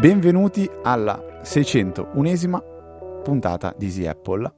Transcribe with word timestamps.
Benvenuti 0.00 0.66
alla 0.82 1.40
601esima 1.42 2.62
puntata 3.22 3.74
di 3.76 3.84
Easy 3.84 4.06
Apple. 4.06 4.50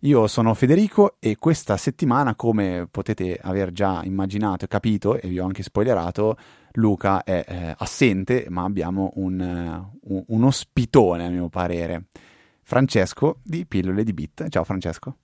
Io 0.00 0.28
sono 0.28 0.54
Federico 0.54 1.16
e 1.18 1.36
questa 1.36 1.76
settimana, 1.76 2.36
come 2.36 2.86
potete 2.88 3.36
aver 3.42 3.72
già 3.72 4.02
immaginato 4.04 4.64
e 4.64 4.68
capito, 4.68 5.20
e 5.20 5.26
vi 5.26 5.40
ho 5.40 5.44
anche 5.44 5.64
spoilerato, 5.64 6.36
Luca 6.74 7.24
è 7.24 7.44
eh, 7.48 7.74
assente, 7.78 8.46
ma 8.48 8.62
abbiamo 8.62 9.10
un, 9.16 9.40
uh, 9.40 10.12
un, 10.14 10.24
un, 10.26 10.44
ospitone 10.44 11.26
a 11.26 11.30
mio 11.30 11.48
parere. 11.48 12.04
Francesco 12.68 13.38
di 13.44 13.64
Pillole 13.64 14.02
di 14.02 14.12
Bit. 14.12 14.48
Ciao 14.48 14.64
Francesco. 14.64 15.18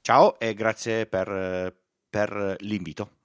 Ciao 0.00 0.36
e 0.36 0.52
grazie 0.52 1.06
per, 1.06 1.72
per 2.10 2.56
l'invito, 2.58 3.18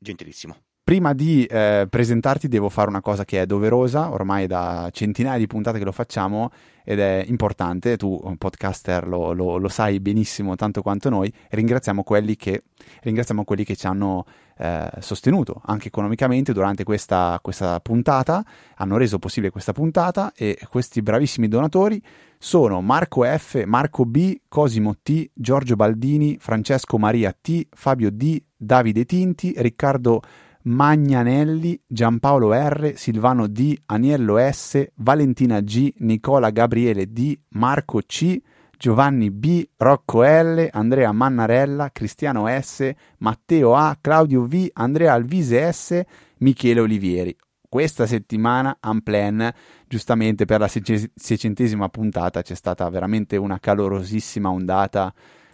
gentilissimo. 0.00 0.56
Prima 0.82 1.14
di 1.14 1.46
eh, 1.46 1.86
presentarti 1.88 2.48
devo 2.48 2.68
fare 2.68 2.88
una 2.88 3.00
cosa 3.00 3.24
che 3.24 3.40
è 3.40 3.46
doverosa, 3.46 4.10
ormai 4.10 4.48
da 4.48 4.90
centinaia 4.92 5.38
di 5.38 5.46
puntate 5.46 5.78
che 5.78 5.84
lo 5.84 5.92
facciamo 5.92 6.50
ed 6.84 6.98
è 6.98 7.24
importante, 7.26 7.96
tu 7.96 8.20
un 8.22 8.36
podcaster 8.36 9.06
lo, 9.06 9.32
lo, 9.32 9.56
lo 9.56 9.68
sai 9.68 10.00
benissimo 10.00 10.56
tanto 10.56 10.82
quanto 10.82 11.08
noi, 11.08 11.32
ringraziamo 11.50 12.02
quelli 12.02 12.36
che, 12.36 12.64
ringraziamo 13.00 13.44
quelli 13.44 13.64
che 13.64 13.76
ci 13.76 13.86
hanno 13.86 14.26
eh, 14.58 14.90
sostenuto 14.98 15.62
anche 15.64 15.88
economicamente 15.88 16.52
durante 16.52 16.84
questa, 16.84 17.38
questa 17.40 17.80
puntata, 17.80 18.44
hanno 18.74 18.98
reso 18.98 19.18
possibile 19.18 19.50
questa 19.50 19.72
puntata 19.72 20.32
e 20.34 20.58
questi 20.68 21.00
bravissimi 21.00 21.48
donatori 21.48 22.02
sono 22.44 22.82
Marco 22.82 23.24
F, 23.24 23.64
Marco 23.64 24.04
B, 24.04 24.42
Cosimo 24.48 24.96
T, 25.02 25.30
Giorgio 25.32 25.76
Baldini, 25.76 26.36
Francesco 26.38 26.98
Maria 26.98 27.32
T, 27.32 27.68
Fabio 27.70 28.10
D, 28.10 28.38
Davide 28.54 29.06
Tinti, 29.06 29.54
Riccardo 29.56 30.20
Magnanelli, 30.64 31.80
Giampaolo 31.86 32.52
R, 32.52 32.92
Silvano 32.96 33.46
D, 33.46 33.74
Aniello 33.86 34.36
S, 34.36 34.86
Valentina 34.96 35.62
G, 35.62 35.94
Nicola 36.00 36.50
Gabriele 36.50 37.10
D, 37.10 37.34
Marco 37.52 38.02
C, 38.04 38.38
Giovanni 38.76 39.30
B, 39.30 39.66
Rocco 39.78 40.22
L, 40.22 40.68
Andrea 40.70 41.12
Mannarella, 41.12 41.88
Cristiano 41.92 42.46
S, 42.46 42.92
Matteo 43.20 43.74
A, 43.74 43.96
Claudio 43.98 44.44
V, 44.44 44.68
Andrea 44.74 45.14
Alvise 45.14 45.72
S, 45.72 46.02
Michele 46.40 46.80
Olivieri. 46.80 47.34
Questa 47.74 48.06
settimana 48.06 48.76
Unplan, 48.82 49.52
giustamente 49.86 50.44
per 50.44 50.60
la 50.60 50.68
seicentesima 50.68 51.88
puntata, 51.88 52.42
c'è 52.42 52.54
stata 52.54 52.88
veramente 52.88 53.36
una 53.36 53.58
calorosissima 53.58 54.50
ondata 54.50 55.12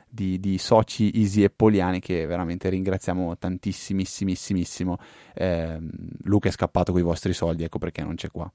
di, 0.08 0.40
di 0.40 0.58
soci 0.58 1.10
easy 1.14 1.44
e 1.44 1.50
poliani 1.50 2.00
che 2.00 2.26
veramente 2.26 2.68
ringraziamo 2.68 3.38
tantissimissimissimo. 3.38 4.98
Eh, 5.34 5.78
Luca 6.24 6.48
è 6.48 6.52
scappato 6.52 6.92
con 6.92 7.00
i 7.00 7.04
vostri 7.04 7.32
soldi, 7.32 7.64
ecco 7.64 7.78
perché 7.78 8.02
non 8.02 8.16
c'è 8.16 8.30
qua 8.30 8.50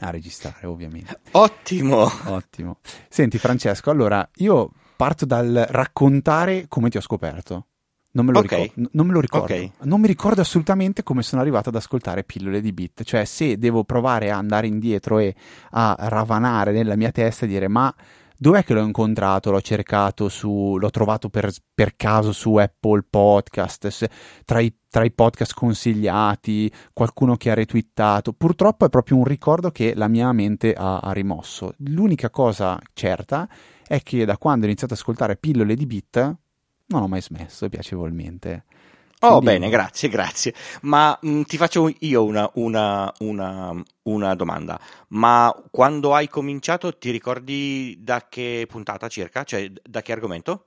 a 0.00 0.10
registrare 0.10 0.66
ovviamente. 0.66 1.20
Ottimo! 1.32 2.08
Ottimo. 2.26 2.78
Senti 3.08 3.38
Francesco, 3.38 3.90
allora 3.90 4.28
io 4.36 4.72
parto 4.96 5.24
dal 5.24 5.66
raccontare 5.68 6.66
come 6.68 6.90
ti 6.90 6.96
ho 6.96 7.00
scoperto. 7.00 7.66
Non 8.12 8.24
me, 8.26 8.36
okay. 8.36 8.62
ricordo, 8.62 8.90
non 8.92 9.06
me 9.06 9.12
lo 9.12 9.20
ricordo. 9.20 9.44
Okay. 9.44 9.72
Non 9.82 10.00
mi 10.00 10.06
ricordo 10.06 10.40
assolutamente 10.40 11.02
come 11.02 11.22
sono 11.22 11.40
arrivato 11.40 11.68
ad 11.68 11.76
ascoltare 11.76 12.24
pillole 12.24 12.60
di 12.60 12.72
beat. 12.72 13.04
Cioè, 13.04 13.24
se 13.24 13.56
devo 13.56 13.84
provare 13.84 14.30
a 14.30 14.36
andare 14.36 14.66
indietro 14.66 15.18
e 15.18 15.34
a 15.70 15.96
ravanare 15.98 16.72
nella 16.72 16.96
mia 16.96 17.12
testa 17.12 17.44
e 17.44 17.48
dire 17.48 17.68
ma 17.68 17.94
Dov'è 18.42 18.64
che 18.64 18.72
l'ho 18.72 18.80
incontrato? 18.80 19.50
L'ho 19.50 19.60
cercato 19.60 20.30
su, 20.30 20.78
l'ho 20.78 20.88
trovato 20.88 21.28
per, 21.28 21.52
per 21.74 21.94
caso 21.94 22.32
su 22.32 22.54
Apple 22.54 23.04
Podcast, 23.10 23.88
se, 23.88 24.08
tra, 24.46 24.60
i, 24.60 24.74
tra 24.88 25.04
i 25.04 25.12
podcast 25.12 25.52
consigliati, 25.52 26.72
qualcuno 26.94 27.36
che 27.36 27.50
ha 27.50 27.54
retweetato. 27.54 28.32
Purtroppo 28.32 28.86
è 28.86 28.88
proprio 28.88 29.18
un 29.18 29.24
ricordo 29.24 29.70
che 29.70 29.92
la 29.94 30.08
mia 30.08 30.32
mente 30.32 30.72
ha, 30.72 31.00
ha 31.00 31.12
rimosso. 31.12 31.74
L'unica 31.80 32.30
cosa 32.30 32.80
certa 32.94 33.46
è 33.86 34.00
che 34.00 34.24
da 34.24 34.38
quando 34.38 34.64
ho 34.64 34.68
iniziato 34.68 34.94
ad 34.94 35.00
ascoltare 35.00 35.36
pillole 35.36 35.74
di 35.74 35.84
beat 35.84 36.36
non 36.90 37.02
ho 37.02 37.08
mai 37.08 37.22
smesso 37.22 37.68
piacevolmente. 37.68 38.64
Oh, 39.22 39.38
Quindi... 39.38 39.44
bene, 39.44 39.68
grazie, 39.68 40.08
grazie. 40.08 40.54
Ma 40.82 41.16
mh, 41.20 41.30
mm, 41.30 41.42
ti 41.42 41.56
faccio 41.56 41.92
io 42.00 42.24
una, 42.24 42.50
una, 42.54 43.12
una, 43.18 43.82
una, 44.04 44.34
domanda. 44.34 44.80
Ma 45.08 45.54
quando 45.70 46.14
hai 46.14 46.28
cominciato 46.28 46.96
ti 46.96 47.10
ricordi 47.10 47.98
da 48.00 48.26
che 48.28 48.66
puntata 48.68 49.08
circa? 49.08 49.44
Cioè, 49.44 49.70
da 49.82 50.00
che 50.00 50.12
argomento? 50.12 50.64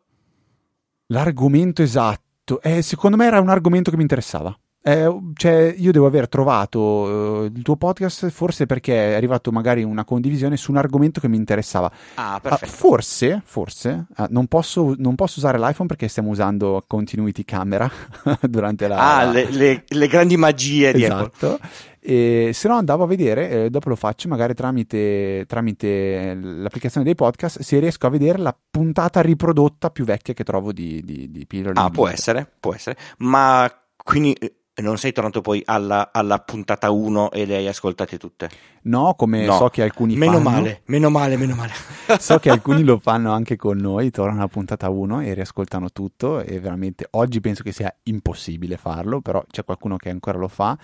L'argomento 1.08 1.82
esatto. 1.82 2.62
Eh, 2.62 2.82
secondo 2.84 3.18
me 3.18 3.26
era 3.26 3.40
un 3.40 3.50
argomento 3.50 3.90
che 3.90 3.96
mi 3.96 4.04
interessava. 4.04 4.56
Eh, 4.86 5.20
cioè, 5.36 5.74
io 5.78 5.94
devo 5.94 6.06
aver 6.06 6.28
trovato 6.28 6.80
uh, 6.80 7.44
il 7.46 7.62
tuo 7.62 7.78
podcast 7.78 8.30
forse 8.30 8.66
perché 8.66 9.12
è 9.12 9.14
arrivato 9.14 9.50
magari 9.50 9.82
una 9.82 10.04
condivisione 10.04 10.58
su 10.58 10.72
un 10.72 10.78
argomento 10.78 11.22
che 11.22 11.30
mi 11.30 11.38
interessava. 11.38 11.90
Ah, 12.16 12.38
perfetto. 12.42 12.72
Uh, 12.72 12.76
forse, 12.76 13.42
forse, 13.46 14.08
uh, 14.18 14.26
non, 14.28 14.48
posso, 14.48 14.94
non, 14.98 15.16
posso, 15.16 15.40
usare 15.40 15.58
l'iPhone 15.58 15.88
perché 15.88 16.10
stiamo 16.10 16.32
usando 16.32 16.84
continuity 16.86 17.46
camera 17.46 17.90
durante 18.42 18.90
la... 18.90 19.20
Ah, 19.20 19.24
le, 19.24 19.50
le, 19.52 19.84
le 19.88 20.08
grandi 20.08 20.36
magie 20.36 20.92
di 20.92 21.06
esatto. 21.06 21.60
E 22.02 22.52
se 22.54 22.68
no 22.68 22.76
andavo 22.76 23.06
a 23.06 23.08
vedere, 23.08 23.50
eh, 23.50 23.70
dopo 23.70 23.88
lo 23.88 23.96
faccio 23.96 24.28
magari 24.28 24.54
tramite, 24.54 25.46
tramite, 25.48 26.34
l'applicazione 26.36 27.06
dei 27.06 27.16
podcast, 27.16 27.62
se 27.62 27.80
riesco 27.80 28.06
a 28.08 28.10
vedere 28.10 28.40
la 28.40 28.54
puntata 28.70 29.22
riprodotta 29.22 29.90
più 29.92 30.04
vecchia 30.04 30.34
che 30.34 30.44
trovo 30.44 30.74
di, 30.74 31.02
di, 31.06 31.32
di 31.32 31.46
Pillole. 31.48 31.80
Ah, 31.80 31.90
può 31.90 32.10
essere, 32.10 32.46
può 32.60 32.74
essere. 32.74 32.98
Ma 33.20 33.72
quindi 33.96 34.36
non 34.82 34.98
sei 34.98 35.12
tornato 35.12 35.42
poi 35.42 35.62
alla, 35.66 36.10
alla, 36.12 36.40
puntata 36.40 36.90
1 36.90 37.32
e 37.32 37.46
le 37.46 37.58
hai 37.58 37.68
ascoltate 37.68 38.18
tutte? 38.18 38.50
No, 38.84 39.14
come 39.16 39.46
no. 39.46 39.58
so 39.58 39.70
che 39.70 39.84
alcuni 39.84 40.16
meno 40.16 40.40
fanno. 40.40 40.50
Male, 40.50 40.82
meno 40.86 41.10
male, 41.10 41.38
meno 41.38 41.56
male. 41.56 41.74
so 42.20 42.40
che 42.40 42.50
alcuni 42.50 42.84
lo 42.84 42.98
fanno 43.04 43.32
anche 43.32 43.56
con 43.56 43.78
noi, 43.78 44.10
tornano 44.10 44.40
alla 44.40 44.48
puntata 44.48 44.90
1 44.90 45.22
e 45.22 45.34
riascoltano 45.34 45.92
tutto 45.92 46.42
e 46.42 46.60
veramente 46.60 47.06
oggi 47.12 47.40
penso 47.40 47.62
che 47.62 47.72
sia 47.72 47.94
impossibile 48.04 48.78
farlo, 48.78 49.22
però 49.22 49.44
c'è 49.50 49.64
qualcuno 49.64 49.98
che 49.98 50.10
ancora 50.10 50.38
lo 50.38 50.48
fa. 50.48 50.78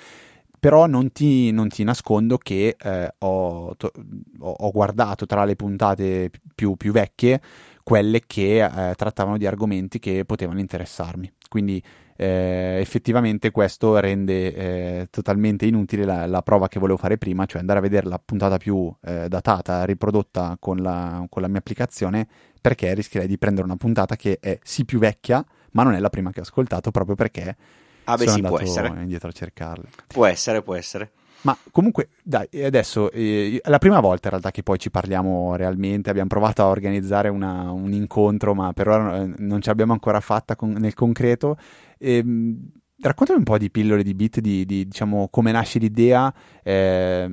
Però 0.59 0.87
non 0.87 1.13
ti, 1.13 1.51
non 1.51 1.69
ti 1.69 1.85
nascondo 1.85 2.37
che 2.37 2.75
eh, 2.77 3.13
ho, 3.19 3.75
to, 3.77 3.93
ho, 4.39 4.71
guardato 4.71 5.25
tra 5.25 5.45
le 5.45 5.55
puntate 5.55 6.29
più, 6.53 6.75
più 6.75 6.91
vecchie 6.91 7.39
quelle 7.81 8.23
che 8.27 8.63
eh, 8.65 8.93
trattavano 8.95 9.37
di 9.37 9.47
argomenti 9.47 9.99
che 9.99 10.25
potevano 10.25 10.59
interessarmi. 10.59 11.31
Quindi 11.47 11.81
eh, 12.21 12.79
effettivamente 12.81 13.49
questo 13.49 13.97
rende 13.97 14.53
eh, 14.53 15.07
totalmente 15.09 15.65
inutile 15.65 16.03
la, 16.03 16.25
la, 16.25 16.41
prova 16.41 16.67
che 16.67 16.77
volevo 16.77 16.97
fare 16.97 17.17
prima, 17.17 17.45
cioè 17.45 17.61
andare 17.61 17.79
a 17.79 17.81
vedere 17.81 18.09
la 18.09 18.19
puntata 18.23 18.57
più 18.57 18.93
eh, 19.03 19.29
datata, 19.29 19.85
riprodotta 19.85 20.57
con 20.59 20.79
la, 20.79 21.25
con 21.29 21.41
la, 21.41 21.47
mia 21.47 21.59
applicazione, 21.59 22.27
perché 22.59 22.93
rischierei 22.93 23.25
di 23.25 23.37
prendere 23.37 23.65
una 23.65 23.77
puntata 23.77 24.17
che 24.17 24.37
è 24.41 24.59
sì 24.63 24.83
più 24.83 24.99
vecchia, 24.99 25.41
ma 25.71 25.83
non 25.83 25.93
è 25.93 25.99
la 25.99 26.09
prima 26.09 26.31
che 26.31 26.41
ho 26.41 26.43
ascoltato, 26.43 26.91
proprio 26.91 27.15
perché 27.15 27.55
ah, 28.03 28.17
beh, 28.17 28.27
sono 28.27 28.57
sì, 28.57 28.77
andato 28.77 28.99
indietro 28.99 29.29
a 29.29 29.31
cercarle. 29.31 29.89
Può 30.07 30.25
essere, 30.25 30.61
può 30.61 30.75
essere. 30.75 31.11
Ma 31.41 31.57
comunque, 31.71 32.09
dai, 32.23 32.47
adesso 32.63 33.11
eh, 33.11 33.59
è 33.63 33.69
la 33.69 33.77
prima 33.77 33.99
volta 33.99 34.25
in 34.25 34.31
realtà 34.31 34.51
che 34.51 34.63
poi 34.63 34.77
ci 34.77 34.91
parliamo 34.91 35.55
realmente. 35.55 36.09
Abbiamo 36.09 36.27
provato 36.27 36.61
a 36.61 36.67
organizzare 36.67 37.29
una, 37.29 37.71
un 37.71 37.93
incontro, 37.93 38.53
ma 38.53 38.73
per 38.73 38.87
ora 38.87 39.21
eh, 39.21 39.33
non 39.37 39.61
ci 39.61 39.69
abbiamo 39.69 39.93
ancora 39.93 40.19
fatta 40.19 40.55
con, 40.55 40.71
nel 40.71 40.93
concreto. 40.93 41.57
E, 41.97 42.17
ehm, 42.17 42.71
raccontami 43.01 43.39
un 43.39 43.45
po' 43.45 43.57
di 43.57 43.71
pillole 43.71 44.03
di 44.03 44.13
bit, 44.13 44.39
di, 44.39 44.65
di 44.65 44.85
diciamo 44.85 45.29
come 45.29 45.51
nasce 45.51 45.79
l'idea, 45.79 46.33
eh, 46.63 47.29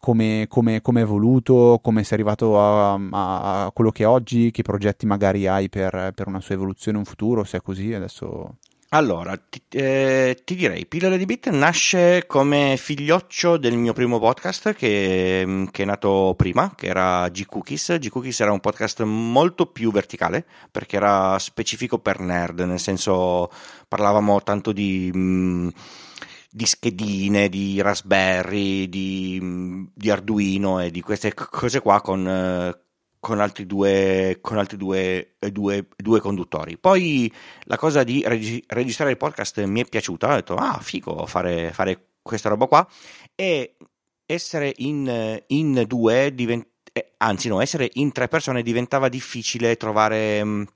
come, 0.00 0.48
è 0.48 0.80
evoluto, 1.00 1.78
come 1.82 2.02
sei 2.02 2.18
arrivato 2.18 2.58
a, 2.60 2.94
a, 2.94 3.64
a, 3.66 3.70
quello 3.72 3.90
che 3.90 4.02
è 4.02 4.08
oggi, 4.08 4.50
che 4.50 4.62
progetti 4.62 5.06
magari 5.06 5.46
hai 5.46 5.68
per, 5.68 6.12
per 6.14 6.26
una 6.26 6.40
sua 6.40 6.54
evoluzione 6.54 6.98
in 6.98 7.04
futuro, 7.04 7.44
se 7.44 7.58
è 7.58 7.60
così 7.60 7.92
adesso. 7.94 8.56
Allora, 8.90 9.36
ti, 9.36 9.60
eh, 9.70 10.40
ti, 10.44 10.54
direi, 10.54 10.86
Pillole 10.86 11.18
di 11.18 11.24
Bit 11.24 11.48
nasce 11.50 12.26
come 12.26 12.76
figlioccio 12.78 13.56
del 13.56 13.76
mio 13.76 13.92
primo 13.92 14.20
podcast 14.20 14.72
che, 14.74 15.42
mm, 15.44 15.64
che, 15.72 15.82
è 15.82 15.86
nato 15.86 16.34
prima, 16.36 16.72
che 16.76 16.86
era 16.86 17.28
G-Cookies. 17.28 17.98
G-Cookies 17.98 18.40
era 18.40 18.52
un 18.52 18.60
podcast 18.60 19.02
molto 19.02 19.66
più 19.66 19.90
verticale, 19.90 20.46
perché 20.70 20.96
era 20.96 21.36
specifico 21.40 21.98
per 21.98 22.20
nerd, 22.20 22.60
nel 22.60 22.78
senso 22.80 23.50
parlavamo 23.88 24.42
tanto 24.42 24.72
di... 24.72 25.10
Mm, 25.14 25.68
di 26.54 26.66
schedine, 26.66 27.48
di 27.48 27.82
Raspberry, 27.82 28.88
di, 28.88 29.40
mm, 29.42 29.86
di, 29.92 30.08
Arduino 30.08 30.78
e 30.78 30.92
di 30.92 31.00
queste 31.00 31.34
cose 31.34 31.80
qua 31.80 32.00
con, 32.00 32.24
eh, 32.28 32.83
con 33.24 33.40
altri 33.40 33.64
due, 33.64 34.36
con 34.42 34.58
altri 34.58 34.76
due, 34.76 35.36
eh, 35.38 35.50
due, 35.50 35.88
due 35.96 36.20
conduttori. 36.20 36.76
Poi 36.76 37.32
la 37.62 37.78
cosa 37.78 38.04
di 38.04 38.22
reg- 38.22 38.64
registrare 38.66 39.12
il 39.12 39.16
podcast 39.16 39.64
mi 39.64 39.80
è 39.80 39.86
piaciuta, 39.86 40.30
ho 40.30 40.34
detto, 40.34 40.56
ah, 40.56 40.78
figo 40.78 41.24
fare, 41.24 41.72
fare 41.72 42.16
questa 42.20 42.50
roba 42.50 42.66
qua, 42.66 42.86
e 43.34 43.76
essere 44.26 44.74
in, 44.76 45.42
in 45.46 45.84
due 45.86 46.34
diventa 46.34 46.68
eh, 46.92 47.14
anzi 47.16 47.48
no, 47.48 47.62
essere 47.62 47.88
in 47.94 48.12
tre 48.12 48.28
persone 48.28 48.62
diventava 48.62 49.08
difficile 49.08 49.76
trovare 49.76 50.44
mh, 50.44 50.66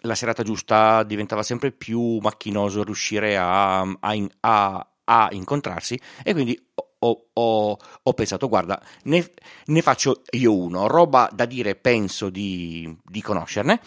la 0.00 0.14
serata 0.14 0.42
giusta, 0.42 1.02
diventava 1.02 1.42
sempre 1.42 1.70
più 1.70 2.16
macchinoso 2.16 2.82
riuscire 2.82 3.36
a, 3.36 3.80
a, 3.80 4.28
a, 4.40 4.88
a 5.04 5.28
incontrarsi 5.32 6.00
e 6.22 6.32
quindi 6.32 6.58
ho, 7.04 7.26
ho, 7.32 7.78
ho, 8.02 8.12
pensato, 8.14 8.48
guarda, 8.48 8.80
ne, 9.04 9.32
ne, 9.66 9.82
faccio 9.82 10.22
io 10.30 10.56
uno, 10.56 10.86
roba 10.86 11.28
da 11.32 11.44
dire, 11.44 11.74
penso 11.76 12.30
di, 12.30 12.96
di 13.04 13.20
conoscerne, 13.20 13.80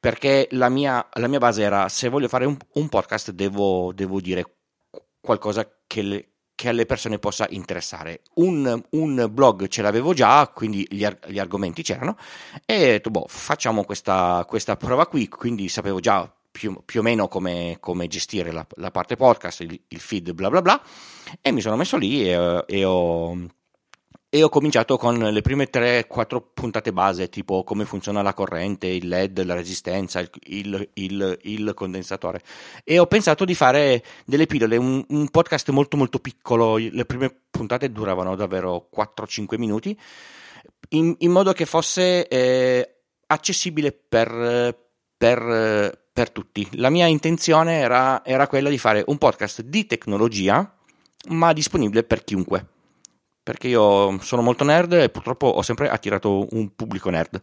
perché 0.00 0.48
la 0.52 0.68
mia, 0.68 1.06
la 1.12 1.28
mia, 1.28 1.38
base 1.38 1.62
era, 1.62 1.88
se 1.88 2.08
voglio 2.08 2.28
fare 2.28 2.44
un, 2.44 2.56
un 2.74 2.88
podcast 2.88 3.30
devo, 3.30 3.92
devo, 3.92 4.20
dire 4.20 4.56
qualcosa 5.20 5.68
che, 5.86 6.02
le, 6.02 6.28
che, 6.54 6.68
alle 6.68 6.86
persone 6.86 7.18
possa 7.18 7.46
interessare. 7.50 8.22
Un, 8.34 8.82
un, 8.90 9.28
blog 9.30 9.68
ce 9.68 9.82
l'avevo 9.82 10.12
già, 10.12 10.48
quindi 10.48 10.86
gli, 10.90 11.06
gli 11.26 11.38
argomenti 11.38 11.82
c'erano, 11.82 12.16
e 12.64 12.74
ho 12.74 12.78
detto, 12.78 13.10
boh, 13.10 13.26
facciamo 13.28 13.84
questa, 13.84 14.44
questa 14.48 14.76
prova 14.76 15.06
qui, 15.06 15.28
quindi 15.28 15.68
sapevo 15.68 16.00
già 16.00 16.28
più, 16.56 16.80
più 16.86 17.00
o 17.00 17.02
meno 17.02 17.28
come, 17.28 17.76
come 17.80 18.06
gestire 18.08 18.50
la, 18.50 18.66
la, 18.76 18.90
parte 18.90 19.14
podcast, 19.14 19.60
il, 19.60 19.78
il, 19.88 20.00
feed, 20.00 20.32
bla 20.32 20.48
bla 20.48 20.62
bla, 20.62 20.82
e 21.42 21.52
mi 21.52 21.60
sono 21.60 21.76
messo 21.76 21.98
lì 21.98 22.26
e, 22.26 22.64
e, 22.66 22.84
ho, 22.84 23.36
e 24.30 24.42
ho 24.42 24.48
cominciato 24.48 24.96
con 24.96 25.18
le 25.18 25.40
prime 25.42 25.68
3-4 25.70 26.42
puntate 26.54 26.94
base, 26.94 27.28
tipo 27.28 27.62
come 27.62 27.84
funziona 27.84 28.22
la 28.22 28.32
corrente, 28.32 28.86
il 28.86 29.06
LED, 29.06 29.44
la 29.44 29.54
resistenza, 29.54 30.26
il, 30.44 30.88
il, 30.94 31.38
il 31.42 31.72
condensatore. 31.74 32.40
E 32.84 32.98
ho 32.98 33.06
pensato 33.06 33.44
di 33.44 33.54
fare 33.54 34.02
delle 34.24 34.46
pillole, 34.46 34.78
un, 34.78 35.04
un, 35.08 35.28
podcast 35.28 35.68
molto 35.68 35.98
molto 35.98 36.20
piccolo, 36.20 36.78
le 36.78 37.04
prime 37.04 37.42
puntate 37.50 37.92
duravano 37.92 38.34
davvero 38.34 38.88
4-5 38.96 39.58
minuti, 39.58 39.98
in, 40.90 41.14
in, 41.18 41.30
modo 41.30 41.52
che 41.52 41.66
fosse 41.66 42.26
eh, 42.28 43.00
accessibile 43.26 43.92
per, 43.92 44.74
per 45.18 46.04
per 46.16 46.30
tutti. 46.30 46.66
La 46.76 46.88
mia 46.88 47.04
intenzione 47.04 47.74
era, 47.74 48.24
era 48.24 48.46
quella 48.46 48.70
di 48.70 48.78
fare 48.78 49.04
un 49.06 49.18
podcast 49.18 49.60
di 49.60 49.84
tecnologia, 49.84 50.74
ma 51.28 51.52
disponibile 51.52 52.04
per 52.04 52.24
chiunque. 52.24 52.66
Perché 53.42 53.68
io 53.68 54.18
sono 54.22 54.40
molto 54.40 54.64
nerd 54.64 54.94
e 54.94 55.10
purtroppo 55.10 55.46
ho 55.46 55.60
sempre 55.60 55.90
attirato 55.90 56.46
un 56.52 56.74
pubblico 56.74 57.10
nerd 57.10 57.38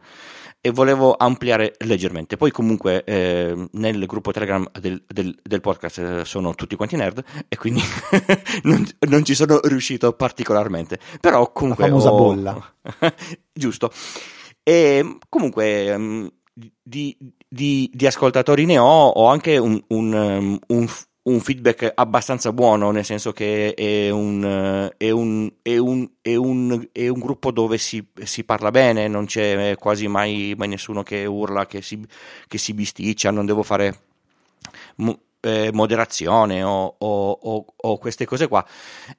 e 0.59 0.71
volevo 0.71 1.13
ampliare 1.15 1.75
leggermente. 1.85 2.35
Poi 2.35 2.49
comunque 2.49 3.03
eh, 3.03 3.67
nel 3.73 4.05
gruppo 4.07 4.31
Telegram 4.31 4.67
del, 4.79 5.03
del, 5.05 5.37
del 5.39 5.61
podcast 5.61 5.97
eh, 5.99 6.25
sono 6.25 6.55
tutti 6.55 6.75
quanti 6.75 6.95
nerd 6.95 7.23
e 7.47 7.55
quindi 7.55 7.81
non, 8.63 8.83
non, 9.07 9.23
ci 9.23 9.35
sono 9.35 9.59
riuscito 9.65 10.13
particolarmente. 10.13 10.97
Però 11.21 11.51
comunque... 11.51 11.83
La 11.83 11.89
famosa 11.91 12.11
ho... 12.11 12.17
bolla. 12.17 12.75
Giusto. 13.53 13.91
E 14.63 15.19
comunque 15.29 15.95
mm, 15.95 16.27
di, 16.81 17.15
di, 17.53 17.87
di, 17.93 18.07
ascoltatori 18.07 18.65
ne 18.65 18.79
ho, 18.79 19.07
ho 19.09 19.27
anche 19.27 19.57
un, 19.57 19.79
un, 19.89 20.11
um, 20.11 20.59
un, 20.69 20.87
un, 21.21 21.39
feedback 21.39 21.91
abbastanza 21.93 22.51
buono, 22.51 22.89
nel 22.89 23.05
senso 23.05 23.31
che 23.31 23.75
è 23.75 24.09
un, 24.09 24.89
è 24.97 25.11
è 25.61 25.69
è 26.19 26.35
è 26.91 27.07
gruppo 27.19 27.51
dove 27.51 27.77
si, 27.77 28.03
si, 28.23 28.43
parla 28.43 28.71
bene, 28.71 29.07
non 29.07 29.25
c'è 29.25 29.75
quasi 29.77 30.07
mai, 30.07 30.55
mai 30.57 30.67
nessuno 30.67 31.03
che 31.03 31.25
urla, 31.25 31.67
che 31.67 31.83
si, 31.83 32.03
che 32.47 32.57
si 32.57 32.73
bisticcia, 32.73 33.29
non 33.29 33.45
devo 33.45 33.61
fare 33.61 33.99
eh, 35.41 35.69
moderazione 35.71 36.63
o, 36.63 36.95
o, 36.97 37.31
o, 37.39 37.65
o, 37.75 37.97
queste 37.99 38.25
cose 38.25 38.47
qua. 38.47 38.65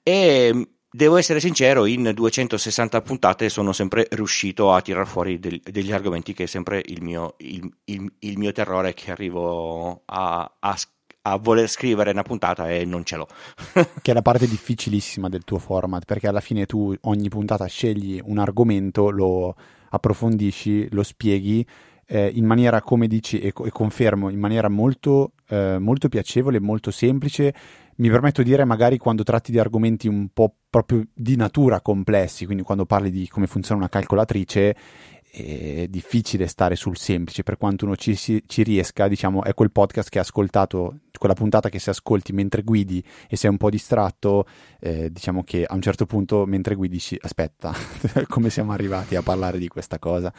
E 0.02 0.68
Devo 0.94 1.16
essere 1.16 1.40
sincero, 1.40 1.86
in 1.86 2.12
260 2.14 3.02
puntate 3.02 3.48
sono 3.48 3.72
sempre 3.72 4.06
riuscito 4.12 4.72
a 4.72 4.80
tirar 4.80 5.08
fuori 5.08 5.40
del, 5.40 5.60
degli 5.60 5.90
argomenti 5.90 6.32
che 6.32 6.44
è 6.44 6.46
sempre 6.46 6.80
il 6.84 7.02
mio, 7.02 7.34
il, 7.38 7.68
il, 7.86 8.12
il 8.20 8.38
mio 8.38 8.52
terrore 8.52 8.94
che 8.94 9.10
arrivo 9.10 10.02
a, 10.04 10.48
a, 10.60 10.78
a, 11.22 11.36
voler 11.38 11.68
scrivere 11.68 12.12
una 12.12 12.22
puntata 12.22 12.70
e 12.70 12.84
non 12.84 13.04
ce 13.04 13.16
l'ho. 13.16 13.26
che 14.02 14.12
è 14.12 14.14
la 14.14 14.22
parte 14.22 14.46
difficilissima 14.46 15.28
del 15.28 15.42
tuo 15.42 15.58
format, 15.58 16.04
perché 16.04 16.28
alla 16.28 16.38
fine 16.38 16.64
tu 16.64 16.94
ogni 17.00 17.28
puntata 17.28 17.66
scegli 17.66 18.20
un 18.22 18.38
argomento, 18.38 19.10
lo 19.10 19.56
approfondisci, 19.90 20.90
lo 20.92 21.02
spieghi 21.02 21.66
eh, 22.06 22.30
in 22.32 22.44
maniera, 22.44 22.82
come 22.82 23.08
dici, 23.08 23.40
e, 23.40 23.48
e 23.48 23.70
confermo, 23.70 24.28
in 24.28 24.38
maniera 24.38 24.68
molto, 24.68 25.32
eh, 25.48 25.76
molto 25.80 26.08
piacevole, 26.08 26.60
molto 26.60 26.92
semplice 26.92 27.52
mi 27.96 28.10
permetto 28.10 28.42
di 28.42 28.50
dire 28.50 28.64
magari 28.64 28.98
quando 28.98 29.22
tratti 29.22 29.52
di 29.52 29.58
argomenti 29.58 30.08
un 30.08 30.28
po' 30.32 30.54
proprio 30.68 31.04
di 31.12 31.36
natura 31.36 31.80
complessi, 31.80 32.44
quindi 32.44 32.62
quando 32.62 32.86
parli 32.86 33.10
di 33.10 33.28
come 33.28 33.46
funziona 33.46 33.80
una 33.80 33.88
calcolatrice, 33.88 34.76
è 35.34 35.86
difficile 35.88 36.46
stare 36.46 36.76
sul 36.76 36.96
semplice, 36.96 37.42
per 37.42 37.56
quanto 37.56 37.84
uno 37.84 37.96
ci, 37.96 38.16
ci 38.16 38.62
riesca, 38.62 39.08
diciamo, 39.08 39.42
è 39.42 39.52
quel 39.52 39.72
podcast 39.72 40.08
che 40.08 40.18
hai 40.18 40.24
ascoltato, 40.24 41.00
quella 41.18 41.34
puntata 41.34 41.68
che 41.68 41.80
se 41.80 41.90
ascolti 41.90 42.32
mentre 42.32 42.62
guidi 42.62 43.02
e 43.28 43.36
sei 43.36 43.50
un 43.50 43.56
po' 43.56 43.68
distratto, 43.68 44.46
eh, 44.78 45.10
diciamo 45.10 45.42
che 45.42 45.64
a 45.64 45.74
un 45.74 45.82
certo 45.82 46.06
punto 46.06 46.46
mentre 46.46 46.76
guidi 46.76 46.94
dici 46.94 47.18
aspetta, 47.20 47.72
come 48.28 48.48
siamo 48.48 48.70
arrivati 48.72 49.16
a 49.16 49.22
parlare 49.22 49.58
di 49.58 49.66
questa 49.66 49.98
cosa? 49.98 50.32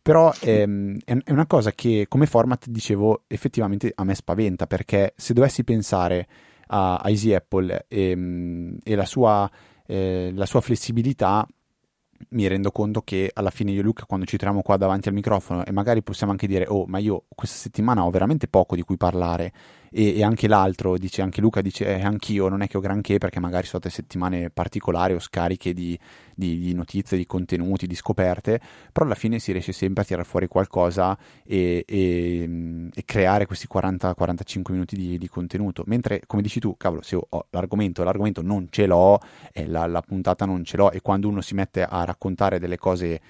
Però 0.00 0.32
ehm, 0.40 0.98
è 1.04 1.30
una 1.30 1.46
cosa 1.46 1.72
che 1.72 2.06
come 2.08 2.26
format, 2.26 2.66
dicevo, 2.68 3.24
effettivamente 3.26 3.92
a 3.94 4.02
me 4.04 4.14
spaventa, 4.14 4.66
perché 4.66 5.12
se 5.16 5.34
dovessi 5.34 5.62
pensare 5.62 6.26
a, 6.74 7.00
Easy 7.04 7.34
Apple 7.34 7.86
e, 7.88 8.16
mm, 8.16 8.76
e 8.82 8.94
la, 8.94 9.04
sua, 9.04 9.50
eh, 9.86 10.32
la 10.34 10.46
sua 10.46 10.60
flessibilità 10.60 11.46
mi 12.30 12.46
rendo 12.46 12.70
conto 12.70 13.02
che 13.02 13.30
alla 13.32 13.50
fine 13.50 13.72
io 13.72 13.80
e 13.80 13.82
Luca 13.82 14.04
quando 14.06 14.24
ci 14.26 14.36
troviamo 14.36 14.62
qua 14.62 14.76
davanti 14.76 15.08
al 15.08 15.14
microfono 15.14 15.64
e 15.64 15.72
magari 15.72 16.02
possiamo 16.02 16.30
anche 16.30 16.46
dire 16.46 16.66
oh 16.68 16.86
ma 16.86 16.98
io 16.98 17.24
questa 17.34 17.56
settimana 17.56 18.04
ho 18.04 18.10
veramente 18.10 18.46
poco 18.46 18.76
di 18.76 18.82
cui 18.82 18.96
parlare 18.96 19.52
e, 19.92 20.16
e 20.16 20.24
anche 20.24 20.48
l'altro 20.48 20.96
dice 20.96 21.22
anche 21.22 21.40
Luca 21.40 21.60
dice 21.60 21.86
eh, 21.86 22.02
anch'io 22.02 22.48
non 22.48 22.62
è 22.62 22.66
che 22.66 22.78
ho 22.78 22.80
granché 22.80 23.18
perché 23.18 23.38
magari 23.38 23.66
sono 23.66 23.80
state 23.80 23.94
settimane 23.94 24.50
particolari 24.50 25.12
o 25.12 25.18
scariche 25.18 25.74
di, 25.74 25.98
di, 26.34 26.58
di, 26.58 26.72
notizie, 26.72 27.16
di 27.18 27.26
contenuti, 27.26 27.86
di 27.86 27.94
scoperte 27.94 28.60
però 28.90 29.04
alla 29.06 29.14
fine 29.14 29.38
si 29.38 29.52
riesce 29.52 29.72
sempre 29.72 30.02
a 30.02 30.06
tirare 30.06 30.24
fuori 30.24 30.48
qualcosa 30.48 31.16
e, 31.44 31.84
e, 31.86 32.88
e 32.92 33.04
creare 33.04 33.46
questi 33.46 33.68
40-45 33.72 34.72
minuti 34.72 34.96
di, 34.96 35.18
di, 35.18 35.28
contenuto. 35.28 35.84
Mentre 35.86 36.22
come 36.26 36.42
dici 36.42 36.58
tu 36.58 36.76
cavolo 36.76 37.02
se 37.02 37.16
ho 37.16 37.46
l'argomento 37.50 38.02
l'argomento 38.02 38.42
non 38.42 38.68
ce 38.70 38.86
l'ho 38.86 39.20
e 39.52 39.66
la, 39.66 39.86
la 39.86 40.00
puntata 40.00 40.46
non 40.46 40.64
ce 40.64 40.76
l'ho 40.76 40.90
e 40.90 41.00
quando 41.00 41.28
uno 41.28 41.40
si 41.42 41.54
mette 41.54 41.84
a 41.84 42.04
raccontare 42.04 42.58
delle 42.58 42.78
cose 42.78 43.20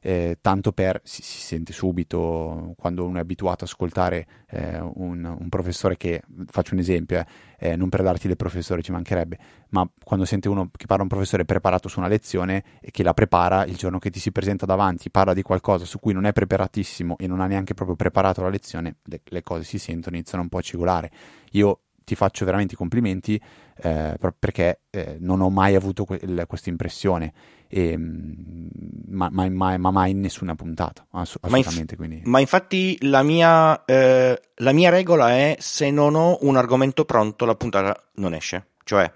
eh, 0.00 0.38
tanto 0.40 0.72
per 0.72 1.00
si, 1.04 1.22
si, 1.22 1.38
sente 1.40 1.72
subito 1.72 2.74
quando 2.76 3.04
uno 3.04 3.18
è 3.18 3.20
abituato 3.20 3.64
ad 3.64 3.70
ascoltare 3.70 4.26
eh, 4.48 4.78
un, 4.78 5.24
un, 5.24 5.48
professore 5.48 5.96
che 5.96 6.22
faccio 6.46 6.74
un 6.74 6.80
esempio 6.80 7.18
eh, 7.18 7.26
eh, 7.58 7.76
non 7.76 7.90
per 7.90 8.02
darti 8.02 8.26
del 8.26 8.36
professore 8.36 8.82
ci 8.82 8.92
mancherebbe 8.92 9.38
ma 9.70 9.88
quando 10.02 10.24
sente 10.24 10.48
uno 10.48 10.70
che 10.74 10.86
parla 10.86 11.02
un 11.02 11.08
professore 11.08 11.44
preparato 11.44 11.88
su 11.88 11.98
una 11.98 12.08
lezione 12.08 12.64
e 12.80 12.90
che 12.90 13.02
la 13.02 13.12
prepara 13.12 13.64
il 13.66 13.76
giorno 13.76 13.98
che 13.98 14.10
ti 14.10 14.20
si 14.20 14.32
presenta 14.32 14.64
davanti 14.64 15.10
parla 15.10 15.34
di 15.34 15.42
qualcosa 15.42 15.84
su 15.84 15.98
cui 15.98 16.14
non 16.14 16.24
è 16.24 16.32
preparatissimo 16.32 17.16
e 17.18 17.26
non 17.26 17.40
ha 17.40 17.46
neanche 17.46 17.74
proprio 17.74 17.96
preparato 17.96 18.42
la 18.42 18.48
lezione 18.48 18.96
le, 19.04 19.20
le 19.22 19.42
cose 19.42 19.64
si 19.64 19.78
sentono 19.78 20.16
iniziano 20.16 20.42
un 20.42 20.48
po' 20.48 20.58
a 20.58 20.62
cigolare. 20.62 21.10
Io 21.52 21.80
ti 22.04 22.14
faccio 22.14 22.44
veramente 22.44 22.74
i 22.74 22.76
complimenti 22.76 23.40
eh, 23.82 24.16
perché 24.38 24.80
eh, 24.90 25.16
non 25.20 25.40
ho 25.40 25.50
mai 25.50 25.74
avuto 25.74 26.04
que- 26.04 26.20
questa 26.46 26.68
impressione, 26.68 27.32
e, 27.68 27.96
mm, 27.96 28.66
ma, 29.08 29.28
ma, 29.30 29.48
ma, 29.48 29.78
ma, 29.78 29.90
mai 29.90 30.10
in 30.10 30.20
nessuna 30.20 30.54
puntata, 30.54 31.06
ass- 31.12 31.38
assolutamente. 31.40 31.96
Ma, 31.96 32.06
inf- 32.06 32.24
ma 32.26 32.40
infatti 32.40 32.98
la 33.02 33.22
mia, 33.22 33.84
eh, 33.84 34.40
la 34.56 34.72
mia 34.72 34.90
regola 34.90 35.30
è 35.30 35.56
se 35.60 35.90
non 35.90 36.14
ho 36.14 36.38
un 36.42 36.56
argomento 36.56 37.04
pronto 37.04 37.44
la 37.44 37.54
puntata 37.54 37.96
non 38.14 38.34
esce, 38.34 38.70
cioè 38.84 39.10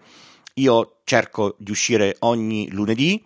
io 0.54 1.00
cerco 1.04 1.56
di 1.58 1.70
uscire 1.70 2.16
ogni 2.20 2.70
lunedì, 2.70 3.22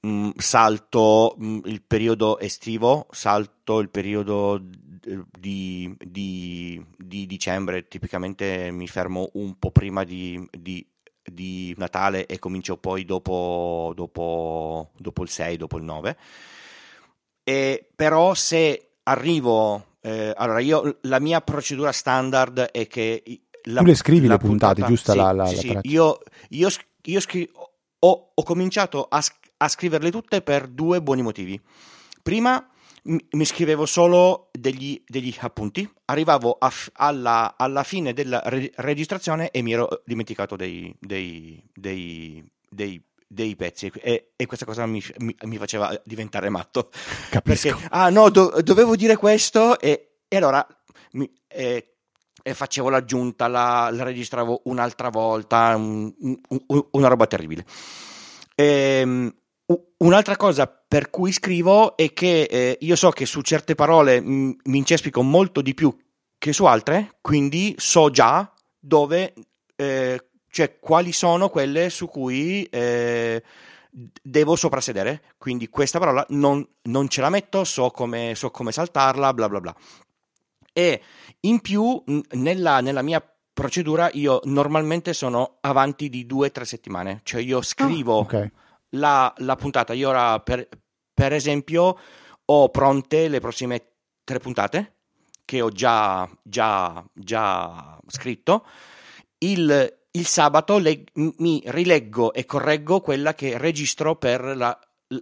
mh, 0.00 0.08
mm, 0.08 0.30
salto 0.36 1.34
mh, 1.38 1.46
mm, 1.46 1.58
il 1.66 1.82
periodo 1.86 2.38
estivo, 2.38 3.06
salto 3.10 3.78
il 3.78 3.90
periodo 3.90 4.60
di, 5.04 5.94
di, 5.98 6.84
di, 6.96 7.26
dicembre, 7.26 7.88
tipicamente 7.88 8.70
mi 8.70 8.86
fermo 8.88 9.30
un 9.34 9.58
po' 9.58 9.70
prima 9.70 10.04
di, 10.04 10.42
di, 10.50 10.86
di 11.22 11.74
Natale 11.76 12.26
e 12.26 12.38
comincio 12.38 12.76
poi 12.76 13.04
dopo, 13.04 13.92
dopo, 13.94 14.90
dopo, 14.96 15.22
il 15.22 15.28
6, 15.28 15.56
dopo 15.56 15.76
il 15.76 15.84
9. 15.84 16.16
E, 17.44 17.88
però 17.94 18.34
se 18.34 18.96
arrivo, 19.04 19.96
eh, 20.00 20.32
allora 20.34 20.60
io 20.60 20.98
la 21.02 21.20
mia 21.20 21.40
procedura 21.40 21.92
standard 21.92 22.60
è 22.60 22.86
che... 22.86 23.22
La, 23.66 23.80
tu 23.80 23.86
le 23.86 23.94
scrivi 23.94 24.26
le 24.26 24.36
puntate, 24.36 24.82
puntata, 24.82 24.86
giusto? 24.86 25.12
Sì, 25.12 25.18
la, 25.18 25.32
la, 25.32 25.46
sì, 25.46 25.72
la 25.72 25.80
sì. 25.82 25.90
Io, 25.90 26.18
io, 26.50 26.68
io 27.02 27.20
scri- 27.20 27.50
ho, 27.98 28.30
ho, 28.34 28.42
cominciato 28.42 29.06
a, 29.08 29.22
a 29.56 29.68
scriverle 29.68 30.10
tutte 30.10 30.42
per 30.42 30.68
due 30.68 31.00
buoni 31.00 31.22
motivi. 31.22 31.58
Prima 32.22 32.66
mi 33.04 33.44
scrivevo 33.44 33.84
solo 33.86 34.48
degli, 34.52 35.02
degli 35.06 35.34
appunti, 35.40 35.88
arrivavo 36.06 36.58
f- 36.60 36.90
alla, 36.94 37.54
alla, 37.56 37.82
fine 37.82 38.12
della 38.12 38.40
re- 38.44 38.72
registrazione 38.76 39.50
e 39.50 39.62
mi 39.62 39.72
ero 39.72 40.02
dimenticato 40.04 40.56
dei, 40.56 40.94
dei, 40.98 41.62
dei, 41.74 42.44
dei 42.68 43.02
dei 43.26 43.56
pezzi 43.56 43.90
e, 44.00 44.32
e 44.36 44.46
questa 44.46 44.64
cosa 44.64 44.86
mi, 44.86 45.02
mi, 45.18 45.34
mi, 45.42 45.56
faceva 45.56 46.00
diventare 46.04 46.48
matto. 46.50 46.90
Capisco. 47.30 47.68
Perché, 47.68 47.88
ah 47.90 48.08
no, 48.08 48.30
do, 48.30 48.60
dovevo 48.62 48.94
dire 48.94 49.16
questo 49.16 49.80
e, 49.80 50.18
e 50.28 50.36
allora 50.36 50.64
mi, 51.12 51.28
eh, 51.48 51.94
facevo 52.42 52.90
l'aggiunta, 52.90 53.48
la, 53.48 53.90
la, 53.90 54.04
registravo 54.04 54.62
un'altra 54.64 55.08
volta, 55.08 55.74
un, 55.76 56.12
un, 56.20 56.86
una 56.92 57.08
roba 57.08 57.26
terribile. 57.26 57.64
E, 58.54 58.64
ehm, 58.64 59.34
un'altra 59.98 60.36
cosa 60.36 60.66
per 60.66 61.10
cui 61.10 61.32
scrivo 61.32 61.96
è 61.96 62.12
che 62.12 62.42
eh, 62.42 62.78
io 62.80 62.96
so 62.96 63.10
che 63.10 63.26
su 63.26 63.40
certe 63.40 63.74
parole 63.74 64.20
mi 64.20 64.56
incespico 64.64 65.22
molto 65.22 65.62
di 65.62 65.74
più 65.74 65.94
che 66.38 66.52
su 66.52 66.66
altre, 66.66 67.16
quindi 67.22 67.74
so 67.78 68.10
già 68.10 68.52
dove, 68.78 69.32
eh, 69.76 70.28
cioè 70.50 70.78
quali 70.78 71.12
sono 71.12 71.48
quelle 71.48 71.88
su 71.88 72.06
cui 72.06 72.64
eh, 72.64 73.42
devo 74.22 74.54
soprassedere. 74.56 75.22
Quindi 75.38 75.68
questa 75.68 75.98
parola 75.98 76.24
non, 76.30 76.66
non 76.82 77.08
ce 77.08 77.22
la 77.22 77.30
metto, 77.30 77.64
so 77.64 77.90
come, 77.90 78.34
so 78.34 78.50
come, 78.50 78.72
saltarla, 78.72 79.32
bla 79.32 79.48
bla 79.48 79.60
bla. 79.60 79.74
E 80.70 81.00
in 81.40 81.60
più, 81.60 82.02
nella, 82.32 82.80
nella 82.80 83.02
mia 83.02 83.26
procedura, 83.54 84.10
io 84.12 84.40
normalmente 84.44 85.14
sono 85.14 85.56
avanti 85.60 86.10
di 86.10 86.26
due 86.26 86.48
o 86.48 86.50
tre 86.50 86.66
settimane, 86.66 87.20
cioè 87.22 87.40
io 87.40 87.62
scrivo. 87.62 88.16
Oh, 88.16 88.20
okay 88.20 88.50
la, 88.94 89.32
la 89.38 89.56
puntata. 89.56 89.92
Io 89.92 90.08
ora, 90.08 90.40
per, 90.40 90.68
per, 91.12 91.32
esempio, 91.32 91.98
ho 92.44 92.68
pronte 92.70 93.28
le 93.28 93.40
prossime 93.40 93.92
tre 94.24 94.38
puntate 94.38 94.96
che 95.44 95.60
ho 95.60 95.70
già, 95.70 96.28
già, 96.42 97.04
già 97.12 97.98
scritto. 98.08 98.66
Il, 99.38 99.98
il 100.10 100.26
sabato 100.26 100.78
le, 100.78 101.04
mi 101.14 101.62
rileggo 101.66 102.32
e 102.32 102.44
correggo 102.44 103.00
quella 103.00 103.34
che 103.34 103.58
registro 103.58 104.16
per 104.16 104.42
la, 104.56 104.78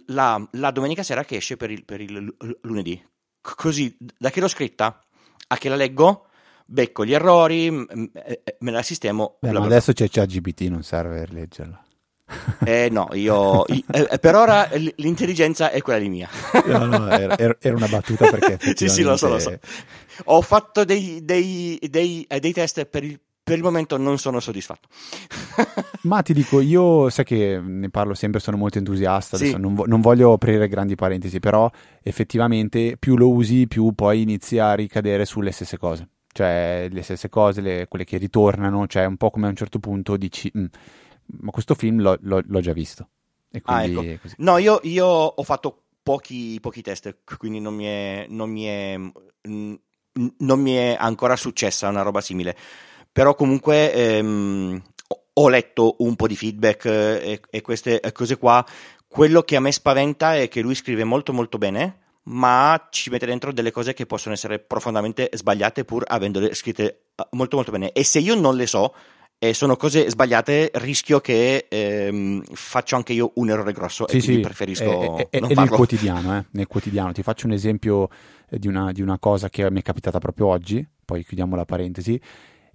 la, 0.07 0.47
la 0.51 0.71
domenica 0.71 1.03
sera 1.03 1.25
che 1.25 1.37
esce 1.37 1.57
per 1.57 1.71
il, 1.71 1.83
per 1.83 2.01
il 2.01 2.35
lunedì. 2.61 3.03
Così, 3.41 3.95
da 3.99 4.29
che 4.29 4.39
l'ho 4.39 4.47
scritta 4.47 5.03
a 5.47 5.57
che 5.57 5.67
la 5.67 5.75
leggo, 5.75 6.27
becco 6.65 7.05
gli 7.05 7.13
errori, 7.13 7.69
me 7.69 8.71
la 8.71 8.81
sistemo. 8.81 9.37
Beh, 9.41 9.51
ma 9.51 9.65
adesso 9.65 9.91
c'è 9.91 10.07
ChatGPT, 10.09 10.61
non 10.61 10.83
serve 10.83 11.27
leggerla. 11.27 11.83
Eh 12.65 12.89
no, 12.89 13.09
io, 13.13 13.63
io 13.67 13.83
eh, 13.91 14.19
per 14.19 14.35
ora 14.35 14.69
l'intelligenza 14.95 15.69
è 15.69 15.81
quella 15.81 15.99
di 15.99 16.09
mia. 16.09 16.29
No, 16.65 16.85
no, 16.85 17.09
era, 17.09 17.57
era 17.59 17.75
una 17.75 17.87
battuta 17.87 18.29
perché 18.29 18.57
Sì, 18.75 18.87
sì, 18.87 19.03
lo 19.03 19.17
so, 19.17 19.27
lo 19.27 19.39
so. 19.39 19.57
Ho 20.25 20.41
fatto 20.41 20.85
dei, 20.85 21.23
dei, 21.23 21.77
dei, 21.89 22.25
eh, 22.27 22.39
dei 22.39 22.53
test 22.53 22.85
per 22.85 23.03
il, 23.03 23.19
per 23.43 23.57
il 23.57 23.63
momento 23.63 23.97
non 23.97 24.17
sono 24.17 24.39
soddisfatto. 24.39 24.87
Ma 26.03 26.21
ti 26.21 26.33
dico, 26.33 26.61
io 26.61 27.09
sai 27.09 27.25
che 27.25 27.59
ne 27.61 27.89
parlo 27.89 28.13
sempre, 28.13 28.39
sono 28.39 28.57
molto 28.57 28.77
entusiasta, 28.77 29.37
sì. 29.37 29.55
non, 29.57 29.75
vo- 29.75 29.85
non, 29.85 30.01
voglio 30.01 30.33
aprire 30.33 30.67
grandi 30.67 30.95
parentesi, 30.95 31.39
però 31.39 31.69
effettivamente 32.01 32.95
più 32.97 33.17
lo 33.17 33.29
usi, 33.29 33.67
più 33.67 33.91
poi 33.93 34.21
inizi 34.21 34.59
a 34.59 34.73
ricadere 34.73 35.25
sulle 35.25 35.51
stesse 35.51 35.77
cose. 35.77 36.07
Cioè 36.31 36.87
le 36.89 37.01
stesse 37.03 37.29
cose, 37.29 37.61
le, 37.61 37.85
quelle 37.87 38.05
che 38.05 38.17
ritornano, 38.17 38.87
cioè 38.87 39.05
un 39.05 39.17
po' 39.17 39.29
come 39.29 39.47
a 39.47 39.49
un 39.49 39.55
certo 39.55 39.79
punto 39.79 40.15
dici... 40.15 40.51
Mm, 40.57 40.65
ma 41.25 41.51
questo 41.51 41.75
film 41.75 42.01
l'ho, 42.01 42.17
l'ho, 42.21 42.41
l'ho 42.45 42.59
già 42.61 42.73
visto. 42.73 43.07
ah, 43.63 43.83
ecco. 43.83 44.27
No, 44.37 44.57
io, 44.57 44.79
io, 44.83 45.05
ho 45.05 45.43
fatto 45.43 45.83
pochi, 46.01 46.59
pochi, 46.59 46.81
test, 46.81 47.17
quindi 47.37 47.59
non 47.59 47.75
mi, 47.75 47.85
è, 47.85 48.25
non, 48.29 48.49
mi 48.49 48.63
è, 48.65 48.97
non 49.43 50.59
mi 50.59 50.73
è 50.73 50.95
ancora 50.99 51.35
successa 51.35 51.87
una 51.87 52.01
roba 52.01 52.21
simile. 52.21 52.55
Però 53.11 53.35
comunque 53.35 53.93
ehm, 53.93 54.81
ho 55.33 55.49
letto 55.49 55.95
un 55.99 56.15
po' 56.15 56.27
di 56.27 56.35
feedback 56.35 56.85
eh, 56.85 57.31
e, 57.31 57.41
e 57.49 57.61
queste 57.61 58.01
cose 58.11 58.37
qua. 58.37 58.65
Quello 59.07 59.43
che 59.43 59.55
a 59.55 59.59
me 59.59 59.71
spaventa 59.71 60.35
è 60.35 60.47
che 60.47 60.61
lui 60.61 60.73
scrive 60.73 61.03
molto 61.03 61.33
molto 61.33 61.59
bene, 61.59 61.99
ma 62.23 62.87
ci 62.89 63.09
mette 63.09 63.25
dentro 63.25 63.51
delle 63.51 63.71
cose 63.71 63.93
che 63.93 64.05
possono 64.05 64.33
essere 64.33 64.59
profondamente 64.59 65.29
sbagliate 65.31 65.85
pur 65.85 66.03
avendole 66.07 66.53
scritte 66.53 67.03
eh, 67.15 67.27
molto 67.31 67.55
molto 67.55 67.71
bene. 67.71 67.91
E 67.91 68.03
se 68.03 68.19
io 68.19 68.35
non 68.35 68.55
le 68.55 68.65
so, 68.65 68.95
e 69.43 69.53
sono 69.53 69.75
cose 69.75 70.09
sbagliate, 70.09 70.71
rischio 70.75 71.19
che 71.19 71.65
ehm, 71.67 72.43
faccio 72.53 72.95
anche 72.95 73.11
io 73.11 73.33
un 73.35 73.49
errore 73.49 73.73
grosso 73.73 74.07
sì, 74.07 74.15
e 74.15 74.21
sì, 74.21 74.39
preferisco 74.39 75.17
è, 75.17 75.27
è, 75.31 75.39
non 75.41 75.51
è 75.51 75.53
farlo. 75.53 75.71
nel 75.71 75.79
quotidiano, 75.79 76.37
eh, 76.37 76.45
nel 76.51 76.67
quotidiano. 76.67 77.11
Ti 77.11 77.23
faccio 77.23 77.47
un 77.47 77.51
esempio 77.51 78.07
eh, 78.49 78.57
di 78.57 78.69
una, 78.69 78.93
di 78.93 79.01
una 79.01 79.19
cosa 79.19 79.49
che 79.49 79.69
mi 79.69 79.79
è 79.79 79.81
capitata 79.81 80.17
proprio 80.19 80.47
oggi, 80.47 80.87
poi 81.03 81.25
chiudiamo 81.25 81.57
la 81.57 81.65
parentesi 81.65 82.17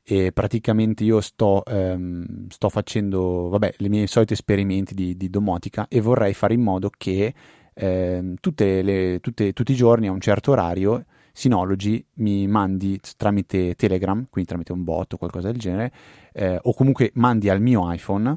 e 0.03 0.31
praticamente 0.33 1.05
io 1.05 1.23
sto, 1.23 1.65
ehm, 1.65 2.49
sto 2.51 2.69
facendo 2.69 3.49
vabbè, 3.49 3.77
i 3.79 3.89
miei 3.89 4.07
soliti 4.07 4.35
esperimenti 4.35 4.93
di, 4.93 5.17
di, 5.17 5.31
domotica 5.31 5.87
e 5.89 6.03
vorrei 6.03 6.35
fare 6.35 6.53
in 6.53 6.61
modo 6.61 6.91
che 6.95 7.33
ehm, 7.73 8.35
tutte 8.41 8.83
le, 8.83 9.21
tutte, 9.23 9.55
tutti 9.55 9.73
i 9.73 9.75
giorni 9.75 10.07
a 10.07 10.13
un 10.13 10.21
certo 10.21 10.51
orario 10.51 11.07
Synology 11.38 12.04
mi 12.14 12.49
mandi 12.49 12.99
tramite 13.16 13.76
Telegram, 13.76 14.26
quindi 14.28 14.50
tramite 14.50 14.73
un 14.73 14.83
bot 14.83 15.12
o 15.12 15.16
qualcosa 15.16 15.52
del 15.52 15.59
genere, 15.61 15.92
eh, 16.33 16.59
o 16.61 16.75
comunque 16.75 17.12
mandi 17.14 17.49
al 17.49 17.61
mio 17.61 17.90
iPhone 17.92 18.37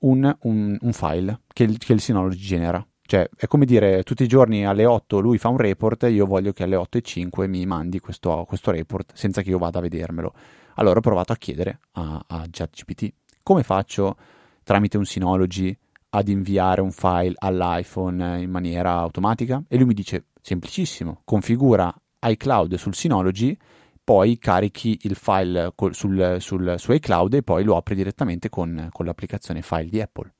un, 0.00 0.36
un, 0.40 0.76
un 0.80 0.92
file 0.92 1.42
che 1.52 1.62
il, 1.62 1.78
che 1.78 1.92
il 1.92 2.00
Synology 2.00 2.44
genera. 2.44 2.84
Cioè, 3.04 3.28
è 3.36 3.46
come 3.46 3.64
dire, 3.64 4.02
tutti 4.02 4.24
i 4.24 4.28
giorni 4.28 4.66
alle 4.66 4.86
8 4.86 5.20
lui 5.20 5.38
fa 5.38 5.48
un 5.48 5.58
report 5.58 6.04
io 6.10 6.26
voglio 6.26 6.52
che 6.52 6.64
alle 6.64 6.76
8 6.76 6.98
e 6.98 7.02
5 7.02 7.46
mi 7.46 7.64
mandi 7.64 8.00
questo, 8.00 8.44
questo 8.48 8.72
report 8.72 9.12
senza 9.14 9.42
che 9.42 9.50
io 9.50 9.58
vada 9.58 9.78
a 9.78 9.82
vedermelo. 9.82 10.32
Allora 10.76 10.98
ho 10.98 11.02
provato 11.02 11.32
a 11.32 11.36
chiedere 11.36 11.78
a, 11.92 12.24
a 12.26 12.46
ChatGPT 12.50 13.12
come 13.42 13.62
faccio 13.62 14.16
tramite 14.64 14.96
un 14.96 15.04
Synology 15.04 15.76
ad 16.10 16.28
inviare 16.28 16.80
un 16.80 16.92
file 16.92 17.34
all'iPhone 17.36 18.40
in 18.40 18.50
maniera 18.50 18.92
automatica? 18.92 19.62
E 19.68 19.76
lui 19.76 19.86
mi 19.86 19.94
dice 19.94 20.26
semplicissimo, 20.40 21.22
configura 21.24 21.92
iCloud 22.22 22.74
sul 22.76 22.94
Synology, 22.94 23.56
poi 24.04 24.38
carichi 24.38 24.98
il 25.02 25.14
file 25.14 25.72
col, 25.74 25.94
sul, 25.94 26.36
sul, 26.40 26.74
su 26.78 26.92
iCloud 26.92 27.34
e 27.34 27.42
poi 27.42 27.64
lo 27.64 27.76
apri 27.76 27.94
direttamente 27.94 28.48
con, 28.48 28.88
con 28.90 29.06
l'applicazione 29.06 29.62
file 29.62 29.88
di 29.88 30.00
Apple. 30.00 30.32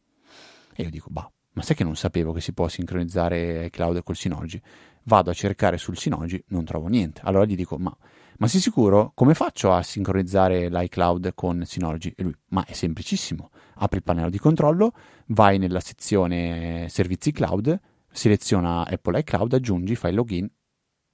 E 0.74 0.82
io 0.84 0.90
dico, 0.90 1.08
bah, 1.10 1.30
ma 1.52 1.62
sai 1.62 1.76
che 1.76 1.84
non 1.84 1.96
sapevo 1.96 2.32
che 2.32 2.40
si 2.40 2.52
può 2.52 2.66
sincronizzare 2.68 3.66
iCloud 3.66 4.02
col 4.02 4.16
Synology? 4.16 4.60
Vado 5.04 5.30
a 5.30 5.34
cercare 5.34 5.78
sul 5.78 5.96
Synology, 5.96 6.42
non 6.48 6.64
trovo 6.64 6.88
niente. 6.88 7.20
Allora 7.24 7.44
gli 7.44 7.56
dico, 7.56 7.76
ma, 7.76 7.94
ma 8.38 8.46
sei 8.46 8.60
sicuro? 8.60 9.12
Come 9.14 9.34
faccio 9.34 9.72
a 9.72 9.82
sincronizzare 9.82 10.68
l'iCloud 10.68 11.34
con 11.34 11.64
Synology? 11.64 12.12
E 12.16 12.22
lui, 12.22 12.34
ma 12.48 12.64
è 12.64 12.72
semplicissimo. 12.72 13.50
Apri 13.76 13.98
il 13.98 14.02
pannello 14.02 14.30
di 14.30 14.38
controllo, 14.38 14.92
vai 15.26 15.58
nella 15.58 15.80
sezione 15.80 16.86
servizi 16.88 17.32
cloud, 17.32 17.78
seleziona 18.10 18.86
Apple 18.86 19.18
iCloud, 19.20 19.52
aggiungi, 19.52 19.94
fai 19.94 20.12
login 20.12 20.50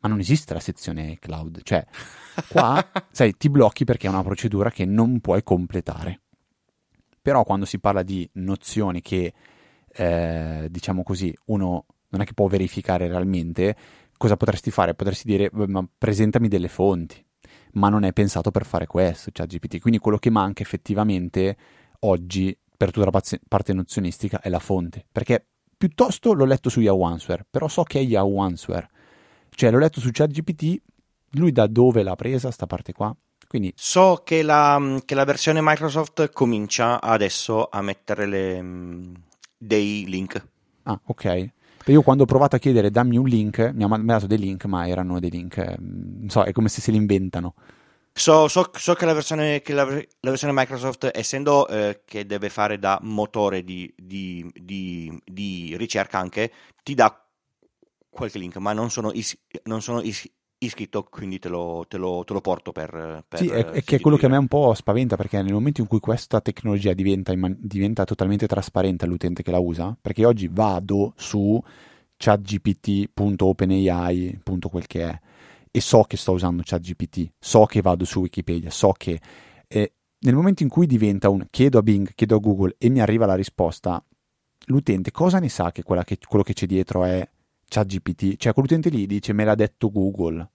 ma 0.00 0.08
non 0.08 0.20
esiste 0.20 0.54
la 0.54 0.60
sezione 0.60 1.18
cloud. 1.18 1.60
Cioè, 1.62 1.84
qua, 2.48 2.84
sai, 3.10 3.36
ti 3.36 3.48
blocchi 3.48 3.84
perché 3.84 4.06
è 4.06 4.10
una 4.10 4.22
procedura 4.22 4.70
che 4.70 4.84
non 4.84 5.20
puoi 5.20 5.42
completare. 5.42 6.20
Però 7.20 7.44
quando 7.44 7.64
si 7.64 7.78
parla 7.78 8.02
di 8.02 8.28
nozioni 8.34 9.00
che, 9.00 9.32
eh, 9.88 10.68
diciamo 10.70 11.02
così, 11.02 11.34
uno 11.46 11.86
non 12.10 12.22
è 12.22 12.24
che 12.24 12.32
può 12.32 12.46
verificare 12.46 13.06
realmente, 13.06 13.76
cosa 14.16 14.36
potresti 14.36 14.70
fare? 14.70 14.94
Potresti 14.94 15.26
dire, 15.26 15.50
ma 15.52 15.86
presentami 15.98 16.48
delle 16.48 16.68
fonti, 16.68 17.22
ma 17.72 17.88
non 17.88 18.04
è 18.04 18.12
pensato 18.12 18.50
per 18.50 18.64
fare 18.64 18.86
questo, 18.86 19.30
cioè 19.30 19.46
GPT. 19.46 19.80
Quindi 19.80 19.98
quello 19.98 20.18
che 20.18 20.30
manca 20.30 20.62
effettivamente 20.62 21.56
oggi 22.00 22.56
per 22.76 22.92
tutta 22.92 23.10
la 23.10 23.20
parte 23.48 23.72
nozionistica 23.72 24.40
è 24.40 24.48
la 24.48 24.60
fonte, 24.60 25.04
perché 25.10 25.44
piuttosto 25.76 26.32
l'ho 26.32 26.44
letto 26.44 26.70
su 26.70 26.80
Yahoo 26.80 27.04
Answer, 27.04 27.44
però 27.48 27.68
so 27.68 27.82
che 27.82 27.98
è 27.98 28.02
Yahoo 28.02 28.40
Answer 28.40 28.88
cioè, 29.58 29.72
l'ho 29.72 29.78
letto 29.78 29.98
su 29.98 30.10
ChatGPT, 30.12 30.80
lui 31.30 31.50
da 31.50 31.66
dove 31.66 32.04
l'ha 32.04 32.14
presa, 32.14 32.52
sta 32.52 32.66
parte 32.66 32.92
qua? 32.92 33.12
Quindi... 33.48 33.72
So 33.74 34.22
che 34.24 34.44
la, 34.44 35.00
che 35.04 35.16
la 35.16 35.24
versione 35.24 35.58
Microsoft 35.60 36.30
comincia 36.30 37.00
adesso 37.00 37.66
a 37.68 37.82
mettere 37.82 38.26
le, 38.26 38.62
mm, 38.62 39.14
dei 39.58 40.04
link. 40.06 40.46
Ah, 40.84 41.00
ok. 41.06 41.48
Io 41.86 42.02
quando 42.02 42.22
ho 42.22 42.26
provato 42.26 42.54
a 42.54 42.60
chiedere 42.60 42.92
dammi 42.92 43.16
un 43.16 43.26
link, 43.26 43.72
mi 43.74 43.82
ha 43.82 43.88
dato 43.88 44.28
dei 44.28 44.38
link, 44.38 44.64
ma 44.66 44.86
erano 44.86 45.18
dei 45.18 45.30
link, 45.30 45.58
mm, 45.58 46.20
non 46.20 46.28
so, 46.28 46.44
è 46.44 46.52
come 46.52 46.68
se 46.68 46.80
se 46.80 46.92
li 46.92 46.96
inventano. 46.96 47.54
So, 48.12 48.46
so, 48.46 48.70
so 48.72 48.94
che, 48.94 49.06
la 49.06 49.12
versione, 49.12 49.60
che 49.60 49.72
la, 49.72 49.82
la 49.86 50.30
versione, 50.30 50.52
Microsoft, 50.54 51.10
essendo 51.12 51.66
eh, 51.66 52.02
che 52.04 52.26
deve 52.26 52.48
fare 52.48 52.78
da 52.78 53.00
motore 53.02 53.64
di, 53.64 53.92
di, 53.96 54.48
di, 54.54 55.20
di 55.24 55.74
ricerca 55.76 56.20
anche, 56.20 56.52
ti 56.84 56.94
dà 56.94 57.27
qualche 58.18 58.38
link, 58.38 58.56
ma 58.56 58.72
non 58.72 58.90
sono, 58.90 59.12
is- 59.12 59.38
non 59.64 59.80
sono 59.80 60.02
is- 60.02 60.28
iscritto, 60.58 61.04
quindi 61.04 61.38
te 61.38 61.48
lo, 61.48 61.84
te 61.88 61.96
lo, 61.96 62.24
te 62.24 62.32
lo 62.32 62.40
porto 62.40 62.72
per, 62.72 63.24
per 63.26 63.38
Sì, 63.38 63.48
è, 63.48 63.82
che 63.82 63.96
è 63.96 64.00
quello 64.00 64.16
che 64.16 64.26
a 64.26 64.28
me 64.28 64.36
un 64.36 64.48
po' 64.48 64.74
spaventa, 64.74 65.16
perché 65.16 65.40
nel 65.40 65.52
momento 65.52 65.80
in 65.80 65.86
cui 65.86 66.00
questa 66.00 66.40
tecnologia 66.40 66.92
diventa, 66.92 67.34
man- 67.36 67.56
diventa 67.58 68.04
totalmente 68.04 68.46
trasparente 68.46 69.04
all'utente 69.04 69.42
che 69.42 69.50
la 69.50 69.60
usa, 69.60 69.96
perché 70.00 70.24
oggi 70.24 70.48
vado 70.48 71.12
su 71.16 71.60
chatgpt.openai, 72.16 74.40
che 74.86 75.08
è, 75.08 75.20
e 75.70 75.80
so 75.80 76.02
che 76.02 76.16
sto 76.16 76.32
usando 76.32 76.62
ChatGPT, 76.64 77.28
so 77.38 77.64
che 77.66 77.80
vado 77.80 78.04
su 78.04 78.20
Wikipedia, 78.20 78.70
so 78.70 78.92
che 78.96 79.20
eh, 79.68 79.92
nel 80.20 80.34
momento 80.34 80.64
in 80.64 80.68
cui 80.68 80.86
diventa 80.86 81.28
un 81.28 81.46
chiedo 81.50 81.78
a 81.78 81.82
Bing, 81.82 82.12
chiedo 82.14 82.36
a 82.36 82.40
Google 82.40 82.74
e 82.78 82.88
mi 82.88 83.00
arriva 83.00 83.26
la 83.26 83.36
risposta, 83.36 84.04
l'utente 84.66 85.12
cosa 85.12 85.38
ne 85.38 85.48
sa 85.48 85.70
che, 85.70 85.84
che 85.84 86.18
quello 86.26 86.42
che 86.42 86.54
c'è 86.54 86.66
dietro 86.66 87.04
è 87.04 87.28
ChatGPT? 87.68 88.36
Cioè, 88.36 88.52
quell'utente 88.52 88.88
lì 88.88 89.06
dice 89.06 89.32
me 89.32 89.44
l'ha 89.44 89.54
detto 89.54 89.90
Google. 89.90 90.48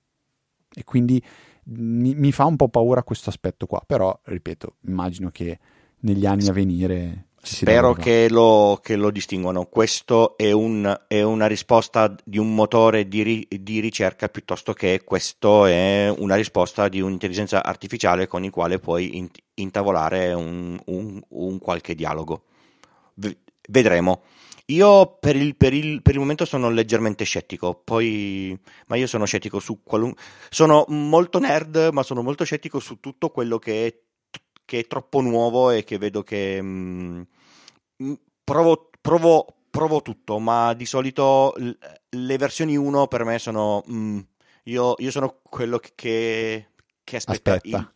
E 0.76 0.84
quindi 0.84 1.24
mi, 1.66 2.16
mi 2.16 2.32
fa 2.32 2.46
un 2.46 2.56
po' 2.56 2.70
paura 2.70 3.04
questo 3.04 3.30
aspetto 3.30 3.68
qua, 3.68 3.82
però, 3.86 4.20
ripeto, 4.24 4.78
immagino 4.88 5.30
che 5.30 5.60
negli 6.00 6.26
anni 6.26 6.48
a 6.48 6.54
venire 6.54 7.28
Spero 7.46 7.92
che 7.94 8.30
lo, 8.30 8.80
che 8.82 8.96
lo, 8.96 9.12
distinguano. 9.12 9.66
Questo 9.66 10.38
è, 10.38 10.54
un, 10.54 10.98
è, 11.10 11.22
una 11.24 11.46
risposta 11.46 12.16
di 12.24 12.38
un 12.38 12.56
motore 12.56 13.10
di, 13.10 13.22
ri, 13.22 13.48
di, 13.50 13.82
ricerca 13.82 14.30
piuttosto 14.30 14.72
che 14.72 15.02
questo 15.04 15.66
è 15.66 16.14
una 16.20 16.36
risposta 16.36 16.88
di 16.88 17.02
un'intelligenza 17.02 17.62
artificiale 17.62 18.28
con 18.28 18.46
il 18.46 18.50
quale 18.50 18.80
puoi 18.80 19.18
in, 19.18 19.28
intavolare 19.56 20.32
un, 20.32 20.80
un, 20.86 21.22
un, 21.28 21.60
qualche 21.60 21.96
dialogo. 21.96 22.44
V- 23.16 23.36
vedremo. 23.68 24.22
Io 24.68 25.18
per 25.20 25.36
il, 25.36 25.58
per, 25.58 25.74
il, 25.74 26.02
per 26.02 26.14
il, 26.14 26.20
momento 26.20 26.46
sono 26.46 26.70
leggermente 26.70 27.26
scettico, 27.26 27.82
poi, 27.84 28.58
ma 28.88 28.96
io 28.96 29.08
sono 29.08 29.26
scettico 29.26 29.60
su 29.60 29.84
qualunque... 29.84 30.22
Sono 30.50 30.86
molto 30.88 31.40
nerd, 31.40 31.90
ma 31.92 32.02
sono 32.02 32.22
molto 32.22 32.46
scettico 32.46 32.80
su 32.80 33.00
tutto 33.00 33.30
quello 33.30 33.60
che 33.60 33.88
è 33.88 33.98
che 34.66 34.80
è 34.80 34.88
troppo 34.88 35.22
nuovo 35.22 35.70
e 35.72 35.84
che 35.84 35.98
vedo 35.98 36.24
che 36.24 36.62
mh, 36.62 37.28
mm, 38.02 38.14
provo, 38.44 38.90
provo, 39.02 39.46
provo, 39.70 40.02
tutto, 40.02 40.40
ma 40.40 40.74
di 40.74 40.86
solito 40.86 41.54
le 41.58 42.38
versioni 42.38 42.76
1 42.76 43.08
per 43.08 43.24
me 43.26 43.40
sono... 43.40 43.84
Mh, 43.86 43.96
mm, 43.96 44.20
io, 44.68 44.96
io, 44.98 45.12
sono 45.12 45.40
quello 45.44 45.78
che, 45.78 46.70
che 47.04 47.16
aspetta, 47.18 47.56
aspetta. 47.56 47.78
Il, 47.78 47.94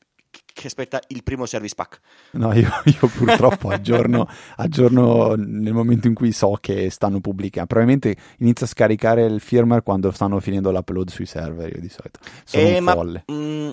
che 0.62 0.68
aspetta 0.68 1.00
il 1.08 1.24
primo 1.24 1.46
service 1.46 1.76
pack. 1.76 2.00
No, 2.32 2.54
io, 2.54 2.70
io 2.86 3.08
purtroppo 3.08 3.70
aggiorno, 3.70 4.28
aggiorno, 4.58 5.36
nel 5.36 5.74
momento 5.74 6.08
in 6.08 6.14
cui 6.14 6.32
so 6.32 6.58
che 6.60 6.90
stanno 6.90 7.20
pubblicando. 7.20 7.68
Probabilmente 7.68 8.16
inizio 8.40 8.66
a 8.66 8.70
scaricare 8.70 9.26
il 9.26 9.40
firmware 9.40 9.84
quando 9.84 10.12
stanno 10.12 10.40
finendo 10.40 10.72
l'upload 10.72 11.10
sui 11.10 11.26
server, 11.26 11.74
io 11.74 11.82
di 11.82 11.90
solito. 11.90 12.20
Sono 12.44 12.68
eh, 12.68 12.80
ma, 12.80 12.94
folle. 12.94 13.24
Mh, 13.28 13.34
mm, 13.34 13.70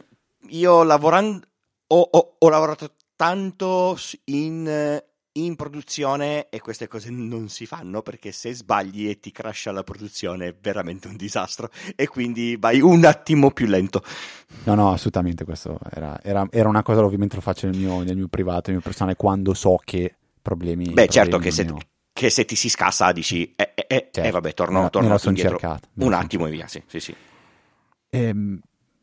io 0.49 0.83
lavorando 0.83 1.47
ho, 1.87 2.09
ho, 2.11 2.37
ho 2.39 2.49
lavorato 2.49 2.95
tanto 3.17 3.97
in, 4.25 5.03
in, 5.37 5.57
produzione 5.57 6.49
e 6.49 6.61
queste 6.61 6.87
cose 6.89 7.11
non 7.11 7.49
si 7.49 7.67
fanno 7.67 8.03
perché 8.03 8.33
se 8.33 8.53
sbagli 8.53 9.09
e 9.09 9.19
ti 9.19 9.33
crasha 9.33 9.73
la 9.73 9.83
produzione 9.83 10.49
è 10.49 10.55
veramente 10.61 11.09
un 11.09 11.17
disastro 11.17 11.71
e 11.97 12.07
quindi 12.07 12.57
vai 12.59 12.81
un 12.81 13.05
attimo 13.05 13.51
più 13.51 13.67
lento. 13.67 14.03
No, 14.65 14.75
no, 14.75 14.93
assolutamente 14.93 15.45
questo 15.45 15.79
era, 15.91 16.21
era, 16.23 16.47
era 16.51 16.69
una 16.69 16.83
cosa 16.83 17.05
ovviamente 17.05 17.37
lo 17.37 17.41
faccio 17.43 17.67
nel 17.67 17.77
mio, 17.77 18.03
nel 18.03 18.17
mio 18.17 18.29
privato, 18.29 18.71
nel 18.71 18.75
mio 18.75 18.81
personale 18.81 19.17
quando 19.17 19.55
so 19.55 19.81
che 19.83 20.15
problemi... 20.41 20.85
Beh, 20.85 21.07
problemi 21.07 21.13
certo 21.13 21.39
che 21.39 21.51
se, 21.51 21.75
che 22.13 22.31
se, 22.31 22.45
ti 22.45 22.55
si 22.55 22.69
scassa 22.69 23.11
dici, 23.13 23.53
eh, 23.57 23.73
eh, 23.75 23.87
eh, 23.89 24.09
certo, 24.13 24.29
eh 24.29 24.31
vabbè, 24.31 24.55
torno, 24.55 24.83
me, 24.83 24.91
torno 24.91 25.09
me 25.09 25.37
cercato, 25.37 25.89
un 25.95 26.13
attimo 26.13 26.47
e 26.47 26.51
via, 26.51 26.69
sì, 26.69 26.83
sì, 26.87 27.01
sì. 27.01 27.15
Ehm, 28.11 28.61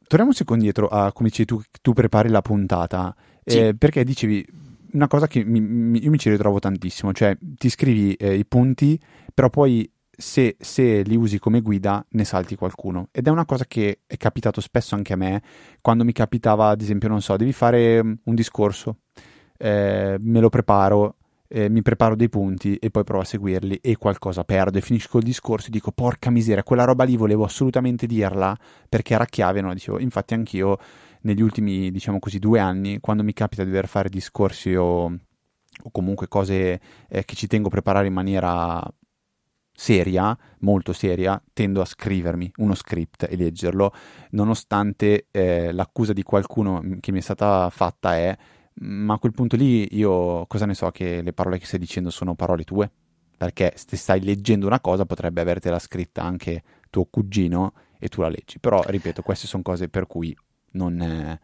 torniamo 0.07 0.31
un 0.31 0.37
secondo 0.37 0.63
indietro 0.63 0.87
a 0.87 1.11
come 1.11 1.27
dici 1.27 1.43
tu, 1.43 1.61
tu 1.81 1.91
prepari 1.91 2.29
la 2.29 2.41
puntata, 2.41 3.13
sì. 3.43 3.57
eh, 3.57 3.75
perché 3.75 4.05
dicevi 4.05 4.45
una 4.93 5.07
cosa 5.07 5.27
che 5.27 5.43
mi, 5.43 5.59
mi, 5.61 6.03
io 6.03 6.09
mi 6.09 6.17
ci 6.17 6.29
ritrovo 6.29 6.59
tantissimo, 6.59 7.13
cioè 7.13 7.37
ti 7.39 7.69
scrivi 7.69 8.13
eh, 8.13 8.35
i 8.35 8.45
punti, 8.45 8.99
però 9.33 9.49
poi 9.49 9.89
se, 10.09 10.55
se, 10.59 11.01
li 11.01 11.15
usi 11.15 11.39
come 11.39 11.61
guida 11.61 12.05
ne 12.09 12.23
salti 12.23 12.55
qualcuno. 12.55 13.07
Ed 13.11 13.27
è 13.27 13.29
una 13.29 13.45
cosa 13.45 13.65
che 13.65 14.01
è 14.05 14.17
capitato 14.17 14.61
spesso 14.61 14.95
anche 14.95 15.13
a 15.13 15.17
me, 15.17 15.41
quando 15.81 16.03
mi 16.03 16.11
capitava, 16.11 16.69
ad 16.69 16.81
esempio, 16.81 17.09
non 17.09 17.21
so, 17.21 17.35
devi 17.37 17.53
fare 17.53 17.99
un 17.99 18.35
discorso, 18.35 18.99
eh, 19.57 20.17
me 20.19 20.39
lo 20.39 20.49
preparo, 20.49 21.17
eh, 21.51 21.69
mi 21.69 21.81
preparo 21.81 22.15
dei 22.15 22.29
punti 22.29 22.77
e 22.77 22.89
poi 22.89 23.03
provo 23.03 23.21
a 23.21 23.25
seguirli 23.25 23.79
e 23.81 23.97
qualcosa 23.97 24.45
perdo 24.45 24.77
e 24.77 24.81
finisco 24.81 25.17
il 25.17 25.25
discorso 25.25 25.67
e 25.67 25.71
dico 25.71 25.91
porca 25.91 26.29
miseria, 26.29 26.63
quella 26.63 26.85
roba 26.85 27.03
lì 27.03 27.17
volevo 27.17 27.43
assolutamente 27.43 28.07
dirla 28.07 28.57
perché 28.87 29.13
era 29.13 29.25
chiave, 29.25 29.59
no? 29.59 29.73
Dicevo, 29.73 29.99
infatti 29.99 30.33
anch'io 30.33 30.77
negli 31.23 31.41
ultimi, 31.41 31.91
diciamo 31.91 32.19
così, 32.19 32.39
due 32.39 32.59
anni, 32.59 32.99
quando 32.99 33.23
mi 33.23 33.33
capita 33.33 33.63
di 33.63 33.69
dover 33.69 33.87
fare 33.87 34.07
discorsi 34.07 34.73
o, 34.75 35.03
o 35.03 35.91
comunque 35.91 36.27
cose 36.29 36.79
eh, 37.09 37.25
che 37.25 37.35
ci 37.35 37.47
tengo 37.47 37.67
a 37.67 37.71
preparare 37.71 38.07
in 38.07 38.13
maniera 38.13 38.81
seria, 39.73 40.37
molto 40.59 40.93
seria, 40.93 41.41
tendo 41.53 41.81
a 41.81 41.85
scrivermi 41.85 42.51
uno 42.57 42.75
script 42.75 43.27
e 43.29 43.35
leggerlo, 43.35 43.93
nonostante 44.31 45.27
eh, 45.31 45.71
l'accusa 45.73 46.13
di 46.13 46.23
qualcuno 46.23 46.81
che 46.99 47.11
mi 47.11 47.19
è 47.19 47.21
stata 47.21 47.69
fatta 47.69 48.15
è 48.15 48.37
ma 48.81 49.13
a 49.13 49.19
quel 49.19 49.31
punto 49.31 49.55
lì 49.55 49.95
io 49.95 50.45
cosa 50.47 50.65
ne 50.65 50.73
so 50.73 50.89
che 50.91 51.21
le 51.21 51.33
parole 51.33 51.59
che 51.59 51.65
stai 51.65 51.79
dicendo 51.79 52.09
sono 52.09 52.35
parole 52.35 52.63
tue? 52.63 52.89
Perché 53.37 53.73
se 53.75 53.95
stai 53.95 54.21
leggendo 54.21 54.67
una 54.67 54.79
cosa 54.79 55.05
potrebbe 55.05 55.41
avertela 55.41 55.79
scritta 55.79 56.23
anche 56.23 56.63
tuo 56.89 57.05
cugino 57.05 57.73
e 57.99 58.07
tu 58.07 58.21
la 58.21 58.29
leggi. 58.29 58.59
Però, 58.59 58.81
ripeto, 58.85 59.21
queste 59.21 59.47
sono 59.47 59.63
cose 59.63 59.87
per 59.87 60.07
cui 60.07 60.35
non, 60.71 60.99
eh, 61.01 61.39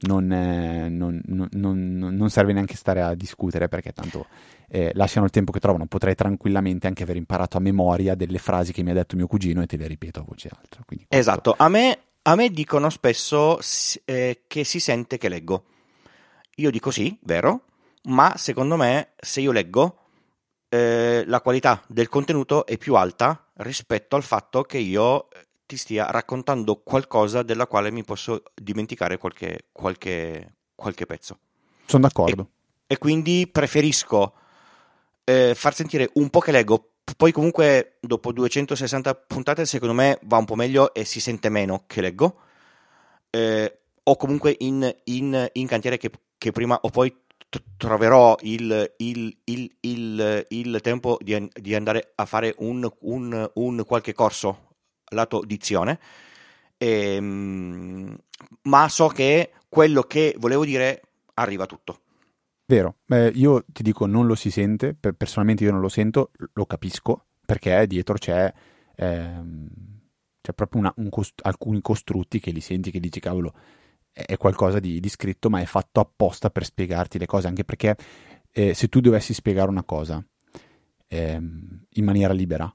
non, 0.00 0.32
eh, 0.32 0.88
non, 0.88 1.20
non, 1.22 2.30
serve 2.30 2.52
neanche 2.52 2.76
stare 2.76 3.02
a 3.02 3.14
discutere 3.14 3.68
perché 3.68 3.92
tanto 3.92 4.26
eh, 4.68 4.90
lasciano 4.94 5.26
il 5.26 5.32
tempo 5.32 5.52
che 5.52 5.60
trovano. 5.60 5.86
Potrei 5.86 6.14
tranquillamente 6.14 6.86
anche 6.86 7.02
aver 7.02 7.16
imparato 7.16 7.56
a 7.56 7.60
memoria 7.60 8.14
delle 8.14 8.38
frasi 8.38 8.72
che 8.72 8.82
mi 8.82 8.90
ha 8.90 8.94
detto 8.94 9.16
mio 9.16 9.26
cugino 9.26 9.62
e 9.62 9.66
te 9.66 9.76
le 9.76 9.86
ripeto 9.86 10.20
a 10.20 10.24
voce 10.26 10.50
alta. 10.52 10.84
Esatto, 11.08 11.54
a 11.56 11.68
me, 11.68 11.98
a 12.22 12.34
me, 12.34 12.50
dicono 12.50 12.90
spesso 12.90 13.58
eh, 14.04 14.42
che 14.46 14.64
si 14.64 14.80
sente 14.80 15.18
che 15.18 15.28
leggo. 15.28 15.64
Io 16.60 16.70
dico 16.70 16.90
sì, 16.90 17.16
vero, 17.22 17.62
ma 18.04 18.34
secondo 18.36 18.76
me 18.76 19.12
se 19.18 19.40
io 19.40 19.50
leggo 19.50 19.96
eh, 20.68 21.24
la 21.26 21.40
qualità 21.40 21.82
del 21.88 22.10
contenuto 22.10 22.66
è 22.66 22.76
più 22.76 22.96
alta 22.96 23.50
rispetto 23.54 24.14
al 24.14 24.22
fatto 24.22 24.62
che 24.64 24.76
io 24.76 25.30
eh, 25.30 25.46
ti 25.64 25.78
stia 25.78 26.10
raccontando 26.10 26.82
qualcosa 26.82 27.42
della 27.42 27.66
quale 27.66 27.90
mi 27.90 28.04
posso 28.04 28.42
dimenticare 28.54 29.16
qualche, 29.16 29.68
qualche, 29.72 30.56
qualche 30.74 31.06
pezzo. 31.06 31.38
Sono 31.86 32.02
d'accordo. 32.02 32.50
E, 32.86 32.94
e 32.94 32.98
quindi 32.98 33.48
preferisco 33.50 34.34
eh, 35.24 35.54
far 35.54 35.74
sentire 35.74 36.10
un 36.14 36.28
po' 36.28 36.40
che 36.40 36.52
leggo, 36.52 36.90
poi 37.16 37.32
comunque 37.32 37.96
dopo 38.00 38.32
260 38.32 39.14
puntate 39.14 39.64
secondo 39.64 39.94
me 39.94 40.18
va 40.24 40.36
un 40.36 40.44
po' 40.44 40.56
meglio 40.56 40.92
e 40.92 41.06
si 41.06 41.20
sente 41.20 41.48
meno 41.48 41.84
che 41.86 42.02
leggo. 42.02 42.40
Eh, 43.30 43.78
o 44.02 44.16
comunque 44.16 44.56
in, 44.58 44.94
in, 45.04 45.48
in 45.52 45.66
cantiere 45.66 45.96
che, 45.96 46.10
che, 46.40 46.52
prima 46.52 46.78
o 46.80 46.88
poi 46.88 47.14
troverò 47.76 48.34
il, 48.40 48.94
il, 48.96 49.36
il, 49.44 50.46
il 50.48 50.80
tempo 50.80 51.18
di, 51.20 51.50
di, 51.52 51.74
andare 51.74 52.12
a 52.14 52.24
fare 52.24 52.54
un, 52.58 52.90
un, 53.00 53.50
un 53.54 53.84
qualche 53.86 54.14
corso 54.14 54.76
lato 55.10 55.42
dizione, 55.44 56.00
ehm, 56.78 58.16
ma 58.62 58.88
so 58.88 59.08
che 59.08 59.52
quello 59.68 60.02
che 60.04 60.34
volevo 60.38 60.64
dire 60.64 61.02
arriva 61.34 61.66
tutto. 61.66 62.00
Vero, 62.64 62.96
eh, 63.08 63.32
io 63.34 63.64
ti 63.66 63.82
dico 63.82 64.06
non 64.06 64.26
lo 64.26 64.34
si 64.34 64.50
sente, 64.50 64.94
personalmente 64.94 65.64
io 65.64 65.72
non 65.72 65.80
lo 65.80 65.90
sento, 65.90 66.30
lo 66.54 66.64
capisco, 66.64 67.26
perché 67.44 67.86
dietro 67.86 68.14
c'è, 68.14 68.50
ehm, 68.94 69.68
c'è 70.40 70.54
proprio 70.54 70.80
una, 70.80 70.94
un 70.96 71.10
cost- 71.10 71.40
alcuni 71.42 71.82
costrutti 71.82 72.40
che 72.40 72.50
li 72.50 72.62
senti 72.62 72.90
che 72.90 73.00
dici 73.00 73.20
cavolo 73.20 73.52
è 74.24 74.36
qualcosa 74.36 74.80
di, 74.80 75.00
di, 75.00 75.08
scritto 75.08 75.50
ma 75.50 75.60
è 75.60 75.64
fatto 75.64 76.00
apposta 76.00 76.50
per 76.50 76.64
spiegarti 76.64 77.18
le 77.18 77.26
cose, 77.26 77.46
anche 77.46 77.64
perché 77.64 77.96
eh, 78.52 78.74
se 78.74 78.88
tu 78.88 79.00
dovessi 79.00 79.34
spiegare 79.34 79.68
una 79.68 79.84
cosa 79.84 80.24
ehm, 81.08 81.84
in 81.88 82.04
maniera 82.04 82.32
libera, 82.32 82.72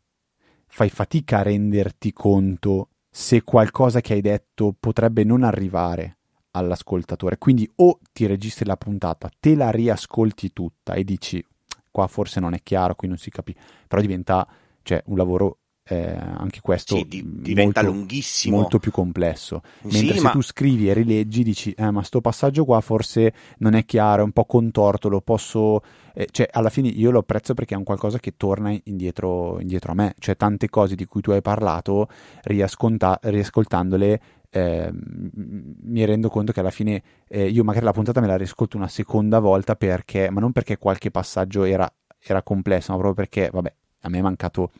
fai 0.67 0.89
fatica 0.89 1.39
a 1.39 1.43
renderti 1.43 2.11
conto 2.13 2.89
se 3.09 3.43
qualcosa 3.43 4.01
che 4.01 4.13
hai 4.13 4.21
detto 4.21 4.75
potrebbe 4.77 5.23
non 5.23 5.43
arrivare 5.43 6.17
all'ascoltatore. 6.51 7.37
Quindi 7.37 7.69
o 7.77 7.99
ti 8.11 8.25
registri 8.25 8.65
la 8.65 8.77
puntata, 8.77 9.29
te 9.39 9.55
la 9.55 9.71
riascolti 9.71 10.51
tutta 10.51 10.93
e 10.93 11.03
dici 11.03 11.45
qua 11.91 12.07
forse 12.07 12.41
non 12.41 12.53
è 12.53 12.59
chiaro, 12.61 12.95
qui 12.95 13.07
non 13.07 13.17
si 13.17 13.29
capisce, 13.29 13.61
però 13.87 14.01
diventa 14.01 14.45
cioè, 14.83 15.01
un 15.05 15.17
lavoro 15.17 15.59
eh, 15.87 16.17
anche 16.17 16.61
questo 16.61 16.95
sì, 16.95 17.05
di, 17.07 17.23
diventa 17.25 17.83
molto, 17.83 17.95
lunghissimo. 17.95 18.57
molto 18.57 18.79
più 18.79 18.91
complesso. 18.91 19.61
Mentre 19.81 19.99
sì, 19.99 20.13
se 20.13 20.21
ma... 20.21 20.31
tu 20.31 20.41
scrivi 20.41 20.89
e 20.89 20.93
rileggi 20.93 21.43
dici 21.43 21.71
eh, 21.73 21.91
ma 21.91 22.01
sto 22.01 22.21
passaggio 22.21 22.65
qua 22.65 22.81
forse 22.81 23.33
non 23.59 23.75
è 23.75 23.85
chiaro 23.85 24.21
è 24.21 24.25
un 24.25 24.31
po' 24.31 24.45
contorto 24.45 25.09
lo 25.09 25.21
posso 25.21 25.83
eh, 26.15 26.27
cioè 26.31 26.47
alla 26.51 26.69
fine 26.69 26.87
io 26.87 27.11
lo 27.11 27.19
apprezzo 27.19 27.53
perché 27.53 27.75
è 27.75 27.77
un 27.77 27.83
qualcosa 27.83 28.17
che 28.17 28.33
torna 28.35 28.75
indietro, 28.85 29.59
indietro 29.59 29.91
a 29.91 29.95
me. 29.95 30.15
Cioè 30.17 30.35
tante 30.35 30.69
cose 30.69 30.95
di 30.95 31.05
cui 31.05 31.21
tu 31.21 31.29
hai 31.31 31.41
parlato 31.41 32.07
riascolta- 32.43 33.19
riascoltandole 33.21 34.21
eh, 34.49 34.89
mi 34.91 36.05
rendo 36.05 36.29
conto 36.29 36.51
che 36.51 36.61
alla 36.61 36.71
fine 36.71 37.03
eh, 37.27 37.47
io 37.47 37.63
magari 37.63 37.85
la 37.85 37.91
puntata 37.91 38.21
me 38.21 38.27
la 38.27 38.37
riascolto 38.37 38.77
una 38.77 38.87
seconda 38.87 39.37
volta 39.39 39.75
perché 39.75 40.31
ma 40.31 40.39
non 40.39 40.51
perché 40.51 40.77
qualche 40.77 41.11
passaggio 41.11 41.63
era, 41.63 41.91
era 42.19 42.41
complesso 42.41 42.91
ma 42.91 42.97
proprio 42.97 43.25
perché 43.25 43.49
vabbè 43.51 43.73
a 44.01 44.09
me 44.09 44.17
è 44.17 44.21
mancato 44.21 44.71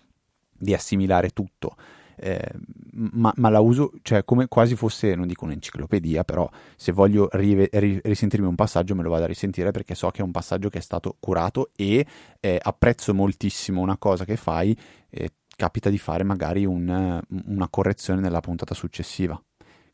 di 0.57 0.73
assimilare 0.73 1.29
tutto. 1.29 1.75
eh, 2.17 2.49
ma, 2.93 3.33
ma, 3.35 3.49
la 3.49 3.59
uso 3.59 3.91
cioè, 4.01 4.23
come 4.23 4.47
quasi 4.47 4.75
fosse, 4.75 5.15
non 5.15 5.27
dico 5.27 5.43
un'enciclopedia, 5.45 6.23
però 6.23 6.49
se 6.77 6.93
voglio 6.93 7.27
rive- 7.33 7.69
ri- 7.73 7.99
risentirmi 8.01 8.47
un 8.47 8.55
passaggio 8.55 8.95
me 8.95 9.03
lo 9.03 9.09
vado 9.09 9.25
a 9.25 9.27
risentire 9.27 9.71
perché 9.71 9.95
so 9.95 10.09
che 10.11 10.21
è 10.21 10.23
un 10.23 10.31
passaggio 10.31 10.69
che 10.69 10.77
è 10.77 10.81
stato 10.81 11.17
curato 11.19 11.71
e 11.75 12.05
eh, 12.39 12.59
apprezzo 12.61 13.13
moltissimo 13.13 13.81
una 13.81 13.97
cosa 13.97 14.23
che 14.23 14.37
fai, 14.37 14.77
eh, 15.09 15.33
capita 15.55 15.89
di 15.89 15.97
fare 15.97 16.23
magari 16.23 16.65
un, 16.65 17.21
una 17.47 17.67
correzione 17.69 18.21
nella 18.21 18.39
puntata 18.39 18.73
successiva. 18.73 19.41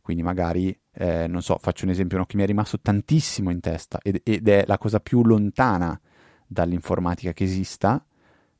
Quindi 0.01 0.23
magari, 0.23 0.77
eh, 0.93 1.27
non 1.27 1.41
so, 1.41 1.57
faccio 1.59 1.85
un 1.85 1.91
esempio 1.91 2.17
no, 2.17 2.25
che 2.25 2.35
mi 2.35 2.43
è 2.43 2.47
rimasto 2.47 2.79
tantissimo 2.81 3.51
in 3.51 3.59
testa 3.59 3.99
ed, 4.01 4.21
ed 4.23 4.47
è 4.47 4.63
la 4.65 4.77
cosa 4.77 4.99
più 4.99 5.23
lontana 5.23 5.99
dall'informatica 6.47 7.33
che 7.33 7.43
esista, 7.43 8.03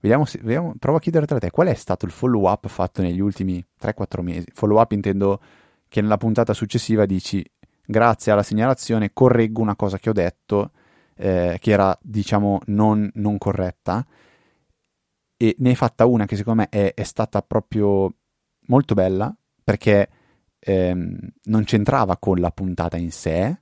Vediamo, 0.01 0.25
se, 0.25 0.39
vediamo, 0.41 0.73
provo 0.79 0.97
a 0.97 0.99
chiedere 0.99 1.27
tra 1.27 1.37
te 1.37 1.51
qual 1.51 1.67
è 1.67 1.73
stato 1.75 2.05
il 2.05 2.11
follow 2.11 2.49
up 2.49 2.67
fatto 2.67 3.01
negli 3.03 3.19
ultimi 3.19 3.63
3-4 3.79 4.21
mesi. 4.21 4.47
Follow 4.51 4.79
up 4.79 4.91
intendo 4.91 5.39
che 5.87 6.01
nella 6.01 6.17
puntata 6.17 6.53
successiva 6.53 7.05
dici 7.05 7.45
grazie 7.85 8.31
alla 8.31 8.43
segnalazione 8.43 9.11
correggo 9.13 9.61
una 9.61 9.75
cosa 9.75 9.99
che 9.99 10.09
ho 10.09 10.13
detto 10.13 10.71
eh, 11.15 11.57
che 11.59 11.71
era 11.71 11.97
diciamo 12.01 12.61
non, 12.67 13.09
non, 13.15 13.37
corretta 13.37 14.05
e 15.37 15.55
ne 15.59 15.69
hai 15.69 15.75
fatta 15.75 16.05
una 16.05 16.25
che 16.25 16.35
secondo 16.35 16.61
me 16.61 16.69
è, 16.69 16.93
è 16.93 17.03
stata 17.03 17.41
proprio 17.41 18.11
molto 18.67 18.93
bella 18.93 19.35
perché 19.63 20.09
ehm, 20.57 21.17
non 21.43 21.63
c'entrava 21.65 22.17
con 22.17 22.39
la 22.39 22.51
puntata 22.51 22.97
in 22.97 23.11
sé 23.11 23.61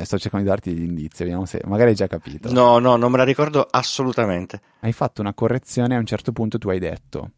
eh, 0.00 0.04
sto 0.04 0.18
cercando 0.18 0.44
di 0.44 0.50
darti 0.50 0.74
degli 0.74 0.84
indizi, 0.84 1.22
vediamo 1.22 1.44
se 1.44 1.60
magari 1.64 1.90
hai 1.90 1.96
già 1.96 2.06
capito. 2.06 2.52
No, 2.52 2.78
no, 2.78 2.96
non 2.96 3.10
me 3.10 3.18
la 3.18 3.24
ricordo 3.24 3.66
assolutamente. 3.68 4.60
Hai 4.80 4.92
fatto 4.92 5.20
una 5.20 5.34
correzione 5.34 5.96
a 5.96 5.98
un 5.98 6.06
certo 6.06 6.32
punto 6.32 6.58
tu 6.58 6.68
hai 6.68 6.78
detto 6.78 7.30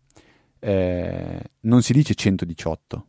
eh, 0.61 1.41
non 1.61 1.83
si 1.83 1.93
dice 1.93 2.15
118, 2.15 3.07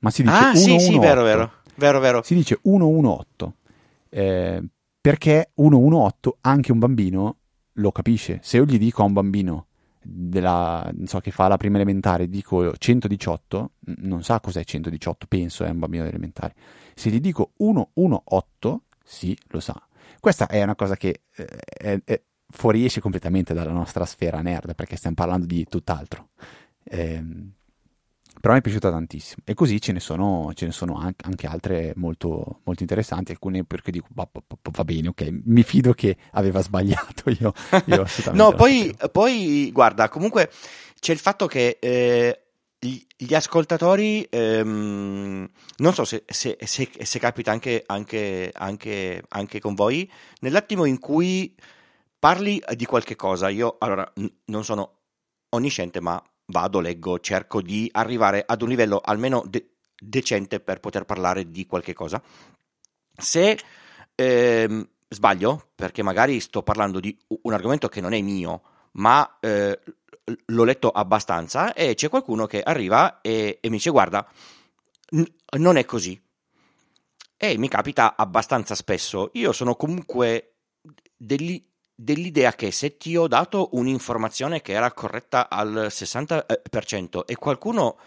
ma 0.00 0.10
si 0.10 0.22
dice 0.22 0.34
ah, 0.34 0.54
118. 0.54 0.78
sì, 0.78 0.92
sì, 0.92 0.98
vero, 0.98 1.22
vero, 1.22 1.52
vero, 1.76 2.00
vero. 2.00 2.22
Si 2.22 2.34
dice 2.34 2.58
118. 2.62 3.54
Eh, 4.08 4.62
perché 5.00 5.50
118 5.54 6.38
anche 6.42 6.72
un 6.72 6.78
bambino 6.78 7.36
lo 7.74 7.92
capisce. 7.92 8.40
Se 8.42 8.58
io 8.58 8.64
gli 8.64 8.78
dico 8.78 9.02
a 9.02 9.06
un 9.06 9.12
bambino 9.12 9.66
della, 10.02 10.90
so, 11.04 11.20
che 11.20 11.30
fa 11.30 11.48
la 11.48 11.56
prima 11.56 11.76
elementare, 11.76 12.28
dico 12.28 12.76
118, 12.76 13.72
non 13.98 14.22
sa 14.22 14.40
cos'è 14.40 14.64
118, 14.64 15.26
penso 15.26 15.64
è 15.64 15.70
un 15.70 15.78
bambino 15.78 16.04
elementare. 16.04 16.54
Se 16.94 17.10
gli 17.10 17.20
dico 17.20 17.52
118, 17.56 18.82
sì, 19.04 19.36
lo 19.48 19.60
sa. 19.60 19.80
Questa 20.18 20.46
è 20.46 20.62
una 20.62 20.74
cosa 20.74 20.96
che 20.96 21.22
eh, 21.34 21.46
è, 21.66 22.00
è, 22.04 22.22
fuoriesce 22.48 23.00
completamente 23.00 23.54
dalla 23.54 23.72
nostra 23.72 24.04
sfera 24.04 24.40
nerd, 24.40 24.74
perché 24.74 24.96
stiamo 24.96 25.16
parlando 25.16 25.46
di 25.46 25.64
tutt'altro. 25.64 26.30
Eh, 26.82 27.22
però 28.40 28.54
mi 28.54 28.60
è 28.60 28.62
piaciuta 28.62 28.90
tantissimo. 28.90 29.42
E 29.44 29.54
così 29.54 29.80
ce 29.80 29.92
ne 29.92 30.00
sono, 30.00 30.50
ce 30.54 30.64
ne 30.64 30.72
sono 30.72 30.94
anche, 30.94 31.24
anche, 31.26 31.46
altre 31.46 31.92
molto, 31.96 32.60
molto 32.64 32.82
interessanti, 32.82 33.32
alcune 33.32 33.64
perché 33.64 33.90
dico, 33.90 34.06
va, 34.14 34.28
va, 34.32 34.84
bene, 34.84 35.08
ok, 35.08 35.28
mi 35.44 35.62
fido 35.62 35.92
che 35.92 36.16
aveva 36.32 36.62
sbagliato 36.62 37.28
io. 37.30 37.52
io 37.86 38.06
no, 38.32 38.52
poi, 38.52 38.94
poi, 39.12 39.70
guarda, 39.72 40.08
comunque 40.08 40.50
c'è 40.98 41.12
il 41.12 41.18
fatto 41.18 41.46
che... 41.46 41.78
Eh, 41.80 42.44
gli 42.82 43.34
ascoltatori, 43.34 44.26
ehm, 44.30 45.50
non 45.76 45.92
so 45.92 46.04
se, 46.04 46.24
se, 46.26 46.56
se, 46.64 46.90
se 46.98 47.18
capita 47.18 47.50
anche, 47.50 47.82
anche, 47.84 48.50
anche, 48.54 49.22
anche, 49.28 49.60
con 49.60 49.74
voi, 49.74 50.10
nell'attimo 50.40 50.86
in 50.86 50.98
cui 50.98 51.54
parli 52.18 52.62
di 52.74 52.86
qualche 52.86 53.16
cosa, 53.16 53.50
io 53.50 53.76
allora 53.80 54.10
n- 54.14 54.32
non 54.46 54.64
sono 54.64 55.00
onnisciente, 55.50 56.00
ma 56.00 56.22
vado, 56.50 56.80
leggo, 56.80 57.18
cerco 57.20 57.62
di 57.62 57.88
arrivare 57.92 58.44
ad 58.46 58.62
un 58.62 58.68
livello 58.68 59.00
almeno 59.02 59.44
de- 59.48 59.70
decente 59.94 60.60
per 60.60 60.80
poter 60.80 61.04
parlare 61.04 61.50
di 61.50 61.66
qualche 61.66 61.94
cosa. 61.94 62.22
Se 63.16 63.58
ehm, 64.14 64.88
sbaglio, 65.08 65.70
perché 65.74 66.02
magari 66.02 66.40
sto 66.40 66.62
parlando 66.62 67.00
di 67.00 67.16
un 67.42 67.52
argomento 67.52 67.88
che 67.88 68.00
non 68.00 68.12
è 68.12 68.20
mio, 68.20 68.62
ma 68.92 69.38
eh, 69.40 69.78
l'ho 70.46 70.64
letto 70.64 70.90
abbastanza 70.90 71.72
e 71.72 71.94
c'è 71.94 72.08
qualcuno 72.08 72.46
che 72.46 72.62
arriva 72.62 73.20
e, 73.20 73.58
e 73.60 73.68
mi 73.68 73.76
dice 73.76 73.90
guarda, 73.90 74.26
n- 75.10 75.26
non 75.58 75.76
è 75.76 75.84
così. 75.84 76.20
E 77.42 77.56
mi 77.56 77.68
capita 77.68 78.16
abbastanza 78.16 78.74
spesso. 78.74 79.30
Io 79.34 79.52
sono 79.52 79.74
comunque 79.74 80.56
degli, 81.16 81.62
dell'idea 82.02 82.52
che 82.54 82.70
se 82.70 82.96
ti 82.96 83.14
ho 83.14 83.28
dato 83.28 83.68
un'informazione 83.72 84.62
che 84.62 84.72
era 84.72 84.90
corretta 84.92 85.50
al 85.50 85.88
60% 85.90 87.24
e 87.26 87.36
qualcuno 87.36 87.98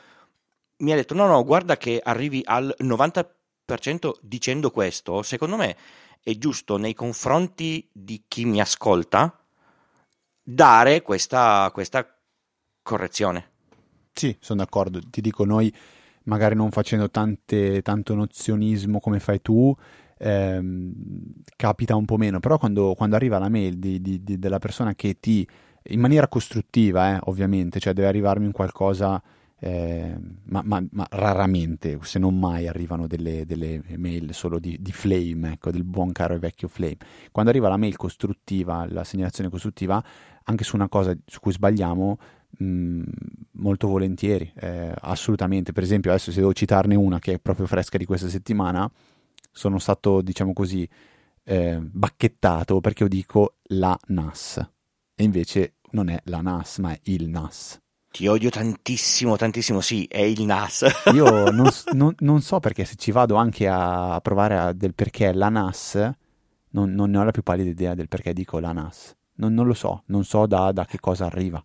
mi 0.78 0.92
ha 0.92 0.96
detto 0.96 1.14
no 1.14 1.28
no 1.28 1.44
guarda 1.44 1.78
che 1.78 2.02
arrivi 2.04 2.42
al 2.44 2.76
90% 2.80 4.14
dicendo 4.22 4.72
questo, 4.72 5.22
secondo 5.22 5.58
me 5.58 5.78
è 6.24 6.36
giusto 6.38 6.78
nei 6.78 6.96
confronti 6.96 7.88
di 7.92 8.24
chi 8.28 8.46
mi 8.46 8.60
ascolta 8.60 9.40
dare 10.42 11.02
questa, 11.04 11.70
questa 11.72 12.18
correzione. 12.82 13.52
Sì, 14.12 14.36
sono 14.40 14.60
d'accordo. 14.60 15.00
Ti 15.08 15.22
dico, 15.22 15.46
noi 15.46 15.74
magari 16.24 16.56
non 16.56 16.72
facendo 16.72 17.10
tante, 17.10 17.82
tanto 17.82 18.16
nozionismo 18.16 19.00
come 19.00 19.20
fai 19.20 19.42
tu, 19.42 19.76
ehm, 20.24 20.94
capita 21.56 21.96
un 21.96 22.06
po' 22.06 22.18
meno, 22.18 22.40
però 22.40 22.58
quando, 22.58 22.94
quando 22.96 23.16
arriva 23.16 23.38
la 23.40 23.50
mail 23.50 23.78
di, 23.78 24.02
di, 24.02 24.24
di, 24.24 24.40
della 24.40 24.60
persona 24.60 24.96
che 24.96 25.18
ti, 25.20 25.46
in 25.90 26.00
maniera 26.00 26.28
costruttiva, 26.28 27.16
eh, 27.16 27.20
ovviamente, 27.26 27.80
cioè 27.80 27.94
deve 27.94 28.08
arrivarmi 28.08 28.46
un 28.46 28.52
qualcosa, 28.52 29.22
eh, 29.60 30.16
ma, 30.46 30.62
ma, 30.64 30.84
ma, 30.92 31.08
raramente, 31.10 31.98
se 32.02 32.20
non 32.20 32.40
mai, 32.40 32.68
arrivano 32.68 33.06
delle, 33.06 33.46
delle 33.46 33.82
mail 33.98 34.34
solo 34.34 34.60
di, 34.60 34.78
di, 34.80 34.92
flame, 34.92 35.54
ecco, 35.54 35.72
del 35.72 35.84
buon 35.84 36.12
caro 36.14 36.36
e 36.36 36.40
vecchio 36.40 36.70
flame. 36.70 36.98
Quando 37.32 37.52
arriva 37.52 37.68
la 37.68 37.78
mail 37.78 37.98
costruttiva, 37.98 38.86
la 38.90 39.04
segnalazione 39.04 39.50
costruttiva, 39.50 40.02
anche 40.46 40.64
su 40.64 40.76
una 40.76 40.88
cosa 40.88 41.16
su 41.26 41.40
cui 41.40 41.52
sbagliamo, 41.52 42.18
mm, 42.62 43.04
molto 43.54 43.88
volentieri, 43.88 44.52
eh, 44.56 44.94
assolutamente. 45.02 45.74
Per 45.74 45.84
esempio, 45.84 46.12
adesso 46.12 46.32
se 46.32 46.40
devo 46.40 46.54
citarne 46.54 46.96
una 46.96 47.20
che 47.20 47.34
è 47.34 47.40
proprio 47.40 47.66
fresca 47.66 47.98
di 47.98 48.06
questa 48.06 48.28
settimana, 48.30 48.90
sono 49.54 49.80
stato, 49.80 50.22
diciamo 50.22 50.52
così, 50.52 50.88
eh, 51.46 51.80
bacchettato 51.80 52.82
perché 52.82 53.04
io 53.04 53.10
dico 53.10 53.56
la 53.68 53.98
NAS 54.08 54.58
e 55.16 55.24
invece 55.24 55.76
non 55.92 56.10
è 56.10 56.20
la 56.26 56.42
NAS 56.42 56.80
ma 56.80 56.92
è 56.92 57.00
il 57.04 57.30
NAS. 57.30 57.80
Ti 58.14 58.28
odio 58.28 58.50
tantissimo, 58.52 59.38
tantissimo, 59.38 59.82
sì, 59.82 60.06
è 60.06 60.22
il 60.22 60.44
NAS. 60.44 60.86
Io 61.16 61.50
non, 61.50 61.68
non, 61.94 62.14
non, 62.20 62.42
so 62.42 62.60
perché 62.60 62.86
se 62.86 62.94
ci 62.96 63.12
vado 63.12 63.34
anche 63.36 63.68
a 63.68 64.20
provare 64.22 64.56
a, 64.56 64.72
del 64.72 64.94
perché 64.94 65.34
la 65.34 65.50
NAS, 65.50 65.96
non, 66.70 66.94
non, 66.94 67.10
ne 67.10 67.18
ho 67.18 67.24
la 67.24 67.32
più 67.32 67.42
pallida 67.42 67.72
idea 67.72 67.96
del 67.96 68.08
perché 68.08 68.32
dico 68.34 68.60
la 68.60 68.72
NAS. 68.72 69.16
Non, 69.38 69.56
lo 69.56 69.74
so, 69.74 70.04
non 70.08 70.24
so 70.26 70.46
da, 70.46 70.72
da 70.72 70.86
che 70.86 71.00
cosa 71.00 71.26
arriva. 71.26 71.64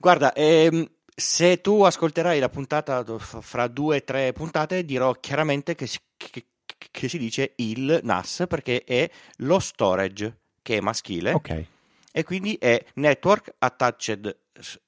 Guarda, 0.00 0.32
ehm, 0.32 0.84
se 1.14 1.60
tu 1.60 1.82
ascolterai 1.82 2.40
la 2.40 2.48
puntata 2.48 3.04
fra 3.18 3.68
due 3.68 3.98
o 3.98 4.02
tre 4.02 4.32
puntate, 4.32 4.84
dirò 4.84 5.12
chiaramente 5.12 5.76
che, 5.76 5.88
che, 6.16 6.44
che 6.90 7.08
si 7.08 7.18
dice 7.18 7.52
il 7.56 8.00
NAS 8.02 8.44
perché 8.48 8.84
è 8.84 9.10
lo 9.38 9.58
storage 9.58 10.38
che 10.62 10.76
è 10.78 10.80
maschile 10.80 11.32
Ok. 11.32 11.64
e 12.12 12.24
quindi 12.24 12.56
è 12.60 12.82
Network 12.94 13.54
Attached 13.58 14.36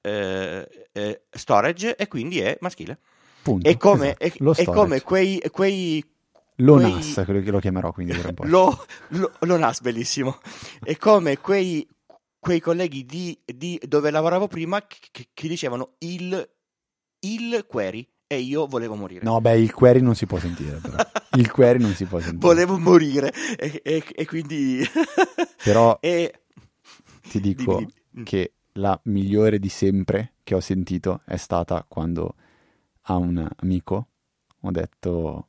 eh, 0.01 0.87
eh, 0.91 1.21
Storage 1.29 1.95
e 1.95 2.07
quindi 2.07 2.39
è 2.39 2.57
maschile. 2.61 2.97
Punto. 3.41 3.67
È 3.67 3.75
come, 3.77 4.15
esatto. 4.17 4.51
è, 4.53 4.61
è 4.61 4.65
come 4.65 5.01
quei, 5.01 5.41
quei 5.51 6.05
lo 6.57 6.75
quei... 6.75 6.91
NAS, 6.91 7.21
quello 7.25 7.41
che 7.41 7.51
lo 7.51 7.59
chiamerò 7.59 7.91
quindi 7.91 8.13
per 8.15 8.27
un 8.27 8.33
po'. 8.35 8.45
Lo, 8.47 8.85
lo, 9.09 9.31
lo 9.39 9.57
NAS, 9.57 9.81
bellissimo. 9.81 10.39
È 10.83 10.95
come 10.97 11.39
quei, 11.39 11.87
quei 12.37 12.59
colleghi 12.59 13.05
di, 13.05 13.37
di, 13.43 13.79
dove 13.83 14.11
lavoravo 14.11 14.47
prima 14.47 14.85
che, 14.85 15.27
che 15.33 15.47
dicevano 15.47 15.95
il, 15.99 16.49
il 17.19 17.65
query 17.67 18.07
e 18.31 18.39
io 18.39 18.65
volevo 18.65 18.95
morire. 18.95 19.25
No, 19.25 19.41
beh, 19.41 19.57
il 19.57 19.73
query 19.73 19.99
non 19.99 20.15
si 20.15 20.25
può 20.25 20.39
sentire, 20.39 20.77
però. 20.77 20.95
Il 21.35 21.51
query 21.51 21.79
non 21.79 21.93
si 21.93 22.05
può 22.05 22.19
sentire. 22.19 22.39
Volevo 22.39 22.77
morire 22.77 23.33
e, 23.57 23.81
e, 23.83 24.03
e 24.09 24.25
quindi... 24.25 24.81
Però 25.61 25.97
e... 26.01 26.41
ti 27.21 27.41
dico 27.41 27.77
dimmi, 27.77 28.23
che 28.23 28.53
la 28.73 28.97
migliore 29.05 29.59
di 29.59 29.67
sempre 29.67 30.35
che 30.43 30.55
ho 30.55 30.61
sentito 30.61 31.19
è 31.25 31.35
stata 31.35 31.85
quando 31.85 32.35
a 33.03 33.17
un 33.17 33.45
amico 33.57 34.07
ho 34.61 34.71
detto 34.71 35.47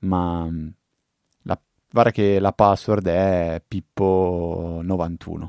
ma 0.00 0.48
la, 1.42 1.60
guarda 1.90 2.10
che 2.12 2.38
la 2.38 2.52
password 2.52 3.06
è 3.08 3.62
Pippo91 3.68 5.48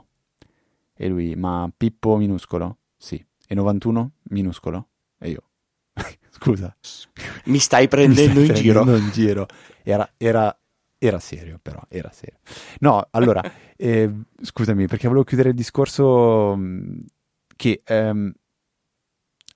e 0.95 1.07
lui 1.07 1.35
ma 1.35 1.71
Pippo 1.75 2.15
minuscolo? 2.15 2.77
Sì. 2.97 3.23
E 3.47 3.53
91 3.53 4.11
minuscolo? 4.29 4.87
E 5.19 5.29
io 5.29 5.46
Scusa. 6.39 6.75
Mi 7.45 7.57
stai 7.57 7.87
prendendo, 7.87 8.39
Mi 8.39 8.45
stai 8.45 8.57
in, 8.57 8.63
giro. 8.63 8.95
in 8.95 9.09
giro. 9.11 9.47
Era, 9.83 10.07
era, 10.17 10.55
era, 10.97 11.19
serio, 11.19 11.59
però, 11.61 11.81
era 11.89 12.11
serio. 12.11 12.37
No, 12.79 13.07
allora, 13.11 13.41
eh, 13.75 14.11
scusami, 14.39 14.87
perché 14.87 15.07
volevo 15.07 15.25
chiudere 15.25 15.49
il 15.49 15.55
discorso 15.55 16.55
mm, 16.55 16.99
che 17.55 17.81
ehm, 17.83 18.31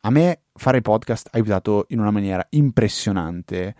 a 0.01 0.09
me 0.09 0.41
fare 0.53 0.81
podcast 0.81 1.27
ha 1.27 1.31
aiutato 1.33 1.85
in 1.89 1.99
una 1.99 2.11
maniera 2.11 2.45
impressionante 2.51 3.75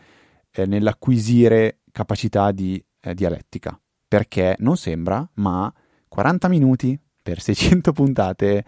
eh, 0.51 0.65
nell'acquisire 0.67 1.79
capacità 1.91 2.51
di 2.51 2.83
eh, 2.99 3.15
dialettica, 3.15 3.79
perché 4.07 4.55
non 4.59 4.77
sembra, 4.77 5.27
ma 5.35 5.73
40 6.07 6.47
minuti 6.49 6.99
per 7.23 7.41
600 7.41 7.91
puntate 7.93 8.65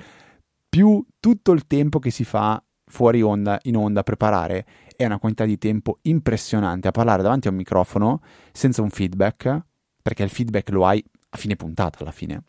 più 0.67 1.05
tutto 1.19 1.51
il 1.51 1.67
tempo 1.67 1.99
che 1.99 2.09
si 2.09 2.23
fa 2.23 2.63
fuori 2.85 3.21
onda, 3.21 3.59
in 3.63 3.77
onda 3.77 4.03
preparare, 4.03 4.65
è 4.95 5.05
una 5.05 5.19
quantità 5.19 5.45
di 5.45 5.57
tempo 5.57 5.99
impressionante 6.03 6.87
a 6.87 6.91
parlare 6.91 7.21
davanti 7.21 7.47
a 7.47 7.51
un 7.51 7.57
microfono 7.57 8.21
senza 8.51 8.81
un 8.81 8.89
feedback, 8.89 9.61
perché 10.01 10.23
il 10.23 10.29
feedback 10.29 10.69
lo 10.69 10.85
hai 10.85 11.03
a 11.29 11.37
fine 11.37 11.55
puntata 11.55 11.99
alla 12.01 12.11
fine. 12.11 12.43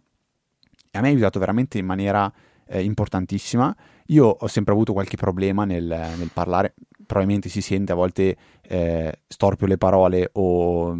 E 0.91 0.99
a 0.99 1.01
me 1.01 1.09
ha 1.09 1.11
aiutato 1.11 1.39
veramente 1.39 1.79
in 1.79 1.87
maniera 1.87 2.33
eh, 2.67 2.83
importantissima. 2.83 3.75
Io 4.09 4.27
ho 4.27 4.47
sempre 4.47 4.73
avuto 4.73 4.93
qualche 4.93 5.17
problema 5.17 5.65
nel, 5.65 5.85
nel 5.85 6.31
parlare, 6.33 6.75
probabilmente 7.07 7.49
si 7.49 7.61
sente 7.61 7.93
a 7.93 7.95
volte 7.95 8.37
eh, 8.63 9.21
storpio 9.27 9.67
le 9.67 9.79
parole 9.79 10.31
o 10.33 10.97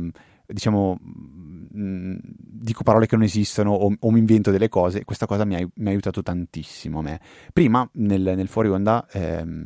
diciamo 0.47 0.99
mh, 1.75 2.17
dico 2.37 2.83
parole 2.83 3.07
che 3.07 3.17
non 3.17 3.25
esistono 3.25 3.73
o, 3.73 3.95
o, 3.99 4.11
mi 4.11 4.19
invento 4.19 4.51
delle 4.51 4.69
cose, 4.69 5.05
questa 5.05 5.27
cosa 5.27 5.45
mi 5.45 5.55
ha, 5.57 5.69
mi 5.75 5.87
ha 5.87 5.91
aiutato 5.91 6.23
tantissimo 6.23 7.01
a 7.01 7.03
me. 7.03 7.21
Prima 7.53 7.89
nel, 7.95 8.33
nel 8.37 8.49
fuori 8.49 8.69
onda 8.69 9.07
ehm, 9.11 9.65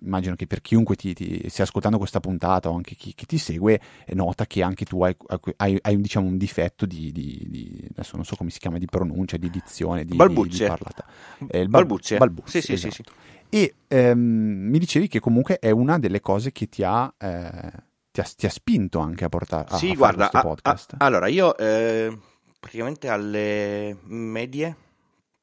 immagino 0.00 0.34
che 0.36 0.46
per 0.46 0.60
chiunque 0.60 0.96
ti, 0.96 1.12
ti, 1.12 1.48
stia 1.48 1.64
ascoltando 1.64 1.98
questa 1.98 2.20
puntata 2.20 2.70
o 2.70 2.74
anche 2.74 2.94
chi, 2.94 3.12
chi 3.14 3.26
ti 3.26 3.38
segue, 3.38 3.80
eh, 4.06 4.14
nota 4.14 4.46
che 4.46 4.62
anche 4.62 4.84
tu 4.84 5.02
hai, 5.02 5.14
hai, 5.56 5.78
hai 5.80 6.00
diciamo, 6.00 6.26
un 6.26 6.38
difetto 6.38 6.86
di, 6.86 7.12
di, 7.12 7.46
di, 7.48 7.86
adesso 7.90 8.16
non 8.16 8.24
so 8.24 8.36
come 8.36 8.50
si 8.50 8.58
chiama, 8.58 8.78
di 8.78 8.86
pronuncia, 8.86 9.36
di 9.36 9.50
dizione, 9.50 10.04
di, 10.04 10.16
balbuzie. 10.16 10.64
di 10.64 10.70
parlata. 10.70 11.04
Eh, 11.48 11.60
il 11.60 11.68
bal- 11.68 11.82
balbuzie. 11.82 12.18
balbuzie. 12.18 12.60
Sì, 12.60 12.72
esatto. 12.72 12.94
sì, 12.94 13.02
sì, 13.02 13.10
sì. 13.10 13.26
E 13.50 13.74
ehm, 13.88 14.18
mi 14.18 14.78
dicevi 14.78 15.08
che 15.08 15.20
comunque 15.20 15.58
è 15.58 15.70
una 15.70 15.98
delle 15.98 16.20
cose 16.20 16.52
che 16.52 16.68
ti 16.68 16.82
ha, 16.82 17.12
eh, 17.18 17.72
ti 18.18 18.20
ha, 18.20 18.34
ti 18.36 18.46
ha 18.46 18.50
spinto 18.50 18.98
anche 18.98 19.24
a 19.24 19.28
portare 19.28 19.66
a, 19.68 19.76
sì, 19.76 19.90
a 19.90 19.94
guarda, 19.94 20.28
questo 20.28 20.48
podcast. 20.48 20.94
A, 20.98 21.04
allora, 21.04 21.28
io 21.28 21.56
eh, 21.56 22.16
praticamente 22.58 23.08
alle 23.08 23.96
medie 24.04 24.76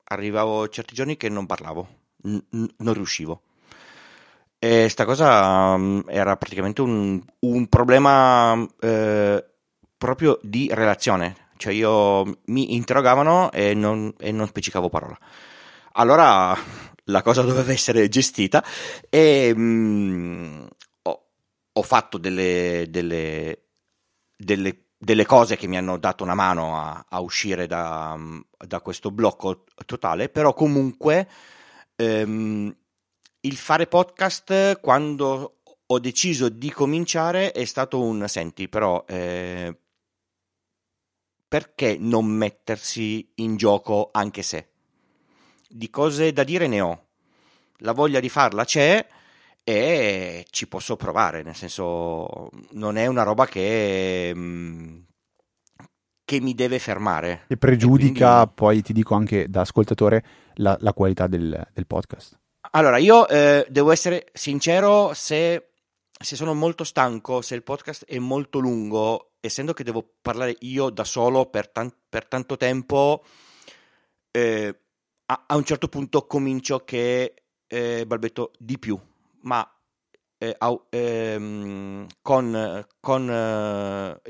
arrivavo 0.05 0.67
certi 0.67 0.93
giorni 0.93 1.17
che 1.17 1.29
non 1.29 1.45
parlavo, 1.45 1.87
n- 2.23 2.43
n- 2.51 2.73
non 2.77 2.93
riuscivo 2.93 3.41
e 4.57 4.89
sta 4.89 5.05
cosa 5.05 5.73
um, 5.73 6.03
era 6.07 6.37
praticamente 6.37 6.81
un, 6.81 7.21
un 7.39 7.67
problema 7.67 8.65
eh, 8.79 9.45
proprio 9.97 10.39
di 10.41 10.69
relazione, 10.71 11.49
cioè 11.57 11.73
io 11.73 12.23
mi 12.45 12.73
interrogavano 12.73 13.51
e 13.51 13.73
non, 13.73 14.13
e 14.17 14.31
non 14.31 14.47
specificavo 14.47 14.89
parola. 14.89 15.17
Allora 15.93 16.57
la 17.05 17.21
cosa 17.21 17.43
doveva 17.43 17.71
essere 17.71 18.09
gestita 18.09 18.63
e 19.09 19.53
mh, 19.55 19.61
mm, 19.61 20.65
ho, 21.77 21.81
fatto 21.83 22.17
delle, 22.17 22.87
delle, 22.89 23.63
delle, 24.35 24.85
delle, 24.97 25.25
cose 25.25 25.57
che 25.57 25.67
mi 25.67 25.77
hanno 25.77 25.97
dato 25.97 26.23
una 26.23 26.33
mano 26.33 26.77
a, 26.77 27.05
a 27.07 27.19
uscire 27.19 27.67
da, 27.67 28.17
da, 28.57 28.79
questo 28.81 29.11
blocco 29.11 29.65
totale, 29.85 30.29
però 30.29 30.53
comunque 30.53 31.29
ehm, 31.95 32.75
il 33.41 33.57
fare 33.57 33.87
podcast 33.87 34.79
quando 34.79 35.57
ho 35.87 35.99
deciso 35.99 36.49
di 36.49 36.71
cominciare 36.71 37.51
è 37.51 37.65
stato 37.65 38.01
un 38.01 38.27
senti, 38.27 38.67
però 38.67 39.03
eh, 39.07 39.77
perché 41.47 41.97
non 41.99 42.25
mettersi 42.25 43.31
in 43.35 43.55
gioco 43.55 44.09
anche 44.11 44.41
se? 44.41 44.69
Di 45.67 45.89
cose 45.89 46.33
da 46.33 46.43
dire 46.43 46.67
ne 46.67 46.81
ho, 46.81 47.07
la 47.79 47.91
voglia 47.91 48.19
di 48.19 48.29
farla 48.29 48.65
c'è 48.65 49.05
e 49.67 50.45
ci 50.51 50.67
posso 50.67 50.95
provare, 50.95 51.41
nel 51.41 51.55
senso 51.55 52.49
non 52.73 52.97
è 52.97 53.07
una 53.07 53.23
roba 53.23 53.47
che, 53.47 54.31
mm, 54.33 54.97
che 56.23 56.39
mi 56.39 56.53
deve 56.53 56.77
fermare. 56.77 57.45
E 57.47 57.57
pregiudica, 57.57 58.33
e 58.33 58.35
quindi... 58.35 58.51
poi 58.53 58.81
ti 58.83 58.93
dico 58.93 59.15
anche 59.15 59.49
da 59.49 59.61
ascoltatore, 59.61 60.23
la, 60.57 60.77
la 60.81 60.93
qualità 60.93 61.25
del, 61.25 61.67
del 61.73 61.87
podcast. 61.87 62.37
Allora, 62.71 62.97
io 62.97 63.27
eh, 63.27 63.65
devo 63.67 63.91
essere 63.91 64.27
sincero, 64.33 65.13
se, 65.15 65.69
se, 66.11 66.35
sono 66.35 66.53
molto 66.53 66.83
stanco, 66.83 67.41
se 67.41 67.55
il 67.55 67.63
podcast 67.63 68.05
è 68.05 68.19
molto 68.19 68.59
lungo, 68.59 69.31
essendo 69.39 69.73
che 69.73 69.83
devo 69.83 70.07
parlare 70.21 70.55
io 70.59 70.91
da 70.91 71.03
solo 71.03 71.47
per, 71.47 71.69
tan- 71.69 71.93
per 72.07 72.27
tanto 72.27 72.55
tempo, 72.55 73.23
eh, 74.29 74.79
a-, 75.25 75.43
a, 75.47 75.55
un 75.55 75.63
certo 75.63 75.87
punto 75.87 76.27
comincio 76.27 76.83
che 76.85 77.33
eh, 77.65 78.05
balbetto 78.05 78.51
di 78.59 78.77
più, 78.77 78.99
ma 79.45 79.67
eh, 80.37 80.57
ehm, 80.89 82.07
con, 82.21 82.85
con 82.99 83.29
eh, 83.29 84.21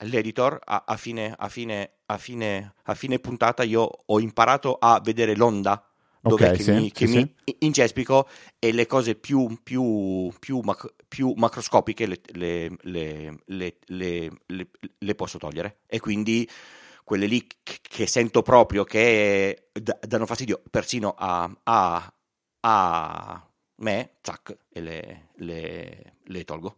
l'editor 0.00 0.60
a-, 0.64 0.84
a, 0.86 0.96
fine, 0.96 1.34
a, 1.36 1.48
fine, 1.48 1.92
a, 2.06 2.18
fine, 2.18 2.74
a 2.82 2.94
fine 2.94 3.18
puntata 3.18 3.62
io 3.62 3.88
ho 4.04 4.20
imparato 4.20 4.76
a 4.78 5.00
vedere 5.02 5.36
l'onda 5.36 5.82
dove 6.20 6.46
okay, 6.46 6.56
che, 6.56 6.62
sì, 6.64 6.72
mi, 6.72 6.90
che 6.90 7.06
sì, 7.06 7.16
mi 7.16 7.34
sì. 7.44 7.56
incespico 7.60 8.28
e 8.58 8.72
le 8.72 8.86
cose 8.86 9.14
più, 9.14 9.58
più, 9.62 10.30
più, 10.38 10.60
mac- 10.60 10.92
più 11.06 11.32
macroscopiche 11.36 12.06
le, 12.06 12.20
le, 12.82 13.38
le, 13.46 14.30
le, 14.98 15.14
posso 15.14 15.38
togliere 15.38 15.80
e 15.86 16.00
quindi 16.00 16.48
quelle 17.04 17.26
lì 17.26 17.46
che 17.62 18.06
sento 18.06 18.42
proprio 18.42 18.84
che 18.84 19.70
danno 20.06 20.26
fastidio 20.26 20.60
persino 20.70 21.14
a, 21.16 21.50
a, 21.62 22.14
a 22.60 23.47
me, 23.78 24.10
zac, 24.20 24.56
e 24.70 24.80
le, 24.80 26.12
le 26.24 26.44
tolgo. 26.44 26.76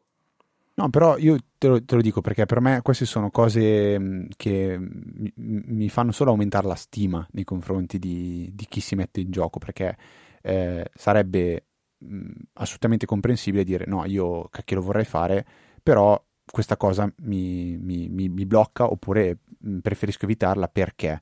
No, 0.74 0.88
però 0.88 1.18
io 1.18 1.36
te 1.58 1.68
lo, 1.68 1.84
te 1.84 1.94
lo, 1.94 2.00
dico 2.00 2.22
perché 2.22 2.46
per 2.46 2.60
me 2.60 2.80
queste 2.80 3.04
sono 3.04 3.30
cose 3.30 3.98
mm, 3.98 4.28
che 4.36 4.78
mi, 4.78 5.32
mi 5.34 5.88
fanno 5.90 6.10
solo 6.10 6.30
aumentare 6.30 6.66
la 6.66 6.74
stima 6.74 7.26
nei 7.32 7.44
confronti 7.44 7.98
di, 7.98 8.50
di 8.54 8.66
chi 8.66 8.80
si 8.80 8.94
mette 8.94 9.20
in 9.20 9.30
gioco, 9.30 9.58
perché 9.58 9.96
eh, 10.40 10.90
sarebbe 10.94 11.66
mh, 11.98 12.16
mm, 12.16 12.30
assolutamente 12.54 13.04
comprensibile 13.04 13.64
dire 13.64 13.84
no, 13.86 14.06
io 14.06 14.48
cacchio 14.48 14.76
lo 14.76 14.82
vorrei 14.82 15.04
fare, 15.04 15.46
però 15.82 16.22
questa 16.50 16.76
cosa 16.78 17.12
mi, 17.18 17.76
mi, 17.76 18.08
mi 18.08 18.46
blocca 18.46 18.90
oppure 18.90 19.38
mm, 19.66 19.80
preferisco 19.80 20.24
evitarla 20.24 20.68
perché 20.68 21.20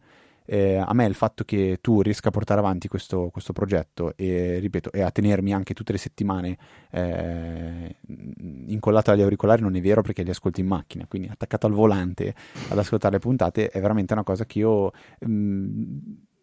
eh, 0.50 0.76
a 0.76 0.94
me 0.94 1.04
il 1.04 1.12
fatto 1.14 1.44
che 1.44 1.78
tu 1.82 2.00
riesca 2.00 2.28
a 2.28 2.30
portare 2.30 2.60
avanti 2.60 2.88
questo, 2.88 3.28
questo, 3.30 3.52
progetto 3.52 4.14
e, 4.16 4.58
ripeto, 4.60 4.90
e 4.92 5.02
a 5.02 5.10
tenermi 5.10 5.52
anche 5.52 5.74
tutte 5.74 5.92
le 5.92 5.98
settimane 5.98 6.56
eh, 6.90 7.96
incollato 8.66 9.10
agli 9.10 9.20
auricolari 9.20 9.60
non 9.60 9.76
è 9.76 9.80
vero 9.82 10.00
perché 10.00 10.22
li 10.22 10.30
ascolto 10.30 10.60
in 10.60 10.66
macchina, 10.66 11.04
quindi 11.06 11.28
attaccato 11.28 11.66
al 11.66 11.72
volante 11.72 12.34
ad 12.70 12.78
ascoltare 12.78 13.14
le 13.14 13.20
puntate 13.20 13.68
è 13.68 13.78
veramente 13.78 14.14
una 14.14 14.24
cosa 14.24 14.46
che 14.46 14.58
io... 14.60 14.90
Mh, 15.20 15.30
mm, 15.30 15.98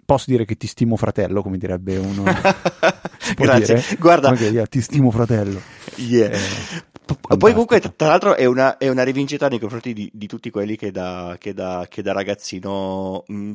posso 0.06 0.26
dire 0.28 0.46
che 0.46 0.56
ti 0.56 0.68
stimo 0.68 0.98
fratello, 0.98 1.42
come 1.42 1.58
direbbe 1.58 1.98
uno. 1.98 2.26
Grazie. 3.36 3.76
Dire? 3.76 3.96
Guarda, 3.98 4.30
okay, 4.30 4.52
yeah, 4.52 4.68
ti 4.68 4.82
stimo 4.82 5.10
fratello. 5.10 5.60
Yeah. 5.96 6.30
Eh, 6.30 7.38
poi 7.38 7.52
comunque, 7.54 7.80
tra 7.80 8.10
l'altro, 8.10 8.36
è 8.36 8.46
una, 8.46 8.78
è 8.78 8.88
una 8.88 9.02
rivincita 9.02 9.48
nei 9.48 9.58
confronti 9.58 9.94
di, 9.94 10.08
di 10.14 10.28
tutti 10.28 10.52
quelli 10.52 10.76
che 10.76 10.92
da, 10.92 11.36
che 11.40 11.54
da, 11.54 11.88
che 11.90 12.04
da 12.04 12.14
ragazzino 12.14 13.24
mh, 13.26 13.36
mm, 13.36 13.54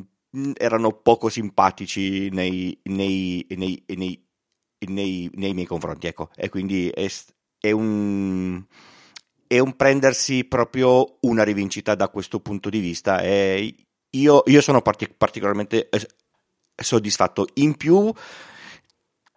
erano 0.55 0.91
poco 0.93 1.29
simpatici 1.29 2.29
nei, 2.29 2.77
nei, 2.83 3.45
nei, 3.49 3.83
nei, 4.87 5.29
miei 5.53 5.65
confronti, 5.65 6.07
ecco. 6.07 6.29
E 6.35 6.49
quindi 6.49 6.89
è, 6.89 7.07
è, 7.59 7.71
un, 7.71 8.63
è, 9.47 9.59
un, 9.59 9.75
prendersi 9.75 10.45
proprio 10.45 11.17
una 11.21 11.43
rivincita 11.43 11.95
da 11.95 12.09
questo 12.09 12.39
punto 12.39 12.69
di 12.69 12.79
vista. 12.79 13.21
E 13.21 13.75
io, 14.11 14.43
io 14.45 14.61
sono 14.61 14.81
partic- 14.81 15.15
particolarmente 15.17 15.89
eh, 15.89 16.07
soddisfatto. 16.75 17.47
In 17.55 17.75
più, 17.75 18.11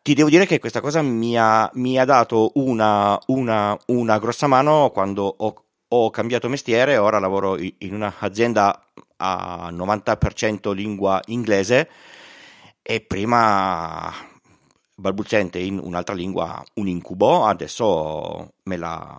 ti 0.03 0.15
devo 0.15 0.29
dire 0.29 0.47
che 0.47 0.59
questa 0.59 0.81
cosa 0.81 1.03
mi 1.03 1.37
ha, 1.37 1.69
mi 1.75 1.99
ha 1.99 2.05
dato 2.05 2.53
una, 2.55 3.19
una, 3.27 3.77
una, 3.87 4.19
grossa 4.19 4.47
mano 4.47 4.91
quando 4.91 5.35
ho, 5.37 5.65
ho 5.89 6.11
cambiato 6.11 6.49
mestiere. 6.49 6.97
Ora 6.99 7.19
lavoro 7.19 7.59
in 7.59 7.95
un'azienda 7.95 8.93
a 9.17 9.71
90% 9.71 10.73
lingua 10.73 11.21
inglese 11.27 11.89
e 12.83 13.01
prima 13.01 14.13
balbuziente 14.97 15.59
in 15.59 15.79
un'altra 15.83 16.15
lingua 16.15 16.63
un 16.75 16.89
incubo, 16.89 17.45
adesso 17.45 18.55
me 18.65 18.77
la, 18.77 19.19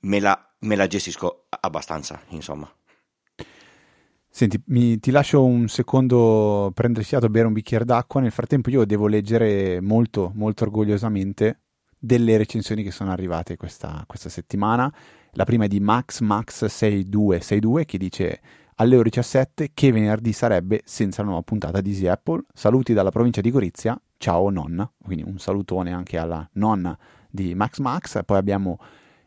me 0.00 0.20
la, 0.20 0.52
me 0.60 0.76
la 0.76 0.86
gestisco 0.86 1.46
abbastanza, 1.48 2.20
insomma. 2.28 2.70
Senti, 4.32 4.62
mi, 4.66 5.00
ti 5.00 5.10
lascio 5.10 5.44
un 5.44 5.66
secondo 5.68 6.70
prendere 6.72 7.04
fiato, 7.04 7.28
bere 7.28 7.48
un 7.48 7.52
bicchiere 7.52 7.84
d'acqua. 7.84 8.20
Nel 8.20 8.30
frattempo, 8.30 8.70
io 8.70 8.84
devo 8.84 9.08
leggere 9.08 9.80
molto, 9.80 10.30
molto 10.34 10.62
orgogliosamente 10.64 11.62
delle 11.98 12.36
recensioni 12.36 12.84
che 12.84 12.92
sono 12.92 13.10
arrivate 13.10 13.56
questa, 13.56 14.04
questa 14.06 14.28
settimana. 14.28 14.94
La 15.32 15.42
prima 15.44 15.64
è 15.64 15.68
di 15.68 15.80
MaxMax6262 15.80 17.84
che 17.84 17.98
dice 17.98 18.40
alle 18.80 18.96
ore 18.96 19.10
17 19.10 19.72
che 19.74 19.92
venerdì 19.92 20.32
sarebbe 20.32 20.80
senza 20.84 21.20
la 21.20 21.28
nuova 21.28 21.42
puntata 21.42 21.82
di 21.82 21.90
Easy 21.90 22.06
Apple. 22.06 22.44
Saluti 22.52 22.94
dalla 22.94 23.10
provincia 23.10 23.42
di 23.42 23.50
Gorizia, 23.50 24.00
ciao 24.16 24.48
nonna, 24.48 24.90
quindi 25.02 25.22
un 25.22 25.38
salutone 25.38 25.92
anche 25.92 26.16
alla 26.16 26.48
nonna 26.54 26.96
di 27.28 27.54
Max 27.54 27.78
Max, 27.78 28.24
poi 28.24 28.38
abbiamo, 28.38 28.78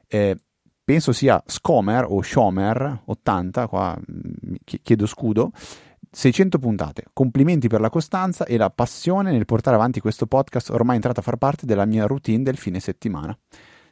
eh, 0.07 0.35
penso 0.83 1.11
sia 1.11 1.41
Scomer 1.45 2.05
o 2.09 2.23
Shomer 2.23 3.03
80, 3.05 3.67
qua 3.67 3.95
mm, 3.95 4.55
chiedo 4.81 5.05
scudo, 5.05 5.51
600 6.09 6.57
puntate, 6.57 7.05
complimenti 7.13 7.67
per 7.67 7.79
la 7.79 7.91
costanza 7.91 8.45
e 8.45 8.57
la 8.57 8.71
passione 8.71 9.31
nel 9.31 9.45
portare 9.45 9.75
avanti 9.75 9.99
questo 9.99 10.25
podcast 10.25 10.71
ormai 10.71 10.95
entrato 10.95 11.19
a 11.19 11.23
far 11.23 11.37
parte 11.37 11.67
della 11.67 11.85
mia 11.85 12.07
routine 12.07 12.41
del 12.41 12.57
fine 12.57 12.79
settimana. 12.79 13.37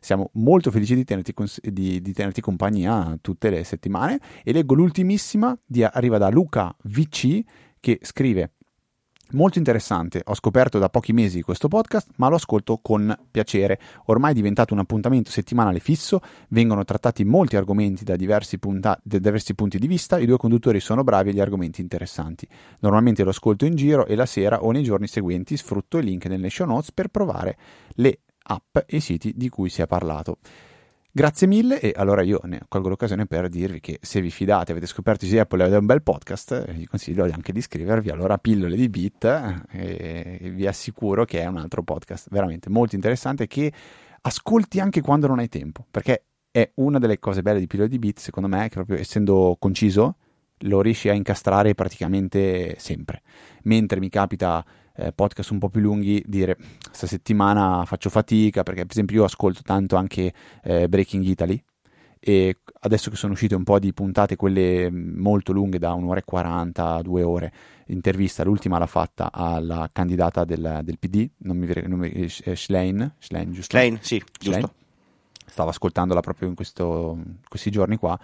Siamo 0.03 0.31
molto 0.33 0.71
felici 0.71 0.95
di 0.95 1.03
tenerti, 1.03 1.31
di, 1.61 2.01
di 2.01 2.11
tenerti 2.11 2.41
compagnia 2.41 3.15
tutte 3.21 3.51
le 3.51 3.63
settimane 3.63 4.19
e 4.43 4.51
leggo 4.51 4.73
l'ultimissima, 4.73 5.55
di, 5.63 5.83
arriva 5.83 6.17
da 6.17 6.29
Luca 6.29 6.75
VC 6.81 7.43
che 7.79 7.99
scrive 8.01 8.53
Molto 9.33 9.59
interessante, 9.59 10.21
ho 10.25 10.35
scoperto 10.35 10.77
da 10.77 10.89
pochi 10.89 11.13
mesi 11.13 11.41
questo 11.41 11.69
podcast, 11.69 12.09
ma 12.17 12.27
lo 12.27 12.35
ascolto 12.35 12.79
con 12.81 13.15
piacere. 13.31 13.79
Ormai 14.05 14.31
è 14.31 14.33
diventato 14.33 14.73
un 14.73 14.81
appuntamento 14.81 15.31
settimanale 15.31 15.79
fisso, 15.79 16.19
vengono 16.49 16.83
trattati 16.83 17.23
molti 17.23 17.55
argomenti 17.55 18.03
da 18.03 18.17
diversi, 18.17 18.59
punta- 18.59 18.99
da 19.01 19.19
diversi 19.19 19.55
punti 19.55 19.79
di 19.79 19.87
vista, 19.87 20.19
i 20.19 20.25
due 20.25 20.35
conduttori 20.35 20.81
sono 20.81 21.05
bravi 21.05 21.29
e 21.29 21.33
gli 21.33 21.39
argomenti 21.39 21.79
interessanti. 21.79 22.45
Normalmente 22.79 23.23
lo 23.23 23.29
ascolto 23.29 23.65
in 23.65 23.75
giro 23.75 24.05
e 24.05 24.15
la 24.15 24.25
sera 24.25 24.63
o 24.63 24.71
nei 24.71 24.83
giorni 24.83 25.07
seguenti 25.07 25.55
sfrutto 25.55 25.97
i 25.99 26.03
link 26.03 26.25
nelle 26.25 26.49
show 26.49 26.67
notes 26.67 26.91
per 26.91 27.07
provare 27.07 27.57
le 27.95 28.19
app 28.51 28.77
e 28.85 28.99
siti 28.99 29.33
di 29.35 29.49
cui 29.49 29.69
si 29.69 29.81
è 29.81 29.87
parlato. 29.87 30.37
Grazie 31.13 31.45
mille 31.45 31.81
e 31.81 31.91
allora 31.93 32.21
io 32.21 32.39
ne 32.43 32.61
colgo 32.69 32.87
l'occasione 32.87 33.25
per 33.25 33.49
dirvi 33.49 33.81
che 33.81 33.99
se 34.01 34.21
vi 34.21 34.31
fidate, 34.31 34.71
avete 34.71 34.87
scoperto 34.87 35.25
Easy 35.25 35.39
Apple 35.39 35.59
e 35.59 35.63
avete 35.63 35.77
un 35.77 35.85
bel 35.85 36.01
podcast, 36.01 36.71
vi 36.71 36.85
consiglio 36.85 37.25
anche 37.25 37.51
di 37.51 37.59
iscrivervi 37.59 38.09
allora 38.09 38.35
a 38.35 38.37
Pillole 38.37 38.77
di 38.77 38.87
Bit 38.87 39.65
e 39.71 40.51
vi 40.53 40.65
assicuro 40.65 41.25
che 41.25 41.41
è 41.41 41.47
un 41.47 41.57
altro 41.57 41.83
podcast 41.83 42.27
veramente 42.29 42.69
molto 42.69 42.95
interessante 42.95 43.45
che 43.47 43.73
ascolti 44.21 44.79
anche 44.79 45.01
quando 45.01 45.27
non 45.27 45.39
hai 45.39 45.49
tempo, 45.49 45.85
perché 45.91 46.27
è 46.49 46.71
una 46.75 46.97
delle 46.97 47.19
cose 47.19 47.41
belle 47.41 47.59
di 47.59 47.67
Pillole 47.67 47.89
di 47.89 47.99
Bit, 47.99 48.19
secondo 48.19 48.47
me, 48.47 48.69
che 48.69 48.75
proprio 48.75 48.97
essendo 48.97 49.57
conciso 49.59 50.15
lo 50.59 50.81
riesci 50.81 51.09
a 51.09 51.13
incastrare 51.13 51.73
praticamente 51.73 52.75
sempre, 52.77 53.21
mentre 53.63 53.99
mi 53.99 54.07
capita 54.07 54.63
eh, 54.95 55.11
podcast 55.11 55.51
un 55.51 55.59
po' 55.59 55.69
più 55.69 55.81
lunghi 55.81 56.23
dire 56.25 56.57
questa 56.85 57.07
settimana 57.07 57.83
faccio 57.85 58.09
fatica 58.09 58.63
perché 58.63 58.81
per 58.81 58.91
esempio 58.91 59.17
io 59.17 59.23
ascolto 59.23 59.61
tanto 59.63 59.95
anche 59.95 60.33
eh, 60.63 60.87
Breaking 60.87 61.23
Italy 61.23 61.63
e 62.19 62.57
adesso 62.81 63.09
che 63.09 63.15
sono 63.15 63.33
uscite 63.33 63.55
un 63.55 63.63
po' 63.63 63.79
di 63.79 63.93
puntate 63.93 64.35
quelle 64.35 64.91
molto 64.91 65.51
lunghe 65.51 65.79
da 65.79 65.93
un'ora 65.93 66.19
e 66.19 66.23
40 66.23 67.01
due 67.01 67.23
ore 67.23 67.53
intervista 67.87 68.43
l'ultima 68.43 68.77
l'ha 68.77 68.85
fatta 68.85 69.31
alla 69.31 69.89
candidata 69.91 70.45
del, 70.45 70.81
del 70.83 70.99
PD 70.99 71.27
non 71.37 71.57
mi 71.57 71.65
viene 71.65 71.81
il 71.81 71.89
nome 71.89 72.11
eh, 72.11 72.55
Schlein 72.55 73.15
Schlein 73.17 73.51
giusto? 73.51 73.75
Schlein 73.75 73.97
sì 74.01 74.21
Schlein. 74.39 74.61
giusto 74.61 74.79
stavo 75.51 75.69
ascoltandola 75.69 76.21
proprio 76.21 76.47
in 76.47 76.55
questo, 76.55 77.17
questi 77.47 77.71
giorni 77.71 77.97
qua 77.97 78.17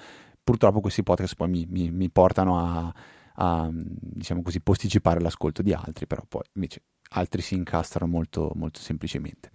purtroppo 0.43 0.79
questi 0.79 1.03
podcast 1.03 1.35
poi 1.35 1.49
mi, 1.49 1.67
mi, 1.69 1.91
mi 1.91 2.09
portano 2.09 2.59
a 2.59 2.93
a 3.39 3.69
diciamo 3.71 4.41
così, 4.41 4.61
posticipare 4.61 5.19
l'ascolto 5.19 5.61
di 5.61 5.73
altri, 5.73 6.07
però 6.07 6.23
poi 6.27 6.43
invece 6.53 6.83
altri 7.09 7.41
si 7.41 7.55
incastrano 7.55 8.11
molto, 8.11 8.51
molto 8.55 8.79
semplicemente. 8.79 9.51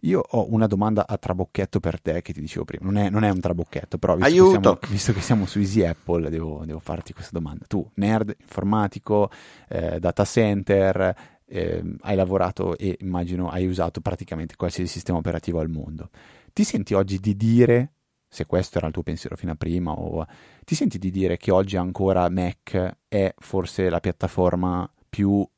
Io 0.00 0.20
ho 0.20 0.52
una 0.52 0.66
domanda 0.66 1.06
a 1.06 1.16
trabocchetto 1.16 1.80
per 1.80 2.00
te 2.00 2.20
che 2.20 2.34
ti 2.34 2.40
dicevo 2.40 2.64
prima, 2.64 2.84
non 2.84 2.96
è, 2.98 3.08
non 3.08 3.24
è 3.24 3.30
un 3.30 3.40
trabocchetto, 3.40 3.96
però 3.96 4.16
visto 4.16 4.44
che, 4.44 4.50
siamo, 4.50 4.78
visto 4.88 5.12
che, 5.14 5.20
siamo, 5.22 5.46
su 5.46 5.58
Easy 5.60 5.82
Apple 5.82 6.28
devo, 6.28 6.62
devo, 6.66 6.78
farti 6.78 7.14
questa 7.14 7.30
domanda. 7.32 7.64
Tu, 7.66 7.88
nerd, 7.94 8.34
informatico, 8.38 9.30
eh, 9.66 9.98
data 9.98 10.24
center, 10.26 11.14
eh, 11.46 11.96
hai 12.02 12.16
lavorato 12.16 12.76
e 12.76 12.98
immagino 13.00 13.48
hai 13.48 13.66
usato 13.66 14.02
praticamente 14.02 14.56
qualsiasi 14.56 14.90
sistema 14.90 15.16
operativo 15.16 15.58
al 15.58 15.70
mondo. 15.70 16.10
Ti 16.52 16.64
senti 16.64 16.92
oggi 16.92 17.18
di 17.18 17.34
dire 17.34 17.92
se 18.34 18.46
questo 18.46 18.78
era 18.78 18.88
il 18.88 18.92
tuo 18.92 19.04
pensiero 19.04 19.36
fino 19.36 19.52
a 19.52 19.54
prima, 19.54 19.92
o 19.92 20.26
ti 20.64 20.74
senti 20.74 20.98
di 20.98 21.12
dire 21.12 21.36
che 21.36 21.52
oggi 21.52 21.76
ancora 21.76 22.28
Mac 22.28 22.96
è 23.06 23.32
forse 23.38 23.88
la 23.88 24.00
piattaforma 24.00 24.90
più, 25.08 25.48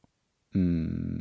mh, 0.50 0.58
mm, 0.58 1.18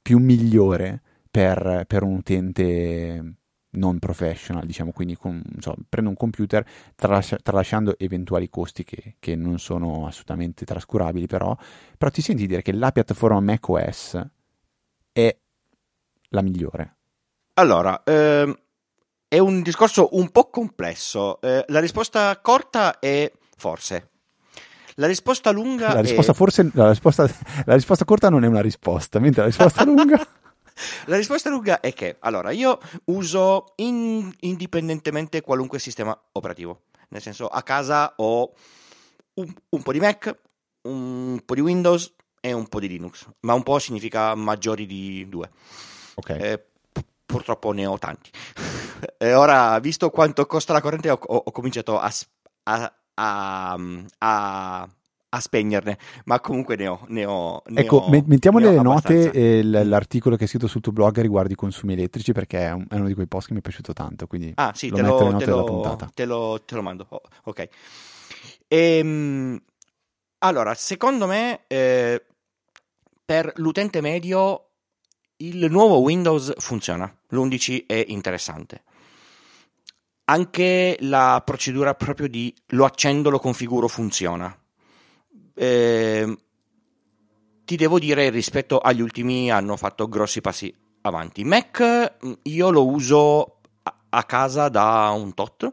più 0.00 0.18
migliore 0.18 1.02
per, 1.30 1.84
per, 1.86 2.02
un 2.02 2.14
utente 2.14 3.34
non 3.72 3.98
professional, 3.98 4.64
diciamo, 4.64 4.90
quindi 4.92 5.16
con, 5.16 5.42
so, 5.58 5.76
prende 5.86 6.08
un 6.08 6.16
computer 6.16 6.66
tralascia, 6.94 7.36
tralasciando 7.42 7.98
eventuali 7.98 8.48
costi 8.48 8.82
che, 8.82 9.16
che, 9.18 9.36
non 9.36 9.58
sono 9.58 10.06
assolutamente 10.06 10.64
trascurabili, 10.64 11.26
però, 11.26 11.54
però 11.98 12.10
ti 12.10 12.22
senti 12.22 12.42
di 12.42 12.48
dire 12.48 12.62
che 12.62 12.72
la 12.72 12.90
piattaforma 12.90 13.38
macOS 13.40 14.26
è 15.12 15.36
la 16.30 16.40
migliore? 16.40 16.94
Allora, 17.52 18.02
ehm 18.02 18.64
è 19.28 19.38
un 19.38 19.62
discorso 19.62 20.08
un 20.12 20.30
po' 20.30 20.50
complesso. 20.50 21.40
Eh, 21.40 21.64
la 21.68 21.80
risposta 21.80 22.38
corta 22.40 22.98
è 22.98 23.30
forse. 23.56 24.10
La 24.98 25.06
risposta 25.06 25.50
lunga 25.50 25.92
la 25.92 26.00
risposta 26.00 26.32
è... 26.32 26.34
forse 26.34 26.70
la 26.72 26.88
risposta, 26.88 27.30
la 27.66 27.74
risposta 27.74 28.06
corta 28.06 28.30
non 28.30 28.44
è 28.44 28.46
una 28.46 28.62
risposta, 28.62 29.18
mentre 29.18 29.42
la 29.42 29.48
risposta 29.48 29.84
lunga 29.84 30.26
La 31.06 31.16
risposta 31.16 31.50
lunga 31.50 31.80
è 31.80 31.92
che, 31.92 32.16
allora, 32.20 32.50
io 32.50 32.78
uso 33.06 33.72
in, 33.76 34.32
indipendentemente 34.40 35.40
qualunque 35.40 35.78
sistema 35.78 36.18
operativo. 36.32 36.82
Nel 37.08 37.22
senso, 37.22 37.46
a 37.46 37.62
casa 37.62 38.14
ho 38.16 38.52
un, 39.34 39.52
un, 39.70 39.82
po' 39.82 39.92
di 39.92 40.00
Mac, 40.00 40.34
un 40.82 41.40
po' 41.44 41.54
di 41.54 41.60
Windows 41.60 42.14
e 42.40 42.52
un 42.52 42.66
po' 42.66 42.80
di 42.80 42.88
Linux. 42.88 43.26
Ma 43.40 43.54
un 43.54 43.62
po' 43.62 43.78
significa 43.78 44.34
maggiori 44.34 44.86
di 44.86 45.26
due. 45.28 45.50
Ok. 46.14 46.28
Eh, 46.30 46.64
purtroppo 47.36 47.72
ne 47.72 47.86
ho 47.86 47.98
tanti. 47.98 48.30
e 49.18 49.34
ora, 49.34 49.78
visto 49.78 50.10
quanto 50.10 50.46
costa 50.46 50.72
la 50.72 50.80
corrente, 50.80 51.10
ho, 51.10 51.18
ho, 51.20 51.50
cominciato 51.50 51.98
a, 51.98 52.10
a, 52.64 52.92
a, 53.14 54.88
a, 55.28 55.40
spegnerne, 55.40 55.98
ma 56.24 56.40
comunque 56.40 56.76
ne 56.76 56.88
ho. 56.88 57.04
Ne 57.08 57.24
ho 57.26 57.62
ne 57.66 57.80
ecco, 57.80 57.96
ho, 57.98 58.22
mettiamo 58.26 58.58
nelle 58.58 58.80
note 58.80 59.30
eh, 59.30 59.62
l'articolo 59.62 60.36
che 60.36 60.44
hai 60.44 60.48
scritto 60.48 60.66
sul 60.66 60.80
tuo 60.80 60.92
blog 60.92 61.20
riguardo 61.20 61.52
i 61.52 61.56
consumi 61.56 61.92
elettrici, 61.92 62.32
perché 62.32 62.60
è, 62.60 62.72
un, 62.72 62.86
è, 62.88 62.94
uno 62.94 63.06
di 63.06 63.14
quei 63.14 63.26
post 63.26 63.48
che 63.48 63.52
mi 63.52 63.58
è 63.58 63.62
piaciuto 63.62 63.92
tanto. 63.92 64.26
Quindi 64.26 64.52
ah, 64.56 64.72
sì, 64.74 64.88
lo 64.88 64.96
te, 64.96 65.02
lo, 65.02 65.16
te, 65.36 65.46
lo, 65.46 65.96
te, 66.14 66.24
lo, 66.24 66.62
te 66.64 66.74
lo 66.74 66.82
mando. 66.82 67.06
Oh, 67.10 67.20
ok. 67.44 67.68
Ehm, 68.68 69.60
allora, 70.38 70.74
secondo 70.74 71.26
me, 71.26 71.64
eh, 71.66 72.24
per 73.24 73.52
l'utente 73.56 74.00
medio 74.00 74.66
il 75.38 75.70
nuovo 75.70 75.98
Windows 75.98 76.54
funziona, 76.58 77.14
l'11 77.28 77.86
è 77.86 78.04
interessante. 78.08 78.82
Anche 80.24 80.96
la 81.00 81.42
procedura 81.44 81.94
proprio 81.94 82.28
di 82.28 82.54
lo 82.68 82.84
accendo, 82.84 83.30
lo 83.30 83.38
configuro 83.38 83.86
funziona. 83.86 84.56
Eh, 85.54 86.38
ti 87.64 87.76
devo 87.76 87.98
dire, 87.98 88.30
rispetto 88.30 88.78
agli 88.78 89.00
ultimi 89.00 89.50
hanno 89.50 89.76
fatto 89.76 90.08
grossi 90.08 90.40
passi 90.40 90.74
avanti. 91.02 91.44
Mac 91.44 92.16
io 92.42 92.70
lo 92.70 92.86
uso 92.86 93.60
a 94.08 94.24
casa 94.24 94.68
da 94.68 95.10
un 95.10 95.34
tot 95.34 95.72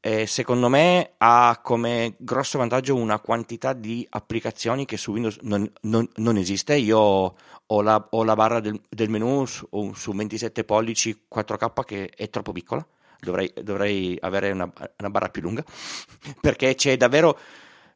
e 0.00 0.26
secondo 0.26 0.68
me 0.68 1.12
ha 1.18 1.60
come 1.62 2.14
grosso 2.18 2.58
vantaggio 2.58 2.96
una 2.96 3.20
quantità 3.20 3.72
di 3.72 4.06
applicazioni 4.10 4.84
che 4.84 4.96
su 4.96 5.12
Windows 5.12 5.38
non, 5.42 5.70
non, 5.82 6.08
non 6.16 6.36
esiste. 6.36 6.74
Io 6.76 6.98
ho 6.98 7.80
la, 7.82 8.06
ho 8.10 8.24
la 8.24 8.34
barra 8.34 8.60
del, 8.60 8.80
del 8.88 9.08
menu 9.08 9.44
su, 9.46 9.66
su, 9.94 10.12
27 10.12 10.64
pollici 10.64 11.26
4K 11.32 11.84
che 11.84 12.08
è 12.08 12.28
troppo 12.30 12.52
piccola. 12.52 12.86
Dovrei, 13.20 13.52
dovrei 13.62 14.18
avere 14.20 14.50
una, 14.50 14.70
una, 14.98 15.10
barra 15.10 15.28
più 15.28 15.42
lunga 15.42 15.64
perché 16.40 16.74
c'è 16.74 16.96
davvero. 16.96 17.38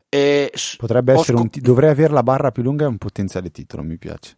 Eh, 0.08 0.52
Potrebbe 0.76 1.14
essere 1.14 1.36
scop- 1.36 1.40
un 1.42 1.50
t- 1.50 1.58
dovrei 1.58 1.90
avere 1.90 2.12
la 2.12 2.22
barra 2.22 2.52
più 2.52 2.62
lunga, 2.62 2.84
è 2.84 2.88
un 2.88 2.98
potenziale 2.98 3.50
titolo. 3.50 3.82
Mi 3.82 3.98
piace. 3.98 4.36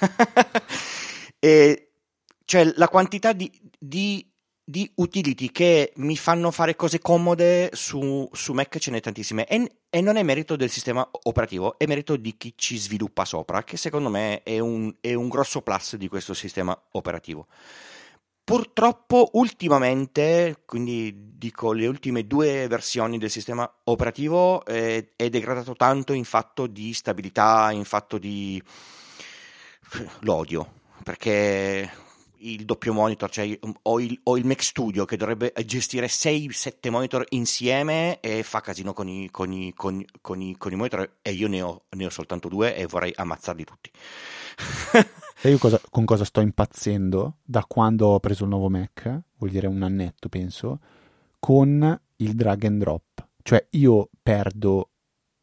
e, 1.40 1.92
cioè 2.44 2.72
la 2.76 2.88
quantità 2.88 3.32
di, 3.32 3.50
di 3.78 4.26
di 4.68 4.90
utility 4.96 5.50
che 5.50 5.94
mi 5.96 6.14
fanno 6.14 6.50
fare 6.50 6.76
cose 6.76 6.98
comode 6.98 7.70
su, 7.72 8.28
su 8.30 8.52
Mac 8.52 8.76
ce 8.76 8.90
n'è 8.90 9.00
tantissime 9.00 9.46
e, 9.46 9.70
e, 9.88 10.00
non 10.02 10.16
è 10.16 10.22
merito 10.22 10.56
del 10.56 10.68
sistema 10.68 11.08
operativo, 11.22 11.78
è 11.78 11.86
merito 11.86 12.16
di 12.16 12.36
chi 12.36 12.52
ci 12.54 12.76
sviluppa 12.76 13.24
sopra, 13.24 13.64
che 13.64 13.78
secondo 13.78 14.10
me 14.10 14.42
è 14.42 14.58
un, 14.58 14.94
è 15.00 15.14
un 15.14 15.28
grosso 15.28 15.62
plus 15.62 15.96
di 15.96 16.06
questo 16.08 16.34
sistema 16.34 16.78
operativo. 16.90 17.46
Purtroppo 18.44 19.30
ultimamente, 19.34 20.62
quindi 20.66 21.32
dico 21.38 21.72
le 21.72 21.86
ultime 21.86 22.26
due 22.26 22.66
versioni 22.68 23.16
del 23.16 23.30
sistema 23.30 23.70
operativo, 23.84 24.66
eh, 24.66 25.12
è 25.16 25.30
degradato 25.30 25.76
tanto 25.76 26.12
in 26.12 26.24
fatto 26.24 26.66
di 26.66 26.92
stabilità, 26.92 27.70
in 27.72 27.84
fatto 27.84 28.18
di 28.18 28.62
l'odio, 30.20 30.72
perché 31.02 31.90
il 32.40 32.64
doppio 32.64 32.92
monitor, 32.92 33.30
cioè 33.30 33.58
ho 33.82 34.00
il, 34.00 34.18
ho 34.24 34.36
il, 34.36 34.46
Mac 34.46 34.62
Studio 34.62 35.04
che 35.04 35.16
dovrebbe 35.16 35.52
gestire 35.64 36.06
6-7 36.06 36.90
monitor 36.90 37.24
insieme 37.30 38.20
e 38.20 38.42
fa 38.42 38.60
casino 38.60 38.92
con 38.92 39.08
i, 39.08 39.30
con 39.30 39.52
i, 39.52 39.72
con 39.74 40.04
con 40.20 40.40
i, 40.40 40.56
con 40.56 40.72
i 40.72 40.76
monitor 40.76 41.18
e 41.22 41.32
io 41.32 41.48
ne 41.48 41.62
ho, 41.62 41.84
ne 41.90 42.06
ho, 42.06 42.10
soltanto 42.10 42.48
due 42.48 42.76
e 42.76 42.86
vorrei 42.86 43.12
ammazzarli 43.14 43.64
tutti. 43.64 43.90
io 45.48 45.58
cosa, 45.58 45.80
con 45.90 46.04
cosa 46.04 46.24
sto 46.24 46.40
impazzendo 46.40 47.36
da 47.42 47.64
quando 47.66 48.08
ho 48.08 48.20
preso 48.20 48.44
il 48.44 48.50
nuovo 48.50 48.68
Mac, 48.68 49.22
vuol 49.36 49.50
dire 49.50 49.66
un 49.66 49.82
annetto 49.82 50.28
penso, 50.28 50.80
con 51.38 52.00
il 52.16 52.34
drag 52.34 52.64
and 52.64 52.78
drop. 52.80 53.26
Cioè 53.42 53.66
io 53.70 54.10
perdo 54.22 54.90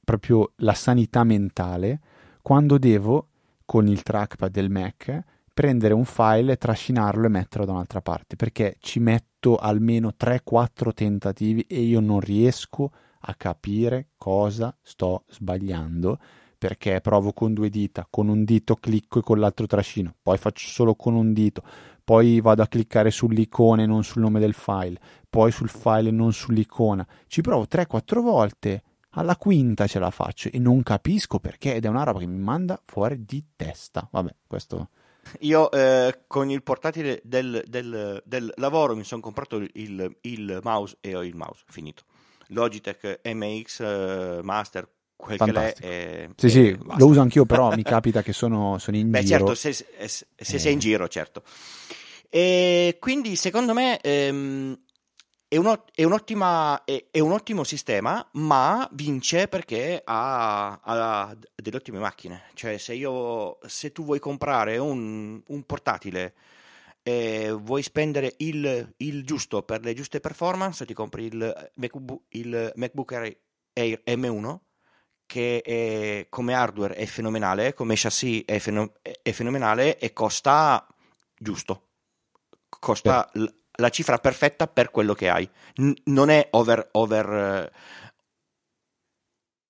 proprio 0.03 0.53
la 0.57 0.73
sanità 0.73 1.23
mentale 1.23 1.99
quando 2.41 2.77
devo 2.77 3.29
con 3.65 3.87
il 3.87 4.03
trackpad 4.03 4.51
del 4.51 4.69
Mac 4.69 5.23
prendere 5.56 5.93
un 5.93 6.03
file, 6.03 6.58
trascinarlo 6.58 7.28
e 7.28 7.30
metterlo 7.30 7.66
da 7.66 7.72
un'altra 7.72 8.01
parte, 8.01 8.36
perché 8.36 8.76
ci 8.80 8.99
metto 8.99 9.56
almeno 9.56 10.12
3-4 10.20 10.93
tentativi 10.93 11.62
e 11.62 11.80
io 11.80 12.01
non 12.01 12.20
riesco 12.20 12.91
a 13.22 13.34
capire 13.36 14.10
cosa 14.18 14.78
sto 14.82 15.24
sbagliando, 15.30 16.20
perché 16.58 16.99
provo 16.99 17.32
con 17.32 17.53
due 17.53 17.70
dita, 17.70 18.06
con 18.10 18.28
un 18.28 18.43
dito 18.43 18.76
clicco 18.76 19.20
e 19.20 19.22
con 19.22 19.39
l'altro 19.39 19.66
trascino, 19.66 20.14
poi 20.22 20.38
faccio 20.38 20.68
solo 20.68 20.93
con 20.93 21.16
un 21.16 21.32
dito, 21.32 21.64
poi 22.03 22.41
vado 22.41 22.62
a 22.62 22.68
cliccare 22.68 23.10
sull'icona 23.10 23.84
e 23.84 23.86
non 23.86 24.03
sul 24.03 24.24
nome 24.24 24.41
del 24.41 24.53
file, 24.53 24.99
poi 25.30 25.53
sul 25.53 25.70
file 25.70 26.10
e 26.10 26.12
non 26.12 26.34
sull'icona. 26.34 27.08
Ci 27.28 27.39
provo 27.39 27.64
3-4 27.64 28.20
volte, 28.20 28.84
alla 29.12 29.38
quinta 29.38 29.88
ce 29.88 29.99
la 29.99 30.12
faccio 30.12 30.49
e 30.51 30.60
non 30.60 30.84
capisco 30.84 31.39
perché 31.39 31.76
ed 31.76 31.86
è 31.86 31.88
una 31.88 32.03
roba 32.03 32.20
che 32.20 32.28
mi 32.28 32.39
manda 32.39 32.78
fuori 32.84 33.24
di 33.24 33.41
testa. 33.56 34.06
Vabbè, 34.12 34.36
questo 34.45 34.89
io 35.39 35.71
eh, 35.71 36.21
con 36.28 36.49
il 36.49 36.63
portatile 36.63 37.21
del, 37.23 37.63
del, 37.67 38.21
del 38.26 38.53
lavoro 38.57 38.95
mi 38.95 39.03
sono 39.03 39.21
comprato 39.21 39.57
il, 39.57 40.17
il, 40.21 40.59
mouse 40.63 40.97
e 41.01 41.15
ho 41.15 41.23
il 41.23 41.36
mouse, 41.36 41.63
finito. 41.67 42.03
Logitech 42.47 43.21
MX 43.23 43.80
eh, 43.80 44.39
Master, 44.43 44.88
quel 45.15 45.38
Fantastico. 45.38 45.88
che 45.88 46.28
l'è. 46.28 46.30
sì, 46.36 46.49
sì, 46.49 46.76
basta. 46.76 47.03
lo 47.03 47.07
uso 47.07 47.21
anch'io, 47.21 47.45
però 47.45 47.73
mi 47.76 47.84
capita 47.84 48.21
che 48.21 48.34
sono, 48.34 48.78
sono 48.78 48.97
in 48.97 49.09
Beh, 49.09 49.23
giro. 49.23 49.45
Beh, 49.45 49.55
certo, 49.55 49.55
se, 49.55 49.73
se, 49.73 50.28
se 50.36 50.55
eh. 50.55 50.59
sei 50.59 50.73
in 50.73 50.80
giro, 50.80 51.07
certo. 51.07 51.43
E 52.30 52.97
quindi 52.99 53.36
secondo 53.36 53.73
me 53.73 53.99
ehm, 54.01 54.78
è, 55.56 55.58
un, 55.58 55.68
è, 55.68 56.84
è, 56.84 57.06
è, 57.12 57.20
un 57.20 57.32
ottimo 57.32 57.64
sistema, 57.64 58.28
ma 58.34 58.88
vince 58.91 59.47
perché 59.47 60.01
ha, 60.03 60.80
ha, 60.82 61.38
delle 61.56 61.78
ottime 61.78 61.99
macchine. 61.99 62.43
Cioè, 62.53 62.78
se, 62.78 62.93
io, 62.93 63.58
se 63.66 63.91
tu 63.91 64.03
vuoi 64.03 64.20
comprare 64.20 64.78
un, 64.78 65.41
un 65.45 65.64
portatile 65.64 66.34
e 67.01 67.51
vuoi 67.51 67.84
spendere 67.84 68.34
il, 68.38 68.93
il, 68.97 69.24
giusto 69.24 69.64
per 69.64 69.82
le 69.82 69.93
giuste 69.93 70.20
performance, 70.20 70.86
ti 70.86 70.93
compri 70.93 71.26
il 71.26 71.72
MacBook, 71.76 72.24
il 72.30 72.72
MacBook 72.76 73.38
Air 73.74 74.01
M1 74.06 74.58
che 75.26 75.62
è, 75.62 76.28
come 76.30 76.53
hardware 76.53 76.95
è 76.95 77.06
fenomenale, 77.06 77.74
come 77.74 77.95
chassis 77.97 78.43
è, 78.45 78.60
feno, 78.60 78.93
è 79.01 79.32
fenomenale 79.32 79.97
e 79.97 80.12
costa 80.12 80.86
giusto. 81.38 81.88
Costa 82.68 83.30
sì 83.34 83.64
la 83.76 83.89
cifra 83.89 84.17
perfetta 84.17 84.67
per 84.67 84.91
quello 84.91 85.13
che 85.13 85.30
hai. 85.30 85.49
N- 85.78 85.93
non 86.05 86.30
è 86.30 86.47
over, 86.51 86.89
over 86.91 87.71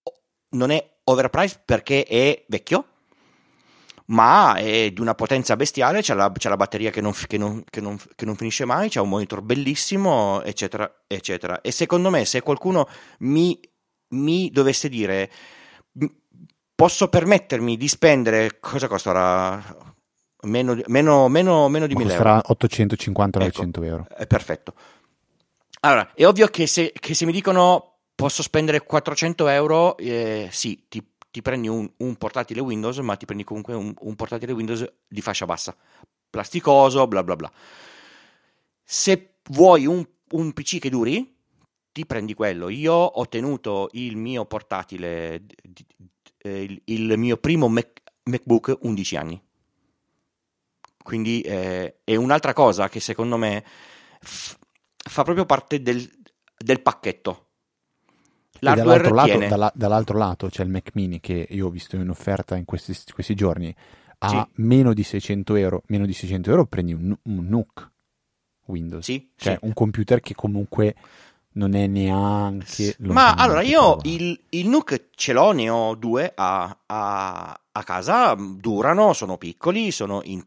uh, 0.03 0.09
non 0.49 0.71
è 0.71 0.97
overpriced 1.03 1.61
perché 1.65 2.03
è 2.03 2.43
vecchio, 2.47 2.85
ma 4.07 4.55
è 4.55 4.91
di 4.91 5.01
una 5.01 5.15
potenza 5.15 5.55
bestiale, 5.55 6.01
c'è 6.01 6.13
la, 6.13 6.31
c'è 6.31 6.49
la 6.49 6.57
batteria 6.57 6.91
che 6.91 7.01
non, 7.01 7.13
che, 7.27 7.37
non, 7.37 7.63
che, 7.69 7.81
non, 7.81 7.97
che 8.15 8.25
non, 8.25 8.35
finisce 8.35 8.65
mai, 8.65 8.89
c'è 8.89 8.99
un 8.99 9.09
monitor 9.09 9.41
bellissimo, 9.41 10.41
eccetera, 10.43 11.03
eccetera. 11.07 11.61
E 11.61 11.71
secondo 11.71 12.09
me 12.09 12.25
se 12.25 12.41
qualcuno 12.41 12.87
mi, 13.19 13.59
mi 14.09 14.49
dovesse 14.51 14.89
dire 14.89 15.31
posso 16.75 17.07
permettermi 17.07 17.77
di 17.77 17.87
spendere, 17.87 18.59
cosa 18.59 18.87
costa 18.87 19.09
ora? 19.09 19.94
Meno, 20.43 20.79
meno, 20.87 21.27
meno, 21.27 21.69
meno 21.69 21.87
di 21.87 21.95
1000 21.95 22.13
euro. 22.13 22.23
Sarà 22.23 22.43
850-900 22.47 23.41
ecco, 23.41 23.83
euro. 23.83 24.07
È 24.15 24.27
perfetto. 24.27 24.73
Allora, 25.81 26.11
è 26.13 26.25
ovvio 26.25 26.47
che 26.47 26.67
se, 26.67 26.91
che 26.97 27.13
se 27.13 27.25
mi 27.25 27.31
dicono 27.31 27.97
posso 28.15 28.41
spendere 28.41 28.83
400 28.83 29.47
euro, 29.49 29.97
eh, 29.97 30.47
sì, 30.51 30.85
ti, 30.87 31.03
ti 31.29 31.41
prendi 31.41 31.67
un, 31.67 31.89
un, 31.97 32.15
portatile 32.15 32.61
Windows, 32.61 32.97
ma 32.99 33.15
ti 33.15 33.25
prendi 33.25 33.43
comunque 33.43 33.75
un, 33.75 33.93
un, 33.99 34.15
portatile 34.15 34.53
Windows 34.53 34.85
di 35.07 35.21
fascia 35.21 35.45
bassa, 35.45 35.75
plasticoso, 36.29 37.07
bla 37.07 37.23
bla 37.23 37.35
bla. 37.35 37.51
Se 38.83 39.35
vuoi 39.49 39.85
un, 39.85 40.03
un 40.31 40.53
PC 40.53 40.79
che 40.79 40.89
duri, 40.89 41.35
ti 41.91 42.05
prendi 42.05 42.33
quello. 42.33 42.69
Io 42.69 42.93
ho 42.93 43.27
tenuto 43.27 43.89
il 43.93 44.17
mio 44.17 44.45
portatile, 44.45 45.43
eh, 46.37 46.63
il, 46.63 46.81
il 46.85 47.17
mio 47.17 47.37
primo 47.37 47.67
Mac, 47.67 48.01
MacBook 48.23 48.77
11 48.81 49.15
anni. 49.17 49.44
Quindi 51.05 51.41
eh, 51.41 51.97
è 52.03 52.15
un'altra 52.15 52.53
cosa 52.53 52.89
che 52.89 52.99
secondo 52.99 53.37
me 53.37 53.63
f- 54.21 54.57
fa 54.95 55.21
proprio 55.21 55.45
parte 55.45 55.83
del, 55.83 56.03
del 56.57 56.81
pacchetto. 56.81 57.49
L'hardware 58.61 59.03
dall'altro 59.03 59.37
lato, 59.37 59.47
dalla, 59.47 59.71
dall'altro 59.75 60.17
lato 60.17 60.47
c'è 60.47 60.63
il 60.63 60.69
Mac 60.69 60.89
Mini 60.93 61.19
che 61.19 61.45
io 61.47 61.67
ho 61.67 61.69
visto 61.69 61.95
in 61.95 62.09
offerta 62.09 62.55
in 62.55 62.65
questi, 62.65 62.97
questi 63.13 63.35
giorni 63.35 63.73
a 64.17 64.29
sì. 64.29 64.61
meno 64.63 64.95
di 64.95 65.03
600 65.03 65.55
euro. 65.57 65.83
Meno 65.89 66.07
di 66.07 66.13
600 66.13 66.49
euro 66.49 66.65
prendi 66.65 66.93
un, 66.93 67.15
un 67.21 67.47
NUC 67.47 67.91
Windows. 68.65 69.05
Sì, 69.05 69.29
cioè 69.35 69.57
sì. 69.59 69.65
un 69.67 69.73
computer 69.73 70.21
che 70.21 70.33
comunque 70.33 70.95
non 71.51 71.75
è 71.75 71.85
neanche. 71.85 72.95
Ma 72.97 73.35
allora 73.35 73.61
io 73.61 73.99
il, 74.05 74.39
il, 74.49 74.67
NUC 74.67 75.09
ce 75.13 75.33
l'ho, 75.33 75.51
ne 75.51 75.69
ho 75.69 75.93
due 75.93 76.31
a, 76.33 76.75
a, 76.83 77.61
a 77.71 77.83
casa, 77.83 78.35
durano, 78.35 79.13
sono 79.13 79.37
piccoli, 79.37 79.91
sono 79.91 80.21
in, 80.23 80.43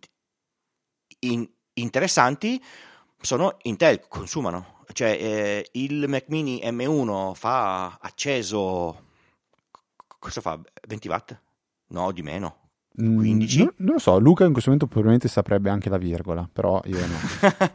in, 1.20 1.48
interessanti 1.74 2.62
sono 3.20 3.56
Intel, 3.62 4.06
consumano. 4.08 4.76
Cioè 4.92 5.10
eh, 5.10 5.68
il 5.72 6.06
Mac 6.08 6.24
Mini 6.28 6.60
M1 6.64 7.34
fa 7.34 7.98
acceso, 8.00 9.04
cosa 10.18 10.40
fa? 10.40 10.58
20 10.86 11.08
watt? 11.08 11.40
No, 11.88 12.10
di 12.12 12.22
meno. 12.22 12.56
15? 12.94 13.58
Mm, 13.58 13.62
non, 13.62 13.74
non, 13.76 13.92
lo 13.92 13.98
so, 13.98 14.18
Luca 14.18 14.44
in 14.44 14.52
questo 14.52 14.70
momento 14.70 14.88
probabilmente 14.88 15.28
saprebbe 15.28 15.70
anche 15.70 15.88
la 15.88 15.98
virgola, 15.98 16.48
però 16.50 16.80
io 16.84 16.98
no. 17.06 17.16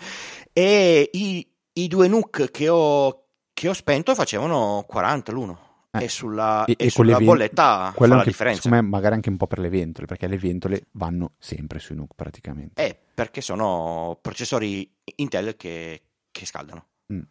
e 0.51 1.09
i, 1.13 1.47
i, 1.73 1.87
due 1.87 2.07
NUC 2.07 2.51
che 2.51 2.67
ho, 2.67 3.25
che 3.53 3.69
ho 3.69 3.73
spento 3.73 4.15
facevano 4.15 4.83
40 4.85 5.31
l'uno. 5.31 5.59
Eh, 5.91 6.05
e 6.05 6.09
sulla, 6.09 6.65
e, 6.65 6.75
e 6.75 6.89
sulla 6.89 7.19
bolletta 7.19 7.93
fa 7.95 8.07
la 8.07 8.23
differenza. 8.23 8.63
Secondo 8.63 8.83
me 8.83 8.89
magari 8.89 9.13
anche 9.13 9.29
un 9.29 9.37
po' 9.37 9.47
per 9.47 9.59
le 9.59 9.69
ventole, 9.69 10.07
perché 10.07 10.27
le 10.27 10.37
ventole 10.37 10.87
vanno 10.93 11.33
sempre 11.37 11.79
sui 11.79 11.95
NUC 11.95 12.15
praticamente. 12.15 12.83
Eh, 12.83 13.02
perché 13.14 13.41
sono 13.41 14.18
processori 14.22 14.89
Intel 15.16 15.55
che, 15.55 16.01
che 16.32 16.45
scaldano. 16.45 16.88
Mm. 17.14 17.22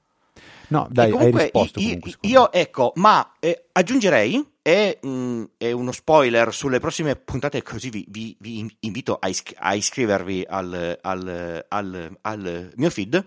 No, 0.69 0.89
dai, 0.91 1.11
comunque, 1.11 1.41
hai 1.41 1.51
risposto 1.51 1.81
io, 1.81 1.99
io 2.21 2.53
ecco, 2.53 2.93
ma 2.97 3.35
eh, 3.39 3.67
aggiungerei, 3.73 4.55
è, 4.63 4.99
mh, 5.03 5.45
è, 5.59 5.71
uno 5.73 5.93
spoiler 5.93 6.55
sulle 6.55 6.81
prossime 6.81 7.17
puntate, 7.17 7.63
così 7.63 7.91
vi, 7.91 8.07
vi, 8.09 8.35
vi 8.41 8.77
invito 8.81 9.19
a, 9.21 9.29
iscri- 9.29 9.57
a 9.59 9.75
iscrivervi 9.75 10.47
al, 10.49 10.99
al, 11.03 11.65
al, 11.69 12.19
al 12.23 12.73
mio 12.77 12.91
feed 12.91 13.25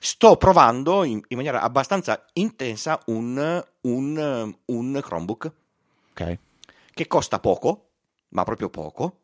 sto 0.00 0.36
provando 0.36 1.04
in, 1.04 1.20
in 1.28 1.36
maniera 1.36 1.60
abbastanza 1.60 2.24
intensa 2.34 3.00
un, 3.06 3.64
un, 3.82 4.56
un 4.64 5.00
Chromebook 5.02 5.52
okay. 6.12 6.38
che 6.92 7.06
costa 7.06 7.38
poco, 7.40 7.90
ma 8.30 8.44
proprio 8.44 8.70
poco, 8.70 9.20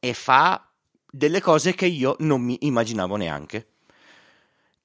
e 0.00 0.12
fa 0.14 0.68
delle 1.14 1.40
cose 1.40 1.74
che 1.74 1.86
io 1.86 2.16
non 2.20 2.40
mi 2.42 2.56
immaginavo 2.62 3.14
neanche. 3.14 3.68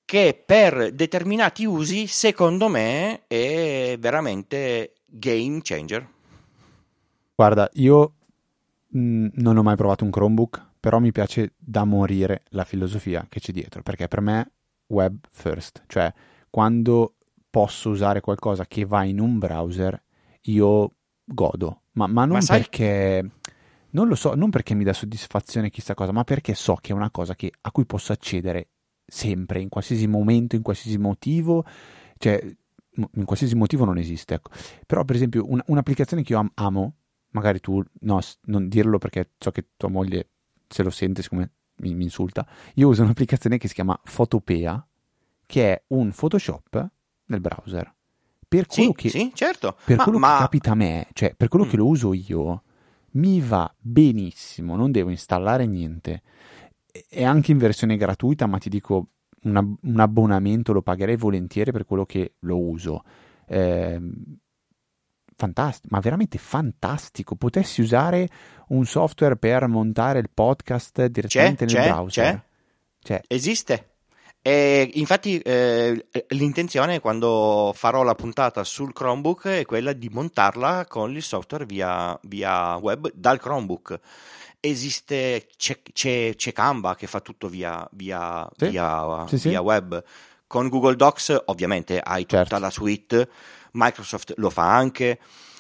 Che 0.06 0.44
per 0.46 0.94
determinati 0.94 1.66
usi, 1.66 2.06
secondo 2.06 2.68
me, 2.68 3.26
è 3.28 3.98
veramente 4.00 4.94
game 5.06 5.60
changer. 5.64 6.08
Guarda, 7.34 7.70
io 7.74 8.14
mh, 8.90 9.00
mm, 9.00 9.28
non 9.34 9.58
ho 9.58 9.64
mai 9.64 9.76
provato 9.76 10.04
un 10.04 10.12
Chromebook, 10.12 10.66
però 10.80 11.00
mi 11.00 11.12
piace 11.12 11.54
da 11.58 11.84
morire 11.84 12.44
la 12.50 12.64
filosofia 12.64 13.26
che 13.28 13.40
c'è 13.40 13.52
dietro, 13.52 13.82
perché 13.82 14.08
per 14.08 14.22
me 14.22 14.52
web 14.88 15.18
first, 15.32 15.84
cioè 15.88 16.12
quando 16.50 17.16
posso 17.50 17.90
usare 17.90 18.22
qualcosa 18.22 18.66
che 18.66 18.86
va 18.86 19.04
in 19.04 19.20
un 19.20 19.40
browser, 19.40 20.00
io 20.42 20.92
godo, 21.24 21.82
ma, 21.94 22.08
ma 22.08 22.26
non 22.26 22.36
ma 22.36 22.42
sai... 22.42 22.60
perché... 22.60 23.30
Non 23.92 24.08
lo 24.08 24.16
so, 24.16 24.36
non 24.36 24.50
perché 24.50 24.74
mi 24.76 24.84
dà 24.84 24.94
soddisfazione 24.94 25.70
chissà 25.70 25.94
cosa, 25.94 26.12
ma 26.12 26.24
perché 26.24 26.54
so 26.54 26.76
che 26.76 26.92
è 26.92 26.96
una 26.96 27.10
cosa 27.10 27.36
che, 27.36 27.52
a 27.62 27.72
cui 27.72 27.86
posso 27.86 28.12
accedere 28.12 28.70
sempre, 29.06 29.62
in 29.62 29.70
qualsiasi 29.70 30.06
momento, 30.08 30.56
in 30.56 30.62
qualsiasi 30.62 30.98
motivo, 30.98 31.66
cioè 32.18 32.40
in 33.14 33.26
qualsiasi 33.26 33.56
motivo 33.56 33.86
non 33.86 33.98
esiste, 33.98 34.36
ecco. 34.36 34.52
Però 34.86 35.04
per 35.06 35.16
esempio 35.16 35.46
un, 35.50 35.62
un'applicazione 35.66 36.22
che 36.22 36.34
io 36.34 36.40
am- 36.40 36.52
amo, 36.56 36.94
magari 37.32 37.60
tu, 37.60 37.84
no, 38.02 38.20
non 38.44 38.68
dirlo 38.68 38.98
perché 39.00 39.32
so 39.40 39.52
che 39.52 39.70
tua 39.78 39.90
moglie 39.90 40.30
se 40.68 40.84
lo 40.84 40.90
sente, 40.92 41.22
siccome 41.24 41.52
mi, 41.78 41.96
mi 41.96 42.04
insulta. 42.04 42.46
Io 42.76 42.90
uso 42.90 43.02
un'applicazione 43.02 43.58
che 43.58 43.68
si 43.68 43.74
chiama 43.74 44.00
Photopea, 44.04 44.86
che 45.48 45.74
è 45.74 45.84
un 45.88 46.12
Photoshop 46.12 46.90
nel 47.26 47.42
browser. 47.42 47.92
Per 48.48 48.66
quello 48.68 48.90
Sì, 48.90 48.96
che, 48.96 49.10
sì, 49.10 49.32
certo. 49.34 49.78
per 49.86 49.98
ma, 49.98 50.04
quello 50.04 50.20
ma- 50.20 50.32
che 50.34 50.38
capita 50.40 50.72
a 50.72 50.76
me, 50.76 51.08
cioè 51.14 51.34
per 51.36 51.48
quello 51.48 51.66
Mm. 51.66 51.70
che 51.70 51.78
lo 51.78 51.88
uso 51.88 52.14
io, 52.14 52.64
mi 53.14 53.42
va 53.42 53.74
benissimo, 53.78 54.76
non 54.76 54.92
devo 54.92 55.10
installare 55.10 55.66
niente. 55.66 56.22
È 57.08 57.24
anche 57.24 57.52
in 57.52 57.58
versione 57.58 57.98
gratuita, 57.98 58.46
ma 58.48 58.58
ti 58.58 58.70
dico, 58.70 59.10
un, 59.44 59.56
ab- 59.56 59.78
un 59.82 60.00
abbonamento 60.00 60.74
lo 60.74 60.82
pagherei 60.82 61.16
volentieri 61.16 61.72
per 61.72 61.86
quello 61.86 62.06
che 62.06 62.34
lo 62.40 62.58
uso. 62.58 63.04
Ehm, 63.48 64.14
fantastico, 65.36 65.88
ma 65.92 66.02
veramente 66.02 66.38
fantastico. 66.38 67.36
Potessi 67.36 67.82
usare 67.82 68.28
un 68.70 68.86
software 68.86 69.38
per 69.38 69.68
montare 69.68 70.20
il 70.20 70.30
podcast 70.34 71.06
direttamente 71.08 71.66
nel 71.66 71.74
c'è, 71.76 71.88
browser. 71.88 72.34
c'è. 72.34 72.42
Cioè, 73.02 73.22
Esiste. 73.28 73.89
E 74.42 74.90
infatti 74.94 75.38
eh, 75.40 76.06
l'intenzione 76.30 77.00
quando 77.02 77.74
farò 77.76 78.04
la 78.04 78.16
puntata 78.16 78.64
sul 78.64 78.94
Chromebook 78.94 79.48
è 79.48 79.66
quella 79.66 79.92
di 79.92 80.10
montarla 80.10 80.86
con 80.88 81.14
il 81.14 81.22
software 81.22 81.66
via, 81.66 82.18
via 82.24 82.76
web 82.78 83.12
dal 83.14 83.40
Chromebook. 83.40 84.00
Esiste, 84.62 85.48
c'è, 85.58 85.82
c'è, 85.94 86.34
c'è 86.36 86.54
Canva 86.54 86.96
che 86.96 87.08
fa 87.08 87.20
tutto 87.20 87.50
via, 87.50 87.88
via, 87.92 88.48
Sì, 88.56 88.70
via, 88.70 89.26
sì, 89.28 89.50
web. 89.56 90.02
Con 90.48 90.70
Google 90.70 90.96
Docs 90.96 91.44
ovviamente 91.46 92.00
hai 92.00 92.22
tutta 92.24 92.46
Certo. 92.46 92.60
la 92.60 92.70
suite, 92.70 93.30
Microsoft 93.74 94.34
lo 94.38 94.50
fa 94.50 94.74
anche, 94.76 95.20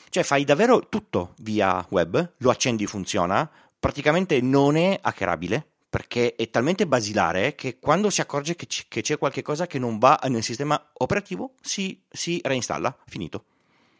cioè 0.10 0.24
fai 0.24 0.44
davvero 0.46 0.88
tutto 0.88 1.34
via 1.40 1.86
web, 1.90 2.34
lo 2.38 2.50
accendi 2.50 2.88
funziona, 2.88 3.48
praticamente 3.78 4.42
non 4.42 4.76
è 4.78 4.98
hackerabile 5.02 5.68
perché 5.90 6.36
è 6.36 6.50
talmente 6.50 6.86
basilare 6.86 7.56
che 7.56 7.80
quando 7.80 8.10
si 8.10 8.22
accorge 8.22 8.56
che, 8.56 8.68
c- 8.68 8.86
che 8.88 9.02
c'è 9.02 9.18
qualche 9.18 9.42
cosa 9.42 9.66
che 9.66 9.80
non 9.80 9.98
va 9.98 10.20
nel 10.28 10.44
sistema 10.44 10.80
operativo 10.94 11.56
si, 11.62 12.00
si 12.10 12.40
reinstalla, 12.44 12.96
finito. 13.08 13.46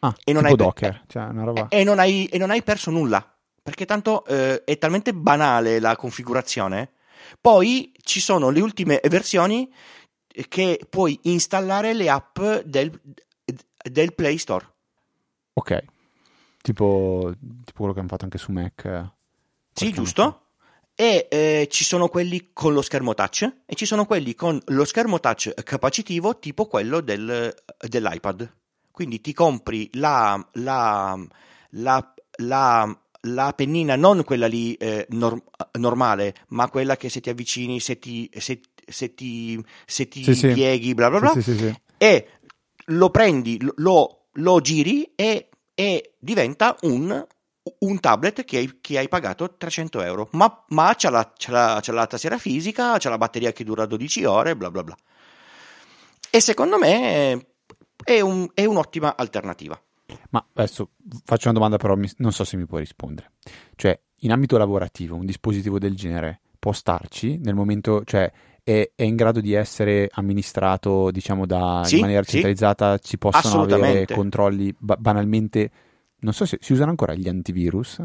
ah, 0.00 0.14
e 0.24 0.32
non 0.32 0.42
tipo 0.42 0.54
hai- 0.54 0.58
Docker, 0.58 1.02
cioè 1.08 1.24
una 1.24 1.44
roba. 1.44 1.66
E, 1.68 1.80
e 1.80 1.84
non 1.84 1.98
hai, 1.98 2.26
e 2.26 2.38
non 2.38 2.50
hai 2.50 2.62
perso 2.62 2.90
nulla, 2.90 3.36
perché 3.62 3.86
tanto 3.86 4.24
eh, 4.26 4.62
è 4.64 4.78
talmente 4.78 5.12
banale 5.12 5.80
la 5.80 5.96
configurazione. 5.96 6.92
Poi 7.40 7.92
ci 8.02 8.20
sono 8.20 8.50
le 8.50 8.60
ultime 8.60 9.00
versioni 9.08 9.70
che 10.48 10.80
puoi 10.88 11.18
installare 11.24 11.92
le 11.92 12.08
app 12.08 12.38
del, 12.64 12.98
del 13.82 14.14
Play 14.14 14.38
Store. 14.38 14.66
Ok, 15.54 15.84
tipo, 16.62 17.32
tipo 17.64 17.76
quello 17.78 17.92
che 17.92 17.98
hanno 17.98 18.08
fatto 18.08 18.24
anche 18.24 18.38
su 18.38 18.52
Mac. 18.52 18.84
eh, 18.84 19.10
Sì, 19.72 19.92
giusto? 19.92 20.44
E 21.00 21.28
eh, 21.30 21.66
ci 21.70 21.82
sono 21.82 22.08
quelli 22.08 22.50
con 22.52 22.74
lo 22.74 22.82
schermo 22.82 23.14
touch 23.14 23.50
e 23.64 23.74
ci 23.74 23.86
sono 23.86 24.04
quelli 24.04 24.34
con 24.34 24.60
lo 24.66 24.84
schermo 24.84 25.18
touch 25.18 25.54
capacitivo 25.62 26.38
tipo 26.38 26.66
quello 26.66 27.00
del- 27.00 27.54
dell'iPad. 27.88 28.52
Quindi 28.90 29.22
ti 29.22 29.32
compri 29.32 29.88
la, 29.94 30.46
la, 30.56 31.18
la, 31.70 32.14
la, 32.36 33.00
la 33.22 33.52
pennina, 33.56 33.96
non 33.96 34.24
quella 34.24 34.46
lì 34.46 34.74
eh, 34.74 35.06
nor- 35.12 35.42
normale, 35.78 36.34
ma 36.48 36.68
quella 36.68 36.98
che 36.98 37.08
se 37.08 37.22
ti 37.22 37.30
avvicini, 37.30 37.80
se 37.80 37.98
ti, 37.98 38.28
se, 38.36 38.60
se 38.86 39.14
ti, 39.14 39.58
se 39.86 40.06
ti 40.06 40.22
Sì, 40.22 40.34
sì. 40.34 40.52
pieghi, 40.52 40.92
bla 40.92 41.08
bla 41.08 41.18
bla, 41.20 41.32
Sì, 41.32 41.40
sì, 41.40 41.56
sì, 41.56 41.58
sì. 41.66 41.80
e 41.96 42.28
lo 42.88 43.08
prendi, 43.08 43.58
lo, 43.76 44.26
lo 44.32 44.60
giri 44.60 45.12
e, 45.14 45.48
e 45.74 46.12
diventa 46.18 46.76
un, 46.82 47.26
un 47.80 48.00
tablet 48.00 48.44
che 48.44 48.56
hai, 48.58 48.78
che 48.80 48.98
hai 48.98 49.08
pagato 49.08 49.54
300 49.56 50.00
euro. 50.02 50.28
Ma, 50.32 50.64
ma 50.68 50.94
c'ha, 50.96 51.10
la, 51.10 51.32
c'ha, 51.36 51.52
la, 51.52 51.78
c'ha 51.82 51.92
la 51.92 52.06
tastiera 52.06 52.38
fisica, 52.38 52.96
c'ha 52.98 53.10
la 53.10 53.18
batteria 53.18 53.52
che 53.52 53.64
dura 53.64 53.86
12 53.86 54.24
ore, 54.24 54.56
bla 54.56 54.70
bla 54.70 54.82
bla. 54.84 54.96
E 56.30 56.40
secondo 56.40 56.78
me 56.78 57.46
è, 58.04 58.20
un- 58.20 58.48
è 58.54 58.64
un'ottima 58.64 59.16
alternativa. 59.16 59.80
Ma 60.30 60.44
adesso 60.54 60.90
faccio 61.24 61.48
una 61.48 61.58
domanda, 61.58 61.76
però 61.76 61.96
non 62.18 62.32
so 62.32 62.44
se 62.44 62.56
mi 62.56 62.66
puoi 62.66 62.80
rispondere. 62.80 63.32
Cioè, 63.76 63.98
in 64.20 64.32
ambito 64.32 64.56
lavorativo, 64.56 65.16
un 65.16 65.26
dispositivo 65.26 65.78
del 65.78 65.96
genere 65.96 66.40
può 66.58 66.72
starci 66.72 67.38
nel 67.38 67.54
momento, 67.54 68.02
cioè, 68.04 68.30
è, 68.62 68.90
è 68.94 69.02
in 69.02 69.16
grado 69.16 69.40
di 69.40 69.52
essere 69.54 70.08
amministrato, 70.12 71.10
diciamo, 71.10 71.46
da, 71.46 71.82
Sì, 71.84 71.96
in 71.96 72.00
maniera 72.02 72.22
sì. 72.22 72.30
centralizzata? 72.32 72.98
Ci 72.98 73.18
possono 73.18 73.62
avere 73.62 74.06
controlli 74.06 74.74
ba- 74.78 74.96
banalmente? 74.96 75.70
Non 76.20 76.32
so 76.32 76.44
se 76.44 76.58
si 76.60 76.72
usano 76.72 76.90
ancora 76.90 77.14
gli 77.14 77.28
antivirus 77.28 78.02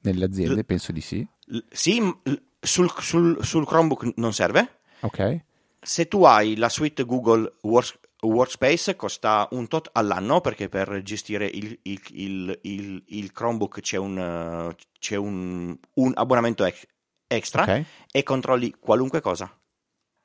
nelle 0.00 0.24
aziende, 0.24 0.60
L- 0.60 0.64
penso 0.64 0.92
di 0.92 1.00
sì. 1.00 1.26
L- 1.46 1.58
Sì, 1.70 2.00
l- 2.00 2.42
sul, 2.60 2.90
sul- 2.98 3.42
sul 3.44 3.64
Chromebook 3.66 4.12
non 4.16 4.32
serve. 4.32 4.80
Ok, 5.00 5.40
Se 5.80 6.08
tu 6.08 6.24
hai 6.24 6.56
la 6.56 6.68
suite 6.68 7.04
Google 7.04 7.54
Works- 7.62 7.98
Workspace 8.22 8.96
costa 8.96 9.46
un 9.52 9.68
tot 9.68 9.88
all'anno 9.92 10.40
perché 10.40 10.68
per 10.68 11.02
gestire 11.02 11.46
il, 11.46 11.78
il- 11.82 12.00
il- 12.10 12.58
il- 12.62 13.04
il 13.06 13.32
Chromebook 13.32 13.80
c'è 13.80 13.96
un, 13.96 14.74
c'è 14.98 15.14
un- 15.14 15.78
un 15.94 16.12
abbonamento 16.16 16.64
ex- 16.64 16.84
extra 17.28 17.62
ok, 17.62 17.84
e 18.10 18.22
controlli 18.24 18.74
qualunque 18.78 19.20
cosa. 19.20 19.48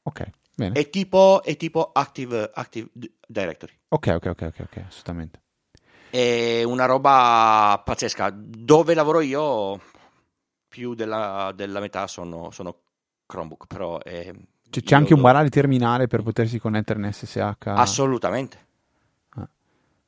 ok, 0.05 0.29
bene. 0.55 0.79
È 0.79 0.89
tipo, 0.89 1.43
è 1.43 1.55
tipo 1.55 1.91
Active, 1.93 2.49
Active 2.51 2.89
Directory. 3.27 3.73
Ok, 3.89 4.07
ok, 4.07 4.25
ok, 4.25 4.41
ok, 4.41 4.59
ok, 4.59 4.77
assolutamente. 4.87 5.41
È 6.15 6.61
una 6.61 6.85
roba 6.85 7.81
pazzesca. 7.83 8.29
Dove 8.35 8.93
lavoro 8.93 9.19
io, 9.19 9.81
più 10.67 10.93
della, 10.93 11.51
della 11.55 11.79
metà 11.79 12.05
sono, 12.05 12.51
sono 12.51 12.81
Chromebook, 13.25 13.65
però 13.65 13.97
è- 13.97 14.31
C'è, 14.69 14.81
c'è 14.83 14.93
anche 14.93 15.13
un 15.13 15.21
do- 15.21 15.25
banale 15.25 15.49
terminale 15.49 16.05
per 16.05 16.21
potersi 16.21 16.59
connettere 16.59 16.99
in 16.99 17.11
SSH. 17.11 17.55
Assolutamente. 17.63 18.57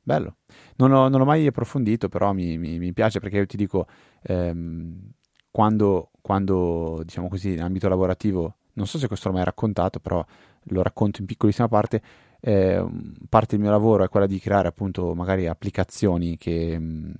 Bello. 0.00 0.36
Non 0.76 0.90
l'ho, 0.90 1.08
non 1.08 1.18
l'ho 1.18 1.24
mai 1.24 1.44
approfondito, 1.48 2.08
però 2.08 2.32
mi, 2.32 2.56
mi- 2.56 2.78
mi 2.78 2.92
piace 2.92 3.18
perché 3.18 3.38
io 3.38 3.46
ti 3.46 3.56
dico, 3.56 3.88
ehm, 4.22 5.10
quando, 5.50 6.10
quando, 6.20 7.00
diciamo 7.02 7.28
così, 7.28 7.54
in 7.54 7.62
ambito 7.62 7.88
lavorativo, 7.88 8.54
non 8.74 8.86
so 8.86 8.98
se 8.98 9.08
questo 9.08 9.28
l'ho 9.28 9.34
mai 9.34 9.44
raccontato, 9.44 9.98
però 9.98 10.24
lo 10.70 10.82
racconto 10.82 11.20
in 11.20 11.26
piccolissima 11.26 11.66
parte, 11.66 12.00
eh, 12.40 12.84
parte 13.28 13.56
del 13.56 13.60
mio 13.60 13.70
lavoro 13.70 14.04
è 14.04 14.08
quella 14.08 14.26
di 14.26 14.38
creare 14.38 14.68
appunto 14.68 15.14
magari 15.14 15.46
applicazioni 15.46 16.36
che, 16.36 16.78
mh, 16.78 17.12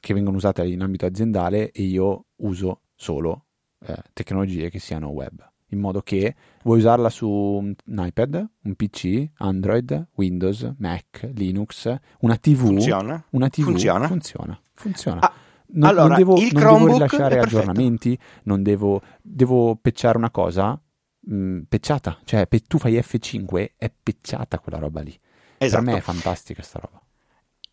che 0.00 0.14
vengono 0.14 0.36
usate 0.36 0.64
in 0.66 0.80
ambito 0.82 1.06
aziendale 1.06 1.70
e 1.70 1.82
io 1.82 2.24
uso 2.36 2.80
solo 2.94 3.44
eh, 3.86 3.96
tecnologie 4.12 4.70
che 4.70 4.78
siano 4.78 5.08
web, 5.08 5.44
in 5.68 5.78
modo 5.78 6.00
che 6.02 6.34
vuoi 6.64 6.78
usarla 6.78 7.10
su 7.10 7.28
un 7.28 7.74
iPad, 7.86 8.46
un 8.62 8.74
PC, 8.74 9.28
Android, 9.38 10.08
Windows, 10.14 10.74
Mac, 10.78 11.30
Linux, 11.34 11.92
una 12.20 12.36
TV, 12.36 12.56
Funziona. 12.66 13.24
una 13.30 13.48
TV 13.48 13.62
Funziona. 13.64 14.06
funziona, 14.06 14.60
funziona. 14.74 15.20
Ah, 15.20 15.32
Non, 15.74 15.88
allora, 15.88 16.08
non 16.08 16.16
devo, 16.18 16.34
non 16.36 16.48
devo 16.50 16.92
rilasciare 16.92 17.38
aggiornamenti, 17.38 18.18
non 18.44 18.62
devo, 18.62 19.00
devo 19.22 19.74
pecciare 19.80 20.18
una 20.18 20.30
cosa 20.30 20.78
mh, 21.24 21.60
pecciata, 21.68 22.20
cioè 22.24 22.46
pe- 22.46 22.60
tu 22.62 22.78
fai 22.78 22.96
F5, 22.96 23.74
è 23.76 23.90
pecciata 23.90 24.58
quella 24.58 24.78
roba 24.78 25.00
lì. 25.00 25.18
Esatto. 25.58 25.82
Per 25.84 25.92
me 25.92 25.98
è 25.98 26.02
fantastica 26.02 26.62
sta 26.62 26.78
roba. 26.80 27.00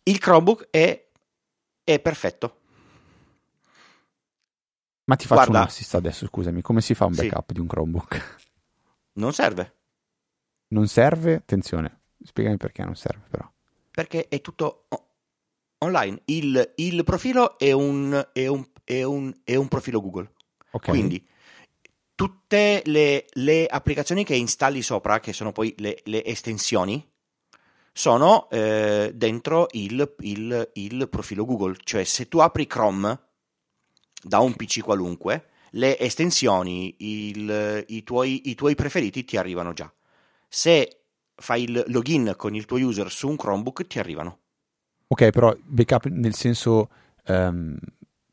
Il 0.04 0.18
Chromebook 0.18 0.68
è, 0.70 1.08
è 1.84 2.00
perfetto. 2.00 2.56
Ma 5.04 5.16
ti 5.16 5.26
faccio 5.26 5.46
Guarda. 5.46 5.58
un 5.60 5.64
assist 5.66 5.94
adesso, 5.94 6.26
scusami, 6.26 6.62
come 6.62 6.80
si 6.80 6.94
fa 6.94 7.04
un 7.06 7.14
Sì. 7.14 7.26
backup 7.26 7.52
di 7.52 7.60
un 7.60 7.66
Chromebook? 7.66 8.36
Non 9.14 9.32
serve 9.32 9.74
Non 10.68 10.86
serve? 10.86 11.34
Attenzione, 11.34 12.00
spiegami 12.22 12.56
perché 12.56 12.84
non 12.84 12.94
serve 12.94 13.26
però. 13.28 13.50
perché 13.90 14.28
è 14.28 14.40
tutto 14.40 14.86
online. 15.78 16.22
Il, 16.26 16.72
il 16.76 17.04
profilo 17.04 17.58
è 17.58 17.72
un, 17.72 18.28
è, 18.32 18.46
un, 18.46 18.64
è, 18.84 19.02
un, 19.02 19.32
è 19.44 19.56
un 19.56 19.68
profilo 19.68 20.00
Google. 20.00 20.32
Ok, 20.70 20.88
Quindi 20.88 21.26
tutte 22.20 22.82
le, 22.84 23.24
le 23.32 23.66
applicazioni 23.66 24.24
che 24.24 24.34
installi 24.34 24.82
sopra, 24.82 25.20
che 25.20 25.32
sono 25.32 25.52
poi 25.52 25.74
le, 25.78 26.02
le 26.04 26.22
estensioni, 26.22 27.02
sono 27.94 28.46
eh, 28.50 29.10
dentro 29.14 29.68
il, 29.70 30.16
il- 30.18 30.70
il 30.74 31.08
profilo 31.08 31.46
Google. 31.46 31.76
Cioè, 31.82 32.04
se 32.04 32.28
tu 32.28 32.40
apri 32.40 32.66
Chrome 32.66 33.18
da 34.22 34.40
un 34.40 34.54
PC 34.54 34.82
qualunque, 34.82 35.46
le 35.70 35.98
estensioni, 35.98 36.94
il- 36.98 37.86
i, 37.88 38.02
tuoi, 38.02 38.50
i 38.50 38.54
tuoi 38.54 38.74
preferiti 38.74 39.24
ti 39.24 39.38
arrivano 39.38 39.72
già. 39.72 39.90
Se 40.46 41.04
fai 41.36 41.62
il 41.62 41.84
login 41.86 42.34
con 42.36 42.54
il 42.54 42.66
tuo 42.66 42.76
user 42.76 43.10
su 43.10 43.30
un 43.30 43.36
Chromebook, 43.36 43.86
ti 43.86 43.98
arrivano. 43.98 44.40
Ok, 45.06 45.30
però 45.30 45.56
backup 45.64 46.04
nel 46.08 46.34
senso 46.34 46.90
ehm, 47.24 47.78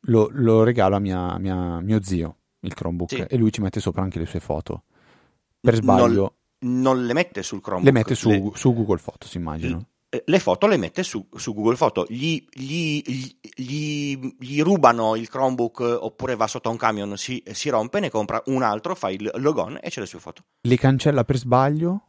lo, 0.02 0.28
lo 0.30 0.62
regalo 0.62 0.96
a 0.96 0.98
mia, 0.98 1.38
mia- 1.38 1.80
mio 1.80 2.02
zio, 2.02 2.36
il 2.68 2.74
Chromebook, 2.74 3.10
Sì. 3.14 3.24
e 3.28 3.36
lui 3.36 3.52
ci 3.52 3.60
mette 3.60 3.80
sopra 3.80 4.02
anche 4.02 4.18
le 4.18 4.26
sue 4.26 4.40
foto. 4.40 4.84
Per 5.60 5.74
sbaglio 5.74 6.34
Non 6.60 7.04
le 7.04 7.12
mette 7.12 7.42
sul 7.42 7.60
Chromebook. 7.60 7.86
le 7.92 7.98
mette 7.98 8.14
su, 8.14 8.28
le- 8.30 8.50
su 8.54 8.72
Google 8.72 8.98
Fotos, 8.98 9.34
immagino. 9.34 9.86
eh, 10.10 10.22
le 10.24 10.38
foto 10.38 10.66
le 10.66 10.76
mette 10.76 11.02
su, 11.02 11.26
su 11.34 11.52
Google 11.52 11.76
Foto, 11.76 12.06
gli, 12.08 12.42
gli, 12.50 13.02
gli, 13.54 14.32
gli, 14.38 14.62
rubano 14.62 15.16
il 15.16 15.28
Chromebook 15.28 15.80
oppure 16.00 16.34
va 16.36 16.46
sotto 16.46 16.68
a 16.68 16.72
un 16.72 16.78
camion, 16.78 17.16
si, 17.16 17.42
si, 17.52 17.68
rompe, 17.68 18.00
ne 18.00 18.08
compra 18.10 18.42
un 18.46 18.62
altro, 18.62 18.94
fa 18.94 19.10
il 19.10 19.30
logon 19.34 19.78
e 19.82 19.90
ce 19.90 20.00
le 20.00 20.06
sue 20.06 20.18
foto. 20.20 20.42
Le 20.62 20.76
cancella 20.78 21.24
per 21.24 21.36
sbaglio, 21.36 22.02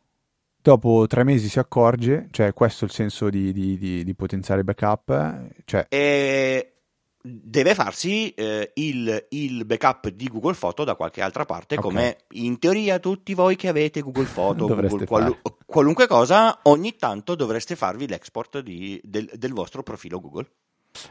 dopo 0.62 1.05
tre 1.07 1.24
mesi 1.24 1.49
si 1.49 1.60
accorge, 1.60 2.28
cioè 2.32 2.53
questo 2.53 2.86
è 2.86 2.88
il 2.88 2.93
senso 2.93 3.30
di, 3.30 3.51
di, 3.51 3.78
di, 3.78 4.03
di 4.03 4.16
potenziale 4.16 4.64
backup. 4.64 5.47
Cioè... 5.66 5.88
E 5.89 6.74
deve 7.22 7.76
farsi 7.76 8.30
eh, 8.30 8.72
il, 8.76 9.28
il, 9.30 9.65
backup 9.65 10.09
di 10.09 10.28
Google 10.28 10.53
Foto 10.53 10.84
da 10.84 10.95
qualche 10.95 11.22
altra 11.22 11.45
parte, 11.45 11.76
okay. 11.76 11.89
come 11.89 12.17
in 12.32 12.59
teoria 12.59 12.99
tutti 12.99 13.34
voi 13.34 13.55
che 13.55 13.67
avete 13.67 14.01
Google 14.01 14.26
Foto, 14.26 14.67
Google, 14.67 15.05
qual, 15.05 15.41
qualunque 15.65 16.07
cosa, 16.07 16.59
ogni 16.63 16.95
tanto 16.95 17.36
dovreste 17.36 17.76
farvi 17.76 18.07
l'export 18.07 18.59
di, 18.59 18.99
del, 19.03 19.30
del, 19.34 19.53
vostro 19.53 19.84
profilo 19.84 20.20
Google. 20.22 20.49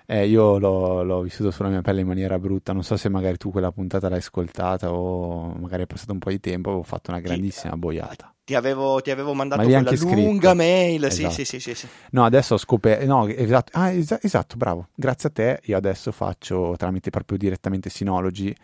Eh, 0.06 0.26
io 0.26 0.58
l'ho, 0.58 1.02
l'ho, 1.02 1.22
vissuto 1.22 1.50
sulla 1.50 1.68
mia 1.68 1.82
pelle 1.82 2.00
in 2.00 2.06
maniera 2.06 2.38
brutta, 2.38 2.72
non 2.72 2.82
so 2.82 2.96
se 2.96 3.08
magari 3.08 3.36
tu 3.36 3.50
quella 3.50 3.72
puntata 3.72 4.08
l'hai 4.08 4.18
ascoltata 4.18 4.92
o 4.92 5.54
magari 5.58 5.84
è 5.84 5.86
passato 5.86 6.12
un 6.12 6.18
po' 6.18 6.30
di 6.30 6.40
tempo, 6.40 6.70
avevo 6.70 6.84
fatto 6.84 7.10
una 7.10 7.20
grandissima 7.20 7.76
boiata 7.76 8.32
ti 8.48 8.54
avevo, 8.54 8.98
ti 9.02 9.10
avevo 9.10 9.34
mandato 9.34 9.62
quella 9.62 9.92
lunga 10.00 10.54
mail. 10.54 11.04
Esatto. 11.04 11.34
Sì, 11.34 11.44
sì, 11.44 11.60
sì, 11.60 11.74
sì, 11.74 11.86
No, 12.12 12.24
adesso 12.24 12.54
ho 12.54 12.56
scoperto. 12.56 13.04
No, 13.04 13.28
esatto. 13.28 13.72
Ah, 13.74 13.92
es- 13.92 14.18
esatto, 14.22 14.56
bravo. 14.56 14.88
Grazie 14.94 15.28
a 15.28 15.32
te. 15.32 15.60
Io 15.64 15.76
adesso 15.76 16.12
faccio 16.12 16.74
tramite 16.78 17.10
proprio 17.10 17.36
direttamente 17.36 17.90
Synology. 17.90 18.54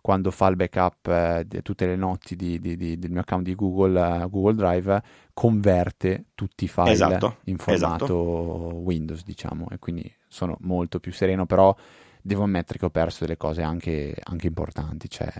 Quando 0.00 0.30
fa 0.30 0.46
il 0.46 0.56
backup 0.56 1.06
eh, 1.08 1.60
tutte 1.62 1.86
le 1.86 1.96
notti 1.96 2.36
di, 2.36 2.58
di, 2.58 2.76
di, 2.76 2.98
del 2.98 3.10
mio 3.10 3.20
account 3.20 3.44
di 3.44 3.54
Google, 3.54 4.00
uh, 4.00 4.30
Google 4.30 4.54
Drive, 4.54 5.02
converte 5.34 6.26
tutti 6.34 6.64
i 6.64 6.68
file 6.68 6.92
esatto, 6.92 7.36
in 7.44 7.58
formato 7.58 8.04
esatto. 8.04 8.14
Windows, 8.76 9.24
diciamo, 9.24 9.66
e 9.70 9.78
quindi 9.78 10.10
sono 10.34 10.56
molto 10.60 10.98
più 10.98 11.12
sereno. 11.12 11.46
Però 11.46 11.74
devo 12.20 12.42
ammettere 12.42 12.78
che 12.78 12.86
ho 12.86 12.90
perso 12.90 13.24
delle 13.24 13.36
cose 13.36 13.62
anche, 13.62 14.14
anche 14.22 14.46
importanti. 14.48 15.08
Cioè, 15.08 15.32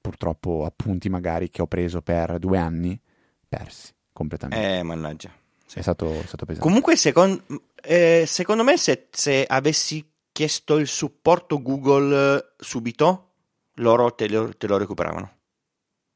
purtroppo 0.00 0.64
appunti 0.64 1.08
magari 1.08 1.50
che 1.50 1.62
ho 1.62 1.66
preso 1.66 2.02
per 2.02 2.38
due 2.38 2.58
anni 2.58 3.00
persi 3.48 3.92
completamente. 4.12 4.78
Eh, 4.78 4.82
mannaggia. 4.82 5.30
Sì. 5.64 5.78
È, 5.78 5.82
stato, 5.82 6.10
è, 6.10 6.26
stato, 6.26 6.44
pesante. 6.46 6.66
Comunque, 6.66 6.96
secondo, 6.96 7.42
eh, 7.82 8.24
secondo 8.26 8.64
me, 8.64 8.76
se, 8.76 9.08
se, 9.10 9.44
avessi 9.46 10.04
chiesto 10.32 10.78
il 10.78 10.86
supporto 10.86 11.60
Google 11.60 12.54
subito, 12.56 13.32
loro 13.74 14.14
te 14.14 14.28
lo, 14.28 14.50
te 14.56 14.66
lo 14.66 14.78
recuperavano. 14.78 15.32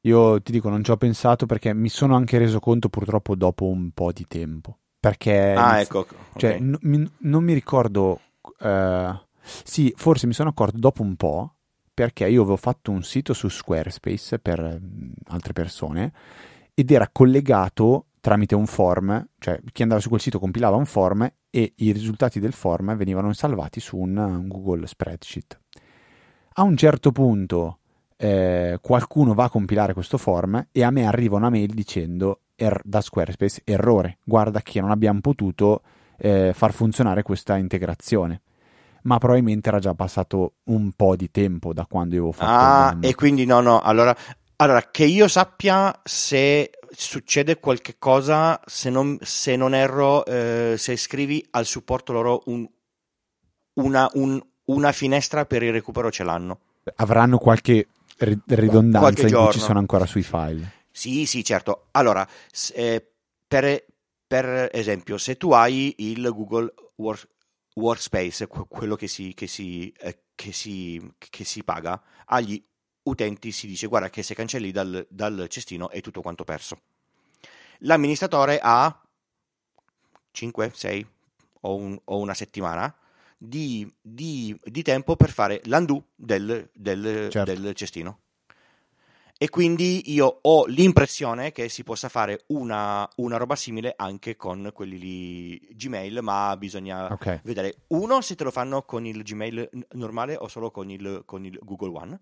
Io 0.05 0.41
ti 0.41 0.51
dico, 0.51 0.69
non 0.69 0.83
ci 0.83 0.91
ho 0.91 0.97
pensato 0.97 1.45
perché 1.45 1.73
mi 1.73 1.87
sono 1.87 2.15
anche 2.15 2.37
reso 2.37 2.59
conto 2.59 2.89
purtroppo 2.89 3.35
dopo 3.35 3.67
un 3.67 3.91
po' 3.91 4.11
di 4.11 4.25
tempo. 4.27 4.79
Perché... 5.03 5.51
Ah, 5.51 5.81
ecco. 5.81 6.05
Cioè, 6.37 6.51
okay. 6.51 6.61
n- 6.61 6.77
mi, 6.83 7.11
non 7.17 7.43
mi 7.43 7.51
ricordo... 7.51 8.21
Uh, 8.59 9.13
sì, 9.41 9.93
forse 9.97 10.27
mi 10.27 10.33
sono 10.33 10.47
accorto 10.47 10.77
dopo 10.77 11.01
un 11.01 11.17
po' 11.17 11.55
perché 11.93 12.25
io 12.29 12.41
avevo 12.43 12.55
fatto 12.55 12.89
un 12.89 13.03
sito 13.03 13.33
su 13.33 13.49
Squarespace 13.49 14.39
per 14.39 14.61
mh, 14.61 15.11
altre 15.25 15.51
persone 15.51 16.13
ed 16.73 16.89
era 16.89 17.09
collegato 17.11 18.05
tramite 18.21 18.55
un 18.55 18.65
form, 18.65 19.27
cioè 19.39 19.59
chi 19.73 19.81
andava 19.81 19.99
su 19.99 20.07
quel 20.07 20.21
sito 20.21 20.39
compilava 20.39 20.77
un 20.77 20.85
form 20.85 21.29
e 21.49 21.73
i 21.75 21.91
risultati 21.91 22.39
del 22.39 22.53
form 22.53 22.95
venivano 22.95 23.33
salvati 23.33 23.81
su 23.81 23.97
un, 23.97 24.15
un 24.15 24.47
Google 24.47 24.87
Spreadsheet. 24.87 25.59
A 26.53 26.61
un 26.61 26.77
certo 26.77 27.11
punto 27.11 27.79
eh, 28.15 28.77
qualcuno 28.81 29.33
va 29.33 29.43
a 29.43 29.49
compilare 29.49 29.91
questo 29.91 30.17
form 30.17 30.67
e 30.71 30.81
a 30.81 30.91
me 30.91 31.05
arriva 31.05 31.35
una 31.35 31.49
mail 31.49 31.73
dicendo 31.73 32.42
er- 32.55 32.81
da 32.83 33.01
Squarespace 33.01 33.61
errore, 33.63 34.17
guarda 34.23 34.61
che 34.61 34.81
non 34.81 34.91
abbiamo 34.91 35.21
potuto 35.21 35.81
eh, 36.17 36.51
far 36.53 36.73
funzionare 36.73 37.23
questa 37.23 37.57
integrazione 37.57 38.41
ma 39.03 39.17
probabilmente 39.17 39.67
era 39.67 39.79
già 39.79 39.93
passato 39.93 40.53
un 40.65 40.93
po' 40.93 41.17
di 41.17 41.29
tempo 41.29 41.73
da 41.73 41.85
quando 41.85 42.15
io 42.15 42.21
avevo 42.21 42.31
fatto 42.31 42.49
ah, 42.49 42.97
e 43.01 43.13
quindi 43.15 43.43
no 43.43 43.59
no 43.59 43.81
allora 43.81 44.15
allora, 44.63 44.83
che 44.91 45.03
io 45.03 45.27
sappia 45.27 45.99
se 46.03 46.71
succede 46.89 47.59
qualche 47.59 47.95
cosa, 47.97 48.61
se 48.65 48.89
non, 48.89 49.17
se 49.21 49.55
non 49.57 49.73
erro, 49.73 50.25
eh, 50.25 50.75
se 50.77 50.95
scrivi 50.95 51.45
al 51.51 51.65
supporto 51.65 52.13
loro 52.13 52.43
un, 52.45 52.65
una, 53.73 54.09
un, 54.13 54.41
una, 54.65 54.91
finestra 54.91 55.45
per 55.45 55.63
il 55.63 55.73
recupero 55.73 56.11
ce 56.11 56.23
l'hanno. 56.23 56.59
Avranno 56.95 57.39
qualche 57.39 57.87
ridondanza 58.17 58.99
qualche 58.99 59.27
in 59.27 59.35
cui 59.35 59.51
ci 59.51 59.59
sono 59.59 59.79
ancora 59.79 60.05
sui 60.05 60.23
file. 60.23 60.71
Sì, 60.95 61.25
sì, 61.25 61.43
certo. 61.43 61.87
Allora, 61.91 62.25
eh, 62.75 63.11
per, 63.47 63.85
per, 64.27 64.69
esempio, 64.71 65.17
se 65.17 65.37
tu 65.37 65.51
hai 65.51 65.95
il 65.97 66.21
Google 66.31 66.71
Work, 66.97 67.27
Workspace, 67.73 68.45
quello 68.45 68.95
che 68.95 69.07
si, 69.07 69.33
che 69.33 69.47
si, 69.47 69.91
eh, 69.97 70.25
che 70.35 70.51
si, 70.51 71.01
che 71.17 71.43
si 71.43 71.63
paga, 71.63 71.99
agli 72.25 72.63
utenti 73.03 73.51
si 73.51 73.65
dice 73.65 73.87
guarda 73.87 74.11
che 74.11 74.21
se 74.21 74.35
cancelli 74.35 74.71
dal, 74.71 75.05
dal 75.09 75.47
cestino 75.49 75.89
è 75.89 75.99
tutto 75.99 76.21
quanto 76.21 76.43
perso. 76.43 76.81
L'amministratore 77.79 78.59
ha 78.61 79.01
5, 80.31 80.71
6 80.73 81.07
o, 81.61 81.75
un, 81.75 81.99
o 82.05 82.19
una 82.19 82.35
settimana 82.35 82.95
di, 83.35 83.91
di, 83.99 84.57
di, 84.63 84.83
tempo 84.83 85.15
per 85.15 85.31
fare 85.31 85.59
l'undo 85.65 86.09
del, 86.15 86.69
del, 86.71 87.29
certo. 87.31 87.51
del 87.51 87.73
cestino. 87.73 88.19
E 89.43 89.49
quindi 89.49 90.13
io 90.13 90.39
ho 90.41 90.65
l'impressione 90.67 91.51
che 91.51 91.67
si 91.67 91.83
possa 91.83 92.07
fare 92.07 92.45
una, 92.47 93.05
una, 93.17 93.35
roba 93.35 93.57
simile 93.57 93.93
anche 93.93 94.37
con 94.37 94.69
quelli 94.73 94.97
lì 94.97 95.59
Gmail, 95.73 96.19
ma 96.21 96.55
bisogna 96.55 97.11
okay. 97.11 97.41
vedere 97.43 97.75
uno 97.87 98.21
se 98.21 98.35
te 98.35 98.45
lo 98.45 98.51
fanno 98.51 98.83
con 98.83 99.05
il 99.05 99.21
Gmail 99.21 99.69
normale 99.95 100.37
o 100.37 100.47
solo 100.47 100.71
con 100.71 100.89
il, 100.89 101.23
con 101.25 101.43
il 101.43 101.59
Google 101.61 101.91
One 101.93 102.19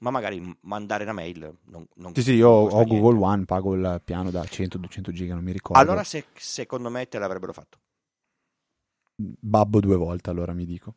ma 0.00 0.08
magari 0.08 0.56
mandare 0.62 1.04
una 1.04 1.12
mail 1.12 1.54
non, 1.66 1.86
non 1.96 2.14
Sì, 2.14 2.22
sì, 2.22 2.32
io 2.32 2.48
ho 2.48 2.68
niente. 2.68 2.98
Google 2.98 3.22
One, 3.22 3.44
pago 3.44 3.74
il 3.74 4.00
piano 4.02 4.30
da 4.30 4.40
100-200 4.40 5.10
giga, 5.10 5.34
non 5.34 5.44
mi 5.44 5.52
ricordo. 5.52 5.82
Allora 5.82 6.02
se, 6.02 6.24
secondo 6.32 6.88
me 6.88 7.06
te 7.08 7.18
l'avrebbero 7.18 7.52
fatto. 7.52 7.78
Babbo 9.16 9.80
due 9.80 9.96
volte, 9.96 10.30
allora 10.30 10.52
mi 10.52 10.64
dico. 10.64 10.96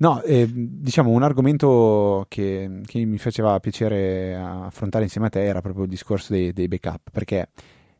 No, 0.00 0.22
eh, 0.22 0.48
diciamo 0.50 1.10
un 1.10 1.22
argomento 1.22 2.24
che, 2.28 2.80
che, 2.86 3.04
mi 3.04 3.18
faceva 3.18 3.58
piacere 3.60 4.34
affrontare 4.34 5.04
insieme 5.04 5.26
a 5.26 5.30
te 5.30 5.44
era 5.44 5.60
proprio 5.60 5.84
il 5.84 5.90
discorso 5.90 6.32
dei, 6.32 6.52
dei 6.52 6.68
backup, 6.68 7.10
perché 7.10 7.50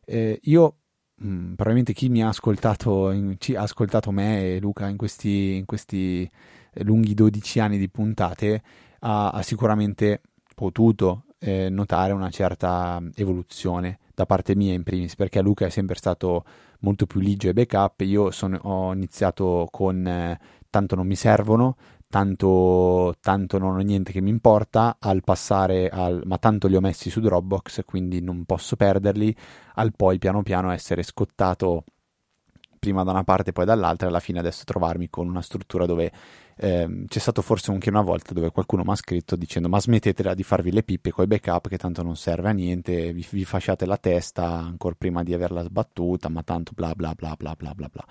eh, 0.05 0.39
io 0.43 0.77
mh, 1.15 1.27
mm, 1.27 1.45
probabilmente 1.53 1.93
chi 1.93 2.09
mi 2.09 2.23
ha 2.23 2.29
ascoltato, 2.29 3.11
in, 3.11 3.35
ci 3.37 3.55
ha 3.55 3.61
ascoltato 3.61 4.11
me 4.11 4.55
e 4.55 4.59
Luca 4.59 4.87
in 4.87 4.97
questi, 4.97 5.55
in 5.57 5.65
questi 5.65 6.29
lunghi 6.75 7.13
12 7.13 7.59
anni 7.59 7.77
di 7.77 7.89
puntate 7.89 8.63
ha, 8.99 9.29
ha 9.29 9.41
sicuramente 9.41 10.21
potuto 10.55 11.25
eh, 11.39 11.69
notare 11.69 12.13
una 12.13 12.29
certa 12.29 13.01
evoluzione 13.15 13.99
da 14.13 14.25
parte 14.25 14.55
mia 14.55 14.73
in 14.73 14.83
primis, 14.83 15.15
perché 15.15 15.41
Luca 15.41 15.65
è 15.65 15.69
sempre 15.69 15.95
stato 15.95 16.45
molto 16.81 17.05
più 17.05 17.19
ligio 17.19 17.49
e 17.49 17.53
backup, 17.53 18.01
io 18.01 18.31
sono, 18.31 18.57
ho 18.61 18.93
iniziato 18.93 19.67
con 19.71 20.05
eh, 20.05 20.39
tanto 20.69 20.95
non 20.95 21.07
mi 21.07 21.15
servono, 21.15 21.77
tanto, 22.07 23.15
tanto, 23.21 23.57
non 23.57 23.75
ho 23.77 23.81
niente 23.81 24.11
che 24.11 24.21
mi 24.21 24.29
importa, 24.29 24.97
al 24.99 25.23
passare 25.23 25.89
al 25.89 26.21
ma 26.25 26.37
tanto 26.37 26.67
li 26.67 26.75
ho 26.75 26.81
messi 26.81 27.09
su 27.09 27.19
Dropbox, 27.21 27.83
quindi 27.85 28.21
non 28.21 28.45
posso 28.45 28.75
perderli, 28.75 29.35
al 29.75 29.93
poi 29.95 30.19
piano 30.19 30.43
piano 30.43 30.71
essere 30.71 31.03
scottato 31.03 31.83
prima 32.79 33.03
da 33.03 33.11
una 33.11 33.23
parte 33.23 33.51
e 33.51 33.53
poi 33.53 33.65
dall'altra 33.65 34.07
e 34.07 34.09
alla 34.09 34.19
fine 34.19 34.39
adesso 34.39 34.63
trovarmi 34.65 35.09
con 35.09 35.27
una 35.27 35.43
struttura 35.43 35.85
dove 35.85 36.11
eh, 36.57 37.05
c'è 37.07 37.19
stato 37.19 37.41
forse 37.41 37.71
anche 37.71 37.89
una 37.89 38.01
volta 38.01 38.33
dove 38.33 38.51
qualcuno 38.51 38.83
mi 38.83 38.91
ha 38.91 38.95
scritto 38.95 39.35
dicendo 39.35 39.69
ma 39.69 39.79
smettetela 39.79 40.33
di 40.33 40.43
farvi 40.43 40.71
le 40.71 40.83
pippe 40.83 41.11
con 41.11 41.23
i 41.23 41.27
backup 41.27 41.67
che 41.67 41.77
tanto 41.77 42.03
non 42.03 42.15
serve 42.15 42.49
a 42.49 42.51
niente, 42.51 43.13
vi, 43.13 43.25
vi 43.29 43.45
fasciate 43.45 43.85
la 43.85 43.97
testa 43.97 44.45
ancora 44.45 44.95
prima 44.97 45.23
di 45.23 45.33
averla 45.33 45.63
sbattuta, 45.63 46.29
ma 46.29 46.43
tanto 46.43 46.71
bla 46.75 46.93
bla 46.95 47.13
bla 47.13 47.35
bla 47.37 47.55
bla 47.55 47.73
bla 47.73 47.89
bla 47.91 48.05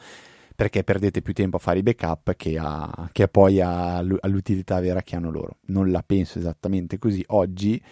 perché 0.60 0.84
perdete 0.84 1.22
più 1.22 1.32
tempo 1.32 1.56
a 1.56 1.58
fare 1.58 1.78
i 1.78 1.82
backup 1.82 2.34
che, 2.36 2.58
a, 2.58 3.08
che 3.12 3.28
poi 3.28 3.62
all'utilità 3.62 4.78
vera 4.78 5.00
che 5.00 5.16
hanno 5.16 5.30
loro. 5.30 5.56
Non 5.68 5.90
la 5.90 6.02
penso 6.02 6.38
esattamente 6.38 6.98
così 6.98 7.24
oggi 7.28 7.82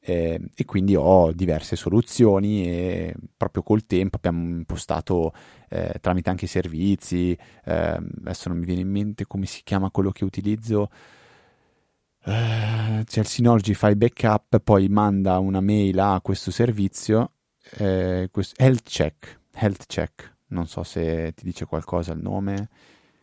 eh, 0.00 0.40
e 0.54 0.64
quindi 0.64 0.96
ho 0.96 1.32
diverse 1.32 1.76
soluzioni 1.76 2.66
e 2.66 3.14
proprio 3.36 3.62
col 3.62 3.86
tempo 3.86 4.16
abbiamo 4.16 4.48
impostato 4.48 5.32
eh, 5.68 5.94
tramite 6.00 6.30
anche 6.30 6.46
i 6.46 6.48
servizi, 6.48 7.36
eh, 7.64 8.00
adesso 8.24 8.48
non 8.48 8.58
mi 8.58 8.64
viene 8.64 8.80
in 8.80 8.90
mente 8.90 9.26
come 9.26 9.46
si 9.46 9.62
chiama 9.62 9.90
quello 9.90 10.10
che 10.10 10.24
utilizzo, 10.24 10.90
eh, 12.24 13.02
c'è 13.04 13.20
il 13.20 13.26
Synology 13.26 13.74
File 13.74 13.96
Backup, 13.96 14.58
poi 14.60 14.88
manda 14.88 15.38
una 15.38 15.60
mail 15.60 15.98
a 15.98 16.20
questo 16.22 16.50
servizio, 16.50 17.32
eh, 17.78 18.28
questo, 18.30 18.62
Health 18.62 18.88
Check, 18.88 19.40
Health 19.54 19.86
Check, 19.86 20.36
non 20.48 20.66
so 20.66 20.82
se 20.82 21.32
ti 21.34 21.44
dice 21.44 21.64
qualcosa 21.64 22.12
il 22.12 22.20
nome. 22.20 22.68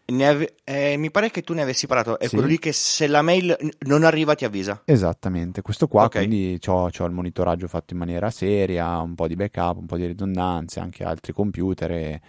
Ave- 0.09 0.55
eh, 0.63 0.95
mi 0.95 1.11
pare 1.11 1.29
che 1.29 1.41
tu 1.41 1.53
ne 1.53 1.61
avessi 1.61 1.85
parlato, 1.85 2.17
è 2.17 2.27
sì. 2.27 2.35
quello 2.35 2.47
lì 2.47 2.59
che 2.59 2.71
se 2.71 3.07
la 3.07 3.21
mail 3.21 3.55
non 3.87 4.03
arriva 4.03 4.35
ti 4.35 4.45
avvisa. 4.45 4.83
Esattamente, 4.85 5.61
questo 5.61 5.87
qua 5.87 6.05
okay. 6.05 6.25
quindi 6.25 6.59
ho 6.65 6.87
il 6.87 7.11
monitoraggio 7.11 7.67
fatto 7.67 7.93
in 7.93 7.99
maniera 7.99 8.29
seria, 8.29 8.99
un 8.99 9.15
po' 9.15 9.27
di 9.27 9.35
backup, 9.35 9.77
un 9.77 9.85
po' 9.85 9.97
di 9.97 10.05
ridondanze, 10.05 10.79
anche 10.79 11.03
altri 11.03 11.33
computer 11.33 11.91
e, 11.91 12.21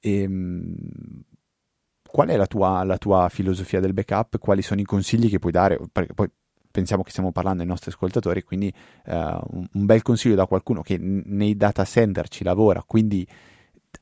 E, 0.00 0.22
ehm, 0.22 0.74
qual 2.10 2.28
è 2.28 2.36
la 2.36 2.46
tua, 2.46 2.84
la 2.84 2.96
tua, 2.96 3.28
filosofia 3.28 3.80
del 3.80 3.92
backup? 3.92 4.38
Quali 4.38 4.62
sono 4.62 4.80
i 4.80 4.84
consigli 4.84 5.28
che 5.28 5.38
puoi 5.38 5.52
dare? 5.52 5.80
Perché 5.90 6.14
poi 6.14 6.30
pensiamo 6.70 7.02
che 7.02 7.10
stiamo 7.10 7.32
parlando 7.32 7.62
ai 7.62 7.68
nostri 7.68 7.90
ascoltatori, 7.90 8.42
quindi 8.42 8.72
uh, 9.06 9.12
un, 9.12 9.66
un, 9.72 9.86
bel 9.86 10.02
consiglio 10.02 10.34
da 10.34 10.46
qualcuno 10.46 10.82
che 10.82 10.96
nei 10.98 11.56
data 11.56 11.84
center 11.84 12.28
ci 12.28 12.44
lavora, 12.44 12.82
quindi 12.86 13.26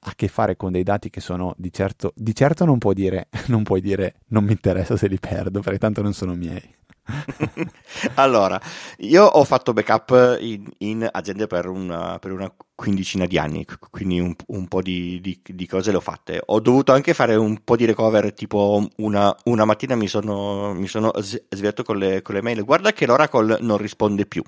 a 0.01 0.13
che 0.15 0.29
fare 0.29 0.57
con 0.57 0.73
dei 0.73 0.83
dati 0.83 1.11
che 1.11 1.21
sono 1.21 1.55
di 1.57 1.73
certo, 1.73 2.13
di 2.15 2.35
certo 2.35 2.65
non, 2.65 2.79
può 2.79 2.93
dire, 2.93 3.29
non 3.49 3.63
puoi 3.63 3.81
dire 3.81 4.17
non 4.29 4.45
mi 4.45 4.53
interessa 4.53 4.97
se 4.97 5.09
li 5.09 5.19
perdo, 5.19 5.61
perché 5.61 5.79
tanto 5.79 6.03
non 6.03 6.13
sono 6.13 6.35
miei. 6.35 6.81
allora, 8.15 8.61
io 8.99 9.25
ho 9.25 9.45
fatto 9.45 9.73
backup 9.73 10.39
in, 10.41 10.71
in 10.79 11.09
aziende 11.11 11.47
per 11.47 11.67
una, 11.67 12.19
per 12.19 12.33
una, 12.33 12.53
quindicina 12.75 13.27
di 13.27 13.39
anni, 13.39 13.65
quindi 13.91 14.19
un, 14.19 14.35
un 14.49 14.67
po' 14.67 14.83
di, 14.83 15.21
di, 15.21 15.41
di, 15.45 15.67
cose 15.67 15.91
le 15.91 15.99
ho 15.99 16.01
fatte. 16.01 16.41
Ho 16.47 16.61
dovuto 16.61 16.93
anche 16.93 17.15
fare 17.15 17.37
un 17.37 17.63
po' 17.63 17.77
di 17.77 17.85
recover, 17.85 18.33
tipo 18.33 18.85
una, 18.97 19.35
una 19.45 19.65
mattina 19.65 19.95
mi 19.95 20.09
sono, 20.09 20.75
mi 20.75 20.89
sono 20.89 21.13
svegliato 21.17 21.83
con 21.85 22.21
con 22.23 22.35
le, 22.35 22.43
mail, 22.43 22.65
guarda 22.65 22.93
che 22.93 23.07
l'Oracle 23.07 23.59
non 23.61 23.77
risponde 23.77 24.25
più 24.27 24.43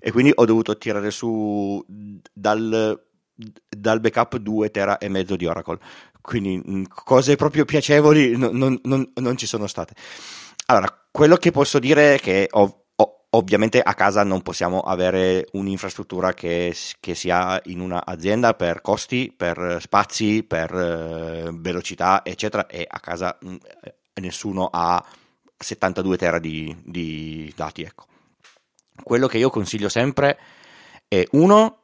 e 0.00 0.10
quindi 0.10 0.32
ho 0.34 0.44
dovuto 0.44 0.76
tirare 0.78 1.10
su 1.10 1.84
dal, 2.32 2.98
dal 3.68 4.00
backup 4.00 4.36
2 4.36 4.70
tera 4.70 4.98
e 4.98 5.08
mezzo 5.08 5.36
di 5.36 5.46
Oracle. 5.46 5.78
Quindi 6.20 6.86
cose 6.88 7.36
proprio 7.36 7.64
piacevoli 7.64 8.36
non, 8.36 8.56
non, 8.56 8.78
non, 8.82 9.10
non 9.14 9.36
ci 9.36 9.46
sono 9.46 9.66
state. 9.66 9.94
Allora, 10.66 10.94
quello 11.10 11.36
che 11.36 11.50
posso 11.50 11.78
dire 11.78 12.16
è 12.16 12.18
che 12.18 12.48
ov- 12.50 12.74
ovviamente 13.30 13.80
a 13.80 13.94
casa 13.94 14.24
non 14.24 14.42
possiamo 14.42 14.80
avere 14.80 15.46
un'infrastruttura 15.52 16.32
che, 16.32 16.74
che, 17.00 17.14
sia 17.14 17.60
in 17.64 17.80
un'azienda 17.80 18.54
per 18.54 18.80
costi, 18.80 19.32
per 19.34 19.78
spazi, 19.80 20.42
per 20.42 20.74
eh, 20.74 21.50
velocità, 21.52 22.22
eccetera, 22.24 22.66
e 22.66 22.86
a 22.88 23.00
casa 23.00 23.38
mm, 23.44 23.56
nessuno 24.20 24.68
ha 24.72 25.04
72 25.56 26.16
tera 26.16 26.38
di, 26.38 26.74
di 26.84 27.52
dati. 27.54 27.82
Ecco. 27.82 28.06
Quello 29.02 29.26
che 29.26 29.38
io 29.38 29.50
consiglio 29.50 29.88
sempre 29.88 30.38
è 31.06 31.24
uno, 31.32 31.77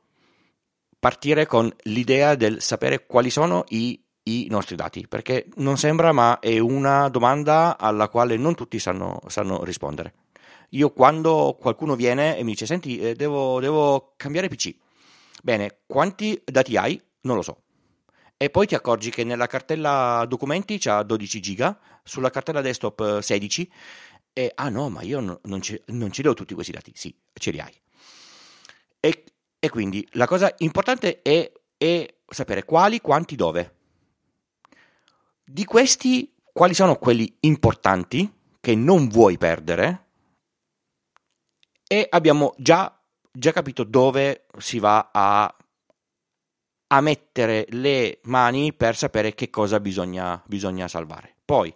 partire 1.05 1.45
con 1.45 1.71
l'idea 1.83 2.35
del 2.35 2.63
sapere 2.63 3.05
quali 3.05 3.29
sono 3.29 3.65
i 3.69 4.01
i 4.27 4.47
nostri 4.49 4.75
dati, 4.75 5.07
perché 5.07 5.49
non 5.57 5.77
sembra, 5.77 6.11
ma 6.13 6.39
è 6.39 6.59
una 6.59 7.11
domanda 7.11 7.77
alla 7.77 8.09
quale 8.09 8.39
non 8.39 8.55
tutti 8.55 8.79
sanno, 8.79 9.21
sanno 9.27 9.63
rispondere. 9.65 10.15
Io 10.71 10.95
quando 10.95 11.59
qualcuno 11.61 11.95
viene 11.95 12.39
e 12.39 12.43
mi 12.43 12.53
dice, 12.53 12.65
senti, 12.65 12.99
eh, 12.99 13.15
devo, 13.15 13.61
devo 13.61 14.15
cambiare 14.17 14.49
PC, 14.49 14.75
bene, 15.43 15.81
quanti 15.85 16.41
dati 16.43 16.75
hai? 16.79 16.99
Non 17.21 17.37
lo 17.37 17.43
so. 17.43 17.65
E 18.39 18.49
poi 18.49 18.67
ti 18.67 18.75
accorgi 18.75 19.11
che 19.11 19.25
nella 19.25 19.47
cartella 19.47 20.25
documenti 20.27 20.79
c'ha 20.79 21.03
12 21.03 21.41
giga, 21.43 21.79
sulla 22.03 22.31
cartella 22.31 22.63
desktop 22.63 23.19
16, 23.19 23.71
e 24.33 24.53
ah 24.55 24.71
no, 24.71 24.89
ma 24.89 25.03
io 25.03 25.21
non, 25.21 25.39
non, 25.43 25.61
ce, 25.61 25.83
non 25.89 26.11
ce 26.13 26.23
li 26.23 26.29
ho 26.29 26.33
tutti 26.33 26.55
questi 26.55 26.73
dati. 26.73 26.93
Sì, 26.95 27.15
ce 27.35 27.51
li 27.51 27.61
hai. 27.61 27.75
E, 29.01 29.25
e 29.65 29.71
quindi 29.71 30.07
la 30.11 30.27
cosa 30.27 30.53
importante 30.59 31.23
è, 31.23 31.51
è 31.79 32.15
sapere 32.29 32.67
quali, 32.67 33.01
quanti, 33.01 33.35
dove. 33.35 33.77
Di 35.43 35.65
questi, 35.65 36.35
quali 36.53 36.75
sono 36.75 36.97
quelli 36.97 37.35
importanti 37.41 38.31
che 38.61 38.75
non 38.75 39.09
vuoi 39.09 39.39
perdere? 39.39 40.09
E 41.89 42.07
abbiamo 42.11 42.53
già, 42.59 42.95
già 43.33 43.53
capito 43.53 43.85
dove 43.85 44.45
si 44.59 44.79
va 44.79 45.09
a, 45.11 45.57
a, 46.89 47.01
mettere 47.01 47.65
le 47.71 48.21
mani 48.25 48.75
per 48.75 48.97
sapere 48.97 49.33
che 49.33 49.49
cosa 49.49 49.81
bisogna, 49.81 50.43
bisogna 50.45 50.89
salvare. 50.89 51.37
Poi, 51.43 51.75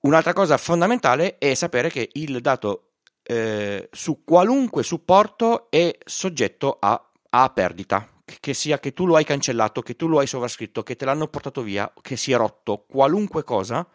un'altra 0.00 0.32
cosa 0.32 0.56
fondamentale 0.56 1.36
è 1.36 1.52
sapere 1.52 1.90
che 1.90 2.08
il 2.14 2.40
dato 2.40 2.89
eh, 3.22 3.88
su 3.92 4.24
qualunque 4.24 4.82
supporto 4.82 5.70
è 5.70 5.96
soggetto 6.04 6.76
a, 6.80 7.10
a 7.30 7.50
perdita 7.50 8.08
che 8.38 8.54
sia 8.54 8.78
che 8.78 8.92
tu 8.92 9.06
lo 9.06 9.16
hai 9.16 9.24
cancellato, 9.24 9.82
che 9.82 9.96
tu 9.96 10.06
lo 10.06 10.20
hai 10.20 10.26
sovrascritto, 10.26 10.82
che 10.82 10.94
te 10.94 11.04
l'hanno 11.04 11.26
portato 11.26 11.62
via, 11.62 11.92
che 12.00 12.16
sia 12.16 12.36
rotto, 12.36 12.84
qualunque 12.88 13.42
cosa, 13.42 13.86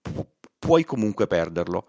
pu- 0.00 0.26
puoi 0.58 0.84
comunque 0.84 1.26
perderlo. 1.26 1.88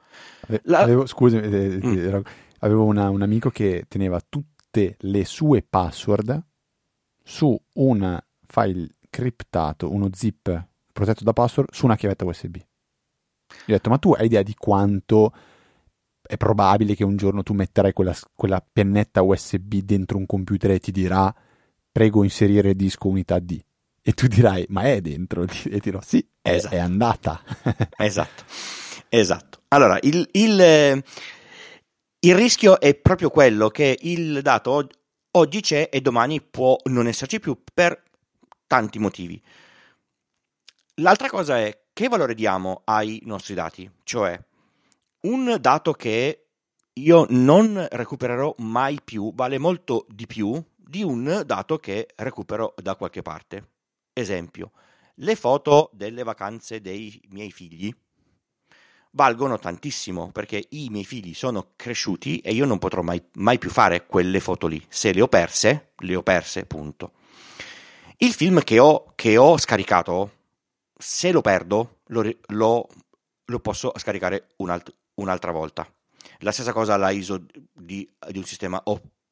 La... 0.63 0.79
Avevo, 0.79 1.05
scusami, 1.05 1.43
eh, 1.43 1.79
mm. 1.85 2.21
avevo 2.59 2.83
una, 2.83 3.09
un 3.09 3.21
amico 3.21 3.49
che 3.49 3.85
teneva 3.87 4.19
tutte 4.27 4.97
le 4.99 5.23
sue 5.23 5.61
password 5.61 6.43
su 7.23 7.57
un 7.73 8.21
file 8.47 8.89
criptato, 9.09 9.91
uno 9.91 10.09
zip 10.11 10.67
protetto 10.91 11.23
da 11.23 11.33
password, 11.33 11.71
su 11.71 11.85
una 11.85 11.95
chiavetta 11.95 12.25
USB. 12.25 12.57
Gli 13.65 13.71
ho 13.71 13.75
detto, 13.75 13.89
ma 13.89 13.97
tu 13.97 14.11
hai 14.13 14.25
idea 14.25 14.41
di 14.41 14.55
quanto 14.55 15.31
è 16.33 16.37
probabile 16.37 16.95
che 16.95 17.03
un 17.03 17.15
giorno 17.15 17.43
tu 17.43 17.53
metterai 17.53 17.93
quella, 17.93 18.15
quella 18.33 18.59
pennetta 18.59 19.21
USB 19.21 19.75
dentro 19.75 20.17
un 20.17 20.25
computer 20.25 20.71
e 20.71 20.79
ti 20.79 20.91
dirà 20.91 21.33
prego 21.91 22.23
inserire 22.23 22.75
disco 22.75 23.07
unità 23.07 23.37
D. 23.37 23.59
E 24.01 24.11
tu 24.13 24.25
dirai, 24.25 24.65
ma 24.69 24.83
è 24.83 24.99
dentro? 24.99 25.45
E 25.69 25.79
dirò, 25.79 26.01
sì, 26.01 26.25
è, 26.41 26.55
esatto. 26.55 26.75
è 26.75 26.79
andata. 26.79 27.41
esatto, 27.97 28.43
esatto. 29.09 29.61
Allora, 29.69 29.99
il, 30.01 30.27
il, 30.31 31.03
il, 32.19 32.35
rischio 32.35 32.79
è 32.79 32.95
proprio 32.95 33.29
quello 33.29 33.69
che 33.69 33.97
il 34.01 34.41
dato 34.41 34.87
oggi 35.31 35.61
c'è 35.61 35.89
e 35.91 36.01
domani 36.01 36.41
può 36.41 36.75
non 36.85 37.07
esserci 37.07 37.39
più 37.39 37.57
per 37.71 38.01
tanti 38.65 38.97
motivi. 38.97 39.39
L'altra 40.95 41.29
cosa 41.29 41.59
è 41.59 41.85
che 41.93 42.07
valore 42.07 42.33
diamo 42.33 42.81
ai 42.85 43.21
nostri 43.25 43.53
dati? 43.53 43.89
Cioè, 44.03 44.39
un 45.23 45.57
dato 45.59 45.93
che 45.93 46.45
io 46.93 47.25
non 47.29 47.87
recupererò 47.89 48.53
mai 48.59 48.99
più 49.03 49.33
vale 49.33 49.57
molto 49.57 50.05
di 50.09 50.27
più 50.27 50.61
di 50.75 51.01
un 51.01 51.43
dato 51.45 51.77
che 51.77 52.09
recupero 52.15 52.73
da 52.77 52.95
qualche 52.95 53.21
parte. 53.21 53.69
Esempio, 54.13 54.71
le 55.15 55.35
foto 55.35 55.89
delle 55.93 56.23
vacanze 56.23 56.81
dei 56.81 57.19
miei 57.29 57.51
figli 57.51 57.93
valgono 59.11 59.57
tantissimo 59.57 60.31
perché 60.31 60.63
i 60.69 60.89
miei 60.89 61.05
figli 61.05 61.33
sono 61.33 61.71
cresciuti 61.75 62.39
e 62.39 62.53
io 62.53 62.65
non 62.65 62.79
potrò 62.79 63.01
mai, 63.01 63.23
mai 63.35 63.57
più 63.57 63.69
fare 63.69 64.05
quelle 64.05 64.39
foto 64.39 64.67
lì. 64.67 64.83
Se 64.87 65.13
le 65.13 65.21
ho 65.21 65.27
perse, 65.27 65.93
le 65.97 66.15
ho 66.15 66.23
perse, 66.23 66.65
punto. 66.65 67.13
Il 68.17 68.33
film 68.33 68.61
che 68.63 68.79
ho, 68.79 69.13
che 69.15 69.37
ho 69.37 69.57
scaricato, 69.57 70.31
se 70.97 71.31
lo 71.31 71.41
perdo, 71.41 71.99
lo, 72.07 72.23
lo, 72.47 72.87
lo 73.45 73.59
posso 73.59 73.91
scaricare 73.97 74.49
un'alt- 74.57 74.93
un'altra 75.15 75.51
volta. 75.51 75.87
La 76.39 76.51
stessa 76.51 76.73
cosa 76.73 76.97
la 76.97 77.11
ISO 77.11 77.43
di, 77.73 78.09
di 78.29 78.37
un 78.37 78.43
sistema 78.43 78.81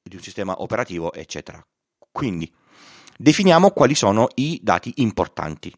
di 0.03 0.15
un 0.15 0.21
sistema 0.21 0.61
operativo, 0.61 1.13
eccetera. 1.13 1.65
Quindi 2.11 2.51
definiamo 3.17 3.71
quali 3.71 3.95
sono 3.95 4.27
i 4.35 4.59
dati 4.61 4.93
importanti. 4.97 5.73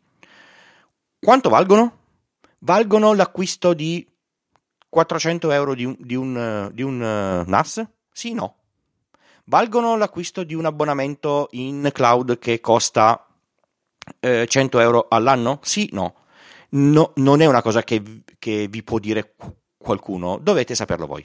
Quanto 1.20 1.50
valgono? 1.50 2.00
Valgono 2.60 3.14
l'acquisto 3.14 3.74
di 3.74 4.06
400 4.90 5.52
euro 5.52 5.76
di 5.76 5.86
un, 5.86 5.96
di 6.00 6.16
un, 6.16 6.70
di 6.74 6.82
un 6.82 7.00
uh, 7.02 7.50
NAS? 7.50 7.86
Sì, 8.12 8.34
no. 8.34 8.58
Valgono 9.46 9.98
l'acquisto 9.98 10.44
di 10.44 10.54
un 10.54 10.66
abbonamento 10.66 11.50
in 11.52 11.90
cloud 11.92 12.40
che 12.40 12.62
costa 12.62 13.28
eh, 14.20 14.46
100 14.48 14.80
euro 14.80 15.08
all'anno? 15.10 15.60
Sì, 15.64 15.90
no. 15.92 16.16
no. 16.70 17.12
Non 17.16 17.42
è 17.42 17.46
una 17.46 17.62
cosa 17.62 17.84
che, 17.84 18.24
che 18.40 18.68
vi 18.68 18.84
può 18.84 19.00
dire 19.00 19.36
qualcuno, 19.84 20.40
dovete 20.42 20.74
saperlo 20.74 21.06
voi. 21.06 21.24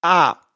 A 0.00 0.48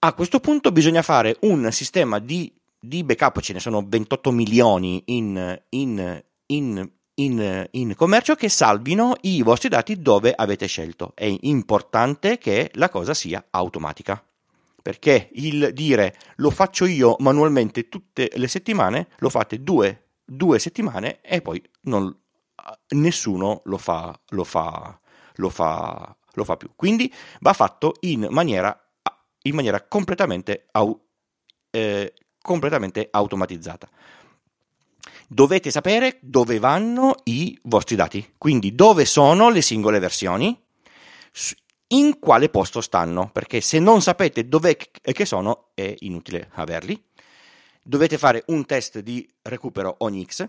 a 0.00 0.12
questo 0.12 0.38
punto 0.38 0.70
bisogna 0.70 1.02
fare 1.02 1.38
un 1.40 1.72
sistema 1.72 2.20
di, 2.20 2.52
di 2.78 3.02
backup, 3.02 3.40
ce 3.40 3.52
ne 3.52 3.58
sono 3.58 3.84
28 3.84 4.30
milioni 4.30 5.02
in, 5.06 5.60
in, 5.70 6.22
in, 6.46 7.68
in, 7.72 7.94
commercio 7.96 8.36
che 8.36 8.48
salvino 8.48 9.16
i 9.22 9.42
vostri 9.42 9.68
dati 9.68 10.00
dove 10.00 10.32
avete 10.34 10.66
scelto. 10.66 11.12
È 11.16 11.36
importante 11.40 12.38
che 12.38 12.70
la 12.74 12.88
cosa 12.88 13.12
sia 13.12 13.44
automatica. 13.50 14.22
Perché 14.80 15.30
il 15.32 15.72
dire 15.72 16.16
lo 16.36 16.50
faccio 16.50 16.86
io 16.86 17.16
manualmente 17.18 17.88
tutte 17.88 18.30
le 18.36 18.46
settimane, 18.46 19.08
lo 19.18 19.28
fate 19.28 19.64
due, 19.64 20.10
due 20.24 20.60
settimane 20.60 21.20
e 21.20 21.42
poi 21.42 21.60
non, 21.82 22.16
nessuno 22.90 23.62
lo 23.64 23.78
fa, 23.78 24.18
lo, 24.30 24.44
fa, 24.44 24.98
lo, 25.34 25.48
fa, 25.48 26.16
lo 26.32 26.44
fa 26.44 26.56
più. 26.56 26.70
Quindi 26.74 27.12
va 27.40 27.52
fatto 27.52 27.94
in 28.00 28.26
maniera 28.30 28.78
in 29.42 29.54
maniera 29.54 29.82
completamente, 29.82 30.66
au, 30.72 30.98
eh, 31.70 32.12
completamente 32.40 33.08
automatizzata. 33.10 33.88
Dovete 35.26 35.70
sapere 35.70 36.18
dove 36.20 36.58
vanno 36.58 37.14
i 37.24 37.58
vostri 37.64 37.96
dati, 37.96 38.34
quindi 38.38 38.74
dove 38.74 39.04
sono 39.04 39.50
le 39.50 39.60
singole 39.60 39.98
versioni, 39.98 40.58
in 41.88 42.18
quale 42.18 42.48
posto 42.48 42.80
stanno, 42.80 43.30
perché 43.30 43.60
se 43.60 43.78
non 43.78 44.00
sapete 44.02 44.48
dove 44.48 44.76
sono 45.24 45.70
è 45.74 45.94
inutile 46.00 46.50
averli. 46.54 47.02
dovete 47.82 48.18
fare 48.18 48.42
un 48.48 48.66
test 48.66 48.98
di 48.98 49.26
recupero 49.42 49.96
ogni 50.00 50.24
X, 50.24 50.46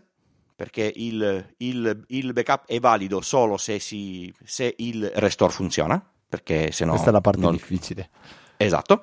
perché 0.60 0.92
il, 0.94 1.54
il, 1.60 2.04
il 2.08 2.34
backup 2.34 2.66
è 2.66 2.82
valido 2.82 3.22
solo 3.22 3.56
se, 3.56 3.80
si, 3.80 4.30
se, 4.44 4.74
il 4.80 5.10
restore 5.16 5.54
funziona, 5.54 6.06
perché 6.28 6.74
se 6.74 6.84
no... 6.84 6.92
Questa 6.92 7.12
è 7.12 7.14
la 7.14 7.22
parte 7.22 7.40
non... 7.40 7.54
difficile. 7.54 8.10
Esatto. 8.58 9.02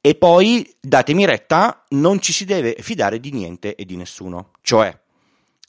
E 0.00 0.14
poi, 0.14 0.74
datemi 0.80 1.26
retta, 1.26 1.84
non 1.90 2.22
ci 2.22 2.32
si 2.32 2.46
deve 2.46 2.74
fidare 2.78 3.20
di 3.20 3.32
niente 3.32 3.74
e 3.74 3.84
di 3.84 3.96
nessuno. 3.96 4.52
Cioè, 4.62 4.98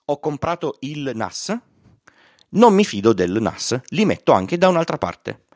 ho 0.06 0.20
comprato 0.22 0.78
il 0.80 1.12
NAS, 1.14 1.60
non 2.52 2.74
mi 2.74 2.86
fido 2.86 3.12
del 3.12 3.42
NAS, 3.42 3.82
li 3.88 4.06
metto 4.06 4.32
anche 4.32 4.58
da 4.58 4.70
un'altra 4.70 4.98
parte. 4.98 5.48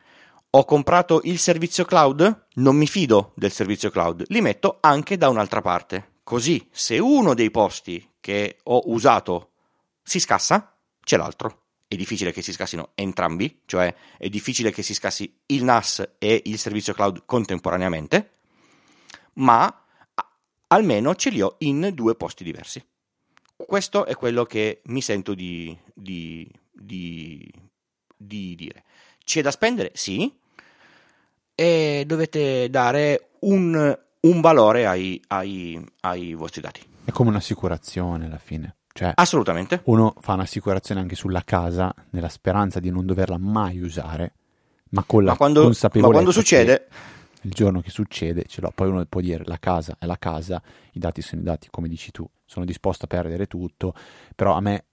Ho 0.50 0.66
comprato 0.66 1.22
il 1.24 1.38
servizio 1.38 1.86
cloud, 1.86 2.48
non 2.56 2.76
mi 2.76 2.86
fido 2.86 3.32
del 3.34 3.50
servizio 3.50 3.88
cloud, 3.88 4.24
li 4.26 4.42
metto 4.42 4.76
anche 4.82 5.16
da 5.16 5.30
un'altra 5.30 5.62
parte. 5.62 6.16
Così, 6.22 6.68
se 6.70 6.98
uno 6.98 7.32
dei 7.32 7.50
posti 7.50 8.06
che 8.28 8.58
ho 8.64 8.82
usato 8.90 9.52
si 10.02 10.20
scassa, 10.20 10.76
c'è 11.02 11.16
l'altro. 11.16 11.62
È 11.88 11.96
difficile 11.96 12.30
che 12.30 12.42
si 12.42 12.52
scassino 12.52 12.90
entrambi, 12.94 13.62
cioè 13.64 13.94
è 14.18 14.28
difficile 14.28 14.70
che 14.70 14.82
si 14.82 14.92
scassi 14.92 15.34
il 15.46 15.64
NAS 15.64 16.16
e 16.18 16.42
il 16.44 16.58
servizio 16.58 16.92
cloud 16.92 17.22
contemporaneamente, 17.24 18.32
ma 19.34 19.82
almeno 20.66 21.14
ce 21.14 21.30
li 21.30 21.40
ho 21.40 21.54
in 21.60 21.90
due 21.94 22.16
posti 22.16 22.44
diversi. 22.44 22.84
Questo 23.56 24.04
è 24.04 24.14
quello 24.14 24.44
che 24.44 24.82
mi 24.84 25.00
sento 25.00 25.32
di, 25.32 25.74
di, 25.94 26.46
di, 26.70 27.50
di 28.14 28.54
dire. 28.54 28.84
C'è 29.24 29.40
da 29.40 29.50
spendere? 29.50 29.92
Sì. 29.94 30.30
E 31.54 32.04
dovete 32.06 32.68
dare 32.68 33.30
un, 33.40 33.98
un 34.20 34.40
valore 34.42 34.84
ai, 34.84 35.18
ai, 35.28 35.82
ai 36.00 36.34
vostri 36.34 36.60
dati. 36.60 36.96
È 37.08 37.10
come 37.10 37.30
un'assicurazione 37.30 38.26
alla 38.26 38.36
fine. 38.36 38.76
Cioè, 38.92 39.12
Assolutamente. 39.14 39.80
Uno 39.84 40.12
fa 40.20 40.34
un'assicurazione 40.34 41.00
anche 41.00 41.14
sulla 41.14 41.40
casa 41.42 41.94
nella 42.10 42.28
speranza 42.28 42.80
di 42.80 42.90
non 42.90 43.06
doverla 43.06 43.38
mai 43.38 43.80
usare, 43.80 44.34
ma 44.90 45.02
con 45.06 45.24
la 45.24 45.30
ma 45.30 45.36
quando, 45.38 45.62
consapevolezza 45.62 46.06
ma 46.06 46.12
quando 46.12 46.30
succede 46.38 46.86
il 47.42 47.52
giorno 47.52 47.80
che 47.80 47.88
succede 47.88 48.44
ce 48.46 48.60
l'ho. 48.60 48.70
Poi 48.74 48.90
uno 48.90 49.06
può 49.06 49.22
dire 49.22 49.42
la 49.46 49.56
casa 49.58 49.96
è 49.98 50.04
la 50.04 50.18
casa, 50.18 50.60
i 50.92 50.98
dati 50.98 51.22
sono 51.22 51.40
i 51.40 51.44
dati, 51.44 51.68
come 51.70 51.88
dici 51.88 52.10
tu, 52.10 52.28
sono 52.44 52.66
disposto 52.66 53.06
a 53.06 53.08
perdere 53.08 53.46
tutto, 53.46 53.94
però 54.36 54.54
a 54.54 54.60
me, 54.60 54.84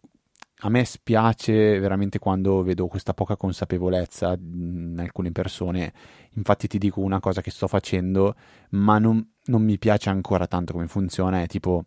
a 0.60 0.70
me 0.70 0.86
spiace 0.86 1.78
veramente 1.80 2.18
quando 2.18 2.64
vedo 2.64 2.88
questa 2.88 3.14
poca 3.14 3.36
consapevolezza 3.36 4.38
in 4.40 4.96
alcune 5.00 5.34
persone. 5.34 5.92
Infatti 6.36 6.68
ti 6.68 6.78
dico 6.78 7.02
una 7.02 7.20
cosa 7.20 7.42
che 7.42 7.52
sto 7.52 7.68
facendo, 7.68 8.36
ma 8.70 9.00
non, 9.00 9.32
non 9.48 9.64
mi 9.64 9.78
piace 9.78 10.10
ancora 10.10 10.48
tanto 10.48 10.72
come 10.72 10.88
funziona, 10.88 11.42
è 11.42 11.48
tipo, 11.48 11.84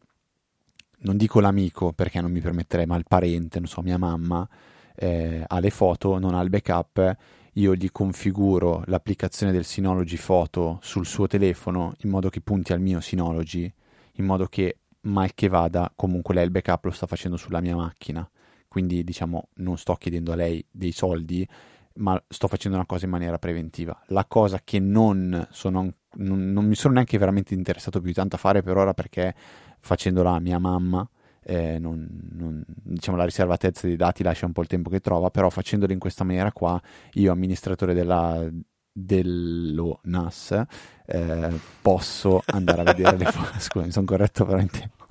non 1.00 1.16
dico 1.16 1.40
l'amico 1.40 1.92
perché 1.92 2.20
non 2.20 2.30
mi 2.30 2.40
permetterei, 2.40 2.86
ma 2.86 2.96
il 2.96 3.04
parente, 3.06 3.58
non 3.58 3.68
so, 3.68 3.82
mia 3.82 3.98
mamma 3.98 4.48
eh, 4.94 5.44
ha 5.46 5.58
le 5.60 5.70
foto, 5.70 6.18
non 6.18 6.34
ha 6.34 6.40
il 6.40 6.50
backup 6.50 7.16
io 7.58 7.74
gli 7.74 7.90
configuro 7.90 8.82
l'applicazione 8.86 9.52
del 9.52 9.64
Synology 9.64 10.16
Photo 10.16 10.78
sul 10.80 11.04
suo 11.04 11.26
telefono 11.26 11.94
in 11.98 12.10
modo 12.10 12.28
che 12.28 12.40
punti 12.40 12.72
al 12.72 12.80
mio 12.80 13.00
Synology, 13.00 13.72
in 14.12 14.24
modo 14.24 14.46
che 14.46 14.78
mal 15.02 15.34
che 15.34 15.48
vada, 15.48 15.92
comunque 15.94 16.34
lei 16.34 16.44
il 16.44 16.50
backup 16.50 16.84
lo 16.84 16.90
sta 16.92 17.06
facendo 17.06 17.36
sulla 17.36 17.60
mia 17.60 17.74
macchina. 17.74 18.28
Quindi 18.68 19.02
diciamo 19.02 19.48
non 19.54 19.76
sto 19.76 19.94
chiedendo 19.94 20.32
a 20.32 20.36
lei 20.36 20.64
dei 20.70 20.92
soldi, 20.92 21.46
ma 21.94 22.22
sto 22.28 22.46
facendo 22.46 22.76
una 22.76 22.86
cosa 22.86 23.06
in 23.06 23.10
maniera 23.10 23.38
preventiva. 23.38 23.98
La 24.08 24.24
cosa 24.26 24.60
che 24.62 24.78
non, 24.78 25.48
sono, 25.50 25.92
non, 26.14 26.52
non 26.52 26.64
mi 26.64 26.76
sono 26.76 26.94
neanche 26.94 27.18
veramente 27.18 27.54
interessato 27.54 28.00
più 28.00 28.12
tanto 28.12 28.36
a 28.36 28.38
fare 28.38 28.62
per 28.62 28.76
ora 28.76 28.94
perché 28.94 29.34
facendola 29.80 30.32
a 30.32 30.40
mia 30.40 30.58
mamma 30.58 31.08
eh, 31.50 31.78
non, 31.78 32.06
non, 32.32 32.62
diciamo 32.66 33.16
la 33.16 33.24
riservatezza 33.24 33.86
dei 33.86 33.96
dati 33.96 34.22
lascia 34.22 34.44
un 34.44 34.52
po' 34.52 34.60
il 34.60 34.66
tempo 34.66 34.90
che 34.90 35.00
trova, 35.00 35.30
però 35.30 35.48
facendolo 35.48 35.94
in 35.94 35.98
questa 35.98 36.22
maniera 36.22 36.52
qua, 36.52 36.78
io 37.14 37.32
amministratore 37.32 37.94
della, 37.94 38.46
dello 38.92 40.00
NAS 40.02 40.62
eh, 41.06 41.58
posso 41.80 42.42
andare 42.44 42.82
a 42.82 42.84
vedere 42.84 43.16
le 43.16 43.24
foto, 43.24 43.48
scusa 43.60 43.86
mi 43.86 43.92
sono 43.92 44.04
corretto 44.04 44.44
tempo, 44.44 45.06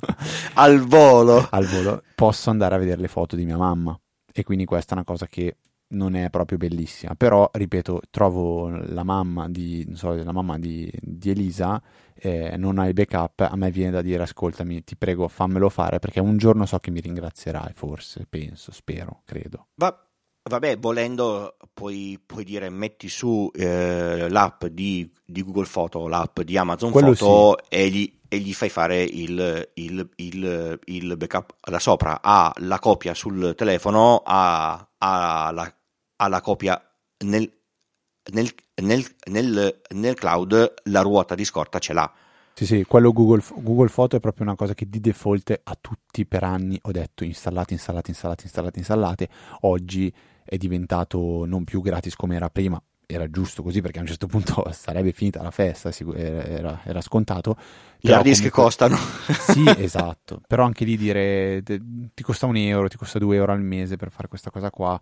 al 0.53 0.81
volo. 0.81 1.47
al 1.49 1.65
volo, 1.65 2.03
posso 2.13 2.51
andare 2.51 2.75
a 2.75 2.77
vedere 2.77 3.01
le 3.01 3.07
foto 3.07 3.35
di 3.35 3.43
mia 3.43 3.57
mamma. 3.57 3.99
E 4.31 4.43
quindi 4.43 4.65
questa 4.65 4.91
è 4.91 4.97
una 4.97 5.05
cosa 5.05 5.25
che 5.25 5.57
non 5.89 6.15
è 6.15 6.29
proprio 6.29 6.57
bellissima, 6.57 7.15
però 7.15 7.49
ripeto, 7.51 8.01
trovo 8.09 8.69
la 8.69 9.03
mamma 9.03 9.47
di, 9.47 9.87
so, 9.93 10.13
la 10.13 10.31
mamma 10.31 10.57
di, 10.57 10.91
di 11.01 11.29
Elisa 11.29 11.81
eh, 12.15 12.57
non 12.57 12.79
hai 12.79 12.93
backup, 12.93 13.41
a 13.41 13.55
me 13.55 13.71
viene 13.71 13.91
da 13.91 14.01
dire 14.01 14.23
ascoltami, 14.23 14.83
ti 14.83 14.95
prego 14.95 15.27
fammelo 15.27 15.69
fare 15.69 15.99
perché 15.99 16.19
un 16.19 16.37
giorno 16.37 16.65
so 16.65 16.79
che 16.79 16.91
mi 16.91 16.99
ringrazierai, 16.99 17.73
forse, 17.73 18.25
penso, 18.27 18.71
spero, 18.71 19.21
credo. 19.23 19.67
Va, 19.75 20.07
vabbè, 20.47 20.77
volendo 20.77 21.57
puoi, 21.73 22.19
puoi, 22.25 22.43
dire 22.43 22.69
metti 22.69 23.07
su 23.07 23.49
eh, 23.53 24.27
l'app 24.29 24.65
di, 24.65 25.09
di, 25.23 25.43
Google 25.43 25.67
Photo, 25.71 26.07
l'app 26.07 26.41
di 26.41 26.57
Amazon 26.57 26.91
Quello 26.91 27.13
Photo 27.13 27.63
sì. 27.69 27.75
e, 27.75 27.89
gli, 27.89 28.19
e, 28.27 28.37
gli, 28.39 28.53
fai 28.53 28.69
fare 28.69 29.03
il, 29.03 29.69
il, 29.75 30.09
il, 30.15 30.79
il, 30.85 31.17
backup 31.17 31.53
da 31.69 31.79
sopra, 31.79 32.19
ha 32.21 32.51
la 32.57 32.79
copia 32.79 33.13
sul 33.13 33.53
telefono, 33.55 34.21
ha, 34.25 34.87
ha, 34.97 35.51
la, 35.51 35.75
ha 36.17 36.27
la 36.27 36.41
copia 36.41 36.81
nel, 37.25 37.51
nel, 38.31 38.53
nel, 38.81 39.05
nel, 39.29 39.81
nel 39.89 40.15
cloud 40.15 40.73
la 40.85 41.01
ruota 41.01 41.35
di 41.35 41.45
scorta 41.45 41.79
ce 41.79 41.93
l'ha. 41.93 42.11
Sì, 42.53 42.65
sì, 42.65 42.83
quello 42.85 43.13
Google, 43.13 43.43
Google 43.57 43.89
Photo 43.89 44.15
è 44.15 44.19
proprio 44.19 44.45
una 44.45 44.55
cosa 44.55 44.73
che 44.73 44.89
di 44.89 44.99
default 44.99 45.59
a 45.63 45.77
tutti 45.79 46.25
per 46.25 46.43
anni 46.43 46.79
ho 46.81 46.91
detto 46.91 47.23
installate, 47.23 47.73
installate, 47.73 48.09
installate, 48.09 48.43
installate, 48.43 48.79
installate. 48.79 49.29
Oggi 49.61 50.11
è 50.43 50.57
diventato 50.57 51.45
non 51.45 51.63
più 51.63 51.81
gratis 51.81 52.15
come 52.15 52.35
era 52.35 52.49
prima, 52.49 52.81
era 53.05 53.29
giusto 53.29 53.61
così 53.61 53.79
perché 53.81 53.99
a 53.99 54.01
un 54.01 54.07
certo 54.07 54.25
punto 54.25 54.67
sarebbe 54.73 55.11
finita 55.11 55.43
la 55.43 55.51
festa, 55.51 55.91
era, 56.15 56.81
era 56.83 57.01
scontato. 57.01 57.55
Gli 57.99 58.11
hard 58.11 58.23
disk 58.23 58.49
costano. 58.49 58.97
Sì, 59.37 59.63
esatto, 59.77 60.41
però 60.47 60.65
anche 60.65 60.83
lì 60.83 60.97
dire 60.97 61.61
ti 61.61 62.23
costa 62.23 62.47
un 62.47 62.55
euro, 62.55 62.87
ti 62.87 62.97
costa 62.97 63.19
due 63.19 63.35
euro 63.35 63.51
al 63.51 63.61
mese 63.61 63.97
per 63.97 64.09
fare 64.09 64.27
questa 64.27 64.49
cosa 64.49 64.71
qua 64.71 64.99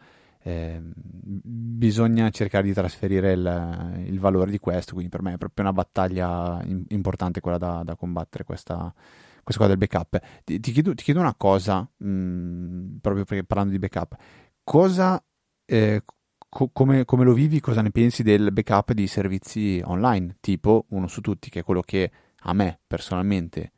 eh, 0.47 0.79
bisogna 0.79 2.29
cercare 2.29 2.65
di 2.65 2.73
trasferire 2.73 3.31
il, 3.31 4.03
il, 4.05 4.19
valore 4.19 4.51
di 4.51 4.59
questo, 4.59 4.93
quindi 4.93 5.09
per 5.09 5.23
me 5.23 5.33
è 5.33 5.37
proprio 5.37 5.65
una 5.65 5.73
battaglia 5.73 6.61
in, 6.65 6.83
importante 6.89 7.39
quella 7.39 7.57
da, 7.57 7.81
da 7.83 7.95
combattere, 7.95 8.43
questa, 8.43 8.93
questa 9.41 9.63
cosa 9.63 9.75
del 9.75 9.79
backup. 9.79 10.21
Ti, 10.43 10.59
ti, 10.59 10.71
chiedo, 10.71 10.93
ti 10.93 11.03
chiedo, 11.03 11.19
una 11.19 11.33
cosa, 11.33 11.79
mh, 11.97 12.07
mm, 12.07 12.95
proprio 13.01 13.23
perché 13.25 13.43
parlando 13.43 13.73
di 13.73 13.79
backup, 13.79 14.15
cosa, 14.63 15.19
eh, 15.65 16.03
co- 16.47 16.69
come, 16.71 17.05
come, 17.05 17.23
lo 17.23 17.33
vivi, 17.33 17.59
cosa 17.59 17.81
ne 17.81 17.89
pensi 17.89 18.21
del 18.21 18.51
backup 18.51 18.93
di 18.93 19.07
servizi 19.07 19.81
online, 19.83 20.37
tipo 20.41 20.85
uno 20.89 21.07
su 21.07 21.21
tutti, 21.21 21.49
che 21.49 21.61
è 21.61 21.63
quello 21.63 21.81
che 21.81 22.11
a 22.39 22.53
me 22.53 22.79
personalmente 22.85 23.71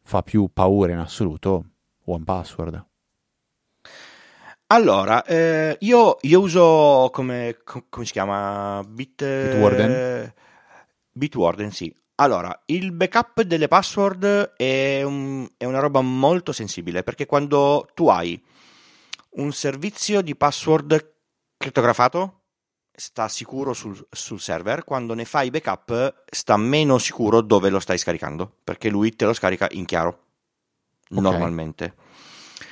fa 0.00 0.22
più 0.22 0.48
paura 0.50 0.92
in 0.92 0.98
assoluto, 0.98 1.66
One 2.06 2.24
Password. 2.24 2.93
Allora, 4.74 5.22
eh, 5.22 5.76
io, 5.82 6.16
io, 6.22 6.40
uso 6.40 7.08
come, 7.12 7.58
come, 7.62 8.04
si 8.04 8.10
chiama? 8.10 8.82
Bit, 8.84 9.52
Bitwarden? 9.52 10.34
Bitwarden, 11.12 11.70
sì. 11.70 11.94
Allora, 12.16 12.62
il 12.66 12.90
backup 12.90 13.42
delle 13.42 13.68
password 13.68 14.54
è, 14.56 15.02
un, 15.04 15.48
è, 15.56 15.64
una 15.64 15.78
roba 15.78 16.00
molto 16.00 16.50
sensibile 16.50 17.04
perché 17.04 17.24
quando 17.24 17.88
tu 17.94 18.08
hai 18.08 18.42
un 19.36 19.52
servizio 19.52 20.22
di 20.22 20.34
password 20.34 21.12
crittografato 21.56 22.40
sta 22.92 23.28
sicuro 23.28 23.74
sul, 23.74 24.04
sul 24.10 24.40
server, 24.40 24.82
quando 24.82 25.14
ne 25.14 25.24
fai 25.24 25.50
backup 25.50 26.24
sta 26.28 26.56
meno 26.56 26.98
sicuro 26.98 27.42
dove 27.42 27.70
lo 27.70 27.78
stai 27.78 27.98
scaricando 27.98 28.56
perché 28.64 28.88
lui 28.90 29.14
te 29.14 29.24
lo 29.24 29.34
scarica 29.34 29.68
in 29.70 29.84
chiaro 29.84 30.24
okay. 31.10 31.22
normalmente. 31.22 31.94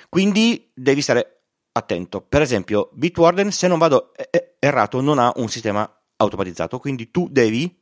Quindi 0.08 0.68
devi 0.74 1.00
stare 1.00 1.41
attento. 1.72 2.20
Per 2.20 2.42
esempio, 2.42 2.90
Bitwarden, 2.92 3.50
se 3.50 3.66
non 3.66 3.78
vado 3.78 4.12
errato, 4.58 5.00
non 5.00 5.18
ha 5.18 5.32
un 5.36 5.48
sistema 5.48 5.90
automatizzato, 6.16 6.78
quindi 6.78 7.10
tu 7.10 7.28
devi 7.30 7.80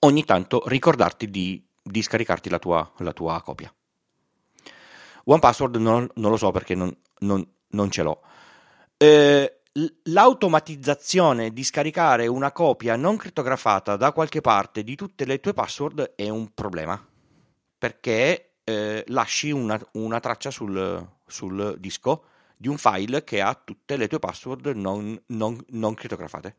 ogni 0.00 0.24
tanto 0.24 0.62
ricordarti 0.66 1.28
di, 1.28 1.62
di 1.82 2.02
scaricarti 2.02 2.48
la 2.48 2.58
tua, 2.58 2.90
la 2.98 3.12
tua 3.12 3.40
copia. 3.42 3.72
OnePassword 5.24 5.76
non, 5.76 6.08
non 6.14 6.30
lo 6.30 6.36
so 6.36 6.50
perché 6.50 6.74
non, 6.74 6.94
non, 7.20 7.46
non 7.68 7.90
ce 7.90 8.02
l'ho. 8.02 8.22
Eh, 8.96 9.60
l'automatizzazione 10.04 11.52
di 11.52 11.62
scaricare 11.62 12.26
una 12.26 12.52
copia 12.52 12.96
non 12.96 13.16
crittografata 13.16 13.96
da 13.96 14.12
qualche 14.12 14.40
parte 14.40 14.82
di 14.82 14.96
tutte 14.96 15.24
le 15.24 15.40
tue 15.40 15.52
password 15.52 16.14
è 16.16 16.28
un 16.28 16.52
problema 16.52 17.02
perché 17.78 18.56
eh, 18.64 19.04
lasci 19.08 19.50
una, 19.50 19.80
una 19.92 20.20
traccia 20.20 20.50
sul, 20.50 21.06
sul 21.26 21.76
disco 21.78 22.24
di 22.60 22.68
un 22.68 22.76
file 22.76 23.24
che 23.24 23.40
ha 23.40 23.54
tutte 23.54 23.96
le 23.96 24.06
tue 24.06 24.18
password 24.18 24.66
non, 24.74 25.18
non, 25.28 25.58
non 25.68 25.94
crittografate. 25.94 26.56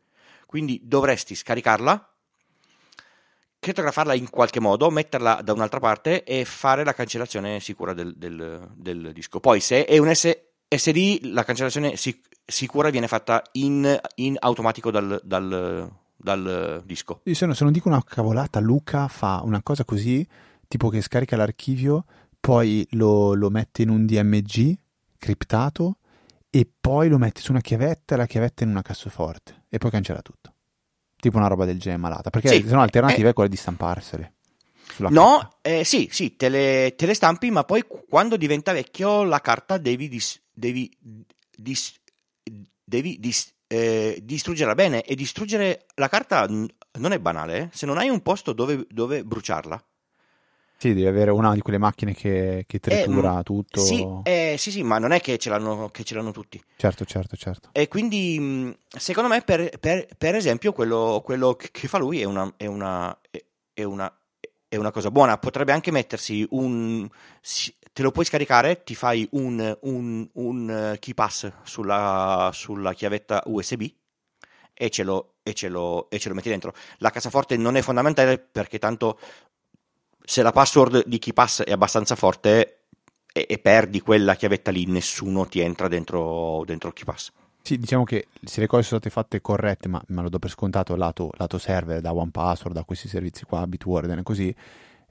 Quindi 0.48 0.82
dovresti 0.84 1.36
scaricarla, 1.36 2.12
criptografarla 3.60 4.16
in 4.16 4.28
qualche 4.32 4.60
modo, 4.60 4.90
metterla 4.90 5.42
da 5.44 5.54
un'altra 5.54 5.80
parte 5.80 6.24
e 6.24 6.44
fare 6.44 6.84
la 6.84 6.96
cancellazione 6.96 7.60
sicura 7.60 7.94
del, 7.94 8.16
del, 8.18 8.68
del 8.74 9.12
disco. 9.14 9.40
Poi 9.40 9.60
se 9.60 9.86
è 9.86 10.00
un 10.00 10.12
S- 10.14 10.36
SD, 10.68 11.26
la 11.26 11.44
cancellazione 11.44 11.96
sic- 11.96 12.36
sicura 12.44 12.90
viene 12.90 13.08
fatta 13.08 13.44
in, 13.52 13.96
in 14.16 14.38
automatico 14.40 14.90
dal, 14.90 15.22
dal, 15.24 15.88
dal 16.18 16.82
disco. 16.84 17.22
Se 17.26 17.46
non, 17.46 17.54
se 17.54 17.64
non 17.64 17.72
dico 17.72 17.90
una 17.90 18.04
cavolata, 18.04 18.60
Luca 18.60 19.08
fa 19.08 19.42
una 19.44 19.62
cosa 19.62 19.86
così, 19.86 20.28
tipo 20.68 20.90
che 20.90 21.00
scarica 21.02 21.36
l'archivio, 21.36 22.06
poi 22.40 22.88
lo, 22.94 23.36
lo 23.36 23.52
mette 23.52 23.84
in 23.84 23.90
un 23.90 24.08
DMG 24.08 24.80
criptato 25.22 26.00
e 26.50 26.68
poi 26.80 27.08
lo 27.08 27.20
mette 27.20 27.42
su 27.42 27.52
una 27.52 27.62
chiavetta 27.62 28.16
e 28.16 28.18
la 28.18 28.26
chiavetta 28.26 28.64
in 28.64 28.72
una 28.72 28.82
cassaforte 28.82 29.66
e 29.70 29.78
poi 29.78 29.92
cancella 29.92 30.22
tutto. 30.24 30.56
Tipo 31.16 31.38
una 31.38 31.48
roba 31.48 31.66
del 31.66 31.80
genere 31.80 32.02
malata, 32.02 32.32
perché 32.32 32.50
Sì, 32.50 32.64
se 32.64 32.72
no 32.72 32.80
l'alternativa 32.80 33.28
eh. 33.28 33.32
è 33.32 33.34
quella 33.34 33.50
di 33.50 33.56
stamparsele. 33.56 34.34
No, 35.10 35.58
eh, 35.62 35.84
sì, 35.84 36.10
sì, 36.12 36.36
te 36.36 36.50
le, 36.50 36.96
te 36.98 37.06
le 37.06 37.14
stampi, 37.14 37.52
ma 37.52 37.64
poi 37.64 37.84
qu- 37.84 38.06
quando 38.10 38.36
diventa 38.36 38.74
vecchio 38.74 39.24
la 39.24 39.40
carta 39.40 39.78
devi, 39.78 40.10
dis- 40.10 40.42
devi, 40.52 40.92
dis- 41.56 41.94
devi 42.84 43.20
dis- 43.20 43.54
eh, 43.68 44.20
distruggerla 44.22 44.76
bene 44.76 45.04
e 45.04 45.16
distruggere 45.16 45.86
la 45.96 46.10
carta 46.10 46.46
non 46.48 47.12
è 47.12 47.20
banale, 47.20 47.58
eh. 47.58 47.70
se 47.72 47.86
non 47.86 47.98
hai 48.00 48.10
un 48.10 48.22
posto 48.22 48.52
dove, 48.52 48.86
dove 48.90 49.24
bruciarla. 49.24 49.86
Sì, 50.82 50.96
devi 50.96 51.06
avere 51.06 51.30
una 51.30 51.54
di 51.54 51.62
quelle 51.62 51.78
macchine 51.78 52.16
che, 52.16 52.64
che 52.66 52.80
tritura 52.80 53.36
mm, 53.38 53.42
tutto. 53.42 53.80
Sì, 53.82 54.04
eh, 54.24 54.56
sì, 54.58 54.72
sì, 54.72 54.82
ma 54.82 54.98
non 54.98 55.12
è 55.12 55.22
che 55.22 55.38
ce 55.38 55.52
l'hanno, 55.52 55.90
che 55.90 56.04
ce 56.04 56.16
l'hanno 56.16 56.32
tutti. 56.32 56.60
Certo, 56.76 57.06
certo, 57.06 57.36
certo. 57.36 57.70
E 57.72 57.88
quindi, 57.88 58.40
mh, 58.40 58.78
secondo 58.98 59.30
me, 59.30 59.42
per, 59.44 59.78
per- 59.78 60.08
per 60.18 60.34
esempio, 60.34 60.74
quello, 60.74 61.22
quello 61.24 61.54
che 61.56 61.88
fa 61.88 62.00
lui 62.00 62.20
è 62.22 62.24
una, 62.24 62.52
è, 62.58 62.66
una, 62.66 63.16
è- 63.76 63.84
una- 63.84 64.12
è 64.68 64.76
una 64.76 64.90
cosa 64.90 65.12
buona. 65.12 65.38
Potrebbe 65.38 65.72
anche 65.72 65.92
mettersi 65.92 66.48
un. 66.50 67.08
Te 67.94 68.02
lo 68.02 68.10
puoi 68.10 68.26
scaricare, 68.26 68.82
ti 68.82 68.96
fai 68.96 69.28
un, 69.34 69.78
un, 69.82 70.28
un 70.34 70.70
eh, 70.94 70.98
key 70.98 71.14
pass 71.14 71.52
sulla, 71.62 72.50
sulla 72.56 72.94
chiavetta 72.94 73.44
USB 73.46 73.84
e 74.74 74.90
ce, 74.90 75.04
lo, 75.04 75.36
e, 75.44 75.54
ce 75.54 75.70
lo, 75.70 76.10
e 76.10 76.18
ce 76.18 76.28
lo 76.30 76.34
metti 76.34 76.50
dentro. 76.50 76.74
La 76.98 77.12
cassaforte 77.12 77.56
non 77.56 77.76
è 77.76 77.82
fondamentale 77.84 78.40
perché 78.40 78.80
tanto 78.80 79.20
se 80.24 80.42
la 80.42 80.52
password 80.52 81.06
di 81.06 81.20
key 81.20 81.34
pass 81.34 81.64
è 81.64 81.72
abbastanza 81.72 82.16
forte 82.16 82.86
e, 83.32 83.46
e 83.50 83.60
perdi 83.60 84.02
quella 84.02 84.36
chiavetta 84.36 84.72
lì, 84.72 84.86
nessuno 84.86 85.46
ti 85.48 85.60
entra 85.60 85.88
dentro, 85.88 86.64
dentro 86.66 86.90
il 86.90 86.94
key 86.96 87.06
pass. 87.06 87.32
Sì, 87.64 87.78
diciamo 87.78 88.04
che 88.04 88.28
se 88.44 88.60
le 88.60 88.68
cose 88.68 88.84
sono 88.84 89.00
state 89.00 89.14
fatte 89.14 89.40
corrette, 89.40 89.88
ma 89.88 90.02
me 90.08 90.22
lo 90.24 90.30
do 90.30 90.40
per 90.40 90.50
scontato 90.50 90.96
lato, 90.96 91.30
lato 91.38 91.58
server, 91.60 92.02
da 92.02 92.14
OnePassword, 92.14 92.76
da 92.76 92.84
questi 92.84 93.08
servizi 93.08 93.46
qua, 93.46 93.68
Bitwarden 93.68 94.24
così, 94.24 94.54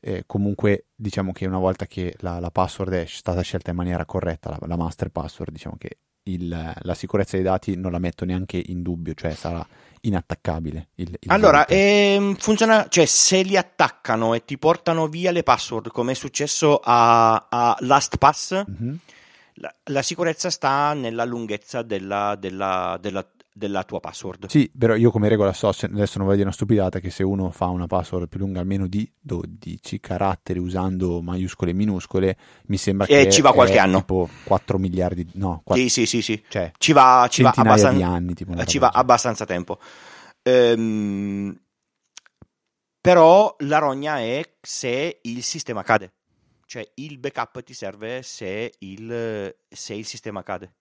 eh, 0.00 0.24
comunque 0.26 0.86
diciamo 0.94 1.30
che 1.32 1.46
una 1.46 1.58
volta 1.58 1.86
che 1.86 2.14
la, 2.18 2.40
la 2.40 2.50
password 2.50 2.92
è 2.92 3.04
stata 3.06 3.42
scelta 3.42 3.70
in 3.70 3.76
maniera 3.76 4.04
corretta, 4.04 4.50
la, 4.50 4.66
la 4.66 4.76
master 4.76 5.10
password, 5.10 5.52
diciamo 5.52 5.76
che 5.78 5.98
il- 6.24 6.74
la 6.76 6.94
sicurezza 6.94 7.36
dei 7.36 7.44
dati 7.44 7.76
non 7.76 7.92
la 7.92 7.98
metto 7.98 8.24
neanche 8.24 8.60
in 8.66 8.82
dubbio, 8.82 9.14
cioè 9.14 9.32
sarà 9.34 9.64
inattaccabile. 10.02 10.88
Il, 10.96 11.16
il 11.20 11.30
Allora, 11.30 11.66
ehm, 11.66 12.34
funziona, 12.36 12.86
cioè 12.88 13.04
se 13.06 13.42
li 13.42 13.56
attaccano 13.56 14.34
e 14.34 14.44
ti 14.44 14.56
portano 14.58 15.06
via 15.08 15.30
le 15.30 15.42
password, 15.42 15.88
come 15.90 16.12
è 16.12 16.14
successo 16.14 16.80
a, 16.82 17.46
a 17.48 17.76
LastPass, 17.80 18.62
Mhm. 18.66 18.98
la, 19.54 19.74
la 19.84 20.02
sicurezza 20.02 20.48
sta 20.50 20.94
nella 20.94 21.24
lunghezza 21.24 21.82
della, 21.82 22.34
della- 22.36 22.96
della- 23.00 23.26
della 23.60 23.84
tua 23.84 24.00
password. 24.00 24.46
Sì, 24.48 24.70
però 24.76 24.94
io 24.96 25.10
come 25.10 25.28
regola 25.28 25.52
so, 25.52 25.68
adesso 25.68 26.16
non 26.16 26.24
voglio 26.24 26.36
dire 26.36 26.42
una 26.44 26.52
stupidata, 26.52 26.98
che 26.98 27.10
se 27.10 27.22
uno 27.22 27.50
fa 27.50 27.66
una 27.66 27.86
password 27.86 28.26
più 28.26 28.38
lunga 28.40 28.58
almeno 28.60 28.86
di 28.86 29.08
12 29.20 30.00
caratteri 30.00 30.58
usando 30.58 31.20
maiuscole 31.20 31.72
e 31.72 31.74
minuscole, 31.74 32.36
mi 32.68 32.78
sembra 32.78 33.06
E 33.06 33.24
che 33.24 33.30
ci 33.30 33.42
va 33.42 33.52
qualche 33.52 33.78
anno. 33.78 33.98
tipo 33.98 34.28
4 34.44 34.78
miliardi, 34.78 35.28
no, 35.34 35.60
qua- 35.62 35.76
Sì, 35.76 35.90
sì, 35.90 36.06
sì, 36.06 36.22
sì. 36.22 36.42
cioè 36.48 36.72
Ci 36.78 36.92
va, 36.92 37.28
ci 37.30 37.42
va, 37.42 37.52
abbastan- 37.54 37.96
di 37.96 38.02
anni, 38.02 38.32
tipo 38.34 38.52
una 38.52 38.64
ci 38.64 38.78
va 38.78 38.88
abbastanza 38.88 39.44
tempo. 39.44 39.78
Ehm, 40.42 41.54
però 42.98 43.54
la 43.60 43.78
rogna 43.78 44.18
è 44.20 44.56
se 44.62 45.18
il 45.22 45.42
sistema 45.42 45.82
cade. 45.82 46.14
Cioè 46.64 46.88
il 46.94 47.18
backup 47.18 47.62
ti 47.62 47.74
serve 47.74 48.22
se 48.22 48.72
il, 48.78 49.54
se 49.68 49.94
il 49.94 50.06
sistema 50.06 50.42
cade. 50.42 50.76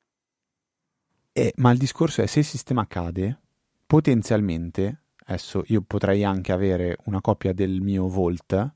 Eh, 1.40 1.54
ma 1.58 1.72
il 1.72 1.78
discorso 1.78 2.22
è 2.22 2.26
se 2.26 2.40
il 2.40 2.46
sistema 2.46 2.86
cade, 2.88 3.40
potenzialmente, 3.86 5.04
adesso 5.26 5.64
io 5.68 5.82
potrei 5.82 6.24
anche 6.24 6.52
avere 6.52 6.98
una 7.06 7.22
copia 7.22 7.54
del 7.54 7.82
mio 7.82 8.08
Volt 8.08 8.74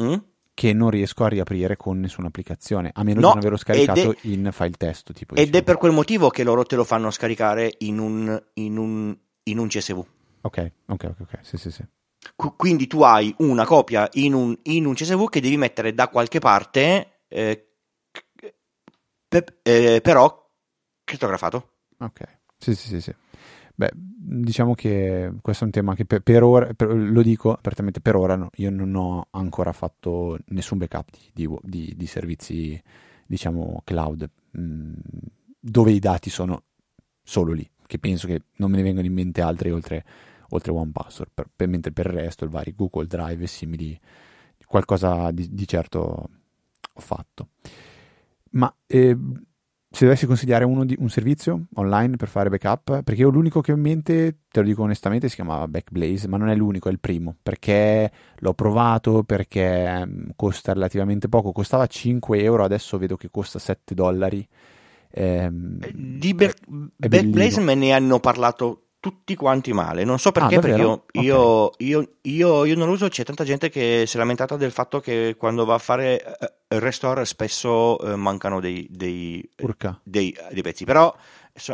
Mm? 0.00 0.14
che 0.54 0.72
non 0.72 0.90
riesco 0.90 1.24
a 1.24 1.28
riaprire 1.28 1.76
con 1.76 1.98
nessuna 1.98 2.28
applicazione, 2.28 2.90
a 2.94 3.02
meno 3.02 3.20
No, 3.20 3.26
di 3.28 3.32
non 3.32 3.38
averlo 3.38 3.56
scaricato 3.56 4.12
è- 4.12 4.16
in 4.22 4.48
file 4.52 4.70
testo. 4.76 5.12
Tipo, 5.12 5.34
Ed 5.34 5.40
è 5.42 5.44
diciamo. 5.46 5.64
per 5.64 5.76
quel 5.76 5.92
motivo 5.92 6.28
che 6.30 6.44
loro 6.44 6.62
te 6.64 6.76
lo 6.76 6.84
fanno 6.84 7.10
scaricare 7.10 7.74
in 7.78 7.98
un, 7.98 8.40
in 8.54 8.76
un, 8.76 9.16
in 9.44 9.58
un 9.58 9.66
CSV. 9.68 9.98
Ok, 10.42 10.72
ok, 10.86 11.04
ok, 11.04 11.20
ok, 11.20 11.38
sì, 11.42 11.56
sì, 11.56 11.70
sì. 11.70 11.84
Qu- 12.36 12.54
Quindi 12.56 12.86
tu 12.86 13.02
hai 13.02 13.34
una 13.38 13.64
copia 13.64 14.08
in 14.14 14.34
un, 14.34 14.56
in 14.64 14.84
un 14.86 14.94
CSV 14.94 15.28
che 15.28 15.40
devi 15.40 15.56
mettere 15.56 15.94
da 15.94 16.08
qualche 16.08 16.38
parte, 16.38 17.22
eh, 17.28 17.72
pe- 19.28 19.58
eh, 19.62 20.00
però 20.00 20.48
criptografato. 21.04 21.77
Ok, 22.00 22.20
sì, 22.58 22.74
sì, 22.74 22.88
sì, 22.88 23.00
sì. 23.00 23.14
Beh, 23.74 23.90
diciamo 23.94 24.74
che 24.74 25.32
questo 25.40 25.62
è 25.64 25.66
un 25.66 25.72
tema 25.72 25.94
che 25.94 26.04
per, 26.04 26.20
per 26.22 26.42
ora, 26.42 26.72
per- 26.74 26.92
lo 26.94 27.22
dico 27.22 27.52
apertamente, 27.52 28.00
per 28.00 28.16
ora 28.16 28.36
no, 28.36 28.50
io 28.56 28.70
non 28.70 28.94
ho 28.94 29.26
ancora 29.30 29.72
fatto 29.72 30.38
nessun 30.48 30.78
backup 30.78 31.10
di, 31.32 31.46
di- 31.46 31.56
di- 31.62 31.94
di 31.96 32.06
servizi, 32.06 32.80
diciamo, 33.26 33.82
cloud, 33.84 34.28
mh, 34.52 34.92
dove 35.60 35.92
i 35.92 35.98
dati 36.00 36.30
sono 36.30 36.62
solo 37.22 37.52
lì, 37.52 37.68
che 37.86 37.98
penso 37.98 38.26
che 38.26 38.42
non 38.56 38.70
me 38.70 38.76
ne 38.78 38.82
vengano 38.82 39.06
in 39.06 39.12
mente 39.14 39.40
altri 39.42 39.70
oltre, 39.70 40.04
oltre 40.50 40.72
OnePassword, 40.72 41.30
per, 41.34 41.48
per- 41.54 41.68
mentre 41.68 41.92
per 41.92 42.06
il 42.06 42.12
resto, 42.12 42.44
il 42.44 42.50
vari 42.50 42.74
Google 42.76 43.06
Drive 43.06 43.42
e 43.44 43.46
simili, 43.48 43.98
qualcosa 44.66 45.30
di, 45.30 45.48
di 45.52 45.66
certo 45.66 46.00
ho 46.94 47.00
fatto. 47.00 47.48
Ma 48.50 48.74
eh, 48.86 49.16
se 49.90 50.04
dovessi 50.04 50.26
consigliare 50.26 50.64
uno 50.64 50.84
di, 50.84 50.94
un 50.98 51.08
servizio 51.08 51.66
online 51.74 52.16
per 52.16 52.28
fare 52.28 52.50
backup, 52.50 53.02
perché 53.02 53.22
io 53.22 53.30
l'unico 53.30 53.62
che 53.62 53.72
ho 53.72 53.74
in 53.74 53.80
mente, 53.80 54.40
te 54.50 54.60
lo 54.60 54.66
dico 54.66 54.82
onestamente, 54.82 55.28
si 55.28 55.34
chiamava 55.36 55.66
Backblaze, 55.66 56.28
ma 56.28 56.36
non 56.36 56.50
è 56.50 56.54
l'unico, 56.54 56.88
è 56.88 56.92
il 56.92 57.00
primo, 57.00 57.36
perché 57.42 58.10
l'ho 58.36 58.52
provato, 58.52 59.22
perché 59.22 60.04
mm, 60.04 60.28
costa 60.36 60.74
relativamente 60.74 61.28
poco, 61.28 61.52
costava 61.52 61.86
5 61.86 62.42
euro, 62.42 62.64
adesso 62.64 62.98
vedo 62.98 63.16
che 63.16 63.30
costa 63.30 63.58
7 63.58 63.94
dollari. 63.94 64.46
Ehm, 65.10 65.78
Di 65.94 66.34
Back- 66.34 66.66
Backblaze 66.68 67.60
me 67.62 67.74
ne 67.74 67.92
hanno 67.92 68.20
parlato 68.20 68.87
tutti 69.08 69.34
quanti 69.34 69.72
male. 69.72 70.04
Non 70.04 70.18
so 70.18 70.32
perché, 70.32 70.56
Ah, 70.56 70.60
perché 70.60 70.76
io, 70.80 71.04
davvero? 71.12 71.72
io, 71.78 71.98
io, 72.00 72.08
io- 72.22 72.64
io 72.64 72.76
non 72.76 72.86
lo 72.88 72.92
uso. 72.92 73.08
C'è 73.08 73.24
tanta 73.24 73.44
gente 73.44 73.70
che 73.70 74.04
si 74.06 74.16
è 74.16 74.18
lamentata 74.18 74.56
del 74.56 74.70
fatto 74.72 75.00
che 75.00 75.34
quando 75.38 75.64
va 75.64 75.74
a 75.74 75.78
fare 75.78 76.22
eh, 76.38 76.78
restore 76.78 77.24
spesso 77.24 77.98
eh, 78.00 78.16
mancano 78.16 78.60
dei, 78.60 78.86
dei, 78.90 79.48
dei, 80.02 80.36
dei 80.50 80.62
pezzi. 80.62 80.84
Però 80.84 81.14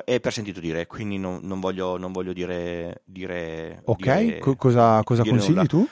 è 0.04 0.20
per 0.20 0.32
sentito 0.32 0.60
dire, 0.60 0.86
quindi 0.86 1.18
non, 1.18 1.40
non 1.42 1.58
voglio, 1.60 1.96
non 1.98 2.12
voglio 2.12 2.32
dire, 2.32 3.02
dire. 3.04 3.82
Ok, 3.84 4.16
dire- 4.18 4.38
co- 4.38 4.56
cosa, 4.56 5.02
cosa 5.02 5.22
dire 5.22 5.34
consigli 5.34 5.54
nulla. 5.54 5.66
tu? 5.66 5.86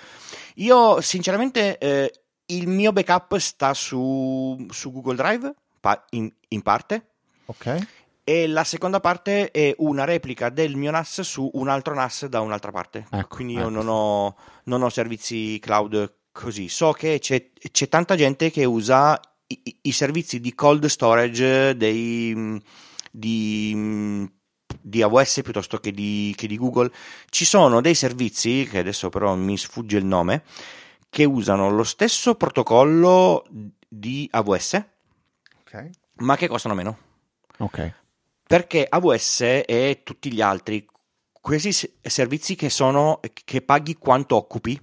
Io, 0.57 1.01
sinceramente, 1.01 1.78
eh, 1.78 2.12
il 2.47 2.68
mio 2.68 2.93
backup 2.93 3.36
sta 3.38 3.74
su, 3.74 4.66
su 4.70 4.93
Google 4.93 5.16
Drive, 5.16 5.55
pa- 5.80 6.05
in, 6.11 6.30
in 6.49 6.62
parte. 6.62 7.07
Ok, 7.47 7.86
E 8.25 8.47
la 8.47 8.62
seconda 8.64 9.01
parte 9.01 9.51
è 9.51 9.75
una 9.79 10.05
replica 10.05 10.49
del 10.49 10.77
mio 10.77 10.91
NAS 10.93 11.23
su 11.23 11.51
un 11.55 11.68
altro 11.68 11.93
NAS 11.95 12.27
da 12.27 12.41
un'altra 12.41 12.70
parte. 12.70 13.07
Ecco, 13.11 13.35
Quindi 13.37 13.55
io 13.55 13.62
ecco. 13.62 13.70
non 13.70 13.89
ho, 13.89 14.37
non 14.64 14.83
ho 14.83 14.89
servizi 14.91 15.59
cloud 15.61 16.14
così. 16.31 16.68
So 16.68 16.93
che 16.93 17.18
c'è, 17.18 17.51
c'è 17.73 17.89
tanta 17.89 18.14
gente 18.14 18.51
che 18.51 18.64
usa 18.64 19.20
i, 19.49 19.79
i- 19.83 19.93
servizi 19.93 20.39
di 20.41 20.55
cold 20.55 20.87
storage 20.87 21.77
dei, 21.77 22.62
di, 23.11 24.31
di 24.81 25.03
AWS 25.03 25.41
piuttosto 25.43 25.79
che 25.79 25.91
di, 25.91 26.33
che 26.37 26.47
di 26.47 26.57
Google. 26.57 26.93
Ci 27.29 27.45
sono 27.45 27.81
dei 27.81 27.95
servizi, 27.95 28.68
che 28.70 28.79
adesso 28.79 29.09
però 29.09 29.35
mi 29.35 29.59
sfugge 29.59 29.99
il 29.99 30.05
nome, 30.07 30.45
che 31.11 31.25
usano 31.25 31.70
lo 31.70 31.85
stesso 31.85 32.37
protocollo 32.37 33.45
di 33.89 34.29
AWS, 34.31 34.85
ok, 35.64 35.91
ma 36.18 36.37
che 36.37 36.47
costano 36.49 36.75
meno. 36.75 36.97
ok. 37.59 37.95
Perché 38.53 38.86
AWS 38.86 39.40
e 39.64 40.03
tutti 40.05 40.30
gli 40.30 40.42
altri, 40.42 40.86
questi 41.32 41.72
servizi 42.03 42.55
che 42.55 42.68
sono 42.68 43.18
che 43.32 43.62
paghi 43.62 43.94
quanto 43.94 44.36
occupi, 44.36 44.78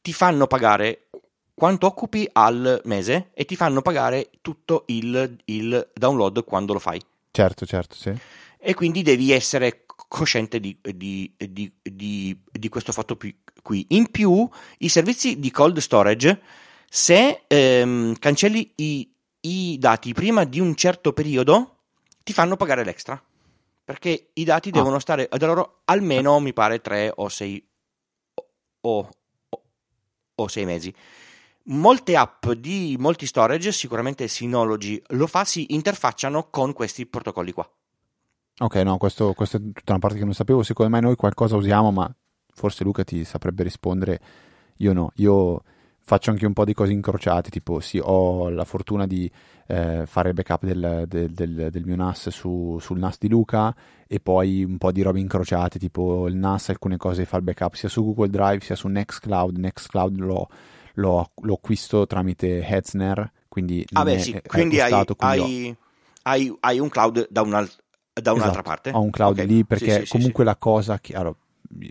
ti 0.00 0.12
fanno 0.12 0.48
pagare 0.48 1.06
quanto 1.54 1.86
occupi 1.86 2.28
al 2.32 2.80
mese 2.86 3.30
e 3.34 3.44
ti 3.44 3.54
fanno 3.54 3.82
pagare 3.82 4.30
tutto 4.40 4.82
il, 4.86 5.36
il 5.44 5.90
download 5.94 6.42
quando 6.42 6.72
lo 6.72 6.80
fai. 6.80 7.00
Certo, 7.30 7.66
certo, 7.66 7.94
sì. 7.94 8.12
E 8.58 8.74
quindi 8.74 9.02
devi 9.02 9.30
essere 9.30 9.84
cosciente 9.86 10.58
di, 10.58 10.76
di, 10.82 11.32
di, 11.38 11.72
di, 12.50 12.68
questo 12.68 12.90
fatto 12.90 13.16
qui. 13.62 13.86
In 13.90 14.10
più, 14.10 14.48
i 14.78 14.88
servizi 14.88 15.38
di 15.38 15.52
cold 15.52 15.78
storage, 15.78 16.40
se 16.90 17.44
ehm, 17.46 18.18
cancelli 18.18 18.72
i, 18.74 19.08
i 19.42 19.78
dati 19.78 20.12
prima 20.12 20.42
di 20.42 20.58
un 20.58 20.74
certo 20.74 21.12
periodo, 21.12 21.76
ti 22.22 22.32
fanno 22.32 22.56
pagare 22.56 22.84
l'extra. 22.84 23.22
Perché 23.84 24.30
i 24.34 24.44
dati 24.44 24.68
ah. 24.68 24.72
devono 24.72 24.98
stare 24.98 25.28
da 25.30 25.46
loro 25.46 25.80
almeno, 25.86 26.38
mi 26.40 26.52
pare, 26.52 26.80
tre 26.80 27.12
o 27.14 27.28
sei 27.28 27.64
o, 28.80 29.08
o, 29.48 29.62
o 30.34 30.48
sei 30.48 30.64
mesi. 30.64 30.94
Molte 31.64 32.16
app 32.16 32.48
di 32.50 32.96
molti 32.98 33.26
storage, 33.26 33.70
sicuramente 33.72 34.26
Synology 34.26 35.00
lo 35.08 35.26
fa, 35.26 35.44
si 35.44 35.74
interfacciano 35.74 36.48
con 36.50 36.72
questi 36.72 37.06
protocolli 37.06 37.52
qua. 37.52 37.68
Ok, 38.58 38.74
no, 38.76 38.98
questo, 38.98 39.32
questa 39.32 39.58
è 39.58 39.60
tutta 39.60 39.92
una 39.92 39.98
parte 39.98 40.18
che 40.18 40.24
non 40.24 40.34
sapevo. 40.34 40.62
Secondo 40.62 40.92
me 40.92 41.00
noi 41.00 41.16
qualcosa 41.16 41.56
usiamo, 41.56 41.90
ma 41.90 42.12
forse 42.54 42.84
Luca 42.84 43.04
ti 43.04 43.24
saprebbe 43.24 43.62
rispondere. 43.62 44.20
Io 44.78 44.92
no, 44.92 45.12
io 45.16 45.62
faccio 46.04 46.30
anche 46.30 46.46
un 46.46 46.52
po' 46.52 46.64
di 46.64 46.74
cose 46.74 46.92
incrociate, 46.92 47.50
tipo 47.50 47.80
sì, 47.80 48.00
ho 48.02 48.48
la 48.48 48.64
fortuna 48.64 49.06
di 49.06 49.30
eh, 49.66 50.04
fare 50.06 50.32
backup 50.32 50.64
del, 50.64 51.04
del, 51.06 51.30
del, 51.30 51.68
del 51.70 51.84
mio 51.84 51.96
NAS 51.96 52.28
su, 52.30 52.78
sul 52.80 52.98
NAS 52.98 53.18
di 53.18 53.28
Luca 53.28 53.74
e 54.06 54.20
poi 54.20 54.64
un 54.64 54.78
po' 54.78 54.92
di 54.92 55.02
robe 55.02 55.20
incrociate, 55.20 55.78
tipo 55.78 56.26
il 56.28 56.36
NAS 56.36 56.70
alcune 56.70 56.96
cose 56.96 57.24
fa 57.24 57.36
il 57.36 57.42
backup 57.42 57.74
sia 57.74 57.88
su 57.88 58.02
Google 58.04 58.28
Drive 58.28 58.60
sia 58.60 58.76
su 58.76 58.88
Nextcloud. 58.88 59.56
Nextcloud 59.56 60.18
lo 60.18 60.48
lo, 60.94 61.30
lo 61.42 61.54
acquisto 61.54 62.06
tramite 62.06 62.66
Hetzner, 62.66 63.30
quindi, 63.48 63.84
ah 63.92 64.02
beh, 64.02 64.18
sì. 64.18 64.40
quindi, 64.46 64.78
costato, 64.78 65.14
hai, 65.18 65.38
quindi 65.38 65.76
hai, 66.22 66.46
hai, 66.46 66.56
hai, 66.60 66.78
un 66.78 66.88
cloud 66.88 67.26
da, 67.30 67.42
un 67.42 67.54
alt- 67.54 67.82
da 68.12 68.32
un'altra 68.32 68.60
esatto. 68.60 68.68
parte? 68.68 68.90
Ho 68.90 69.00
un 69.00 69.10
cloud 69.10 69.38
okay. 69.38 69.46
lì 69.46 69.64
perché 69.64 70.00
sì, 70.00 70.06
sì, 70.06 70.10
comunque 70.12 70.44
la 70.44 70.56
cosa 70.56 70.98
che... 70.98 71.14
Allora, 71.14 71.36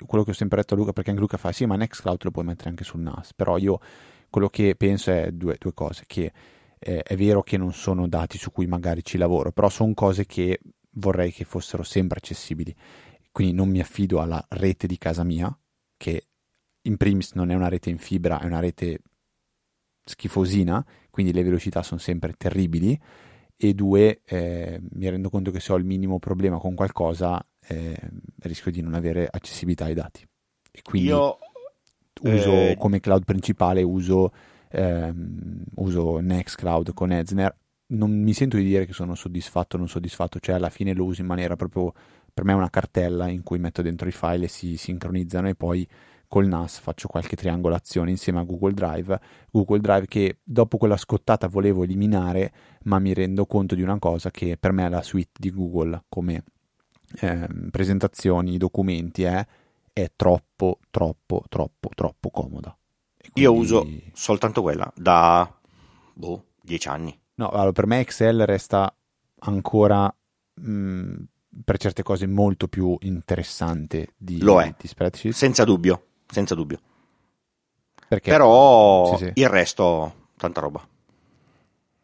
quello 0.06 0.24
che 0.24 0.32
ho 0.32 0.34
sempre 0.34 0.60
detto 0.60 0.74
a 0.74 0.78
Luca, 0.78 0.94
perché 0.94 1.10
anche 1.10 1.22
Luca 1.22 1.38
fa 1.38 1.52
sì, 1.52 1.66
ma 1.66 1.76
Nextcloud 1.76 2.24
lo 2.24 2.32
puoi 2.32 2.46
mettere 2.46 2.70
anche 2.70 2.84
sul 2.84 3.02
NAS, 3.02 3.34
però 3.34 3.58
io 3.58 3.80
quello 4.30 4.50
che 4.50 4.76
penso 4.76 5.12
è 5.12 5.32
due, 5.32 5.58
due 5.60 5.74
cose, 5.74 6.04
che 6.08 6.32
eh, 6.80 7.04
è 7.04 7.16
vero 7.16 7.44
che 7.44 7.58
non 7.58 7.74
sono 7.74 8.08
dati 8.08 8.38
su 8.38 8.52
cui 8.52 8.66
magari 8.66 9.04
ci 9.04 9.18
lavoro, 9.18 9.52
però 9.52 9.70
sono 9.70 9.94
cose 9.94 10.26
che 10.26 10.60
vorrei 10.92 11.32
che 11.32 11.44
fossero 11.44 11.84
sempre 11.84 12.18
accessibili, 12.18 12.76
quindi 13.32 13.54
non 13.54 13.70
mi 13.70 13.80
affido 13.80 14.20
alla 14.20 14.44
rete 14.50 14.88
di 14.88 14.98
casa 14.98 15.24
mia, 15.24 15.56
che 15.98 16.28
in 16.84 16.98
primis 16.98 17.34
non 17.34 17.52
è 17.52 17.56
una 17.56 17.70
rete 17.70 17.90
in 17.90 17.98
fibra, 17.98 18.40
è 18.40 18.46
una 18.46 18.60
rete 18.60 19.02
schifosina, 20.04 20.84
quindi 21.10 21.32
le 21.34 21.44
velocità 21.44 21.84
sono 21.84 22.00
sempre 22.00 22.34
terribili, 22.34 23.00
e 23.56 23.74
due, 23.76 24.22
eh, 24.26 24.82
mi 24.94 25.08
rendo 25.08 25.30
conto 25.30 25.52
che 25.52 25.60
se 25.60 25.72
ho 25.72 25.76
il 25.76 25.86
minimo 25.86 26.18
problema 26.18 26.58
con 26.58 26.74
qualcosa, 26.74 27.46
eh, 27.72 27.98
rischio 28.42 28.72
di 28.72 28.82
non 28.82 28.94
avere 28.94 29.28
accessibilità 29.30 29.86
ai 29.86 29.94
dati. 29.94 30.28
E 30.72 30.82
quindi 30.82 31.10
Io, 31.10 31.38
uso 32.22 32.52
eh... 32.52 32.76
come 32.78 33.00
cloud 33.00 33.24
principale, 33.24 33.82
uso, 33.82 34.32
ehm, 34.70 35.64
uso 35.76 36.20
Nextcloud 36.20 36.94
con 36.94 37.12
Ezner. 37.12 37.56
Non 37.88 38.12
mi 38.12 38.34
sento 38.34 38.58
di 38.58 38.64
dire 38.64 38.86
che 38.86 38.94
sono 38.94 39.16
soddisfatto 39.16 39.76
o 39.76 39.80
non 39.80 39.90
soddisfatto, 39.90 40.40
cioè 40.40 40.56
alla 40.56 40.70
fine 40.70 40.94
lo 40.94 41.04
uso 41.06 41.22
in 41.22 41.28
maniera 41.28 41.56
proprio, 41.56 41.94
per 42.34 42.46
me 42.46 42.54
è 42.54 42.56
una 42.56 42.70
cartella 42.70 43.28
in 43.28 43.44
cui 43.44 43.60
metto 43.60 43.82
dentro 43.82 44.08
i 44.08 44.14
file 44.14 44.46
e 44.46 44.48
si 44.48 44.78
sincronizzano 44.78 45.50
e 45.50 45.56
poi 45.56 45.86
col 46.28 46.48
NAS 46.48 46.80
faccio 46.80 47.10
qualche 47.10 47.36
triangolazione 47.36 48.10
insieme 48.10 48.40
a 48.40 48.44
Google 48.44 48.72
Drive, 48.72 49.20
Google 49.52 49.82
Drive 49.82 50.06
che 50.06 50.38
dopo 50.42 50.78
quella 50.78 50.96
scottata 50.96 51.50
volevo 51.50 51.84
eliminare, 51.84 52.54
ma 52.84 53.00
mi 53.00 53.14
rendo 53.14 53.46
conto 53.46 53.76
di 53.76 53.82
una 53.82 54.00
cosa 54.00 54.32
che 54.32 54.56
per 54.58 54.72
me 54.72 54.86
è 54.86 54.90
la 54.90 55.02
suite 55.02 55.32
di 55.38 55.52
Google 55.52 56.06
come 56.08 56.46
eh, 57.20 57.48
presentazioni, 57.70 58.58
documenti 58.58 59.24
è, 59.24 59.46
è 59.92 60.12
troppo, 60.16 60.80
troppo, 60.90 61.44
troppo, 61.50 61.90
troppo 61.96 62.30
comoda. 62.30 62.76
Quindi... 63.18 63.42
Io 63.42 63.54
uso 63.54 63.88
soltanto 64.14 64.62
quella 64.62 64.92
da 64.96 65.52
boh, 66.14 66.46
dieci 66.62 66.88
anni. 66.88 67.18
No, 67.36 67.50
allora, 67.50 67.72
per 67.72 67.86
me 67.88 68.00
Excel 68.00 68.46
resta 68.46 68.94
ancora 69.40 70.14
mh, 70.54 70.72
mm, 70.72 71.14
per 71.64 71.78
certe 71.78 72.04
cose 72.04 72.28
molto 72.28 72.68
più 72.68 72.96
interessante 73.02 74.14
di, 74.18 74.40
Lo 74.42 74.62
è. 74.62 74.74
di. 74.78 75.32
Senza 75.32 75.64
dubbio 75.64 76.06
senza 76.32 76.56
dubbio. 76.56 76.80
Perché? 78.08 78.32
Però 78.32 79.16
sì, 79.16 79.26
sì. 79.26 79.32
il 79.36 79.50
resto, 79.50 80.30
tanta 80.38 80.62
roba. 80.62 80.86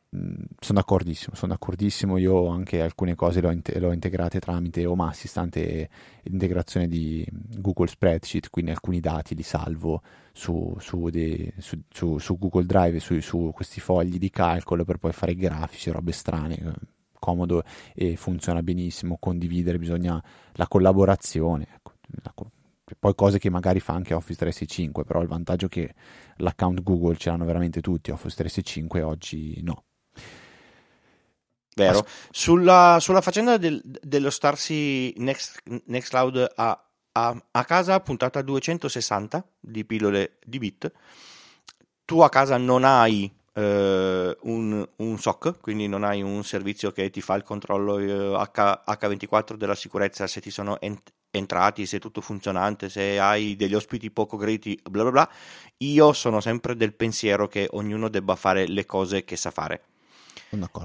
Sono 0.09 0.79
d'accordissimo, 0.79 1.35
sono 1.35 1.51
d'accordissimo. 1.51 2.17
Io 2.17 2.47
anche 2.47 2.81
alcune 2.81 3.13
cose 3.15 3.41
le 3.41 3.47
ho, 3.47 3.51
in- 3.51 3.61
ho 3.83 3.91
integrate 3.91 4.39
tramite 4.39 4.85
Home 4.85 5.03
Assistant 5.03 5.55
e 5.57 5.89
l'integrazione 6.23 6.87
di 6.87 7.25
Google 7.57 7.87
Spreadsheet, 7.87 8.49
quindi 8.49 8.71
alcuni 8.71 8.99
dati 8.99 9.35
li 9.35 9.43
salvo 9.43 10.01
su, 10.31 10.75
su, 10.79 11.09
de- 11.09 11.53
su, 11.57 12.17
su 12.17 12.37
Google 12.37 12.65
Drive, 12.65 12.99
su, 12.99 13.51
questi 13.53 13.79
fogli 13.81 14.17
di 14.17 14.29
calcolo 14.29 14.85
per 14.85 14.97
poi 14.97 15.11
fare 15.11 15.35
grafici, 15.35 15.91
robe 15.91 16.11
strane 16.13 16.95
comodo 17.19 17.63
e 17.93 18.15
funziona 18.15 18.63
benissimo. 18.63 19.17
Condividere 19.19 19.77
bisogna 19.77 20.23
la 20.53 20.67
collaborazione. 20.67 21.67
Ecco, 21.75 21.93
la 22.23 22.31
co- 22.33 22.51
poi 22.97 23.15
cose 23.15 23.37
che 23.39 23.49
magari 23.49 23.81
fa 23.81 23.93
anche 23.93 24.13
Office 24.13 24.39
365, 24.39 25.03
però 25.03 25.21
il 25.21 25.27
vantaggio 25.27 25.65
è 25.65 25.69
che 25.69 25.93
l'account 26.37 26.81
Google 26.81 27.17
ce 27.17 27.29
l'hanno 27.29 27.45
veramente 27.45 27.81
tutti, 27.81 28.11
Office 28.11 28.35
365 28.35 29.01
oggi 29.01 29.61
no. 29.61 29.83
Vero. 31.77 32.05
Sulla, 32.31 32.97
sulla 32.99 33.21
faccenda 33.21 33.57
del, 33.57 33.81
dello 33.83 34.29
starsi 34.29 35.13
Next, 35.17 35.61
Nextcloud 35.85 36.53
a, 36.55 36.85
a, 37.11 37.43
a, 37.51 37.65
casa, 37.65 37.99
puntata 37.99 38.41
260 38.41 39.45
di 39.59 39.85
pillole 39.85 40.37
di 40.43 40.57
bit, 40.57 40.91
tu 42.03 42.21
a 42.21 42.29
casa 42.29 42.57
non 42.57 42.83
hai 42.83 43.31
eh, 43.53 44.37
un, 44.41 44.89
un, 44.95 45.19
SOC, 45.19 45.59
quindi 45.61 45.87
non 45.87 46.03
hai 46.03 46.21
un 46.21 46.43
servizio 46.43 46.91
che 46.91 47.09
ti 47.09 47.21
fa 47.21 47.35
il 47.35 47.43
controllo 47.43 47.99
eh, 47.99 48.35
H, 48.35 48.83
H24 48.85 49.53
della 49.53 49.75
sicurezza 49.75 50.25
se 50.25 50.41
ti 50.41 50.49
sono 50.49 50.79
ent- 50.79 51.13
entrati, 51.29 51.85
se 51.85 51.97
è 51.97 51.99
tutto 51.99 52.21
funzionante, 52.21 52.89
se 52.89 53.19
hai 53.19 53.55
degli 53.55 53.75
ospiti 53.75 54.09
poco 54.09 54.37
greti, 54.37 54.79
bla 54.89 55.03
bla 55.03 55.11
bla. 55.11 55.29
Io 55.77 56.13
sono 56.13 56.39
sempre 56.41 56.75
del 56.75 56.93
pensiero 56.93 57.47
che 57.47 57.67
ognuno 57.71 58.09
debba 58.09 58.35
fare 58.35 58.67
le 58.67 58.85
cose 58.85 59.23
che 59.23 59.35
sa 59.35 59.51
fare. 59.51 59.83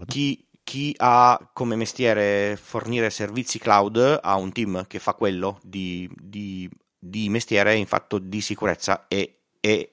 Chi, 0.06 0.44
chi 0.64 0.94
ha 0.98 1.50
come 1.52 1.76
mestiere 1.76 2.56
fornire 2.60 3.10
servizi 3.10 3.58
cloud 3.58 4.20
ha 4.22 4.36
un 4.36 4.52
team 4.52 4.86
che 4.86 4.98
fa 4.98 5.14
quello 5.14 5.58
di, 5.62 6.08
di, 6.16 6.68
di 6.98 7.28
mestiere 7.28 7.74
in 7.74 7.86
fatto 7.86 8.18
di 8.18 8.40
sicurezza 8.40 9.06
e 9.08 9.40
è, 9.60 9.88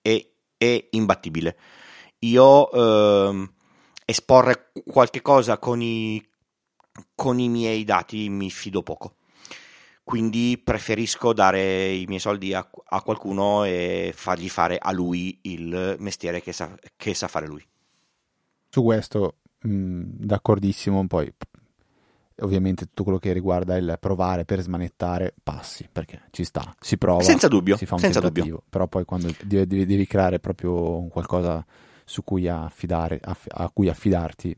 è, 0.00 0.26
è 0.56 0.88
imbattibile. 0.90 1.56
Io 2.20 2.70
eh, 2.70 3.50
esporre 4.04 4.70
qualche 4.84 5.22
cosa 5.22 5.58
con 5.58 5.82
i, 5.82 6.24
con 7.14 7.38
i 7.38 7.48
miei 7.48 7.84
dati 7.84 8.28
mi 8.28 8.50
fido 8.50 8.82
poco 8.82 9.16
quindi 10.04 10.60
preferisco 10.62 11.32
dare 11.32 11.92
i 11.92 12.06
miei 12.06 12.18
soldi 12.18 12.52
a, 12.52 12.68
a, 12.84 13.02
qualcuno 13.02 13.64
e 13.64 14.12
fargli 14.14 14.48
fare 14.48 14.76
a 14.78 14.90
lui 14.90 15.38
il 15.42 15.96
mestiere 15.98 16.42
che 16.42 16.52
sa, 16.52 16.76
che 16.96 17.14
sa 17.14 17.28
fare 17.28 17.46
lui. 17.46 17.64
Su 18.68 18.82
questo 18.82 19.36
mh, 19.62 19.70
mm, 19.70 20.02
d'accordissimo, 20.18 21.06
poi 21.06 21.32
ovviamente 22.40 22.86
tutto 22.86 23.04
quello 23.04 23.18
che 23.18 23.32
riguarda 23.32 23.76
il 23.76 23.96
provare 24.00 24.44
per 24.44 24.60
smanettare 24.60 25.34
passi, 25.42 25.88
perché 25.90 26.22
ci 26.30 26.44
sta, 26.44 26.74
si 26.80 26.96
prova, 26.96 27.22
senza 27.22 27.48
dubbio, 27.48 27.76
si 27.76 27.86
fa 27.86 27.94
un 27.94 28.00
senza 28.00 28.20
dubbio. 28.20 28.62
però 28.68 28.86
poi 28.86 29.04
quando 29.04 29.32
devi, 29.44 29.66
devi, 29.66 29.86
devi 29.86 30.06
creare 30.06 30.40
proprio 30.40 31.06
qualcosa 31.08 31.64
su 32.04 32.24
cui 32.24 32.48
affidare, 32.48 33.20
a, 33.22 33.36
a 33.48 33.70
cui 33.70 33.88
affidarti, 33.88 34.56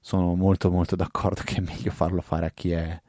sono 0.00 0.34
molto 0.34 0.70
molto 0.70 0.96
d'accordo 0.96 1.42
che 1.44 1.56
è 1.56 1.60
meglio 1.60 1.90
farlo 1.90 2.20
fare 2.20 2.46
a 2.46 2.50
chi 2.50 2.72
è 2.72 3.00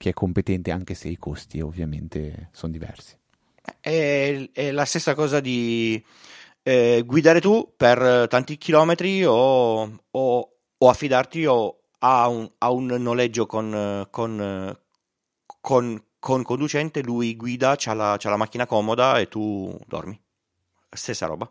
chi 0.00 0.08
è 0.08 0.14
competente 0.14 0.70
anche 0.70 0.94
se 0.94 1.08
i 1.08 1.18
costi 1.18 1.60
ovviamente 1.60 2.48
sono 2.52 2.72
diversi. 2.72 3.14
È, 3.80 4.48
è 4.50 4.70
la 4.70 4.86
stessa 4.86 5.14
cosa 5.14 5.40
di 5.40 6.02
eh, 6.62 7.02
guidare 7.04 7.38
tu 7.42 7.74
per 7.76 8.26
tanti 8.26 8.56
chilometri 8.56 9.26
o, 9.26 10.00
o, 10.10 10.52
o 10.82 10.88
affidarti 10.88 11.44
o 11.46 11.80
a, 11.98 12.28
un, 12.28 12.50
a, 12.58 12.70
un, 12.70 12.86
noleggio 12.86 13.46
con, 13.46 14.06
con, 14.10 14.78
con, 15.60 16.02
con 16.18 16.42
conducente, 16.42 17.02
lui 17.02 17.36
guida, 17.36 17.74
c'ha 17.76 17.92
la, 17.92 18.16
c'ha 18.18 18.30
la 18.30 18.36
macchina 18.36 18.66
comoda 18.66 19.18
e 19.18 19.28
tu 19.28 19.78
dormi. 19.86 20.18
Stessa 20.88 21.26
roba. 21.26 21.50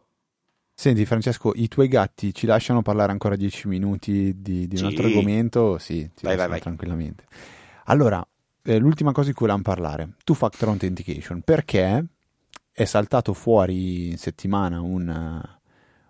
Senti 0.74 1.06
Francesco, 1.06 1.52
i 1.56 1.68
tuoi 1.68 1.88
gatti 1.88 2.34
ci 2.34 2.46
lasciano 2.46 2.82
parlare 2.82 3.12
ancora 3.12 3.36
dieci 3.36 3.68
minuti 3.68 4.42
di, 4.42 4.68
di 4.68 4.76
un 4.76 4.78
sì. 4.78 4.86
altro 4.86 5.08
argomento? 5.08 5.78
Sì, 5.78 6.10
vai, 6.22 6.38
vai, 6.38 6.48
vai. 6.48 6.62
tranquillamente. 6.62 7.26
Allora, 7.86 8.26
eh, 8.64 8.78
l'ultima 8.78 9.12
cosa 9.12 9.28
di 9.28 9.34
cui 9.34 9.46
volevamo 9.48 9.64
parlare, 9.64 10.16
Two 10.24 10.36
Factor 10.36 10.70
Authentication, 10.70 11.42
perché 11.42 12.06
è 12.72 12.86
saltato 12.86 13.34
fuori 13.34 14.10
in 14.12 14.18
settimana 14.18 14.80
una, 14.80 15.59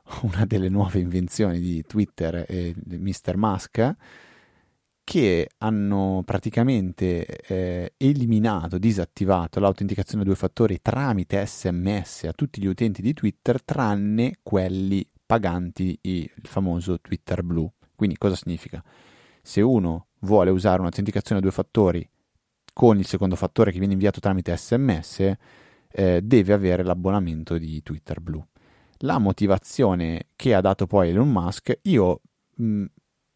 una 0.21 0.45
delle 0.45 0.69
nuove 0.69 0.99
invenzioni 0.99 1.59
di 1.59 1.83
Twitter 1.83 2.45
e 2.47 2.73
di 2.75 2.97
Mr. 2.97 3.37
Musk 3.37 3.95
che 5.03 5.49
hanno 5.57 6.21
praticamente 6.23 7.25
eh, 7.25 7.93
eliminato, 7.97 8.77
disattivato 8.77 9.59
l'autenticazione 9.59 10.21
a 10.21 10.25
due 10.25 10.35
fattori 10.35 10.79
tramite 10.83 11.43
sms 11.43 12.25
a 12.25 12.33
tutti 12.33 12.61
gli 12.61 12.67
utenti 12.67 13.01
di 13.01 13.13
Twitter 13.13 13.63
tranne 13.63 14.37
quelli 14.43 15.03
paganti 15.25 15.97
il 16.01 16.31
famoso 16.43 16.99
Twitter 16.99 17.41
blu. 17.41 17.67
Quindi 17.95 18.17
cosa 18.17 18.35
significa? 18.35 18.83
Se 19.41 19.61
uno 19.61 20.09
vuole 20.19 20.51
usare 20.51 20.79
un'autenticazione 20.79 21.39
a 21.39 21.43
due 21.43 21.51
fattori 21.51 22.07
con 22.71 22.99
il 22.99 23.07
secondo 23.07 23.35
fattore 23.35 23.71
che 23.71 23.79
viene 23.79 23.93
inviato 23.93 24.19
tramite 24.19 24.55
sms, 24.55 25.33
eh, 25.91 26.21
deve 26.21 26.53
avere 26.53 26.83
l'abbonamento 26.83 27.57
di 27.57 27.81
Twitter 27.81 28.21
blu. 28.21 28.45
La 28.99 29.17
motivazione 29.17 30.27
che 30.35 30.53
ha 30.53 30.61
dato 30.61 30.87
poi 30.87 31.09
Elon 31.09 31.31
Musk, 31.31 31.79
io 31.83 32.21
mh, 32.55 32.85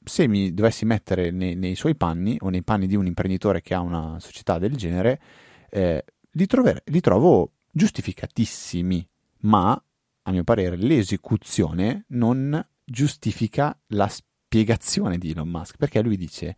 se 0.04 0.28
mi 0.28 0.54
dovessi 0.54 0.86
mettere 0.86 1.32
nei, 1.32 1.56
nei, 1.56 1.76
suoi 1.76 1.96
panni 1.96 2.38
o 2.42 2.50
nei 2.50 2.64
panni 2.64 2.88
di 2.88 2.96
un 2.96 3.06
imprenditore 3.06 3.62
che 3.62 3.74
ha 3.74 3.80
una 3.80 4.20
società 4.20 4.58
del 4.60 4.76
genere, 4.76 5.22
eh, 5.70 6.04
li, 6.32 6.46
trover- 6.46 6.84
li 6.86 7.00
trovo 7.00 7.54
giustificatissimi, 7.72 9.08
ma 9.42 9.82
a 10.26 10.32
mio 10.32 10.44
parere 10.44 10.76
l'esecuzione 10.76 12.06
non 12.10 12.66
giustifica 12.84 13.78
la 13.88 14.08
spiegazione 14.08 15.18
di 15.18 15.32
Elon 15.32 15.50
Musk, 15.50 15.78
perché 15.78 16.02
lui 16.02 16.18
dice 16.18 16.56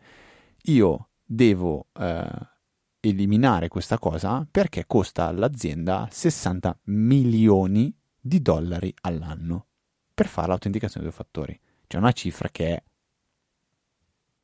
io 0.64 1.10
devo 1.24 1.88
eh, 1.98 2.28
eliminare 3.00 3.68
questa 3.68 3.98
cosa 3.98 4.46
perché 4.50 4.84
costa 4.86 5.26
all'azienda 5.26 6.08
60 6.10 6.80
milioni 6.84 7.95
di 8.26 8.42
dollari 8.42 8.92
all'anno 9.02 9.66
per 10.14 10.26
fare 10.26 10.48
l'autenticazione 10.48 11.06
dei 11.06 11.14
due 11.14 11.24
fattori. 11.24 11.58
Cioè 11.86 12.00
una 12.00 12.12
cifra 12.12 12.48
che 12.48 12.68
è 12.68 12.82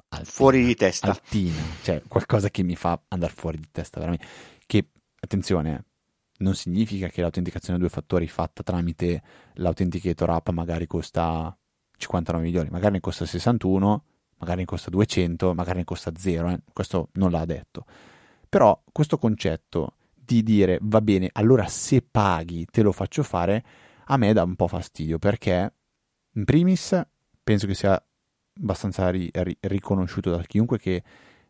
altina, 0.09 0.31
fuori 0.31 0.65
di 0.65 0.75
testa. 0.75 1.11
Altina, 1.11 1.63
cioè 1.83 2.03
qualcosa 2.07 2.51
che 2.51 2.63
mi 2.63 2.77
fa 2.77 3.01
andare 3.09 3.33
fuori 3.33 3.59
di 3.59 3.69
testa 3.71 3.99
veramente. 3.99 4.27
Che, 4.67 4.89
attenzione, 5.21 5.85
non 6.39 6.55
significa 6.55 7.09
che 7.09 7.21
l'autenticazione 7.21 7.77
a 7.77 7.81
due 7.81 7.89
fattori 7.89 8.29
fatta 8.29 8.63
tramite 8.63 9.23
l'authenticator 9.55 10.31
app 10.31 10.49
magari 10.51 10.87
costa 10.87 11.57
59 11.97 12.45
milioni, 12.45 12.69
magari 12.71 12.95
ne 12.95 13.01
costa 13.01 13.25
61, 13.25 14.05
magari 14.39 14.61
ne 14.61 14.67
costa 14.67 14.91
200, 14.91 15.55
magari 15.55 15.79
ne 15.79 15.85
costa 15.85 16.13
0, 16.15 16.51
eh? 16.51 16.61
questo 16.73 17.09
non 17.13 17.31
l'ha 17.31 17.45
detto. 17.45 17.87
Però 18.49 18.83
questo 18.93 19.19
concetto 19.19 19.95
di 20.25 20.43
dire 20.43 20.79
va 20.83 21.01
bene, 21.01 21.29
allora 21.33 21.67
se 21.67 22.03
paghi 22.03 22.67
te 22.67 22.83
lo 22.83 22.93
faccio 22.93 23.23
fare, 23.23 23.65
a 24.07 24.17
me 24.17 24.33
dà 24.33 24.43
un 24.43 24.57
po' 24.57 24.69
fastidio 24.69 25.19
perché 25.19 25.75
in 26.35 26.45
primis 26.45 27.01
penso 27.43 27.67
che 27.67 27.75
sia 27.75 28.03
abbastanza 28.61 29.11
ri- 29.11 29.31
ri- 29.33 29.57
riconosciuto 29.61 30.31
da 30.31 30.43
chiunque 30.43 30.79
che 30.79 31.03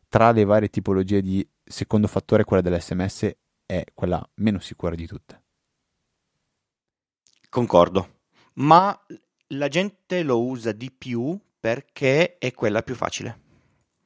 tra 0.09 0.31
le 0.31 0.44
varie 0.44 0.69
tipologie 0.69 1.23
di 1.23 1.47
secondo 1.62 2.07
fattore 2.07 2.44
quella 2.44 2.62
dell'SMS 2.62 3.31
è 3.66 3.85
quella 3.94 4.27
meno 4.35 4.59
sicura 4.59 4.94
di 4.94 5.07
tutte. 5.07 5.43
Concordo, 7.49 8.20
ma 8.55 8.99
la 9.49 9.69
gente 9.69 10.23
lo 10.23 10.43
usa 10.43 10.73
di 10.73 10.90
più 10.90 11.39
perché 11.61 12.39
è 12.39 12.53
quella 12.53 12.82
più 12.82 12.94
facile. 12.94 13.41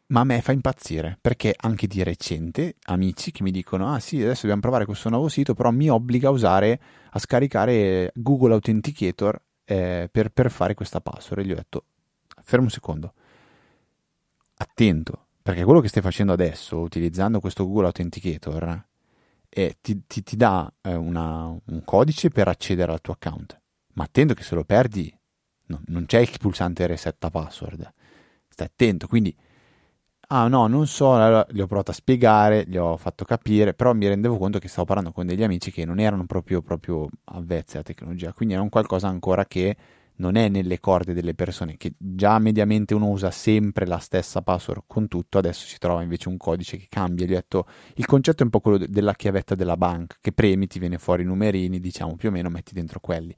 Ma 0.09 0.21
a 0.21 0.25
me 0.25 0.41
fa 0.41 0.53
impazzire 0.53 1.19
perché 1.21 1.53
anche 1.57 1.89
di 1.89 2.05
recente 2.05 2.77
amici 2.85 3.33
che 3.33 3.43
mi 3.43 3.51
dicono: 3.51 3.93
Ah, 3.93 3.99
sì, 3.99 4.17
adesso 4.23 4.43
dobbiamo 4.43 4.61
provare 4.61 4.85
questo 4.85 5.09
nuovo 5.09 5.29
sito, 5.29 5.55
però 5.55 5.71
mi 5.73 5.91
obbliga 5.91 6.29
a 6.29 6.31
usare, 6.31 6.81
a 7.11 7.19
scaricare 7.19 8.13
Google 8.15 8.53
Authenticator 8.55 9.43
eh, 9.65 10.09
per, 10.11 10.31
per 10.31 10.51
fare 10.53 10.75
questa 10.75 11.01
password. 11.01 11.43
E 11.43 11.47
gli 11.47 11.51
ho 11.51 11.57
detto: 11.57 11.85
fermo 12.45 12.67
un 12.67 12.71
secondo, 12.71 13.15
attento, 14.59 15.27
perché 15.43 15.65
quello 15.65 15.81
che 15.81 15.89
stai 15.89 16.03
facendo 16.03 16.33
adesso, 16.33 16.79
utilizzando 16.79 17.41
questo 17.41 17.67
Google 17.67 17.87
Authenticator, 17.87 18.87
è, 19.49 19.77
ti, 19.81 20.07
ti, 20.07 20.23
ti, 20.23 20.37
dà 20.37 20.73
eh, 20.83 20.95
una, 20.95 21.47
un 21.47 21.83
codice 21.85 22.29
per 22.29 22.47
accedere 22.47 22.93
al 22.93 23.01
tuo 23.01 23.15
account, 23.15 23.61
ma 23.95 24.05
attento 24.05 24.35
che 24.35 24.45
se 24.45 24.55
lo 24.55 24.63
perdi 24.63 25.13
no, 25.67 25.81
non 25.87 26.07
c'è 26.07 26.21
il 26.21 26.31
pulsante 26.39 26.87
resetta 26.87 27.29
password, 27.29 27.93
stai 28.49 28.67
attento, 28.67 29.09
quindi... 29.09 29.37
Ah 30.29 30.49
no, 30.49 30.67
non 30.67 30.89
so, 30.89 31.15
allora, 31.15 31.47
gli 31.49 31.61
ho 31.61 31.69
provato 31.69 31.93
a 31.93 31.95
spiegare, 31.95 32.65
gli 32.67 32.77
ho 32.77 32.97
fatto 32.97 33.25
capire, 33.25 33.75
però 33.75 33.93
mi 33.95 34.09
rendevo 34.09 34.39
conto 34.39 34.59
che 34.59 34.67
stavo 34.67 34.85
parlando 34.85 35.13
con 35.13 35.25
degli 35.25 35.45
amici 35.45 35.71
che 35.71 35.85
non 35.85 36.01
erano 36.01 36.27
proprio, 36.27 36.63
proprio 36.63 37.09
avvezzi 37.27 37.77
alla 37.77 37.85
tecnologia, 37.85 38.33
quindi 38.33 38.55
era 38.55 38.63
un 38.63 38.69
qualcosa 38.69 39.07
ancora 39.07 39.45
che 39.47 39.77
non 40.17 40.35
è 40.35 40.49
nelle 40.49 40.81
corde 40.81 41.13
delle 41.13 41.35
persone, 41.35 41.77
che 41.77 41.95
già 41.97 42.41
mediamente 42.41 42.93
uno 42.95 43.07
usa 43.09 43.31
sempre 43.31 43.87
la 43.87 43.99
stessa 43.99 44.43
password 44.43 44.83
con 44.89 45.07
tutto, 45.07 45.39
adesso 45.39 45.65
si 45.65 45.79
trova 45.79 46.03
invece 46.03 46.29
un 46.29 46.39
codice 46.39 46.77
che 46.77 46.87
cambia. 46.89 47.25
Gli 47.25 47.31
ho 47.33 47.35
detto, 47.37 47.67
il 47.95 48.07
concetto 48.07 48.41
è 48.41 48.45
un 48.45 48.51
po' 48.51 48.59
quello 48.59 48.79
della 48.79 49.15
chiavetta 49.15 49.55
della 49.55 49.77
banca, 49.77 50.17
che 50.21 50.33
premi, 50.33 50.67
ti 50.67 50.81
viene 50.81 50.99
fuori 50.99 51.23
i 51.23 51.27
numerini, 51.27 51.79
diciamo 51.79 52.17
più 52.17 52.31
o 52.31 52.33
meno, 52.33 52.49
metti 52.49 52.75
dentro 52.75 52.99
quelli. 52.99 53.33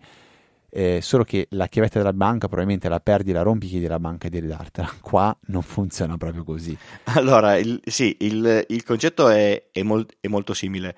Eh, 0.71 1.01
solo 1.01 1.25
che 1.25 1.47
la 1.51 1.67
chiavetta 1.67 1.99
della 1.99 2.13
banca 2.13 2.47
probabilmente 2.47 2.89
la 2.89 3.01
perdi, 3.01 3.33
la 3.33 3.43
rompi, 3.43 3.69
chiedi 3.69 3.87
alla 3.87 3.99
banca 3.99 4.29
di 4.29 4.39
ridartela. 4.39 4.93
Qua 5.01 5.37
non 5.47 5.63
funziona 5.63 6.17
proprio 6.17 6.45
così. 6.45 6.77
Allora, 7.05 7.57
il, 7.57 7.81
sì, 7.85 8.17
il, 8.21 8.65
il 8.69 8.85
concetto 8.85 9.29
è, 9.29 9.71
è, 9.73 9.83
mol, 9.83 10.07
è 10.21 10.29
molto 10.29 10.55
simile 10.55 10.95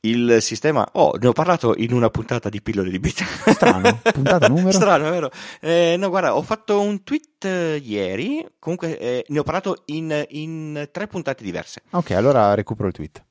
il 0.00 0.38
sistema. 0.40 0.86
Oh, 0.92 1.16
ne 1.20 1.28
ho 1.28 1.32
parlato 1.32 1.74
in 1.76 1.92
una 1.92 2.08
puntata 2.10 2.48
di 2.48 2.62
pillole 2.62 2.90
di 2.90 2.98
bit. 2.98 3.22
Strano, 3.50 4.00
puntata 4.12 4.48
numero? 4.48 4.72
Strano, 4.72 5.10
vero? 5.10 5.30
Eh, 5.60 5.96
no, 5.98 6.08
guarda, 6.08 6.36
ho 6.36 6.42
fatto 6.42 6.80
un 6.80 7.02
tweet 7.02 7.44
eh, 7.44 7.76
ieri. 7.76 8.46
Comunque, 8.58 8.98
eh, 8.98 9.24
ne 9.28 9.38
ho 9.38 9.42
parlato 9.42 9.82
in, 9.86 10.24
in, 10.30 10.88
tre 10.90 11.06
puntate 11.06 11.44
diverse. 11.44 11.82
Ok, 11.90 12.12
allora 12.12 12.54
recupero 12.54 12.88
il 12.88 12.94
tweet. 12.94 13.24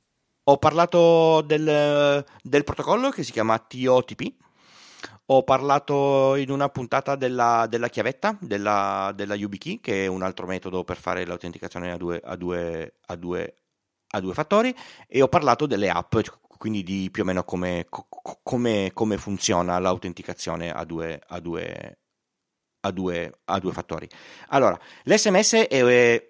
Ho 0.43 0.57
parlato 0.57 1.41
del, 1.41 2.23
del 2.41 2.63
protocollo 2.63 3.09
che 3.09 3.23
si 3.23 3.31
chiama 3.31 3.57
TOTP. 3.57 4.33
Ho 5.31 5.43
parlato 5.43 6.33
in 6.37 6.49
una 6.49 6.69
puntata 6.69 7.15
della, 7.15 7.67
della 7.69 7.87
chiavetta, 7.87 8.35
della, 8.41 9.11
della 9.15 9.35
YubiKey, 9.35 9.79
che 9.79 10.05
è 10.05 10.07
un 10.07 10.23
altro 10.23 10.47
metodo 10.47 10.83
per 10.83 10.97
fare 10.97 11.23
l'autenticazione 11.23 11.91
a 11.91 11.97
due, 11.97 12.19
a 12.23 12.35
due, 12.35 12.95
a 13.05 13.15
due, 13.15 13.57
a 14.09 14.19
due 14.21 14.33
fattori, 14.33 14.73
e 15.07 15.21
ho 15.21 15.27
parlato 15.27 15.67
delle 15.67 15.91
app, 15.91 16.15
quindi 16.57 16.81
di 16.81 17.09
più 17.11 17.21
o 17.21 17.25
meno 17.27 17.43
come, 17.43 17.85
come, 18.41 18.89
come 18.91 19.17
funziona 19.19 19.77
l'autenticazione 19.77 20.71
a 20.71 20.83
due, 20.83 21.21
a, 21.27 21.39
due, 21.39 21.99
a, 22.79 22.89
due, 22.89 23.31
a 23.45 23.59
due 23.59 23.71
fattori. 23.71 24.09
Allora, 24.47 24.79
l'SMS 25.03 25.53
è, 25.67 26.27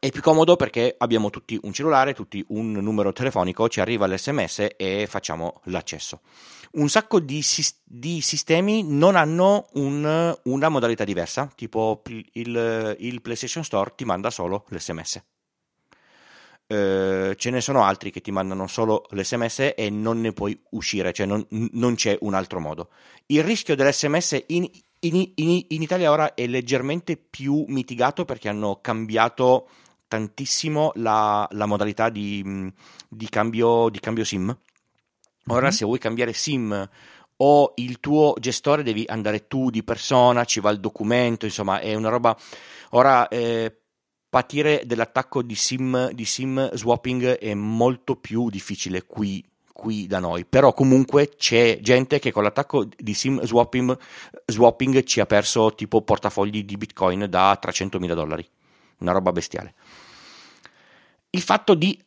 è 0.00 0.10
più 0.10 0.20
comodo 0.20 0.56
perché 0.56 0.94
abbiamo 0.98 1.30
tutti 1.30 1.58
un 1.62 1.72
cellulare, 1.72 2.12
tutti 2.12 2.44
un 2.48 2.72
numero 2.72 3.10
telefonico, 3.14 3.70
ci 3.70 3.80
arriva 3.80 4.06
l'SMS 4.06 4.66
e 4.76 5.06
facciamo 5.08 5.62
l'accesso. 5.64 6.20
Un 6.78 6.88
sacco 6.88 7.18
di, 7.18 7.44
di 7.84 8.20
sistemi 8.20 8.84
non 8.84 9.16
hanno 9.16 9.66
un, 9.74 10.38
una 10.44 10.68
modalità 10.68 11.02
diversa, 11.02 11.50
tipo 11.54 12.02
il, 12.32 12.96
il 13.00 13.20
PlayStation 13.20 13.64
Store 13.64 13.94
ti 13.96 14.04
manda 14.04 14.30
solo 14.30 14.64
l'SMS. 14.68 15.22
Eh, 16.70 17.34
ce 17.36 17.50
ne 17.50 17.60
sono 17.62 17.82
altri 17.82 18.10
che 18.10 18.20
ti 18.20 18.30
mandano 18.30 18.66
solo 18.66 19.06
l'SMS 19.10 19.72
e 19.74 19.88
non 19.90 20.20
ne 20.20 20.32
puoi 20.32 20.60
uscire, 20.70 21.12
cioè 21.12 21.26
non, 21.26 21.44
non 21.48 21.94
c'è 21.96 22.16
un 22.20 22.34
altro 22.34 22.60
modo. 22.60 22.90
Il 23.26 23.42
rischio 23.42 23.74
dell'SMS 23.74 24.44
in, 24.48 24.70
in, 25.00 25.32
in, 25.34 25.64
in, 25.68 25.82
Italia 25.82 26.12
ora 26.12 26.34
è 26.34 26.46
leggermente 26.46 27.16
più 27.16 27.64
mitigato 27.68 28.24
perché 28.24 28.48
hanno 28.48 28.80
cambiato 28.80 29.68
tantissimo 30.06 30.92
la, 30.96 31.48
la 31.52 31.66
modalità 31.66 32.08
di, 32.08 32.70
di, 33.08 33.28
cambio, 33.28 33.88
di, 33.88 33.98
cambio, 33.98 34.24
SIM. 34.24 34.56
Ora, 35.48 35.62
mm-hmm. 35.62 35.70
se 35.70 35.84
vuoi 35.84 35.98
cambiare 35.98 36.32
SIM 36.32 36.88
o 37.40 37.72
il 37.76 38.00
tuo 38.00 38.34
gestore, 38.38 38.82
devi 38.82 39.04
andare 39.06 39.46
tu 39.46 39.70
di 39.70 39.84
persona, 39.84 40.44
ci 40.44 40.60
va 40.60 40.70
il 40.70 40.80
documento, 40.80 41.44
insomma, 41.44 41.80
è 41.80 41.94
una 41.94 42.08
roba. 42.08 42.36
Ora, 42.90 43.28
eh, 43.28 43.74
patire 44.28 44.82
dell'attacco 44.84 45.42
di 45.42 45.54
sim, 45.54 46.10
di 46.12 46.24
sim 46.24 46.72
swapping 46.74 47.38
è 47.38 47.54
molto 47.54 48.16
più 48.16 48.50
difficile 48.50 49.04
qui, 49.04 49.44
qui 49.72 50.06
da 50.06 50.18
noi, 50.18 50.44
però 50.44 50.72
comunque 50.72 51.30
c'è 51.36 51.78
gente 51.80 52.18
che 52.18 52.32
con 52.32 52.42
l'attacco 52.42 52.86
di 52.96 53.14
sim 53.14 53.40
swapping, 53.42 53.96
swapping 54.44 55.02
ci 55.04 55.20
ha 55.20 55.26
perso 55.26 55.74
tipo 55.74 56.02
portafogli 56.02 56.64
di 56.64 56.76
bitcoin 56.76 57.26
da 57.28 57.58
300.000 57.62 58.14
dollari, 58.14 58.46
una 58.98 59.12
roba 59.12 59.32
bestiale. 59.32 59.74
Il 61.30 61.42
fatto 61.42 61.74
di 61.74 61.98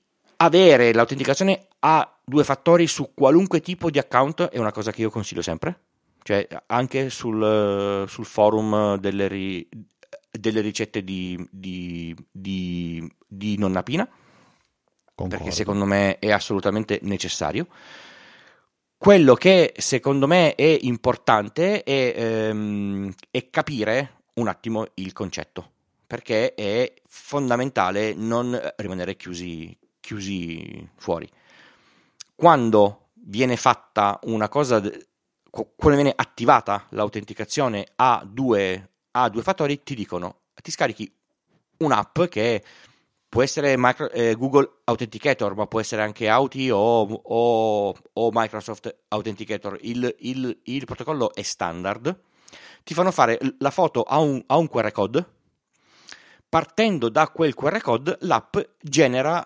avere 0.41 0.93
l'autenticazione 0.93 1.67
a 1.79 2.19
due 2.23 2.43
fattori 2.43 2.87
su 2.87 3.13
qualunque 3.13 3.61
tipo 3.61 3.89
di 3.89 3.99
account 3.99 4.49
è 4.49 4.57
una 4.57 4.71
cosa 4.71 4.91
che 4.91 5.01
io 5.01 5.09
consiglio 5.09 5.41
sempre, 5.41 5.79
cioè 6.23 6.47
anche 6.67 7.09
sul, 7.09 8.05
sul 8.07 8.25
forum 8.25 8.97
delle, 8.97 9.27
ri, 9.27 9.67
delle 10.31 10.61
ricette 10.61 11.03
di, 11.03 11.37
di, 11.49 12.15
di, 12.31 13.11
di 13.25 13.57
nonna 13.57 13.83
Pina, 13.83 14.07
Concordo. 15.13 15.27
perché 15.35 15.51
secondo 15.51 15.85
me 15.85 16.17
è 16.17 16.31
assolutamente 16.31 16.99
necessario. 17.03 17.67
Quello 18.97 19.33
che 19.33 19.73
secondo 19.77 20.27
me 20.27 20.53
è 20.55 20.77
importante 20.81 21.83
è, 21.83 22.13
ehm, 22.15 23.11
è 23.31 23.49
capire 23.49 24.21
un 24.33 24.47
attimo 24.47 24.87
il 24.95 25.11
concetto 25.11 25.69
perché 26.11 26.53
è 26.55 26.93
fondamentale 27.07 28.13
non 28.13 28.59
rimanere 28.75 29.15
chiusi, 29.15 29.75
chiusi 30.11 30.89
fuori. 30.97 31.29
Quando 32.35 33.11
viene 33.13 33.55
fatta 33.55 34.19
una 34.23 34.49
cosa, 34.49 34.81
quando 35.49 36.01
viene 36.01 36.13
attivata 36.13 36.85
l'autenticazione 36.89 37.85
a 37.95 38.21
due, 38.27 38.89
a 39.11 39.29
due 39.29 39.41
fattori, 39.41 39.81
ti 39.83 39.95
dicono, 39.95 40.41
ti 40.61 40.71
scarichi 40.71 41.09
un'app 41.77 42.23
che 42.23 42.63
può 43.29 43.41
essere 43.41 43.75
micro, 43.77 44.09
eh, 44.11 44.35
Google 44.35 44.79
Authenticator, 44.83 45.55
ma 45.55 45.65
può 45.67 45.79
essere 45.79 46.01
anche 46.01 46.27
Auti 46.27 46.69
o, 46.69 46.77
o, 46.77 47.95
o 48.13 48.29
Microsoft 48.33 48.93
Authenticator. 49.07 49.77
Il, 49.81 50.13
il, 50.19 50.59
il, 50.63 50.85
protocollo 50.85 51.33
è 51.33 51.41
standard. 51.41 52.19
Ti 52.83 52.93
fanno 52.93 53.11
fare 53.11 53.39
la 53.59 53.71
foto 53.71 54.03
a 54.03 54.19
un, 54.19 54.43
a 54.47 54.57
un 54.57 54.67
QR 54.67 54.91
code. 54.91 55.25
Partendo 56.49 57.07
da 57.07 57.29
quel 57.29 57.55
QR 57.55 57.79
code, 57.79 58.17
l'app 58.21 58.57
genera 58.81 59.45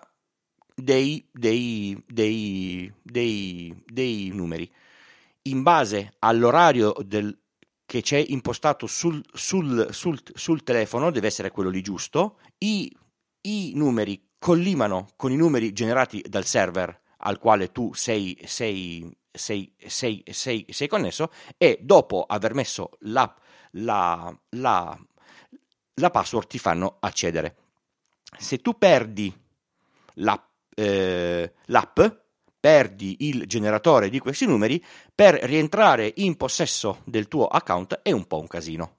dei, 0.76 1.26
dei, 1.32 2.92
dei, 3.02 3.82
dei 3.84 4.30
numeri. 4.32 4.70
In 5.42 5.62
base 5.62 6.14
all'orario 6.20 6.94
del, 7.04 7.36
che 7.84 8.02
c'è 8.02 8.22
impostato 8.28 8.86
sul, 8.86 9.22
sul, 9.32 9.88
sul, 9.90 10.20
sul 10.34 10.62
telefono, 10.62 11.10
deve 11.10 11.28
essere 11.28 11.50
quello 11.50 11.70
lì 11.70 11.82
giusto, 11.82 12.38
i 12.58 12.94
i 13.46 13.72
numeri 13.74 14.30
collimano 14.38 15.08
con 15.16 15.30
i 15.32 15.36
numeri 15.36 15.72
generati 15.72 16.22
dal 16.28 16.44
server 16.44 17.00
al 17.18 17.38
quale 17.38 17.72
tu 17.72 17.92
sei, 17.94 18.38
sei, 18.44 19.16
sei, 19.30 19.72
sei, 19.86 20.22
sei, 20.30 20.66
sei 20.68 20.88
connesso 20.88 21.32
e 21.56 21.78
dopo 21.80 22.24
aver 22.24 22.54
messo 22.54 22.90
la, 23.00 23.32
la, 23.72 24.36
la, 24.50 24.98
la 25.94 26.10
password 26.10 26.46
ti 26.48 26.58
fanno 26.58 26.96
accedere. 27.00 27.56
Se 28.38 28.58
tu 28.58 28.76
perdi 28.76 29.34
la, 30.14 30.48
eh, 30.76 31.52
l'app, 31.66 32.00
perdi 32.60 33.16
il 33.20 33.46
generatore 33.46 34.10
di 34.10 34.18
questi 34.18 34.46
numeri, 34.46 34.82
per 35.14 35.34
rientrare 35.42 36.12
in 36.16 36.36
possesso 36.36 37.00
del 37.04 37.28
tuo 37.28 37.46
account 37.46 38.00
è 38.02 38.12
un 38.12 38.26
po' 38.26 38.40
un 38.40 38.46
casino. 38.46 38.96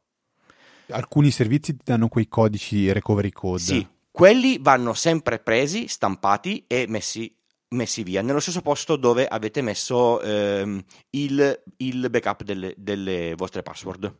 Alcuni 0.89 1.31
servizi 1.31 1.75
ti 1.75 1.83
danno 1.83 2.07
quei 2.07 2.27
codici 2.27 2.91
recovery 2.91 3.31
code. 3.31 3.61
Sì, 3.61 3.87
quelli 4.09 4.57
vanno 4.59 4.93
sempre 4.93 5.39
presi, 5.39 5.87
stampati 5.87 6.63
e 6.65 6.85
messi, 6.87 7.31
messi 7.69 8.03
via 8.03 8.21
nello 8.21 8.39
stesso 8.39 8.61
posto 8.61 8.95
dove 8.95 9.27
avete 9.27 9.61
messo 9.61 10.21
ehm, 10.21 10.81
il, 11.11 11.63
il, 11.77 12.09
backup 12.09 12.43
delle, 12.43 12.73
delle, 12.77 13.35
vostre 13.35 13.63
password. 13.63 14.15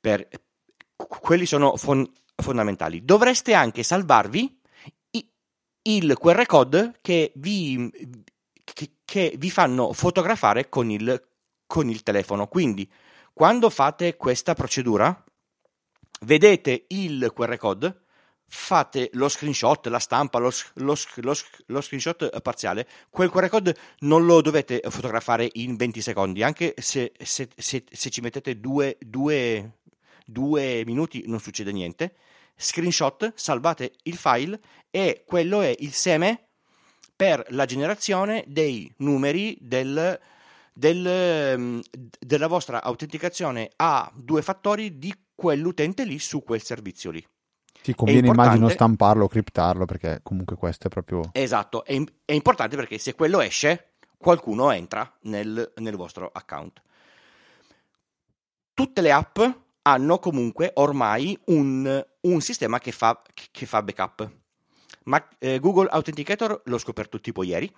Per, 0.00 0.26
quelli 0.96 1.44
sono 1.44 1.76
fon, 1.76 2.10
fondamentali. 2.34 3.04
Dovreste 3.04 3.52
anche 3.52 3.82
salvarvi 3.82 4.61
il 5.82 6.16
QR 6.18 6.46
code 6.46 6.98
che 7.00 7.32
vi, 7.36 7.90
che, 8.64 8.90
che 9.04 9.34
vi 9.36 9.50
fanno 9.50 9.92
fotografare 9.92 10.68
con 10.68 10.90
il, 10.90 11.22
con 11.66 11.88
il 11.88 12.02
telefono. 12.02 12.46
Quindi, 12.46 12.90
quando 13.32 13.70
fate 13.70 14.16
questa 14.16 14.54
procedura, 14.54 15.24
vedete 16.20 16.84
il 16.88 17.32
QR 17.34 17.56
code 17.56 18.02
fate 18.54 19.08
lo 19.14 19.30
screenshot, 19.30 19.86
la 19.86 19.98
stampa, 19.98 20.38
lo, 20.38 20.50
lo, 20.74 20.94
lo, 21.16 21.34
lo, 21.66 21.80
screenshot 21.80 22.40
parziale, 22.42 22.86
quel 23.08 23.30
QR 23.30 23.48
code 23.48 23.74
non 24.00 24.26
lo 24.26 24.42
dovete 24.42 24.82
fotografare 24.90 25.48
in 25.54 25.76
20 25.76 26.02
secondi, 26.02 26.42
anche 26.42 26.74
se, 26.76 27.12
se, 27.18 27.48
se, 27.56 27.84
se 27.90 28.10
ci 28.10 28.20
mettete 28.20 28.60
due, 28.60 28.98
due, 29.00 29.78
due 30.26 30.82
minuti 30.84 31.24
non 31.26 31.40
succede 31.40 31.72
niente. 31.72 32.14
Screenshot, 32.56 33.32
salvate 33.34 33.94
il 34.04 34.16
file 34.16 34.60
e 34.90 35.24
quello 35.26 35.60
è 35.60 35.74
il 35.78 35.92
seme 35.92 36.48
per 37.14 37.44
la 37.50 37.64
generazione 37.64 38.44
dei 38.46 38.92
numeri 38.98 39.56
del, 39.60 40.18
del, 40.72 41.82
della 42.18 42.46
vostra 42.46 42.82
autenticazione 42.82 43.70
a 43.76 44.10
due 44.14 44.42
fattori 44.42 44.98
di 44.98 45.14
quell'utente 45.34 46.04
lì 46.04 46.18
su 46.18 46.42
quel 46.42 46.62
servizio 46.62 47.10
lì. 47.10 47.26
Ti 47.82 47.94
conviene 47.94 48.28
immagino 48.28 48.68
stamparlo 48.68 49.24
o 49.24 49.28
criptarlo 49.28 49.86
perché 49.86 50.20
comunque 50.22 50.56
questo 50.56 50.86
è 50.86 50.90
proprio... 50.90 51.30
Esatto, 51.32 51.84
è, 51.84 52.00
è 52.24 52.32
importante 52.32 52.76
perché 52.76 52.98
se 52.98 53.14
quello 53.14 53.40
esce 53.40 53.94
qualcuno 54.16 54.70
entra 54.70 55.12
nel, 55.22 55.72
nel, 55.76 55.96
vostro 55.96 56.30
account. 56.32 56.80
Tutte 58.72 59.00
le 59.00 59.10
app 59.10 59.38
hanno 59.82 60.18
comunque 60.20 60.70
ormai 60.74 61.36
un, 61.46 62.04
un 62.22 62.40
sistema 62.40 62.78
che 62.78 62.92
fa, 62.92 63.22
che 63.50 63.66
fa 63.66 63.82
backup. 63.82 64.30
Ma 65.04 65.26
eh, 65.38 65.58
Google 65.58 65.88
Authenticator 65.88 66.62
l'ho 66.64 66.78
scoperto 66.78 67.20
tipo 67.20 67.42
ieri. 67.42 67.72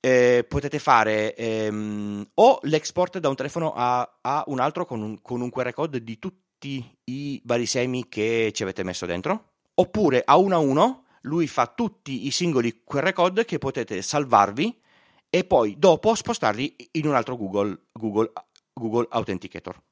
Eh, 0.00 0.44
potete 0.48 0.78
fare 0.78 1.34
ehm, 1.34 2.24
o 2.34 2.58
l'export 2.62 3.18
da 3.18 3.28
un 3.28 3.34
telefono 3.34 3.72
a, 3.74 4.18
a 4.20 4.44
un 4.46 4.60
altro 4.60 4.86
con 4.86 5.02
un, 5.02 5.20
con 5.20 5.40
un 5.40 5.50
QR 5.50 5.72
code 5.72 6.04
di 6.04 6.18
tutti 6.18 6.88
i 7.04 7.40
vari 7.44 7.66
semi 7.66 8.08
che 8.08 8.50
ci 8.54 8.62
avete 8.62 8.84
messo 8.84 9.06
dentro, 9.06 9.54
oppure 9.74 10.22
a 10.24 10.36
uno 10.36 10.54
a 10.54 10.58
uno 10.58 11.04
lui 11.22 11.46
fa 11.48 11.66
tutti 11.66 12.26
i 12.26 12.30
singoli 12.30 12.82
QR 12.84 13.12
code 13.12 13.44
che 13.44 13.58
potete 13.58 14.00
salvarvi 14.02 14.80
e 15.28 15.44
poi 15.44 15.76
dopo 15.78 16.14
spostarli 16.14 16.76
in 16.92 17.06
un 17.06 17.14
altro 17.14 17.36
Google, 17.36 17.86
Google, 17.92 18.32
Google 18.72 19.06
Authenticator. 19.10 19.82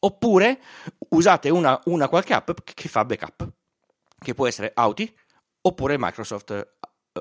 Oppure 0.00 0.60
usate 1.10 1.50
una, 1.50 1.80
una 1.84 2.08
qualche 2.08 2.34
app 2.34 2.50
che 2.64 2.88
fa 2.88 3.04
backup, 3.04 3.48
che 4.18 4.34
può 4.34 4.46
essere 4.46 4.72
Auti 4.74 5.14
oppure 5.62 5.96
Microsoft, 5.98 6.76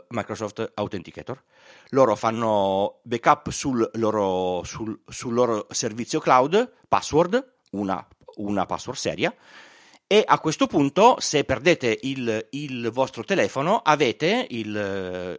Microsoft 0.09 0.71
Authenticator. 0.75 1.43
Loro 1.89 2.15
fanno 2.15 3.01
backup 3.03 3.49
sul 3.49 3.89
loro, 3.93 4.63
sul, 4.63 4.97
sul 5.07 5.33
loro 5.33 5.67
servizio 5.69 6.19
cloud, 6.19 6.71
password, 6.87 7.55
una 7.71 8.05
una 8.39 8.65
password 8.65 8.97
seria. 8.97 9.33
E 10.11 10.23
a 10.25 10.39
questo 10.39 10.65
punto, 10.65 11.17
se 11.19 11.43
perdete 11.43 11.99
il, 12.01 12.47
il 12.51 12.89
vostro 12.91 13.23
telefono, 13.23 13.77
avete 13.77 14.47
il, 14.49 15.37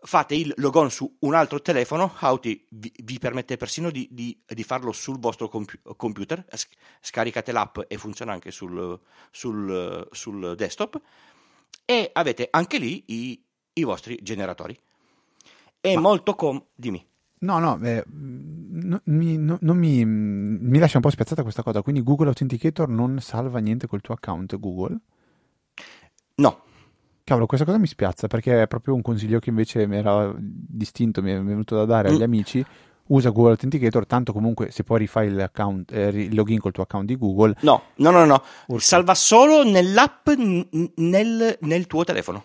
fate 0.00 0.34
il 0.34 0.52
logon 0.56 0.90
su 0.90 1.16
un 1.20 1.34
altro 1.34 1.60
telefono, 1.60 2.14
Auti 2.18 2.66
vi, 2.70 2.92
vi 3.02 3.18
permette 3.18 3.56
persino 3.56 3.90
di, 3.90 4.08
di, 4.10 4.40
di, 4.46 4.62
farlo 4.62 4.92
sul 4.92 5.18
vostro 5.18 5.48
compu- 5.48 5.78
computer, 5.96 6.44
scaricate 7.00 7.52
l'app 7.52 7.78
e 7.88 7.98
funziona 7.98 8.32
anche 8.32 8.50
sul, 8.50 8.98
sul, 9.30 10.08
sul 10.10 10.54
desktop, 10.56 11.00
e 11.84 12.10
avete 12.12 12.48
anche 12.50 12.78
lì 12.78 13.04
i, 13.06 13.42
i 13.74 13.82
vostri 13.82 14.18
generatori. 14.22 14.78
È 15.80 15.94
Ma... 15.94 16.00
molto 16.00 16.34
com... 16.34 16.62
Dimmi. 16.74 17.06
No, 17.40 17.58
no, 17.60 17.78
eh, 17.84 18.02
no, 18.08 19.00
mi, 19.04 19.36
no, 19.36 19.58
non 19.60 19.76
mi, 19.76 20.04
mi 20.04 20.78
lascia 20.78 20.96
un 20.96 21.02
po' 21.02 21.10
spiazzata 21.10 21.42
questa 21.42 21.62
cosa. 21.62 21.82
Quindi 21.82 22.02
Google 22.02 22.28
Authenticator 22.28 22.88
non 22.88 23.20
salva 23.20 23.60
niente 23.60 23.86
col 23.86 24.00
tuo 24.00 24.14
account 24.14 24.58
Google? 24.58 24.98
No. 26.36 26.62
Cavolo, 27.28 27.44
questa 27.44 27.66
cosa 27.66 27.76
mi 27.76 27.86
spiazza 27.86 28.26
perché 28.26 28.62
è 28.62 28.66
proprio 28.66 28.94
un 28.94 29.02
consiglio 29.02 29.38
che 29.38 29.50
invece 29.50 29.86
mi 29.86 29.98
era 29.98 30.32
distinto, 30.38 31.20
mi 31.20 31.30
è 31.30 31.38
venuto 31.38 31.76
da 31.76 31.84
dare 31.84 32.08
agli 32.08 32.20
mm. 32.20 32.22
amici. 32.22 32.64
Usa 33.08 33.28
Google 33.28 33.50
Authenticator, 33.50 34.06
tanto 34.06 34.32
comunque 34.32 34.70
se 34.70 34.82
poi 34.82 35.00
rifai 35.00 35.30
l'account, 35.30 35.92
eh, 35.92 36.08
il 36.08 36.34
login 36.34 36.58
col 36.58 36.72
tuo 36.72 36.84
account 36.84 37.04
di 37.04 37.18
Google. 37.18 37.54
No, 37.60 37.82
no, 37.96 38.10
no, 38.10 38.24
no. 38.24 38.42
Salva 38.78 39.14
solo 39.14 39.62
nell'app 39.62 40.26
n- 40.30 40.90
nel, 40.94 41.58
nel, 41.60 41.86
tuo 41.86 42.02
telefono. 42.02 42.44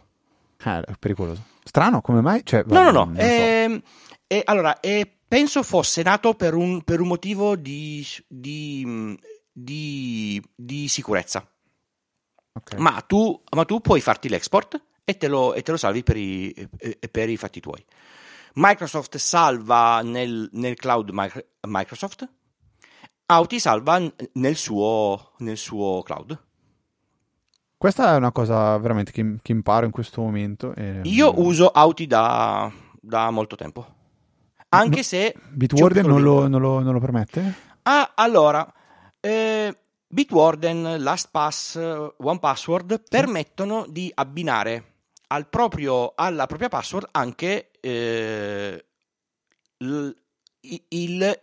Eh, 0.61 0.81
è 0.81 0.93
pericoloso. 0.99 1.43
Strano, 1.63 2.01
come 2.01 2.19
mai? 2.19 2.41
Cioè, 2.43 2.63
no, 2.67 2.91
no, 2.91 3.05
no. 3.05 3.13
Eh, 3.15 3.81
e, 4.27 4.41
allora, 4.43 4.81
e 4.81 5.09
penso 5.25 5.63
fosse 5.63 6.03
nato 6.03 6.33
per 6.33 6.55
un, 6.55 6.81
per 6.81 6.99
un 6.99 7.07
motivo 7.07 7.55
di, 7.55 8.05
di, 8.27 9.17
di, 9.49 10.43
di 10.53 10.87
sicurezza. 10.89 11.47
Okay. 12.53 12.79
Ma, 12.79 13.03
tu, 13.05 13.41
ma, 13.55 13.65
tu, 13.65 13.79
puoi 13.79 13.99
farti 13.99 14.29
l'export 14.29 14.81
e 15.03 15.17
te 15.17 15.27
lo, 15.27 15.53
e 15.53 15.61
te 15.63 15.71
lo 15.71 15.77
salvi 15.77 16.03
per 16.03 16.17
i, 16.17 16.69
per 17.09 17.29
i, 17.29 17.37
fatti 17.37 17.59
tuoi. 17.59 17.83
Microsoft 18.55 19.17
salva 19.17 20.01
nel, 20.03 20.49
nel 20.53 20.75
cloud 20.75 21.09
Microsoft, 21.61 22.29
Auti 23.25 23.59
salva 23.59 23.99
nel 24.33 24.55
suo, 24.55 25.31
nel 25.37 25.57
suo 25.57 26.03
cloud. 26.03 26.39
Questa 27.77 28.13
è 28.13 28.15
una 28.15 28.31
cosa 28.31 28.77
veramente 28.77 29.11
che, 29.11 29.37
che 29.41 29.51
imparo 29.51 29.85
in 29.85 29.91
questo 29.91 30.21
momento. 30.21 30.75
E... 30.75 31.01
Io 31.03 31.41
uso 31.41 31.69
Auti 31.69 32.05
da, 32.05 32.71
da 33.01 33.29
molto 33.31 33.55
tempo. 33.55 34.01
Anche 34.69 35.03
se... 35.03 35.35
Bitwarden 35.51 36.05
non 36.05 36.21
lo, 36.21 36.47
non, 36.47 36.61
lo, 36.61 36.79
non 36.79 36.93
lo, 36.93 36.99
permette? 36.99 37.53
Ah, 37.83 38.11
allora, 38.15 38.71
eh, 39.19 39.77
Bitwarden, 40.13 41.01
LastPass, 41.01 41.75
OnePassword 42.17 43.01
permettono 43.09 43.87
di 43.89 44.11
abbinare 44.13 44.91
al 45.29 45.47
proprio, 45.47 46.13
alla 46.15 46.45
propria 46.45 46.69
password 46.69 47.07
anche 47.09 47.71
eh, 47.79 48.85
il, 49.77 50.15
il, 50.89 51.41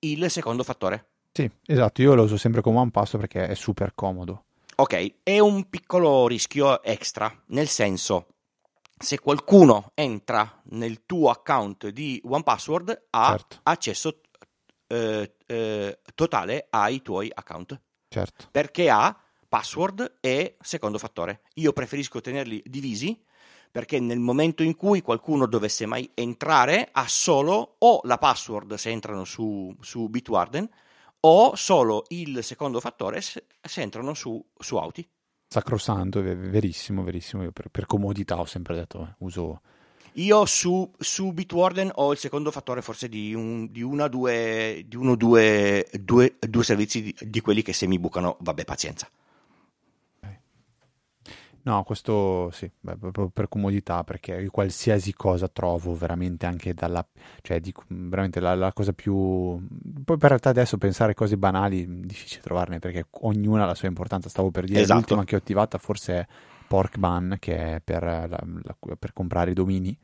il, 0.00 0.30
secondo 0.30 0.62
fattore. 0.62 1.06
Sì, 1.32 1.50
esatto, 1.64 2.02
io 2.02 2.14
lo 2.14 2.24
uso 2.24 2.36
sempre 2.36 2.60
con 2.60 2.76
OnePassword 2.76 3.26
perché 3.26 3.50
è 3.50 3.54
super 3.54 3.94
comodo. 3.94 4.44
Ok, 4.76 5.14
è 5.22 5.38
un 5.38 5.70
piccolo 5.70 6.26
rischio 6.26 6.82
extra, 6.82 7.34
nel 7.46 7.68
senso, 7.68 8.26
se 8.98 9.18
qualcuno 9.20 9.92
entra 9.94 10.60
nel 10.64 11.06
tuo 11.06 11.30
account 11.30 11.88
di 11.88 12.20
OnePassword 12.22 13.06
ha 13.08 13.30
Certo. 13.30 13.60
accesso 13.62 14.20
eh, 14.88 15.36
eh, 15.46 15.98
totale 16.14 16.66
ai 16.68 17.00
tuoi 17.00 17.30
account, 17.32 17.80
Certo. 18.12 18.48
perché 18.50 18.90
ha 18.90 19.18
password 19.48 20.18
e 20.20 20.56
secondo 20.60 20.98
fattore. 20.98 21.42
Io 21.54 21.72
preferisco 21.72 22.20
tenerli 22.20 22.62
divisi 22.64 23.20
perché 23.70 23.98
nel 24.00 24.18
momento 24.18 24.62
in 24.62 24.76
cui 24.76 25.00
qualcuno 25.00 25.46
dovesse 25.46 25.86
mai 25.86 26.10
entrare 26.14 26.88
ha 26.92 27.06
solo 27.08 27.76
o 27.78 28.00
la 28.04 28.18
password 28.18 28.74
se 28.74 28.90
entrano 28.90 29.24
su, 29.24 29.74
su 29.80 30.08
Bitwarden 30.08 30.68
o 31.20 31.54
solo 31.54 32.04
il 32.08 32.42
secondo 32.44 32.80
fattore 32.80 33.20
se, 33.20 33.46
se 33.60 33.80
entrano 33.80 34.14
su, 34.14 34.44
su 34.58 34.76
Auti. 34.76 35.08
Sacrosanto, 35.48 36.22
verissimo, 36.22 37.02
verissimo. 37.02 37.42
Io 37.42 37.52
per, 37.52 37.68
per 37.68 37.86
comodità 37.86 38.38
ho 38.38 38.46
sempre 38.46 38.74
detto, 38.74 39.02
eh, 39.02 39.14
uso... 39.18 39.60
Io 40.14 40.44
su, 40.44 40.90
su 40.98 41.32
Bitwarden 41.32 41.90
ho 41.94 42.12
il 42.12 42.18
secondo 42.18 42.50
fattore 42.50 42.82
forse 42.82 43.08
di, 43.08 43.34
un, 43.34 43.70
di 43.70 43.82
una 43.82 44.08
due, 44.08 44.84
di 44.86 44.96
uno 44.96 45.14
due, 45.14 45.88
due, 45.98 46.36
due 46.38 46.64
servizi 46.64 47.02
di, 47.02 47.16
di 47.18 47.40
quelli 47.40 47.62
che 47.62 47.72
se 47.72 47.86
mi 47.86 47.98
bucano, 47.98 48.36
vabbè, 48.40 48.64
pazienza. 48.64 49.08
No, 51.64 51.84
questo 51.84 52.50
sì, 52.50 52.68
beh, 52.80 52.96
proprio 52.96 53.28
per 53.28 53.48
comodità, 53.48 54.02
perché 54.02 54.48
qualsiasi 54.50 55.14
cosa 55.14 55.46
trovo 55.46 55.94
veramente 55.94 56.44
anche 56.44 56.74
dalla... 56.74 57.06
cioè 57.40 57.60
dico, 57.60 57.84
veramente 57.86 58.40
la, 58.40 58.56
la 58.56 58.72
cosa 58.72 58.92
più... 58.92 59.14
Poi 60.04 60.16
per 60.16 60.28
realtà 60.28 60.48
adesso 60.48 60.76
pensare 60.76 61.14
cose 61.14 61.36
banali, 61.36 62.00
difficile 62.04 62.42
trovarne, 62.42 62.80
perché 62.80 63.06
ognuna 63.10 63.62
ha 63.62 63.66
la 63.66 63.76
sua 63.76 63.86
importanza. 63.86 64.28
Stavo 64.28 64.50
per 64.50 64.64
dire, 64.64 64.80
Esatto. 64.80 64.98
l'ultima 64.98 65.24
che 65.24 65.36
ho 65.36 65.38
attivata 65.38 65.78
forse 65.78 66.14
è 66.14 66.26
Porkban, 66.72 67.36
che 67.38 67.76
è 67.76 67.80
per, 67.84 68.02
la- 68.02 68.26
la- 68.26 68.96
per 68.98 69.12
comprare 69.12 69.50
i 69.50 69.54
domini. 69.54 69.96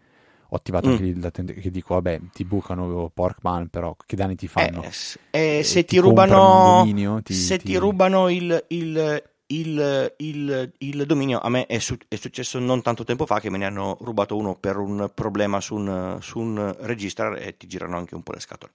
Ho 0.50 0.56
attivato 0.56 0.88
Mm. 0.88 0.90
anche 0.90 1.02
lì 1.02 1.18
tend- 1.30 1.52
che 1.54 1.70
dico, 1.70 1.94
vabbè, 1.94 2.20
ti 2.32 2.44
bucano 2.44 3.10
Porkban, 3.12 3.68
però 3.68 3.96
che 4.06 4.16
danni 4.16 4.34
ti 4.36 4.48
fanno? 4.48 4.80
Eh, 4.80 4.90
eh, 5.30 5.62
Eh, 5.62 5.62
se 5.62 5.84
ti 5.84 5.96
ti, 5.96 5.98
rubano, 5.98 6.34
dominio, 6.62 7.22
ti- 7.22 7.34
se 7.34 7.56
ti- 7.56 7.64
ti 7.64 7.76
rubano 7.76 8.28
il, 8.28 8.64
il, 8.68 9.22
il, 9.46 10.14
il, 10.18 10.72
il 10.78 11.06
dominio, 11.06 11.38
a 11.38 11.48
me 11.48 11.66
è, 11.66 11.78
su- 11.78 11.96
è 12.08 12.16
successo 12.16 12.58
non 12.58 12.82
tanto 12.82 13.04
tempo 13.04 13.24
fa 13.26 13.40
che 13.40 13.50
me 13.50 13.58
ne 13.58 13.66
hanno 13.66 13.96
rubato 14.00 14.36
uno 14.36 14.56
per 14.56 14.76
un 14.78 15.10
problema 15.14 15.60
su 15.60 15.76
un, 15.76 16.18
su 16.20 16.38
un 16.40 16.76
registrar 16.80 17.36
e 17.40 17.56
ti 17.56 17.66
girano 17.66 17.96
anche 17.96 18.14
un 18.14 18.22
po' 18.22 18.32
le 18.32 18.40
scatole. 18.40 18.72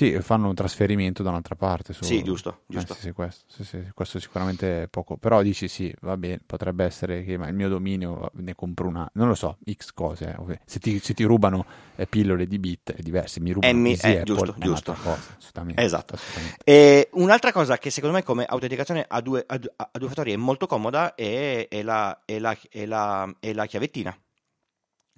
Sì, 0.00 0.18
fanno 0.22 0.48
un 0.48 0.54
trasferimento 0.54 1.22
da 1.22 1.28
un'altra 1.28 1.56
parte. 1.56 1.92
su- 1.92 2.04
Sì, 2.04 2.22
giusto, 2.22 2.60
Eh, 2.62 2.62
giusto. 2.68 2.94
sì, 2.94 3.00
sì, 3.00 3.12
questo, 3.12 3.44
sì, 3.48 3.64
sì, 3.64 3.90
questo 3.92 4.18
sicuramente 4.18 4.84
è 4.84 4.88
poco. 4.88 5.18
Però 5.18 5.42
dici 5.42 5.68
sì, 5.68 5.94
va 6.00 6.16
bene, 6.16 6.40
potrebbe 6.46 6.86
essere 6.86 7.22
che 7.22 7.32
il 7.32 7.54
mio 7.54 7.68
dominio 7.68 8.30
ne 8.36 8.54
compro 8.54 8.88
una, 8.88 9.06
non 9.14 9.28
lo 9.28 9.34
so, 9.34 9.58
X 9.70 9.92
cose. 9.92 10.34
eh. 10.48 10.60
Se 10.64 10.78
ti, 10.78 10.98
se 11.00 11.12
ti 11.12 11.22
rubano 11.24 11.66
eh, 11.96 12.06
pillole 12.06 12.46
di 12.46 12.58
bit 12.58 12.94
è 12.94 13.02
diverso, 13.02 13.42
mi 13.42 13.52
rubano 13.52 13.74
Eh, 13.74 13.76
mi- 13.76 13.92
eh, 13.92 14.20
Apple 14.20 14.24
giusto, 14.24 14.54
è 14.56 14.58
giusto. 14.62 14.92
cosa, 14.94 15.34
assolutamente. 15.36 15.82
Esatto. 15.82 16.14
assolutamente. 16.14 16.64
E 16.64 17.08
un'altra 17.12 17.52
cosa 17.52 17.76
che 17.76 17.90
secondo 17.90 18.16
me 18.16 18.22
come 18.22 18.46
autenticazione 18.46 19.04
a 19.06 19.20
due, 19.20 19.44
a 19.46 19.58
due- 19.58 19.72
a 19.76 19.90
due 19.98 20.08
fattori 20.08 20.32
è 20.32 20.36
molto 20.36 20.66
comoda 20.66 21.14
è, 21.14 21.68
è 21.68 21.82
la, 21.82 22.22
è 22.24 22.38
la- 22.38 22.56
è 22.70 22.86
la- 22.86 23.30
è 23.38 23.52
la 23.52 23.66
chiavettina. 23.66 24.16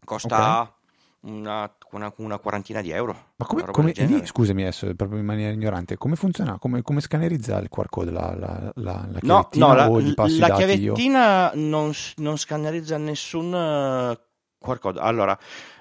Costa 0.05 0.75
una, 1.23 1.74
una- 1.93 2.12
una 2.16 2.39
quarantina 2.39 2.81
di 2.81 2.90
euro. 2.90 3.31
Ma 3.36 3.47
come, 3.47 3.65
come- 3.65 3.93
lì, 3.93 4.27
scusami 4.27 4.62
adesso, 4.62 4.94
proprio 4.94 5.19
in 5.19 5.24
maniera 5.24 5.53
ignorante, 5.53 5.97
come 5.97 6.16
funziona? 6.16 6.59
Come, 6.59 6.82
come 6.82 7.01
scannerizza 7.01 7.59
il 7.59 7.69
QR 7.69 7.89
code? 7.89 8.11
La, 8.11 8.35
la, 8.36 8.73
la, 8.77 9.07
la 9.11 9.19
No, 9.23 9.49
chiavettina 9.49 9.66
no, 9.66 9.74
la, 9.74 9.89
o 9.90 10.01
gli 10.01 10.15
passi 10.15 10.36
i 10.36 10.39
la 10.39 10.47
io? 10.49 10.55
chiavettina 10.55 11.51
non, 11.55 11.93
non 12.16 12.39
scannerizza 12.39 12.97
nessun 12.99 13.55
eh, 13.55 14.20
QR 14.59 14.78
code. 14.78 15.01
Allora, 15.01 15.39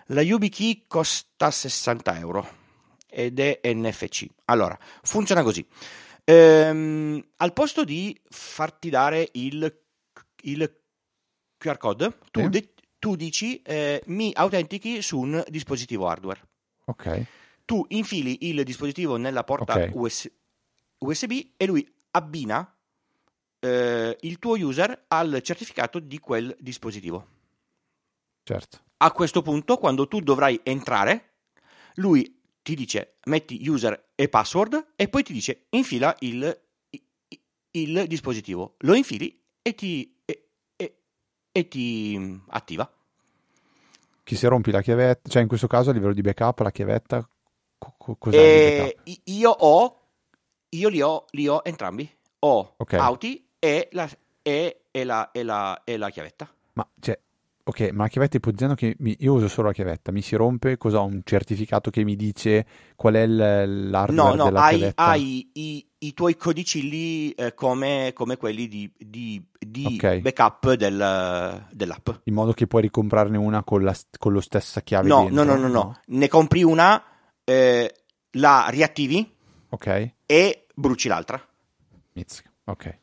la 0.07 0.21
YubiKey 0.21 0.85
costa 0.87 1.51
60 1.51 2.17
euro 2.17 2.47
ed 3.07 3.39
è 3.39 3.59
NFC. 3.63 4.25
Allora, 4.45 4.77
funziona 5.03 5.43
così. 5.43 5.65
Ehm, 6.23 7.23
al 7.37 7.53
posto 7.53 7.83
di 7.83 8.19
farti 8.29 8.89
dare 8.89 9.29
il, 9.33 9.81
il 10.43 10.75
QR 11.57 11.77
code, 11.77 12.17
tu, 12.31 12.47
de- 12.49 12.73
tu 13.01 13.15
dici 13.15 13.59
eh, 13.63 13.99
mi 14.07 14.31
autentichi 14.35 15.01
su 15.01 15.17
un 15.19 15.43
dispositivo 15.47 16.07
hardware. 16.07 16.39
Ok, 16.85 17.25
Tu 17.65 17.83
infili 17.89 18.47
il 18.49 18.63
dispositivo 18.63 19.17
nella 19.17 19.43
porta 19.43 19.73
Ok. 19.73 19.89
US- 19.95 20.31
USB 20.99 21.31
e 21.57 21.65
lui 21.65 21.81
abbina 22.11 22.77
eh, 23.59 24.17
il 24.21 24.37
tuo 24.37 24.53
user 24.55 25.05
al 25.07 25.39
certificato 25.41 25.97
di 25.99 26.19
quel 26.19 26.55
dispositivo. 26.59 27.25
certo. 28.43 28.83
A 28.97 29.11
questo 29.11 29.41
punto, 29.41 29.77
quando 29.77 30.07
tu 30.07 30.19
dovrai 30.19 30.59
entrare, 30.63 31.37
lui 31.95 32.39
ti 32.61 32.75
dice 32.75 33.15
metti 33.25 33.67
user 33.67 34.11
e 34.13 34.29
password 34.29 34.93
e 34.95 35.07
poi 35.07 35.23
ti 35.23 35.33
dice 35.33 35.65
infila 35.69 36.15
il, 36.19 36.61
i- 36.91 37.03
il 37.71 38.05
dispositivo. 38.07 38.75
Lo 38.81 38.93
infili 38.93 39.41
e 39.63 39.73
ti, 39.73 40.20
e 41.51 41.67
ti 41.67 42.39
attiva. 42.49 42.89
Chi 44.23 44.35
se 44.35 44.47
rompi 44.47 44.71
la 44.71 44.81
chiavetta, 44.81 45.29
cioè 45.29 45.41
in 45.41 45.47
questo 45.47 45.67
caso 45.67 45.89
a 45.89 45.93
livello 45.93 46.13
di 46.13 46.21
backup 46.21 46.59
la 46.59 46.71
chiavetta, 46.71 47.27
co- 47.77 47.93
co- 47.97 48.15
cos'è 48.17 48.39
E 48.39 48.97
i- 49.03 49.21
io 49.25 49.49
ho, 49.49 49.99
io 50.69 50.89
li 50.89 51.01
ho, 51.01 51.25
li 51.31 51.47
ho 51.47 51.61
entrambi. 51.63 52.09
Ho 52.39 52.75
Ok. 52.77 52.93
Auti 52.93 53.47
e 53.59 53.89
la, 53.91 54.09
e, 54.41 54.83
e 54.91 55.03
la, 55.03 55.31
e 55.31 55.43
la, 55.43 55.81
e 55.83 55.97
la 55.97 56.09
chiavetta. 56.09 56.49
Ma 56.73 56.87
cioè, 56.99 57.19
ok, 57.63 57.89
ma 57.91 58.03
la 58.03 58.09
chiavetta 58.09 58.37
ipotizzando 58.37 58.75
che 58.75 58.95
mi- 58.99 59.15
io 59.19 59.33
uso 59.33 59.47
solo 59.47 59.67
la 59.67 59.73
chiavetta, 59.73 60.11
mi 60.11 60.21
si 60.21 60.35
rompe, 60.35 60.77
cosa 60.77 61.01
ho? 61.01 61.05
Un 61.05 61.21
certificato 61.23 61.89
che 61.91 62.03
mi 62.03 62.15
dice 62.15 62.65
qual 62.95 63.15
è 63.15 63.25
l'hardware 63.25 64.13
No, 64.15 64.35
no, 64.35 64.43
della 64.45 64.61
hai, 64.61 64.77
chiavetta? 64.77 65.11
hai 65.11 65.49
i, 65.53 65.90
i 66.03 66.13
tuoi 66.13 66.35
codicilli 66.35 67.31
eh, 67.31 67.53
come, 67.53 68.11
come 68.15 68.37
quelli 68.37 68.67
di, 68.67 68.91
di, 68.97 69.43
di 69.59 69.85
Ok. 70.01 70.17
backup 70.19 70.73
del- 70.73 71.67
dell'app. 71.71 72.09
In 72.23 72.33
modo 72.33 72.53
che 72.53 72.65
puoi 72.65 72.81
ricomprarne 72.83 73.37
una 73.37 73.63
con 73.63 73.83
la, 73.83 73.95
con 74.17 74.33
lo 74.33 74.41
stessa 74.41 74.81
chiave 74.81 75.07
No, 75.07 75.23
dentro? 75.25 75.43
no, 75.43 75.55
no, 75.55 75.61
no, 75.61 75.67
no. 75.67 75.99
Ne 76.07 76.27
compri 76.27 76.63
una, 76.63 77.03
eh, 77.43 77.93
la 78.31 78.65
riattivi 78.69 79.31
Ok, 79.69 80.11
e 80.25 80.65
bruci 80.73 81.07
l'altra. 81.07 81.39
Mizzica. 82.13 82.51
ok. 82.65 82.97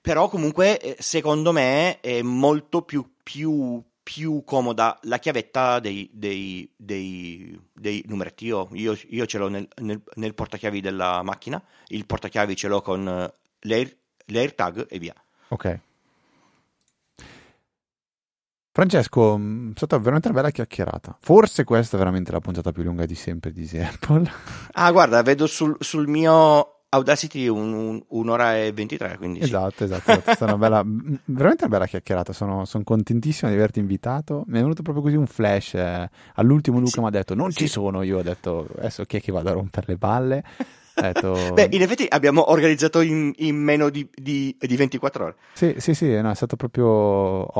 Però 0.00 0.28
comunque, 0.28 0.78
eh, 0.80 0.96
secondo 0.98 1.52
me, 1.52 2.00
è 2.00 2.20
molto 2.22 2.82
più, 2.82 3.14
più, 3.22 3.82
più 4.08 4.42
comoda 4.42 4.98
la 5.02 5.18
chiavetta 5.18 5.80
dei, 5.80 6.08
dei, 6.10 6.72
dei, 6.74 7.60
dei 7.74 8.02
numeretti. 8.06 8.46
Io, 8.46 8.66
io, 8.72 8.98
io 9.08 9.26
ce 9.26 9.36
l'ho 9.36 9.48
nel, 9.48 9.68
nel, 9.82 10.00
nel 10.14 10.32
portachiavi 10.32 10.80
della 10.80 11.22
macchina, 11.22 11.62
il 11.88 12.06
portachiavi 12.06 12.56
ce 12.56 12.68
l'ho 12.68 12.80
con 12.80 13.06
eh, 13.06 13.34
l'air, 13.68 13.94
l'AirTag 14.24 14.86
e 14.88 14.98
via. 14.98 15.14
Ok. 15.48 15.80
Francesco, 18.72 19.36
mh, 19.36 19.72
è 19.72 19.76
stata 19.76 19.98
veramente 19.98 20.28
una 20.28 20.38
bella 20.38 20.52
chiacchierata. 20.52 21.18
Forse 21.20 21.64
questa 21.64 21.96
è 21.96 21.98
veramente 21.98 22.32
la 22.32 22.40
puntata 22.40 22.72
più 22.72 22.84
lunga 22.84 23.04
di 23.04 23.14
sempre 23.14 23.52
di 23.52 23.68
Apple. 23.78 24.26
Ah, 24.72 24.90
guarda, 24.90 25.20
vedo 25.20 25.46
sul, 25.46 25.76
sul 25.80 26.08
mio 26.08 26.77
Audacity 26.90 27.46
un- 27.48 27.72
un- 27.74 28.02
un'ora 28.08 28.56
e 28.56 28.72
23, 28.72 29.16
quindi 29.18 29.40
sì. 29.40 29.44
Esatto, 29.44 29.84
esatto, 29.84 30.10
esatto. 30.10 30.30
È 30.30 30.34
stata 30.34 30.54
una 30.54 30.56
bella, 30.56 30.82
veramente 31.26 31.64
una 31.64 31.72
bella 31.74 31.86
chiacchierata. 31.86 32.32
Sono, 32.32 32.64
sono 32.64 32.82
contentissimo 32.84 33.50
di 33.50 33.56
averti 33.56 33.78
invitato. 33.78 34.44
Mi 34.46 34.58
è 34.58 34.62
venuto 34.62 34.80
proprio 34.82 35.02
così 35.04 35.16
un 35.16 35.26
flash. 35.26 35.74
eh. 35.74 36.08
All'ultimo 36.36 36.78
Luca 36.78 36.90
Sì. 36.92 37.00
mi 37.00 37.06
ha 37.06 37.10
detto: 37.10 37.34
Non 37.34 37.50
ci 37.50 37.66
Sì. 37.66 37.72
sono. 37.72 38.02
Io 38.02 38.18
ho 38.18 38.22
detto: 38.22 38.66
Adesso 38.78 39.04
chi 39.04 39.18
è 39.18 39.20
che 39.20 39.32
vado 39.32 39.50
a 39.50 39.52
rompere 39.52 39.86
le 39.88 39.96
balle? 39.96 40.44
Detto, 40.94 41.34
Beh, 41.54 41.68
in 41.72 41.82
effetti 41.82 42.06
abbiamo 42.08 42.50
organizzato 42.50 43.02
in, 43.02 43.32
in 43.36 43.56
meno 43.56 43.90
di, 43.90 44.08
di- 44.14 44.56
di 44.58 44.76
24 44.76 45.24
ore. 45.24 45.36
Sì, 45.52 45.74
sì, 45.78 45.92
sì, 45.94 46.18
no, 46.20 46.30
è 46.30 46.34
stato 46.34 46.56
proprio 46.56 46.86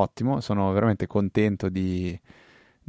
ottimo. 0.01 0.41
Sono 0.41 0.73
veramente 0.73 1.07
contento 1.07 1.69
di, 1.69 2.19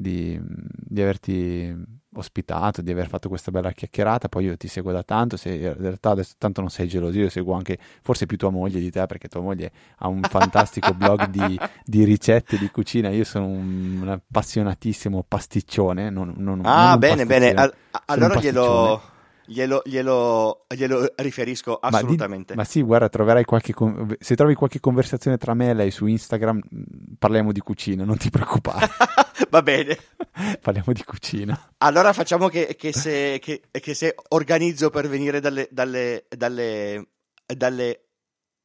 di- 0.02 0.40
di 0.42 1.02
averti 1.02 1.98
ospitato, 2.16 2.82
di 2.82 2.92
aver 2.92 3.08
fatto 3.08 3.30
questa 3.30 3.52
bella 3.52 3.72
chiacchierata. 3.72 4.30
Poi 4.30 4.46
io 4.46 4.58
ti 4.58 4.68
seguo 4.68 4.92
da 4.92 5.04
tanto. 5.04 5.38
Se 5.38 5.50
in 5.54 5.76
realtà 5.78 6.12
adesso 6.12 6.34
tanto 6.38 6.62
non 6.62 6.70
sei 6.70 6.88
geloso, 6.88 7.18
io 7.20 7.30
seguo 7.30 7.54
anche 7.54 7.78
forse 8.02 8.26
più 8.26 8.38
tua 8.38 8.50
moglie 8.50 8.80
di 8.80 8.90
te, 8.90 9.06
perché 9.06 9.28
tua 9.28 9.42
moglie 9.42 9.72
ha 9.98 10.08
un 10.08 10.22
fantastico 10.30 10.94
blog 10.94 11.28
di, 11.28 11.60
di 11.84 12.04
ricette 12.04 12.58
di 12.58 12.70
cucina. 12.72 13.10
Io 13.10 13.24
sono 13.24 13.46
un, 13.48 14.00
un 14.02 14.08
appassionatissimo 14.10 15.24
pasticcione. 15.28 16.10
Non, 16.10 16.34
non- 16.38 16.58
non 16.58 16.66
Ah, 16.66 16.94
un 16.94 17.00
bene, 17.00 17.26
bene. 17.26 17.54
pasticcino. 17.54 17.62
Al- 17.62 17.74
un 17.74 18.00
allora 18.06 18.40
glielo. 18.40 19.02
Glielo, 19.50 19.82
glielo, 19.86 20.66
glielo 20.74 21.12
riferisco 21.18 21.80
Ma 21.82 21.90
di- 21.90 21.96
assolutamente. 21.96 22.56
Ma, 22.56 22.64
sì, 22.64 22.82
guarda, 22.82 23.10
troverai 23.10 23.44
qualche 23.46 23.74
con- 23.74 24.16
se 24.20 24.36
trovi 24.36 24.54
qualche 24.56 24.80
conversazione 24.80 25.38
tra 25.38 25.54
me 25.54 25.70
e 25.70 25.74
lei 25.74 25.92
su 25.92 26.06
Instagram, 26.06 26.58
mh, 26.70 26.82
parliamo 27.20 27.52
di 27.52 27.60
cucina, 27.60 28.04
non 28.04 28.18
ti 28.18 28.30
preoccupare, 28.30 28.88
Va 29.50 29.62
bene. 29.62 29.98
parliamo 30.62 30.94
di 30.94 31.04
cucina. 31.04 31.72
Allora 31.80 32.14
facciamo 32.14 32.48
che, 32.48 32.76
che 32.78 32.94
se, 32.94 33.40
che- 33.42 33.62
che 33.72 33.94
se 33.94 34.16
organizzo 34.30 34.90
per 34.90 35.08
venire 35.10 35.40
dalle, 35.40 35.68
dalle, 35.72 36.26
dalle, 36.30 37.08
dalle, 37.46 38.04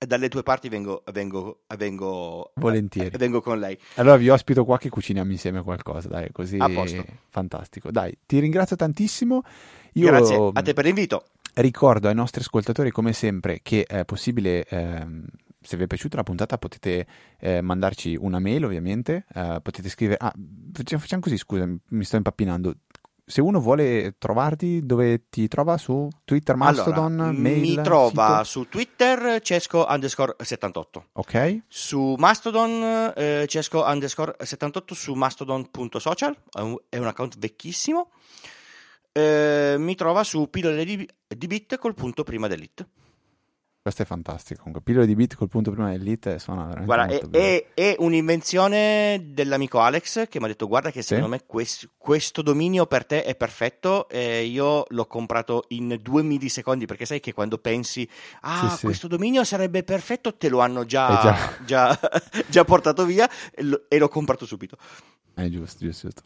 dalle 0.04 0.28
tue 0.28 0.42
parti 0.42 0.68
vengo, 0.68 1.02
vengo, 1.12 1.62
vengo, 1.78 2.52
Volentieri. 2.56 3.16
vengo 3.16 3.40
con 3.40 3.58
lei. 3.58 3.78
Allora 3.94 4.16
vi 4.16 4.28
ospito 4.28 4.64
qua 4.64 4.76
che 4.78 4.90
cuciniamo 4.90 5.30
insieme 5.30 5.62
qualcosa, 5.62 6.08
dai, 6.08 6.30
così 6.32 6.58
A 6.58 6.68
posto. 6.68 7.04
fantastico. 7.28 7.90
Dai, 7.90 8.14
ti 8.26 8.38
ringrazio 8.38 8.76
tantissimo. 8.76 9.42
Io 9.94 10.06
Grazie 10.06 10.50
a 10.52 10.62
te 10.62 10.72
per 10.72 10.84
l'invito. 10.84 11.24
ricordo 11.54 12.08
ai 12.08 12.14
nostri 12.14 12.40
ascoltatori, 12.40 12.90
come 12.90 13.12
sempre, 13.12 13.60
che 13.62 13.84
è 13.84 14.04
possibile, 14.04 14.64
ehm, 14.64 15.24
se 15.60 15.76
vi 15.76 15.84
è 15.84 15.86
piaciuta 15.86 16.16
la 16.16 16.22
puntata, 16.24 16.58
potete 16.58 17.06
eh, 17.38 17.60
mandarci 17.60 18.16
una 18.18 18.38
mail, 18.38 18.64
ovviamente. 18.64 19.24
eh, 19.34 19.60
potete 19.62 19.88
scrivere. 19.88 20.18
Ah, 20.20 20.32
facciamo 20.72 21.00
facciamo 21.00 21.22
così, 21.22 21.36
scusa, 21.36 21.66
mi 21.66 22.04
sto 22.04 22.16
impappinando. 22.16 22.74
Se 23.26 23.40
uno 23.40 23.58
vuole 23.58 24.16
trovarti, 24.18 24.84
dove 24.84 25.30
ti 25.30 25.48
trova? 25.48 25.78
Su 25.78 26.08
Twitter, 26.24 26.56
Mastodon, 26.56 27.20
allora, 27.20 27.32
mail? 27.32 27.76
mi 27.78 27.82
trova 27.82 28.42
sito? 28.44 28.44
su 28.44 28.68
Twitter 28.68 29.40
Cesco 29.40 29.86
underscore 29.88 30.34
78. 30.38 31.06
Ok, 31.12 31.60
Su 31.66 32.16
Mastodon 32.18 33.12
eh, 33.16 33.46
Cesco 33.48 33.82
underscore 33.86 34.34
78 34.38 34.94
su 34.94 35.14
mastodon.social, 35.14 36.36
è 36.52 36.60
un, 36.60 36.76
è 36.90 36.98
un 36.98 37.06
account 37.06 37.38
vecchissimo. 37.38 38.10
Eh, 39.16 39.76
mi 39.78 39.94
trova 39.94 40.24
su 40.24 40.50
pillole 40.50 40.84
di, 40.84 41.08
di 41.28 41.46
bit 41.46 41.78
col 41.78 41.94
punto 41.94 42.24
prima 42.24 42.48
dell'it. 42.48 42.84
questo 43.80 44.02
è 44.02 44.04
fantastico. 44.06 44.58
Comunque, 44.62 44.82
pillole 44.82 45.06
di 45.06 45.14
bit 45.14 45.36
col 45.36 45.46
punto 45.46 45.70
prima 45.70 45.90
dell'it 45.90 46.34
suona 46.36 46.64
veramente 46.64 46.84
Guarda, 47.28 47.38
è, 47.38 47.64
è- 47.74 47.92
è 47.92 47.96
un'invenzione 48.00 49.20
dell'amico 49.26 49.78
Alex 49.78 50.26
che 50.28 50.40
mi 50.40 50.46
ha 50.46 50.48
detto: 50.48 50.66
Guarda, 50.66 50.90
che 50.90 51.02
secondo 51.02 51.28
me 51.28 51.44
quest- 51.46 51.90
questo 51.96 52.42
dominio 52.42 52.86
per 52.86 53.04
te 53.06 53.22
è 53.22 53.36
perfetto. 53.36 54.08
E 54.08 54.46
io 54.46 54.84
l'ho 54.88 55.06
comprato 55.06 55.66
in 55.68 55.96
due 56.02 56.24
millisecondi 56.24 56.84
perché 56.86 57.04
sai 57.06 57.20
che 57.20 57.32
quando 57.32 57.58
pensi, 57.58 58.08
ah, 58.40 58.70
Sì, 58.70 58.76
sì. 58.78 58.84
questo 58.86 59.06
dominio 59.06 59.44
sarebbe 59.44 59.84
perfetto, 59.84 60.34
te 60.34 60.48
lo 60.48 60.58
hanno 60.58 60.80
Eh, 60.80 60.86
già, 60.86 61.20
già. 61.64 61.98
già- 61.98 62.00
già 62.48 62.64
portato 62.64 63.04
via 63.04 63.30
e, 63.52 63.84
e 63.86 63.98
l'ho 63.98 64.08
comprato 64.08 64.44
subito. 64.44 64.76
È 65.34 65.46
giusto, 65.48 65.84
giusto, 65.84 66.08
giusto. 66.08 66.22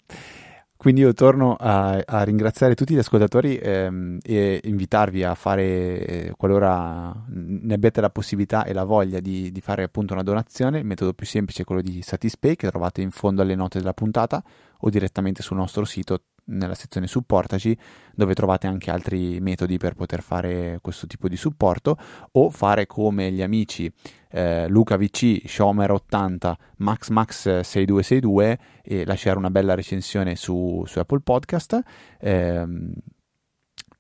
Quindi 0.79 1.01
io 1.01 1.13
torno 1.13 1.57
a, 1.59 2.01
a 2.07 2.23
ringraziare 2.23 2.77
tutti 2.77 2.95
gli 2.95 2.99
ascoltatori 2.99 3.57
ehm, 3.57 4.21
e 4.23 4.61
invitarvi 4.63 5.25
a 5.25 5.35
fare, 5.35 5.65
eh, 6.07 6.33
qualora 6.37 7.13
ne 7.27 7.75
abbiate 7.75 8.01
la 8.01 8.11
possibilità 8.11 8.65
e 8.65 8.73
la 8.73 8.85
voglia 8.85 9.19
di, 9.19 9.51
di 9.51 9.61
fare 9.61 9.83
appunto 9.83 10.13
una 10.13 10.23
donazione, 10.23 10.79
il 10.79 10.85
metodo 10.85 11.15
più 11.15 11.27
semplice 11.27 11.63
è 11.63 11.65
quello 11.65 11.83
di 11.83 12.01
Satispay 12.01 12.55
che 12.55 12.69
trovate 12.69 13.01
in 13.01 13.11
fondo 13.11 13.43
alle 13.43 13.57
note 13.57 13.79
della 13.81 13.93
puntata 13.93 14.41
o 14.79 14.89
direttamente 14.89 15.43
sul 15.43 15.57
nostro 15.57 15.85
sito 15.85 16.23
nella 16.45 16.75
sezione 16.75 17.09
supportaci 17.09 17.77
dove 18.15 18.35
trovate 18.35 18.69
anche 18.69 18.93
altri 18.93 19.41
metodi 19.41 19.79
per 19.79 19.95
poter 19.95 20.23
fare 20.23 20.79
questo 20.81 21.09
tipo 21.09 21.27
di 21.27 21.37
supporto 21.37 21.99
o 22.33 22.51
fare 22.51 22.87
come 22.87 23.33
gli 23.33 23.43
amici 23.43 23.93
eh, 24.31 24.69
Luca 24.69 24.97
VC, 24.97 25.45
Shomer80, 25.47 26.55
MaxMax6262 26.81 28.59
e 28.83 29.05
lasciare 29.05 29.39
una 29.39 29.51
bella 29.51 29.75
recensione 29.75 30.37
su, 30.37 30.83
su 30.87 30.99
Apple 30.99 31.21
Podcast. 31.21 31.81
Ehm, 32.21 32.93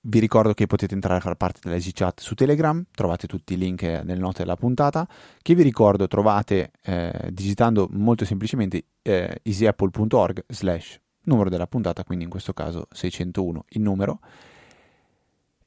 vi 0.00 0.20
ricordo 0.20 0.54
che 0.54 0.66
potete 0.66 0.94
entrare 0.94 1.18
a 1.18 1.22
far 1.22 1.34
parte 1.34 1.60
dell'Easy 1.62 1.90
Chat 1.92 2.20
su 2.20 2.34
Telegram, 2.34 2.82
trovate 2.92 3.26
tutti 3.26 3.54
i 3.54 3.58
link 3.58 3.82
nelle 3.82 4.16
note 4.16 4.38
della 4.38 4.56
puntata, 4.56 5.06
che 5.42 5.54
vi 5.54 5.62
ricordo 5.62 6.06
trovate 6.06 6.70
eh, 6.82 7.28
digitando 7.30 7.88
molto 7.90 8.24
semplicemente 8.24 8.84
eh, 9.02 9.40
easyapple.org 9.42 10.44
slash 10.46 11.00
numero 11.24 11.50
della 11.50 11.66
puntata, 11.66 12.04
quindi 12.04 12.24
in 12.24 12.30
questo 12.30 12.52
caso 12.52 12.86
601 12.90 13.64
il 13.70 13.82
numero. 13.82 14.20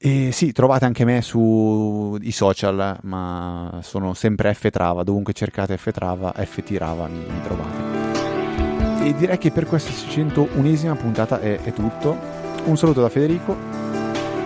E 0.03 0.31
sì, 0.31 0.51
trovate 0.51 0.85
anche 0.85 1.05
me 1.05 1.21
sui 1.21 2.31
social, 2.31 2.97
ma 3.03 3.79
sono 3.83 4.15
sempre 4.15 4.51
F 4.55 4.67
Trava, 4.71 5.03
dovunque 5.03 5.31
cercate 5.33 5.77
F 5.77 5.91
Trava, 5.91 6.33
FT 6.35 6.71
Rava 6.77 7.05
mi, 7.07 7.19
mi 7.19 7.41
trovate. 7.43 9.05
E 9.05 9.13
direi 9.13 9.37
che 9.37 9.51
per 9.51 9.67
questa 9.67 9.91
601esima 9.91 10.95
puntata 10.97 11.39
è, 11.39 11.59
è 11.61 11.71
tutto. 11.71 12.17
Un 12.63 12.77
saluto 12.77 13.01
da 13.01 13.09
Federico, 13.09 13.55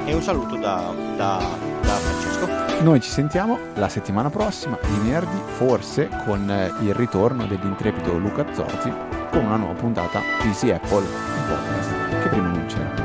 E 0.05 0.13
un 0.13 0.21
saluto 0.21 0.57
da, 0.57 0.93
da- 1.15 1.41
da 1.81 1.93
Francesco. 1.93 2.83
noi 2.83 2.99
ci 2.99 3.09
sentiamo 3.09 3.57
la 3.75 3.87
settimana 3.87 4.29
prossima, 4.29 4.77
di 4.81 4.97
venerdì, 5.03 5.39
forse 5.55 6.09
con 6.25 6.53
il 6.81 6.93
ritorno 6.93 7.45
dell'intrepido 7.45 8.17
Luca 8.17 8.45
Zorzi 8.53 8.91
con 9.31 9.45
una 9.45 9.55
nuova 9.55 9.73
puntata 9.73 10.19
di 10.41 10.49
Easy 10.49 10.69
Apple 10.71 11.05
Podcast. 11.47 13.04